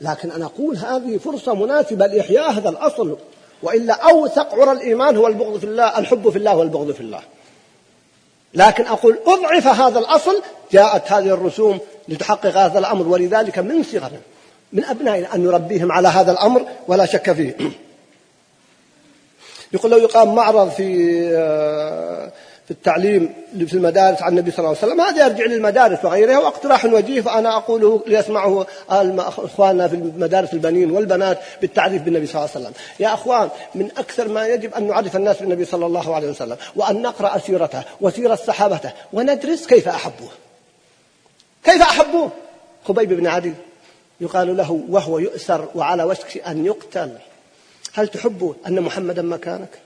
لكن 0.00 0.30
أنا 0.30 0.44
أقول 0.44 0.76
هذه 0.76 1.18
فرصة 1.18 1.54
مناسبة 1.54 2.06
لإحياء 2.06 2.50
هذا 2.50 2.68
الأصل 2.68 3.16
وإلا 3.62 3.94
أوثق 4.10 4.54
عرى 4.54 4.72
الإيمان 4.72 5.16
هو 5.16 5.26
البغض 5.26 5.58
في 5.58 5.64
الله 5.64 5.98
الحب 5.98 6.30
في 6.30 6.38
الله 6.38 6.56
والبغض 6.56 6.90
في 6.90 7.00
الله. 7.00 7.20
لكن 8.54 8.86
أقول 8.86 9.18
أضعف 9.26 9.66
هذا 9.66 9.98
الأصل 9.98 10.42
جاءت 10.72 11.12
هذه 11.12 11.34
الرسوم 11.34 11.78
لتحقق 12.08 12.56
هذا 12.56 12.78
الأمر 12.78 13.08
ولذلك 13.08 13.58
من 13.58 13.82
صغرنا 13.82 14.20
من 14.72 14.84
أبنائنا 14.84 15.34
أن 15.34 15.44
نربيهم 15.44 15.92
على 15.92 16.08
هذا 16.08 16.32
الأمر 16.32 16.66
ولا 16.88 17.06
شك 17.06 17.32
فيه. 17.32 17.54
يقول 19.72 19.90
لو 19.90 19.98
يقام 19.98 20.34
معرض 20.34 20.70
في 20.70 21.20
آه، 21.36 22.32
في 22.64 22.70
التعليم 22.70 23.34
في 23.66 23.74
المدارس 23.74 24.22
عن 24.22 24.32
النبي 24.32 24.50
صلى 24.50 24.58
الله 24.58 24.78
عليه 24.82 24.92
وسلم 24.92 25.00
هذا 25.00 25.26
يرجع 25.26 25.44
للمدارس 25.44 26.04
وغيرها. 26.04 26.38
واقتراح 26.38 26.84
وجيه 26.84 27.20
فأنا 27.20 27.56
أقوله 27.56 28.02
ليسمعه 28.06 28.66
إخواننا 29.38 29.88
في 29.88 29.94
المدارس 29.94 30.52
البنين 30.52 30.90
والبنات 30.90 31.38
بالتعريف 31.60 32.02
بالنبي 32.02 32.26
صلى 32.26 32.34
الله 32.34 32.50
عليه 32.54 32.64
وسلم. 32.66 32.74
يا 33.00 33.14
أخوان 33.14 33.48
من 33.74 33.90
أكثر 33.98 34.28
ما 34.28 34.46
يجب 34.46 34.74
أن 34.74 34.88
نعرف 34.88 35.16
الناس 35.16 35.38
بالنبي 35.38 35.64
صلى 35.64 35.86
الله 35.86 36.14
عليه 36.14 36.28
وسلم 36.28 36.56
وأن 36.76 37.02
نقرأ 37.02 37.38
سيرته 37.38 37.82
وسيرة 38.00 38.34
صحابته 38.34 38.92
وندرس 39.12 39.66
كيف 39.66 39.88
أحبوه. 39.88 40.30
كيف 41.64 41.82
أحبوه؟ 41.82 42.30
خبيب 42.84 43.12
بن 43.12 43.26
عدي 43.26 43.52
يقال 44.20 44.56
له 44.56 44.80
وهو 44.88 45.18
يؤسر 45.18 45.68
وعلى 45.74 46.04
وشك 46.04 46.42
أن 46.46 46.66
يقتل. 46.66 47.10
هل 47.92 48.08
تحب 48.08 48.54
أن 48.66 48.80
محمدا 48.80 49.22
مكانك؟ 49.22 49.78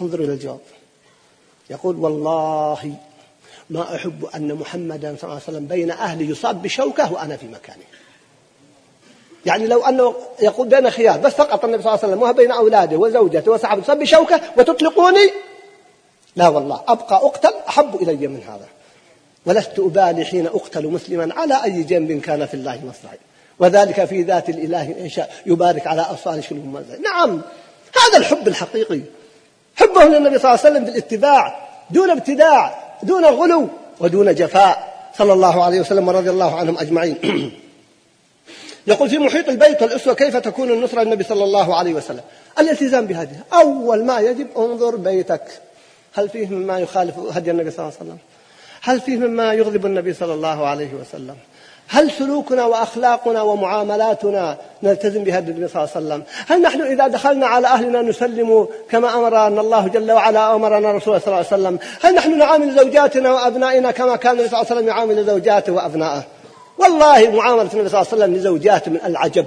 انظر 0.00 0.20
إلى 0.20 0.32
الجواب. 0.32 0.60
يقول 1.70 1.96
والله 1.96 2.94
ما 3.70 3.94
أحب 3.94 4.24
أن 4.24 4.54
محمدا 4.54 5.16
صلى 5.20 5.24
الله 5.24 5.34
عليه 5.34 5.58
وسلم 5.58 5.66
بين 5.66 5.90
أهلي 5.90 6.30
يصاب 6.30 6.62
بشوكة 6.62 7.12
وأنا 7.12 7.36
في 7.36 7.46
مكانه. 7.46 7.84
يعني 9.46 9.66
لو 9.66 9.84
أنه 9.84 10.14
يقول 10.42 10.68
بين 10.68 10.90
خيار 10.90 11.18
بس 11.18 11.32
فقط 11.32 11.64
النبي 11.64 11.82
صلى 11.82 11.92
الله 11.92 12.04
عليه 12.04 12.12
وسلم 12.12 12.22
وهو 12.22 12.32
بين 12.32 12.52
أولاده 12.52 12.96
وزوجته 12.96 13.50
وصحبه 13.50 13.82
يصاب 13.82 13.98
بشوكة 13.98 14.40
وتطلقوني؟ 14.58 15.30
لا 16.36 16.48
والله 16.48 16.82
أبقى 16.88 17.16
أقتل 17.16 17.54
أحب 17.68 18.02
إلي 18.02 18.26
من 18.26 18.42
هذا. 18.42 18.68
ولست 19.46 19.78
أبالي 19.78 20.24
حين 20.24 20.46
أقتل 20.46 20.86
مسلما 20.86 21.34
على 21.34 21.64
أي 21.64 21.82
جنب 21.82 22.20
كان 22.20 22.46
في 22.46 22.54
الله 22.54 22.80
مصرعي 22.84 23.18
وذلك 23.58 24.04
في 24.04 24.22
ذات 24.22 24.48
الإله 24.48 24.94
إن 25.00 25.08
شاء 25.08 25.30
يبارك 25.46 25.86
على 25.86 26.02
أصال 26.02 26.44
شلو 26.44 26.82
نعم 27.02 27.40
هذا 28.02 28.18
الحب 28.18 28.48
الحقيقي. 28.48 29.00
حبه 29.76 30.04
للنبي 30.04 30.38
صلى 30.38 30.54
الله 30.54 30.60
عليه 30.64 30.70
وسلم 30.70 30.84
بالاتباع 30.84 31.68
دون 31.90 32.10
ابتداع 32.10 32.84
دون 33.02 33.24
غلو 33.24 33.68
ودون 34.00 34.34
جفاء. 34.34 34.94
صلى 35.18 35.32
الله 35.32 35.64
عليه 35.64 35.80
وسلم 35.80 36.08
ورضي 36.08 36.30
الله 36.30 36.56
عنهم 36.56 36.78
أجمعين. 36.78 37.16
يقول 38.86 39.10
في 39.10 39.18
محيط 39.18 39.48
البيت 39.48 39.82
والأسوة 39.82 40.14
كيف 40.14 40.36
تكون 40.36 40.70
النصرة 40.70 41.02
للنبي 41.02 41.24
صلى 41.24 41.44
الله 41.44 41.76
عليه 41.76 41.94
وسلم؟ 41.94 42.20
الالتزام 42.58 43.06
بهذه. 43.06 43.36
أول 43.52 44.04
ما 44.04 44.20
يجب 44.20 44.46
انظر 44.56 44.96
بيتك. 44.96 45.44
هل 46.14 46.28
فيه 46.28 46.46
مما 46.46 46.78
يخالف 46.78 47.18
هدي 47.18 47.50
النبي 47.50 47.70
صلى 47.70 47.78
الله 47.78 47.92
عليه 48.00 48.10
وسلم؟ 48.10 48.18
هل 48.82 49.00
فيه 49.00 49.16
مما 49.16 49.54
يغضب 49.54 49.86
النبي 49.86 50.14
صلى 50.14 50.34
الله 50.34 50.66
عليه 50.66 50.94
وسلم؟ 50.94 51.36
هل 51.88 52.10
سلوكنا 52.10 52.64
وأخلاقنا 52.64 53.42
ومعاملاتنا 53.42 54.56
نلتزم 54.82 55.24
بها 55.24 55.38
النبي 55.38 55.68
صلى 55.68 55.82
الله 55.82 55.94
عليه 55.96 56.06
وسلم؟ 56.06 56.22
هل 56.48 56.62
نحن 56.62 56.80
إذا 56.80 57.06
دخلنا 57.06 57.46
على 57.46 57.66
أهلنا 57.66 58.02
نسلم 58.02 58.68
كما 58.90 59.14
أمرنا 59.14 59.60
الله 59.60 59.88
جل 59.88 60.12
وعلا 60.12 60.54
أمرنا 60.54 60.92
رسوله 60.92 61.18
صلى 61.18 61.26
الله 61.26 61.36
عليه 61.36 61.46
وسلم؟ 61.46 61.78
هل 62.02 62.14
نحن 62.14 62.38
نعامل 62.38 62.76
زوجاتنا 62.76 63.32
وأبنائنا 63.32 63.90
كما 63.90 64.16
كان 64.16 64.32
النبي 64.32 64.48
صلى 64.48 64.60
الله 64.60 64.70
عليه 64.70 64.80
وسلم 64.80 64.88
يعامل 64.88 65.26
زوجاته 65.26 65.72
وأبنائه؟ 65.72 66.22
والله 66.78 67.30
معاملة 67.30 67.62
النبي 67.72 67.88
صلى 67.88 68.00
الله 68.00 68.12
عليه 68.12 68.24
وسلم 68.24 68.34
لزوجاته 68.34 68.90
من 68.90 69.00
العجب. 69.06 69.46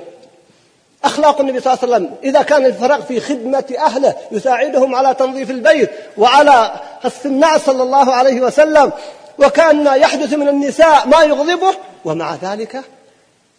أخلاق 1.03 1.41
النبي 1.41 1.59
صلى 1.59 1.73
الله 1.73 1.83
عليه 1.83 1.93
وسلم 1.93 2.15
إذا 2.23 2.41
كان 2.41 2.65
الفرق 2.65 2.99
في 2.99 3.19
خدمة 3.19 3.65
أهله 3.79 4.15
يساعدهم 4.31 4.95
على 4.95 5.13
تنظيف 5.13 5.51
البيت 5.51 5.89
وعلى 6.17 6.71
الصناع 7.05 7.57
صلى 7.57 7.83
الله 7.83 8.13
عليه 8.13 8.41
وسلم 8.41 8.91
وكأن 9.39 9.85
يحدث 9.85 10.33
من 10.33 10.47
النساء 10.47 11.07
ما 11.07 11.23
يغضبه. 11.23 11.75
ومع 12.05 12.35
ذلك 12.35 12.81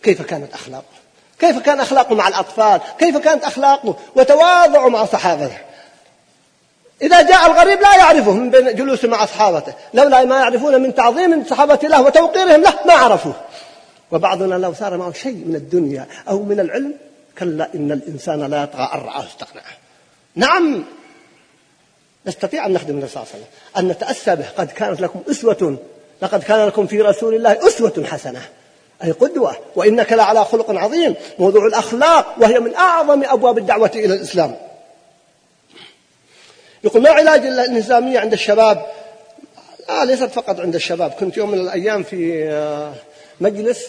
كيف 0.03 0.23
كانت 0.23 0.55
أخلاقه؟ 0.55 0.99
كيف 1.39 1.59
كان 1.59 1.81
أخلاقه 1.81 2.15
مع 2.15 2.29
الأطفال؟ 2.29 2.81
كيف 2.99 3.17
كانت 3.17 3.45
أخلاقه 3.45 3.97
وتواضعه 4.17 4.89
مع 4.89 5.05
صحابته؟ 5.05 5.59
إذا 7.03 7.23
جاء 7.23 7.47
الغريب 7.47 7.81
لا 7.81 7.97
يعرفه 7.97 8.33
من 8.33 8.51
بين 8.51 8.75
جلوسه 8.75 9.09
مع 9.09 9.25
أصحابته 9.25 9.73
لولا 9.95 10.25
ما 10.25 10.39
يعرفون 10.39 10.83
من 10.83 10.95
تعظيم 10.95 11.45
صحابة 11.45 11.79
له 11.83 12.03
وتوقيرهم 12.03 12.61
له 12.61 12.75
ما 12.87 12.93
عرفوه. 12.93 13.35
وبعضنا 14.11 14.55
لو 14.55 14.75
صار 14.75 14.97
معه 14.97 15.13
شيء 15.13 15.45
من 15.47 15.55
الدنيا 15.57 16.07
أو 16.29 16.43
من 16.43 16.61
العلم 16.61 16.95
كلا 17.39 17.69
إن 17.75 17.93
الإنسان 17.93 18.51
لا 18.51 18.63
يطغى 18.63 18.91
أن 18.95 19.01
رآه 19.01 19.25
استغنى 19.27 19.63
نعم 20.35 20.85
نستطيع 22.27 22.67
أن 22.67 22.73
نخدم 22.73 22.91
النبي 22.91 23.09
صلى 23.09 23.23
الله 23.23 23.33
عليه 23.35 23.45
وسلم. 23.45 23.53
أن 23.79 23.89
نتأسى 23.89 24.37
به. 24.37 24.47
قد 24.57 24.67
كانت 24.67 25.01
لكم 25.01 25.23
أسوة. 25.31 25.79
لقد 26.23 26.43
كان 26.43 26.67
لكم 26.67 26.87
في 26.87 27.01
رسول 27.01 27.35
الله 27.35 27.69
أسوة 27.69 28.05
حسنة. 28.07 28.43
أي 29.05 29.11
قدوة. 29.11 29.57
وإنك 29.77 30.13
لعلى 30.13 30.45
خلق 30.45 30.71
عظيم. 30.71 31.15
موضوع 31.39 31.67
الأخلاق 31.67 32.35
وهي 32.41 32.61
من 32.61 32.75
أعظم 32.75 33.25
أبواب 33.25 33.59
الدعوة 33.59 33.91
إلى 33.95 34.15
الإسلام. 34.15 34.57
يقول 36.85 37.03
ما 37.03 37.11
علاج 37.11 37.47
الانهزامية 37.47 38.19
عند 38.19 38.33
الشباب؟ 38.33 38.87
آه 39.89 40.05
ليست 40.05 40.31
فقط 40.31 40.61
عند 40.61 40.75
الشباب. 40.75 41.11
كنت 41.11 41.37
يوم 41.37 41.51
من 41.51 41.61
الأيام 41.61 42.03
في 42.03 42.49
آه، 42.49 42.93
مجلس 43.41 43.89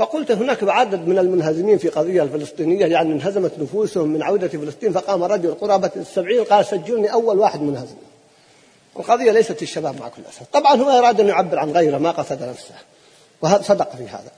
فقلت 0.00 0.30
هناك 0.30 0.58
عدد 0.62 1.08
من 1.08 1.18
المنهزمين 1.18 1.78
في 1.78 1.88
قضية 1.88 2.22
الفلسطينية 2.22 2.86
يعني 2.86 3.12
انهزمت 3.12 3.58
نفوسهم 3.58 4.08
من 4.08 4.22
عودة 4.22 4.48
فلسطين 4.48 4.92
فقام 4.92 5.22
رجل 5.22 5.54
قرابة 5.54 5.90
السبعين 5.96 6.44
قال 6.44 6.66
سجلني 6.66 7.12
أول 7.12 7.38
واحد 7.38 7.62
منهزم. 7.62 7.94
القضية 8.96 9.32
ليست 9.32 9.62
الشباب 9.62 10.00
مع 10.00 10.08
كل 10.08 10.22
أسف. 10.28 10.42
طبعا 10.52 10.76
هو 10.76 10.90
أراد 10.90 11.20
أن 11.20 11.28
يعبر 11.28 11.58
عن 11.58 11.70
غيره 11.70 11.98
ما 11.98 12.10
قصد 12.10 12.42
نفسه. 12.42 12.74
وهذا 13.42 13.62
صدق 13.62 13.96
في 13.96 14.08
هذا. 14.08 14.30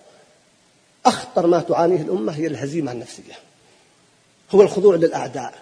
أخطر 1.07 1.47
ما 1.47 1.61
تعانيه 1.61 2.01
الأمة 2.01 2.33
هي 2.33 2.47
الهزيمة 2.47 2.93
النفسية. 2.93 3.35
هو 4.55 4.63
الخضوع 4.63 4.97
للأعداء. 4.97 5.55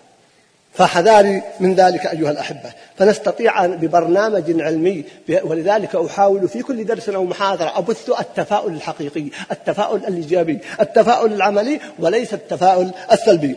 فحذاري 0.72 1.42
من 1.60 1.74
ذلك 1.74 2.06
أيها 2.06 2.30
الأحبة. 2.30 2.72
فنستطيع 2.96 3.66
ببرنامج 3.66 4.60
علمي 4.60 5.04
ولذلك 5.42 5.96
أحاول 5.96 6.48
في 6.48 6.62
كل 6.62 6.84
درس 6.84 7.08
أو 7.08 7.24
محاضرة 7.24 7.78
أبث 7.78 8.10
التفاؤل 8.20 8.72
الحقيقي 8.72 9.24
التفاؤل 9.52 10.04
الإيجابي 10.04 10.58
التفاؤل 10.80 11.32
العملي 11.32 11.80
وليس 11.98 12.34
التفاؤل 12.34 12.90
السلبي. 13.12 13.56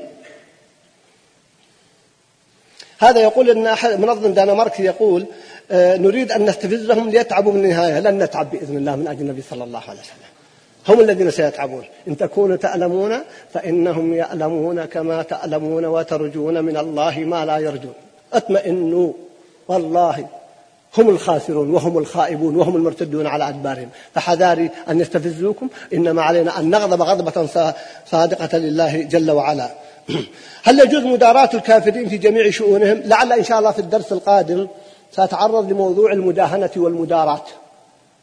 هذا 3.00 3.22
يقول 3.22 3.50
أن 3.50 3.76
منظم 4.02 4.34
دنماركي 4.34 4.84
يقول 4.84 5.26
آه، 5.72 5.98
نريد 5.98 6.32
أن 6.32 6.46
نستفزهم 6.46 7.10
ليتعبوا 7.10 7.54
من 7.54 7.64
النهاية. 7.64 8.00
لن 8.00 8.24
نتعب 8.24 8.52
بإذن 8.52 8.78
الله 8.78 8.96
من 8.96 9.08
أجل 9.08 9.22
النبي 9.22 9.42
صلى 9.50 9.64
الله 9.64 9.82
عليه 9.90 10.00
وسلم. 10.00 10.33
هم 10.88 11.00
الذين 11.00 11.32
سيتعبون. 11.32 11.84
إن 12.08 12.18
تكونوا 12.18 12.56
تألمون 12.56 13.20
فإنهم 13.54 14.14
يألمون 14.14 14.86
كما 14.86 15.24
تألمون 15.24 15.86
وترجون 15.86 16.64
من 16.64 16.78
الله 16.78 17.20
ما 17.20 17.46
لا 17.46 17.58
يرجون. 17.58 17.94
اطمئنوا 18.34 19.14
والله 19.68 20.28
هم 20.98 21.10
الخاسرون 21.10 21.74
وهم 21.74 21.98
الخائبون 21.98 22.56
وهم 22.56 22.76
المرتدون 22.76 23.28
على 23.28 23.50
أدبارهم. 23.50 23.90
فحذاري 24.16 24.70
أن 24.90 25.00
يستفزوكم. 25.00 25.68
إنما 25.94 26.22
علينا 26.22 26.60
أن 26.60 26.70
نغضب 26.70 27.02
غضبة 27.02 27.48
صادقة 28.06 28.58
لله 28.58 29.04
جل 29.04 29.32
وعلا. 29.32 29.70
هل 30.64 30.80
يجوز 30.80 31.04
مداراة 31.04 31.50
الكافرين 31.54 32.10
في 32.10 32.18
جميع 32.18 32.50
شؤونهم؟ 32.50 33.02
لعل 33.06 33.34
إن 33.34 33.44
شاء 33.44 33.60
الله 33.60 33.72
في 33.72 33.80
الدرس 33.80 34.12
القادم 34.12 34.68
سأتعرض 35.12 35.72
لموضوع 35.72 36.12
المداهنة 36.12 36.70
والمداراة. 36.76 37.46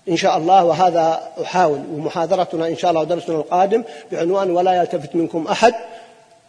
إن 0.08 0.16
شاء 0.16 0.36
الله 0.36 0.64
وهذا 0.64 1.22
أحاول 1.42 1.80
ومحاضرتنا 1.94 2.68
إن 2.68 2.76
شاء 2.76 2.90
الله 2.90 3.02
ودرسنا 3.02 3.36
القادم 3.36 3.84
بعنوان 4.12 4.50
ولا 4.50 4.72
يلتفت 4.72 5.14
منكم 5.16 5.46
أحد 5.46 5.74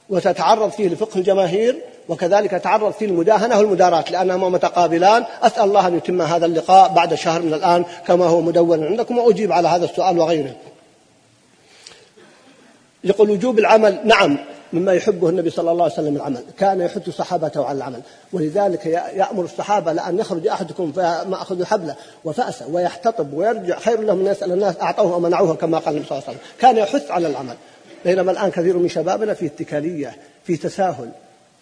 وتتعرض 0.10 0.72
فيه 0.72 0.88
لفقه 0.88 1.18
الجماهير 1.18 1.78
وكذلك 2.10 2.52
تعرض 2.52 2.92
فيه 2.92 3.06
المداهنة 3.06 3.58
والمداراة 3.58 4.06
لأنهما 4.12 4.50
متقابلان. 4.50 5.26
أسأل 5.42 5.64
الله 5.64 5.88
أن 5.88 5.98
يتم 5.98 6.22
هذا 6.22 6.46
اللقاء 6.46 6.94
بعد 6.94 7.16
شهر 7.16 7.42
من 7.42 7.54
الآن 7.54 7.86
كما 8.08 8.26
هو 8.26 8.42
مدون 8.42 8.84
عندكم 8.84 9.18
وأجيب 9.18 9.52
على 9.52 9.68
هذا 9.68 9.86
السؤال 9.86 10.20
وغيره. 10.20 10.56
يقول 13.04 13.30
وجوب 13.30 13.60
العمل 13.60 14.00
نعم. 14.04 14.38
مما 14.74 14.94
يحبه 14.94 15.30
النبي 15.30 15.50
صلى 15.50 15.72
الله 15.72 15.84
عليه 15.84 15.94
وسلم 15.94 16.16
العمل 16.16 16.44
كان 16.58 16.82
يحث 16.82 17.10
صحابته 17.10 17.66
على 17.66 17.78
العمل 17.78 18.02
ولذلك 18.34 18.86
يأمر 18.86 19.44
الصحابة 19.44 19.94
لأن 19.94 20.20
يخرج 20.20 20.48
أحدكم 20.48 20.92
فمأخذ 20.92 21.66
حبله 21.66 21.96
وفأسه 22.26 22.68
ويحتطب 22.68 23.34
ويرجع 23.34 23.80
خير 23.80 24.02
له 24.02 24.16
من 24.16 24.26
يسأل 24.26 24.52
الناس 24.52 24.76
أعطوه 24.82 25.16
ومنعوه 25.16 25.56
كما 25.56 25.78
قال 25.78 25.96
النبي 25.96 26.08
صلى 26.08 26.18
الله 26.18 26.28
عليه 26.28 26.38
وسلم. 26.38 26.52
كان 26.60 26.78
يحث 26.78 27.12
على 27.12 27.28
العمل. 27.28 27.56
بينما 28.06 28.32
الآن 28.32 28.52
كثير 28.52 28.78
من 28.78 28.90
شبابنا 28.90 29.34
في 29.34 29.46
اتكالية 29.46 30.16
في 30.44 30.58
تساهل 30.58 31.10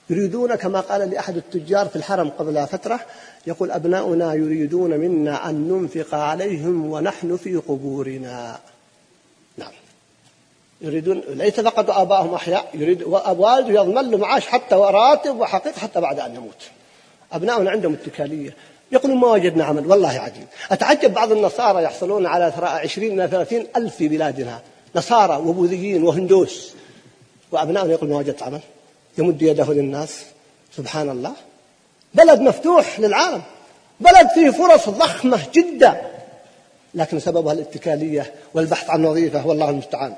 يريدون 0.09 0.55
كما 0.55 0.79
قال 0.79 1.09
لأحد 1.09 1.37
التجار 1.37 1.85
في 1.85 1.95
الحرم 1.95 2.29
قبل 2.29 2.67
فترة 2.67 2.99
يقول 3.47 3.71
أبناؤنا 3.71 4.33
يريدون 4.33 4.97
منا 4.97 5.49
أن 5.49 5.67
ننفق 5.67 6.15
عليهم 6.15 6.91
ونحن 6.91 7.37
في 7.37 7.55
قبورنا. 7.55 8.59
يريدون 10.81 11.21
ليس 11.29 11.59
فقط 11.59 11.89
آبائهم 11.89 12.33
أحياء 12.33 12.69
يريد 12.73 13.03
والده 13.03 13.81
يضمن 13.81 14.11
له 14.11 14.17
معاش 14.17 14.47
حتى 14.47 14.75
وراتب 14.75 15.39
وحقيقة 15.39 15.79
حتى 15.79 16.01
بعد 16.01 16.19
أن 16.19 16.35
يموت. 16.35 16.63
أبناؤنا 17.33 17.71
عندهم 17.71 17.93
اتكالية. 17.93 18.55
يقولون 18.91 19.17
ما 19.17 19.27
وجدنا 19.27 19.63
عمل 19.63 19.91
والله 19.91 20.09
عجيب. 20.09 20.47
أتعجب 20.71 21.13
بعض 21.13 21.31
النصارى 21.31 21.83
يحصلون 21.83 22.25
على 22.25 22.53
عشرين 22.61 23.21
إلى 23.21 23.29
ثلاثين 23.31 23.67
ألف 23.75 23.95
في 23.95 24.07
بلادنا. 24.07 24.59
نصارى 24.95 25.37
وبوذيين 25.37 26.03
وهندوس. 26.03 26.73
وأبناؤنا 27.51 27.91
يقول 27.91 28.09
ما 28.09 28.17
وجدت 28.17 28.43
عمل. 28.43 28.59
يمد 29.17 29.41
يده 29.41 29.73
للناس. 29.73 30.25
سبحان 30.77 31.09
الله. 31.09 31.33
بلد 32.13 32.41
مفتوح 32.41 32.99
للعالم. 32.99 33.41
بلد 33.99 34.27
فيه 34.33 34.49
فرص 34.49 34.89
ضخمة 34.89 35.39
جدا. 35.53 36.01
لكن 36.93 37.19
سببها 37.19 37.53
الاتكالية 37.53 38.33
والبحث 38.53 38.89
عن 38.89 39.05
وظيفة. 39.05 39.47
والله 39.47 39.69
المستعان. 39.69 40.15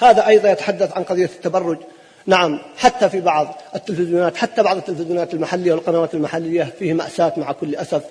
هذا 0.00 0.26
أيضا 0.26 0.50
يتحدث 0.50 0.92
عن 0.92 1.02
قضية 1.02 1.24
التبرج. 1.24 1.78
نعم 2.26 2.60
حتى 2.76 3.08
في 3.08 3.20
بعض 3.20 3.60
التلفزيونات 3.74 4.36
حتى 4.36 4.62
بعض 4.62 4.76
التلفزيونات 4.76 5.34
المحلية 5.34 5.72
والقنوات 5.72 6.14
المحلية 6.14 6.72
فيه 6.78 6.92
مأساة 6.92 7.32
مع 7.36 7.52
كل 7.52 7.76
أسف. 7.76 8.02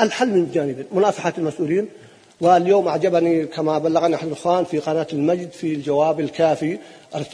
الحل 0.00 0.28
من 0.28 0.50
جانب 0.54 0.86
منافحة 0.92 1.32
المسؤولين. 1.38 1.88
واليوم 2.40 2.88
أعجبني 2.88 3.46
كما 3.46 3.78
بلغني 3.78 4.14
أحد 4.14 4.26
الإخوان 4.26 4.64
في 4.64 4.78
قناة 4.78 5.06
المجد 5.12 5.50
في 5.52 5.74
الجواب 5.74 6.20
الكافي 6.20 6.78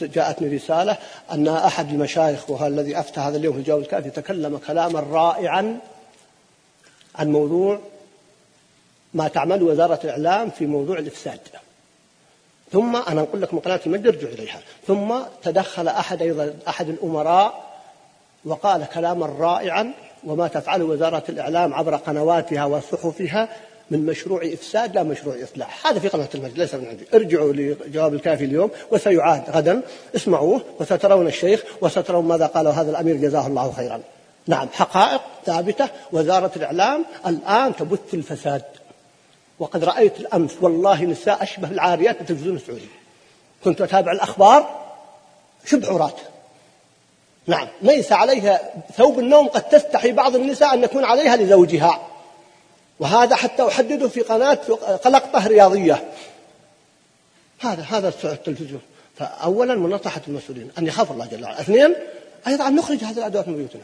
جاءتني 0.01 0.55
رسالة 0.55 0.97
أن 1.31 1.47
أحد 1.47 1.89
المشايخ 1.89 2.49
وهو 2.49 2.67
الذي 2.67 2.99
أفتى 2.99 3.19
هذا 3.19 3.37
اليوم 3.37 3.53
في 3.53 3.59
الجواب 3.59 3.81
الكافي 3.81 4.09
تكلم 4.09 4.57
كلاما 4.67 4.99
رائعا 4.99 5.79
عن 7.15 7.31
موضوع 7.31 7.79
ما 9.13 9.27
تعمل 9.27 9.63
وزارة 9.63 9.99
الإعلام 10.03 10.49
في 10.49 10.65
موضوع 10.65 10.99
الإفساد. 10.99 11.39
ثم 12.71 12.95
أنا 12.95 13.21
أقول 13.21 13.41
لك 13.41 13.55
قناة 13.55 13.79
المجد 13.85 14.07
ارجع 14.07 14.27
إليها 14.27 14.59
ثم 14.87 15.15
تدخل 15.43 15.87
أحد 15.87 16.21
أيضا 16.21 16.53
أحد 16.67 16.89
الأمراء 16.89 17.67
وقال 18.45 18.85
كلاما 18.93 19.25
رائعا 19.25 19.93
وما 20.23 20.47
تفعله 20.47 20.85
وزارة 20.85 21.23
الإعلام 21.29 21.73
عبر 21.73 21.95
قنواتها 21.95 22.65
وصحفها 22.65 23.49
من 23.91 24.05
مشروع 24.05 24.45
إفساد 24.45 24.95
لا 24.95 25.03
مشروع 25.03 25.35
إصلاح. 25.43 25.87
هذا 25.87 25.99
في 25.99 26.07
قناة 26.07 26.27
المجد 26.35 26.57
ليس 26.57 26.75
من 26.75 26.85
عندي. 26.87 27.05
ارجعوا 27.13 27.53
لجواب 27.53 28.13
الكافي 28.13 28.45
اليوم 28.45 28.71
وسيعاد 28.91 29.43
غدا. 29.49 29.81
اسمعوه 30.15 30.61
وسترون 30.79 31.27
الشيخ 31.27 31.63
وسترون 31.81 32.25
ماذا 32.25 32.45
قاله 32.45 32.81
هذا 32.81 32.91
الأمير 32.91 33.15
جزاه 33.15 33.47
الله 33.47 33.71
خيرا. 33.71 34.01
نعم 34.47 34.67
حقائق 34.73 35.21
ثابتة. 35.45 35.89
وزارة 36.11 36.51
الإعلام 36.55 37.05
الآن 37.27 37.75
تبث 37.75 38.13
الفساد. 38.13 38.61
وقد 39.59 39.83
رأيت 39.83 40.19
الأمس 40.19 40.51
والله 40.61 41.03
نساء 41.03 41.43
أشبه 41.43 41.71
العاريات 41.71 42.15
في 42.15 42.21
التلفزيون 42.21 42.55
السعودي 42.55 42.87
كنت 43.63 43.81
أتابع 43.81 44.11
الأخبار 44.11 44.87
شبه 45.65 45.93
عراة 45.93 46.13
نعم 47.47 47.67
ليس 47.81 48.11
عليها 48.11 48.59
ثوب 48.97 49.19
النوم 49.19 49.47
قد 49.47 49.61
تستحي 49.61 50.11
بعض 50.11 50.35
النساء 50.35 50.73
أن 50.73 50.83
يكون 50.83 51.03
عليها 51.03 51.35
لزوجها. 51.35 52.07
وهذا 52.99 53.35
حتى 53.35 53.67
أحدده 53.67 54.07
في 54.07 54.21
قناة 54.21 54.53
قلقطة 55.03 55.47
رياضية. 55.47 56.03
هذا 57.59 57.83
هذا 57.83 58.13
التلفزيون. 58.23 58.81
فأولا 59.15 59.75
مناصحة 59.75 60.21
المسؤولين 60.27 60.71
أن 60.77 60.87
يخاف 60.87 61.11
الله 61.11 61.25
جل 61.25 61.43
وعلا. 61.43 61.61
اثنين 61.61 61.95
أيضا 62.47 62.69
نخرج 62.69 63.03
هذه 63.03 63.17
الأدوات 63.17 63.47
من 63.47 63.55
بيوتنا. 63.55 63.81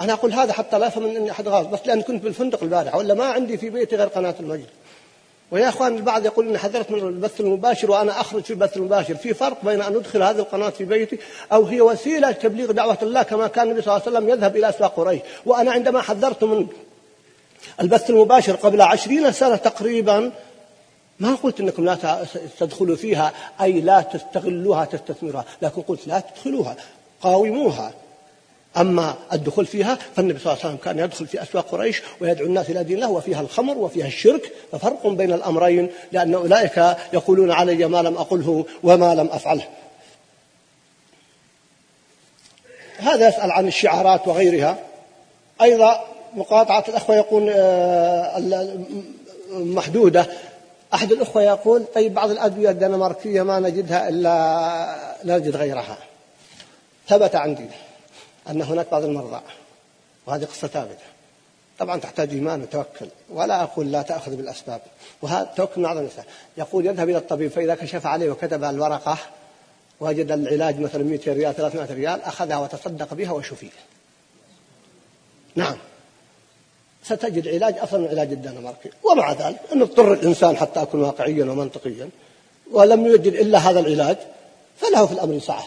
أنا 0.00 0.12
أقول 0.12 0.32
هذا 0.32 0.52
حتى 0.52 0.78
لا 0.78 0.86
يفهم 0.86 1.04
أني 1.04 1.30
أحد 1.30 1.48
غاز 1.48 1.66
بس 1.66 1.78
لأن 1.86 2.02
كنت 2.02 2.24
بالفندق 2.24 2.62
البارحة 2.62 2.98
ولا 2.98 3.14
ما 3.14 3.24
عندي 3.24 3.58
في 3.58 3.70
بيتي 3.70 3.96
غير 3.96 4.08
قناة 4.08 4.34
المجد. 4.40 4.66
ويا 5.50 5.68
إخوان 5.68 5.96
البعض 5.96 6.26
يقول 6.26 6.48
إني 6.48 6.58
حذرت 6.58 6.90
من 6.90 6.98
البث 6.98 7.40
المباشر 7.40 7.90
وأنا 7.90 8.20
أخرج 8.20 8.42
في 8.42 8.50
البث 8.50 8.76
المباشر، 8.76 9.14
في 9.14 9.34
فرق 9.34 9.64
بين 9.64 9.82
أن 9.82 9.96
أدخل 9.96 10.22
هذه 10.22 10.38
القناة 10.38 10.70
في 10.70 10.84
بيتي 10.84 11.18
أو 11.52 11.64
هي 11.64 11.80
وسيلة 11.80 12.32
تبليغ 12.32 12.72
دعوة 12.72 12.98
الله 13.02 13.22
كما 13.22 13.46
كان 13.46 13.64
النبي 13.64 13.82
صلى 13.82 13.96
الله 13.96 14.06
عليه 14.06 14.16
وسلم 14.18 14.28
يذهب 14.28 14.56
إلى 14.56 14.68
أسواق 14.68 14.94
قريش، 14.96 15.20
وأنا 15.46 15.72
عندما 15.72 16.00
حذرت 16.00 16.44
من 16.44 16.66
البث 17.80 18.10
المباشر 18.10 18.56
قبل 18.56 18.82
عشرين 18.82 19.32
سنة 19.32 19.56
تقريبا 19.56 20.32
ما 21.20 21.34
قلت 21.34 21.60
إنكم 21.60 21.84
لا 21.84 22.26
تدخلوا 22.60 22.96
فيها 22.96 23.32
أي 23.60 23.80
لا 23.80 24.00
تستغلوها 24.00 24.84
تستثمروها، 24.84 25.44
لكن 25.62 25.82
قلت 25.82 26.06
لا 26.06 26.20
تدخلوها 26.20 26.76
قاوموها. 27.20 27.92
أما 28.76 29.14
الدخول 29.32 29.66
فيها 29.66 29.98
فالنبي 30.16 30.38
صلى 30.38 30.52
الله 30.52 30.64
عليه 30.64 30.74
وسلم 30.74 30.84
كان 30.84 30.98
يدخل 30.98 31.26
في 31.26 31.42
أسواق 31.42 31.70
قريش 31.70 32.02
ويدعو 32.20 32.46
الناس 32.46 32.70
إلى 32.70 32.84
دين 32.84 32.96
الله 32.96 33.10
وفيها 33.10 33.40
الخمر 33.40 33.78
وفيها 33.78 34.06
الشرك 34.06 34.52
ففرق 34.72 35.06
بين 35.06 35.32
الأمرين 35.32 35.90
لأن 36.12 36.34
أولئك 36.34 36.96
يقولون 37.12 37.50
علي 37.50 37.86
ما 37.86 38.02
لم 38.02 38.16
أقله 38.16 38.66
وما 38.82 39.14
لم 39.14 39.28
أفعله. 39.32 39.64
هذا 42.98 43.28
يسأل 43.28 43.50
عن 43.50 43.68
الشعارات 43.68 44.28
وغيرها. 44.28 44.78
أيضا 45.62 46.04
مقاطعة 46.34 46.84
الأخوة 46.88 47.16
يقول 47.16 47.50
آه، 47.54 48.78
محدودة 49.50 50.26
أحد 50.94 51.12
الأخوة 51.12 51.42
يقول 51.42 51.84
طيب 51.94 52.14
بعض 52.14 52.30
الأدوية 52.30 52.70
الدنماركية 52.70 53.42
ما 53.42 53.60
نجدها 53.60 54.08
إلا 54.08 55.16
لا 55.24 55.38
نجد 55.38 55.56
غيرها. 55.56 55.98
ثبت 57.08 57.34
عندي. 57.34 57.66
أن 58.50 58.62
هناك 58.62 58.90
بعض 58.90 59.04
المرضى 59.04 59.40
وهذه 60.26 60.44
قصة 60.44 60.68
ثابتة. 60.68 61.04
طبعا 61.78 62.00
تحتاج 62.00 62.30
إيمان 62.30 62.62
وتوكل 62.62 63.06
ولا 63.30 63.62
أقول 63.62 63.92
لا 63.92 64.02
تأخذ 64.02 64.36
بالأسباب. 64.36 64.80
وهذا 65.22 65.52
توكل 65.56 65.80
من 65.80 65.86
أعظم 65.86 66.00
الأسباب 66.00 66.24
يقول 66.58 66.86
يذهب 66.86 67.08
إلى 67.08 67.18
الطبيب 67.18 67.50
فإذا 67.50 67.74
كشف 67.74 68.06
عليه 68.06 68.30
وكتب 68.30 68.64
الورقة 68.64 69.18
وجد 70.00 70.32
العلاج 70.32 70.80
مثلا 70.80 71.04
200 71.04 71.32
ريال 71.32 71.54
300 71.54 71.94
ريال 71.94 72.22
أخذها 72.22 72.56
وتصدق 72.56 73.14
بها 73.14 73.32
وشفي 73.32 73.68
نعم. 75.54 75.76
ستجد 77.04 77.48
علاج 77.48 77.78
أفضل 77.78 78.00
من 78.00 78.08
علاج 78.08 78.32
الدنماركي 78.32 78.90
ومع 79.02 79.32
ذلك 79.32 79.60
أن 79.72 79.82
اضطر 79.82 80.12
الإنسان 80.12 80.56
حتى 80.56 80.82
أكون 80.82 81.02
واقعيا 81.02 81.44
ومنطقيا 81.44 82.08
ولم 82.70 83.06
يوجد 83.06 83.34
إلا 83.34 83.58
هذا 83.58 83.80
العلاج 83.80 84.16
فله 84.76 85.06
في 85.06 85.12
الأمر 85.12 85.38
سعة 85.38 85.64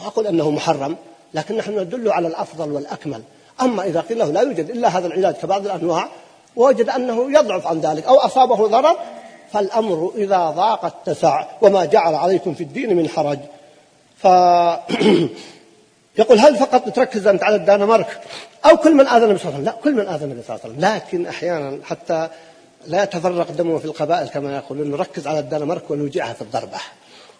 ما 0.00 0.06
أقول 0.06 0.26
أنه 0.26 0.50
محرم. 0.50 0.96
لكن 1.34 1.56
نحن 1.56 1.78
ندل 1.78 2.12
على 2.12 2.28
الأفضل 2.28 2.72
والأكمل. 2.72 3.22
أما 3.60 3.84
إذا 3.84 4.00
قيل 4.00 4.18
له 4.18 4.30
لا 4.30 4.40
يوجد 4.40 4.70
إلا 4.70 4.88
هذا 4.88 5.06
العلاج 5.06 5.34
كبعض 5.34 5.64
الأنواع 5.64 6.08
ووجد 6.56 6.88
أنه 6.88 7.38
يضعف 7.38 7.66
عن 7.66 7.80
ذلك 7.80 8.06
أو 8.06 8.18
أصابه 8.18 8.66
ضرر 8.68 8.96
فالأمر 9.52 10.12
إذا 10.16 10.50
ضاق 10.50 10.84
اتسع 10.84 11.46
وما 11.62 11.84
جعل 11.84 12.14
عليكم 12.14 12.54
في 12.54 12.64
الدين 12.64 12.96
من 12.96 13.08
حرج. 13.08 13.38
ف 14.16 14.26
يقول 16.20 16.38
هل 16.38 16.56
فقط 16.56 16.88
تركز 16.88 17.26
أنت 17.26 17.42
على 17.42 17.56
الدنمارك 17.56 18.20
أو 18.64 18.76
كل 18.76 18.94
من 18.94 19.06
آذى 19.06 19.24
النبي 19.24 19.38
صلى 19.38 19.48
الله 19.48 19.58
عليه 19.58 19.62
وسلم؟ 19.62 19.64
لا 19.64 19.82
كل 19.84 19.94
من 19.94 20.08
آذى 20.08 20.24
النبي 20.24 20.42
صلى 20.42 20.56
الله 20.56 20.64
عليه 20.64 20.74
وسلم. 20.74 20.94
لكن 20.94 21.26
أحيانا 21.26 21.78
حتى 21.84 22.28
لا 22.86 23.02
يتفرق 23.02 23.50
دمه 23.50 23.78
في 23.78 23.84
القبائل 23.84 24.28
كما 24.28 24.56
يقولون 24.56 24.90
نركز 24.90 25.26
على 25.26 25.38
الدنمارك 25.38 25.90
ونوجعها 25.90 26.32
في 26.32 26.42
الضربة. 26.42 26.78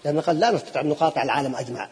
لأن 0.05 0.21
قال 0.21 0.41
لا 0.41 0.51
نستطيع 0.51 0.83
أن 0.83 0.89
نقاطع 0.89 1.23
العالم 1.23 1.57
أجمع. 1.57 1.89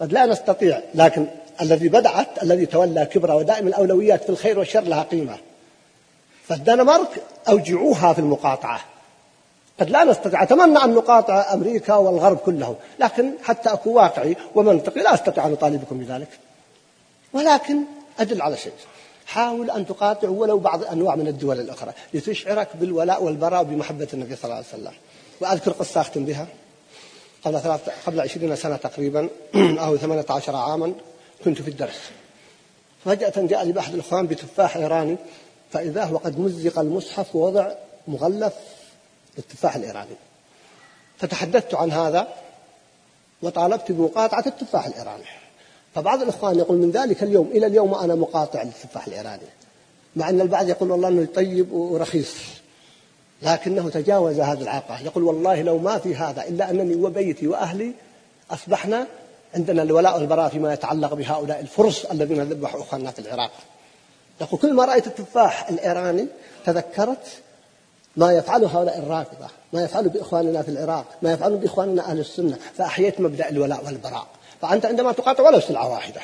قد 0.00 0.12
لا 0.12 0.26
نستطيع 0.26 0.80
لكن 0.94 1.26
الذي 1.60 1.88
بدعت 1.88 2.42
الذي 2.42 2.66
تولى 2.66 3.06
كبرى 3.06 3.32
ودائم 3.32 3.68
الأولويات 3.68 4.22
في 4.22 4.28
الخير 4.28 4.58
والشر 4.58 4.80
لها 4.80 5.02
قيمة. 5.02 5.36
فالدنمارك 6.48 7.22
أوجعوها 7.48 8.12
في 8.12 8.18
المقاطعة. 8.18 8.80
قد 9.80 9.90
لا 9.90 10.04
نستطيع 10.04 10.42
أتمنى 10.42 10.84
أن 10.84 10.94
نقاطع 10.94 11.52
أمريكا 11.52 11.94
والغرب 11.94 12.36
كله 12.36 12.76
لكن 12.98 13.32
حتى 13.42 13.72
أكون 13.72 13.92
واقعي 13.92 14.36
ومنطقي 14.54 15.00
لا 15.00 15.14
أستطيع 15.14 15.46
أن 15.46 15.52
أطالبكم 15.52 15.98
بذلك. 15.98 16.28
ولكن 17.32 17.76
أدل 18.18 18.42
على 18.42 18.56
شيء. 18.56 18.72
حاول 19.26 19.70
أن 19.70 19.86
تقاطع 19.86 20.28
ولو 20.28 20.58
بعض 20.58 20.84
أنواع 20.84 21.16
من 21.16 21.28
الدول 21.28 21.60
الأخرى 21.60 21.92
لتشعرك 22.14 22.68
بالولاء 22.74 23.24
والبراء 23.24 23.60
وبمحبة 23.60 24.08
النبي 24.14 24.36
صلى 24.36 24.44
الله 24.44 24.56
عليه 24.56 24.66
وسلم. 24.66 24.92
وأذكر 25.40 25.70
قصة 25.70 26.00
أختم 26.00 26.24
بها. 26.24 26.46
قبل 27.44 27.60
ثلاث 27.60 27.80
قبل 28.06 28.20
عشرين 28.20 28.56
سنة 28.56 28.76
تقريبا 28.76 29.28
أو 29.84 29.96
ثمانية 29.96 30.26
عشر 30.30 30.56
عاما 30.56 30.92
كنت 31.44 31.62
في 31.62 31.68
الدرس. 31.68 32.00
فجأة 33.04 33.32
جاء 33.36 33.64
لي 33.64 33.72
بأحد 33.72 33.94
الإخوان 33.94 34.26
بتفاح 34.26 34.76
إيراني 34.76 35.16
فإذا 35.70 36.04
هو 36.04 36.16
قد 36.16 36.38
مزق 36.38 36.78
المصحف 36.78 37.36
ووضع 37.36 37.72
مغلف 38.08 38.54
للتفاح 39.36 39.76
الإيراني. 39.76 40.16
فتحدثت 41.18 41.74
عن 41.74 41.92
هذا 41.92 42.28
وطالبت 43.42 43.92
بمقاطعة 43.92 44.44
التفاح 44.46 44.86
الإيراني. 44.86 45.24
فبعض 45.94 46.22
الإخوان 46.22 46.58
يقول 46.58 46.78
من 46.78 46.90
ذلك 46.90 47.22
اليوم 47.22 47.50
إلى 47.54 47.66
اليوم 47.66 47.94
أنا 47.94 48.14
مقاطع 48.14 48.62
للتفاح 48.62 49.06
الإيراني 49.06 49.46
مع 50.16 50.28
أن 50.28 50.40
البعض 50.40 50.68
يقول 50.68 50.90
والله 50.90 51.08
أنه 51.08 51.28
طيب 51.34 51.72
ورخيص. 51.72 52.34
لكنه 53.42 53.88
تجاوز 53.88 54.40
هذا 54.40 54.62
العاقة. 54.62 55.00
يقول 55.00 55.24
والله 55.24 55.62
لو 55.62 55.78
ما 55.78 55.98
في 55.98 56.16
هذا 56.16 56.42
إلا 56.42 56.70
أنني 56.70 56.94
وبيتي 56.94 57.46
وأهلي 57.46 57.92
أصبحنا 58.50 59.06
عندنا 59.54 59.82
الولاء 59.82 60.18
والبراء 60.18 60.48
فيما 60.48 60.72
يتعلق 60.72 61.14
بهؤلاء 61.14 61.60
الفرس 61.60 62.04
الذين 62.04 62.42
ذبحوا 62.42 62.80
أخواننا 62.80 63.10
في 63.10 63.18
العراق. 63.18 63.50
يقول 64.40 64.60
كل 64.60 64.72
ما 64.74 64.84
رأيت 64.84 65.06
التفاح 65.06 65.68
الإيراني 65.68 66.26
تذكرت 66.66 67.26
ما 68.16 68.32
يفعله 68.32 68.78
هؤلاء 68.78 68.98
الرافضة 68.98 69.46
ما 69.72 69.84
يفعله 69.84 70.08
بإخواننا 70.08 70.62
في 70.62 70.68
العراق 70.68 71.04
ما 71.22 71.32
يفعله 71.32 71.56
بإخواننا 71.56 72.10
أهل 72.10 72.18
السنة 72.18 72.58
فأحييت 72.76 73.20
مبدأ 73.20 73.48
الولاء 73.48 73.84
والبراء. 73.84 74.26
فأنت 74.62 74.86
عندما 74.86 75.12
تقاطع 75.12 75.44
ولو 75.44 75.60
سلعة 75.60 75.92
واحدة 75.92 76.20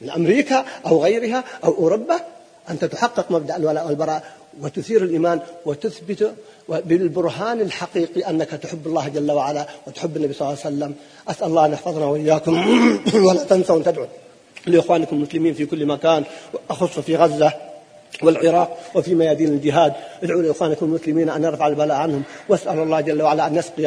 من 0.00 0.10
أمريكا 0.10 0.64
أو 0.86 1.02
غيرها 1.02 1.44
أو 1.64 1.74
أوروبا 1.74 2.20
أنت 2.70 2.84
تحقق 2.84 3.30
مبدأ 3.30 3.56
الولاء 3.56 3.86
والبراء 3.86 4.24
وتثير 4.60 5.02
الإيمان 5.02 5.40
وتثبت 5.66 6.34
بالبرهان 6.68 7.60
الحقيقي 7.60 8.30
أنك 8.30 8.48
تحب 8.50 8.86
الله 8.86 9.08
جل 9.08 9.32
وعلا 9.32 9.66
وتحب 9.86 10.16
النبي 10.16 10.32
صلى 10.32 10.48
الله 10.48 10.58
عليه 10.64 10.76
وسلم. 10.76 10.94
أسأل 11.28 11.46
الله 11.46 11.66
أن 11.66 11.72
يحفظنا 11.72 12.04
وإياكم 12.04 12.52
ولا 13.26 13.44
تنسوا 13.44 13.76
أن 13.76 13.84
تدعوا 13.84 14.06
لإخوانكم 14.66 15.16
المسلمين 15.16 15.54
في 15.54 15.66
كل 15.66 15.86
مكان 15.86 16.24
أخص 16.70 16.98
في 16.98 17.16
غزة. 17.16 17.52
والعراق 18.22 18.78
وفي 18.94 19.14
ميادين 19.14 19.48
الجهاد. 19.48 19.92
ادعوا 20.22 20.42
لإخوانكم 20.42 20.86
المسلمين 20.86 21.28
أن 21.28 21.44
يرفع 21.44 21.66
البلاء 21.66 21.96
عنهم. 21.96 22.22
واسال 22.48 22.78
الله 22.78 23.00
جل 23.00 23.22
وعلا 23.22 23.46
أن 23.46 23.56
يسقي 23.56 23.86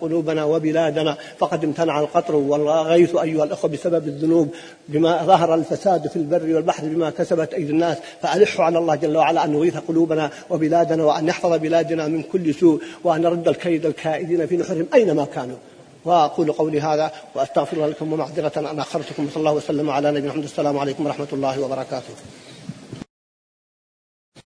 قلوبنا 0.00 0.44
وبلادنا. 0.44 1.16
فقد 1.38 1.64
امتنع 1.64 2.00
القطر 2.00 2.34
والغيث 2.36 3.16
أيها 3.16 3.44
الإخوة 3.44 3.70
بسبب 3.70 4.08
الذنوب. 4.08 4.54
بما 4.88 5.22
ظهر 5.22 5.54
الفساد 5.54 6.08
في 6.08 6.16
البر 6.16 6.54
والبحر 6.54 6.86
بما 6.86 7.10
كسبت 7.10 7.54
أيدي 7.54 7.70
الناس. 7.70 7.96
فألحوا 8.22 8.64
على 8.64 8.78
الله 8.78 8.94
جل 8.94 9.16
وعلا 9.16 9.44
أن 9.44 9.54
يغيث 9.54 9.76
قلوبنا 9.76 10.30
وبلادنا 10.50 11.04
وأن 11.04 11.28
يحفظ 11.28 11.52
بلادنا 11.52 12.08
من 12.08 12.22
كل 12.22 12.54
سوء. 12.54 12.82
وأن 13.04 13.24
يرد 13.24 13.48
الكيد 13.48 13.86
الكائدين 13.86 14.46
في 14.46 14.56
نحرهم 14.56 14.86
أينما 14.94 15.24
كانوا. 15.24 15.56
وأقول 16.04 16.52
قولي 16.52 16.80
هذا 16.80 17.10
وأستغفر 17.34 17.86
لكم 17.86 18.12
ومعذرة 18.12 18.52
ان 18.56 18.78
أخرتكم. 18.78 19.28
صلى 19.28 19.40
الله 19.40 19.52
وسلم 19.52 19.90
على 19.90 20.10
نبينا 20.10 20.28
محمد. 20.28 20.44
السلام 20.44 20.78
عليكم 20.78 21.06
ورحمة 21.06 21.28
الله 21.32 21.60
وبركاته. 21.60 22.14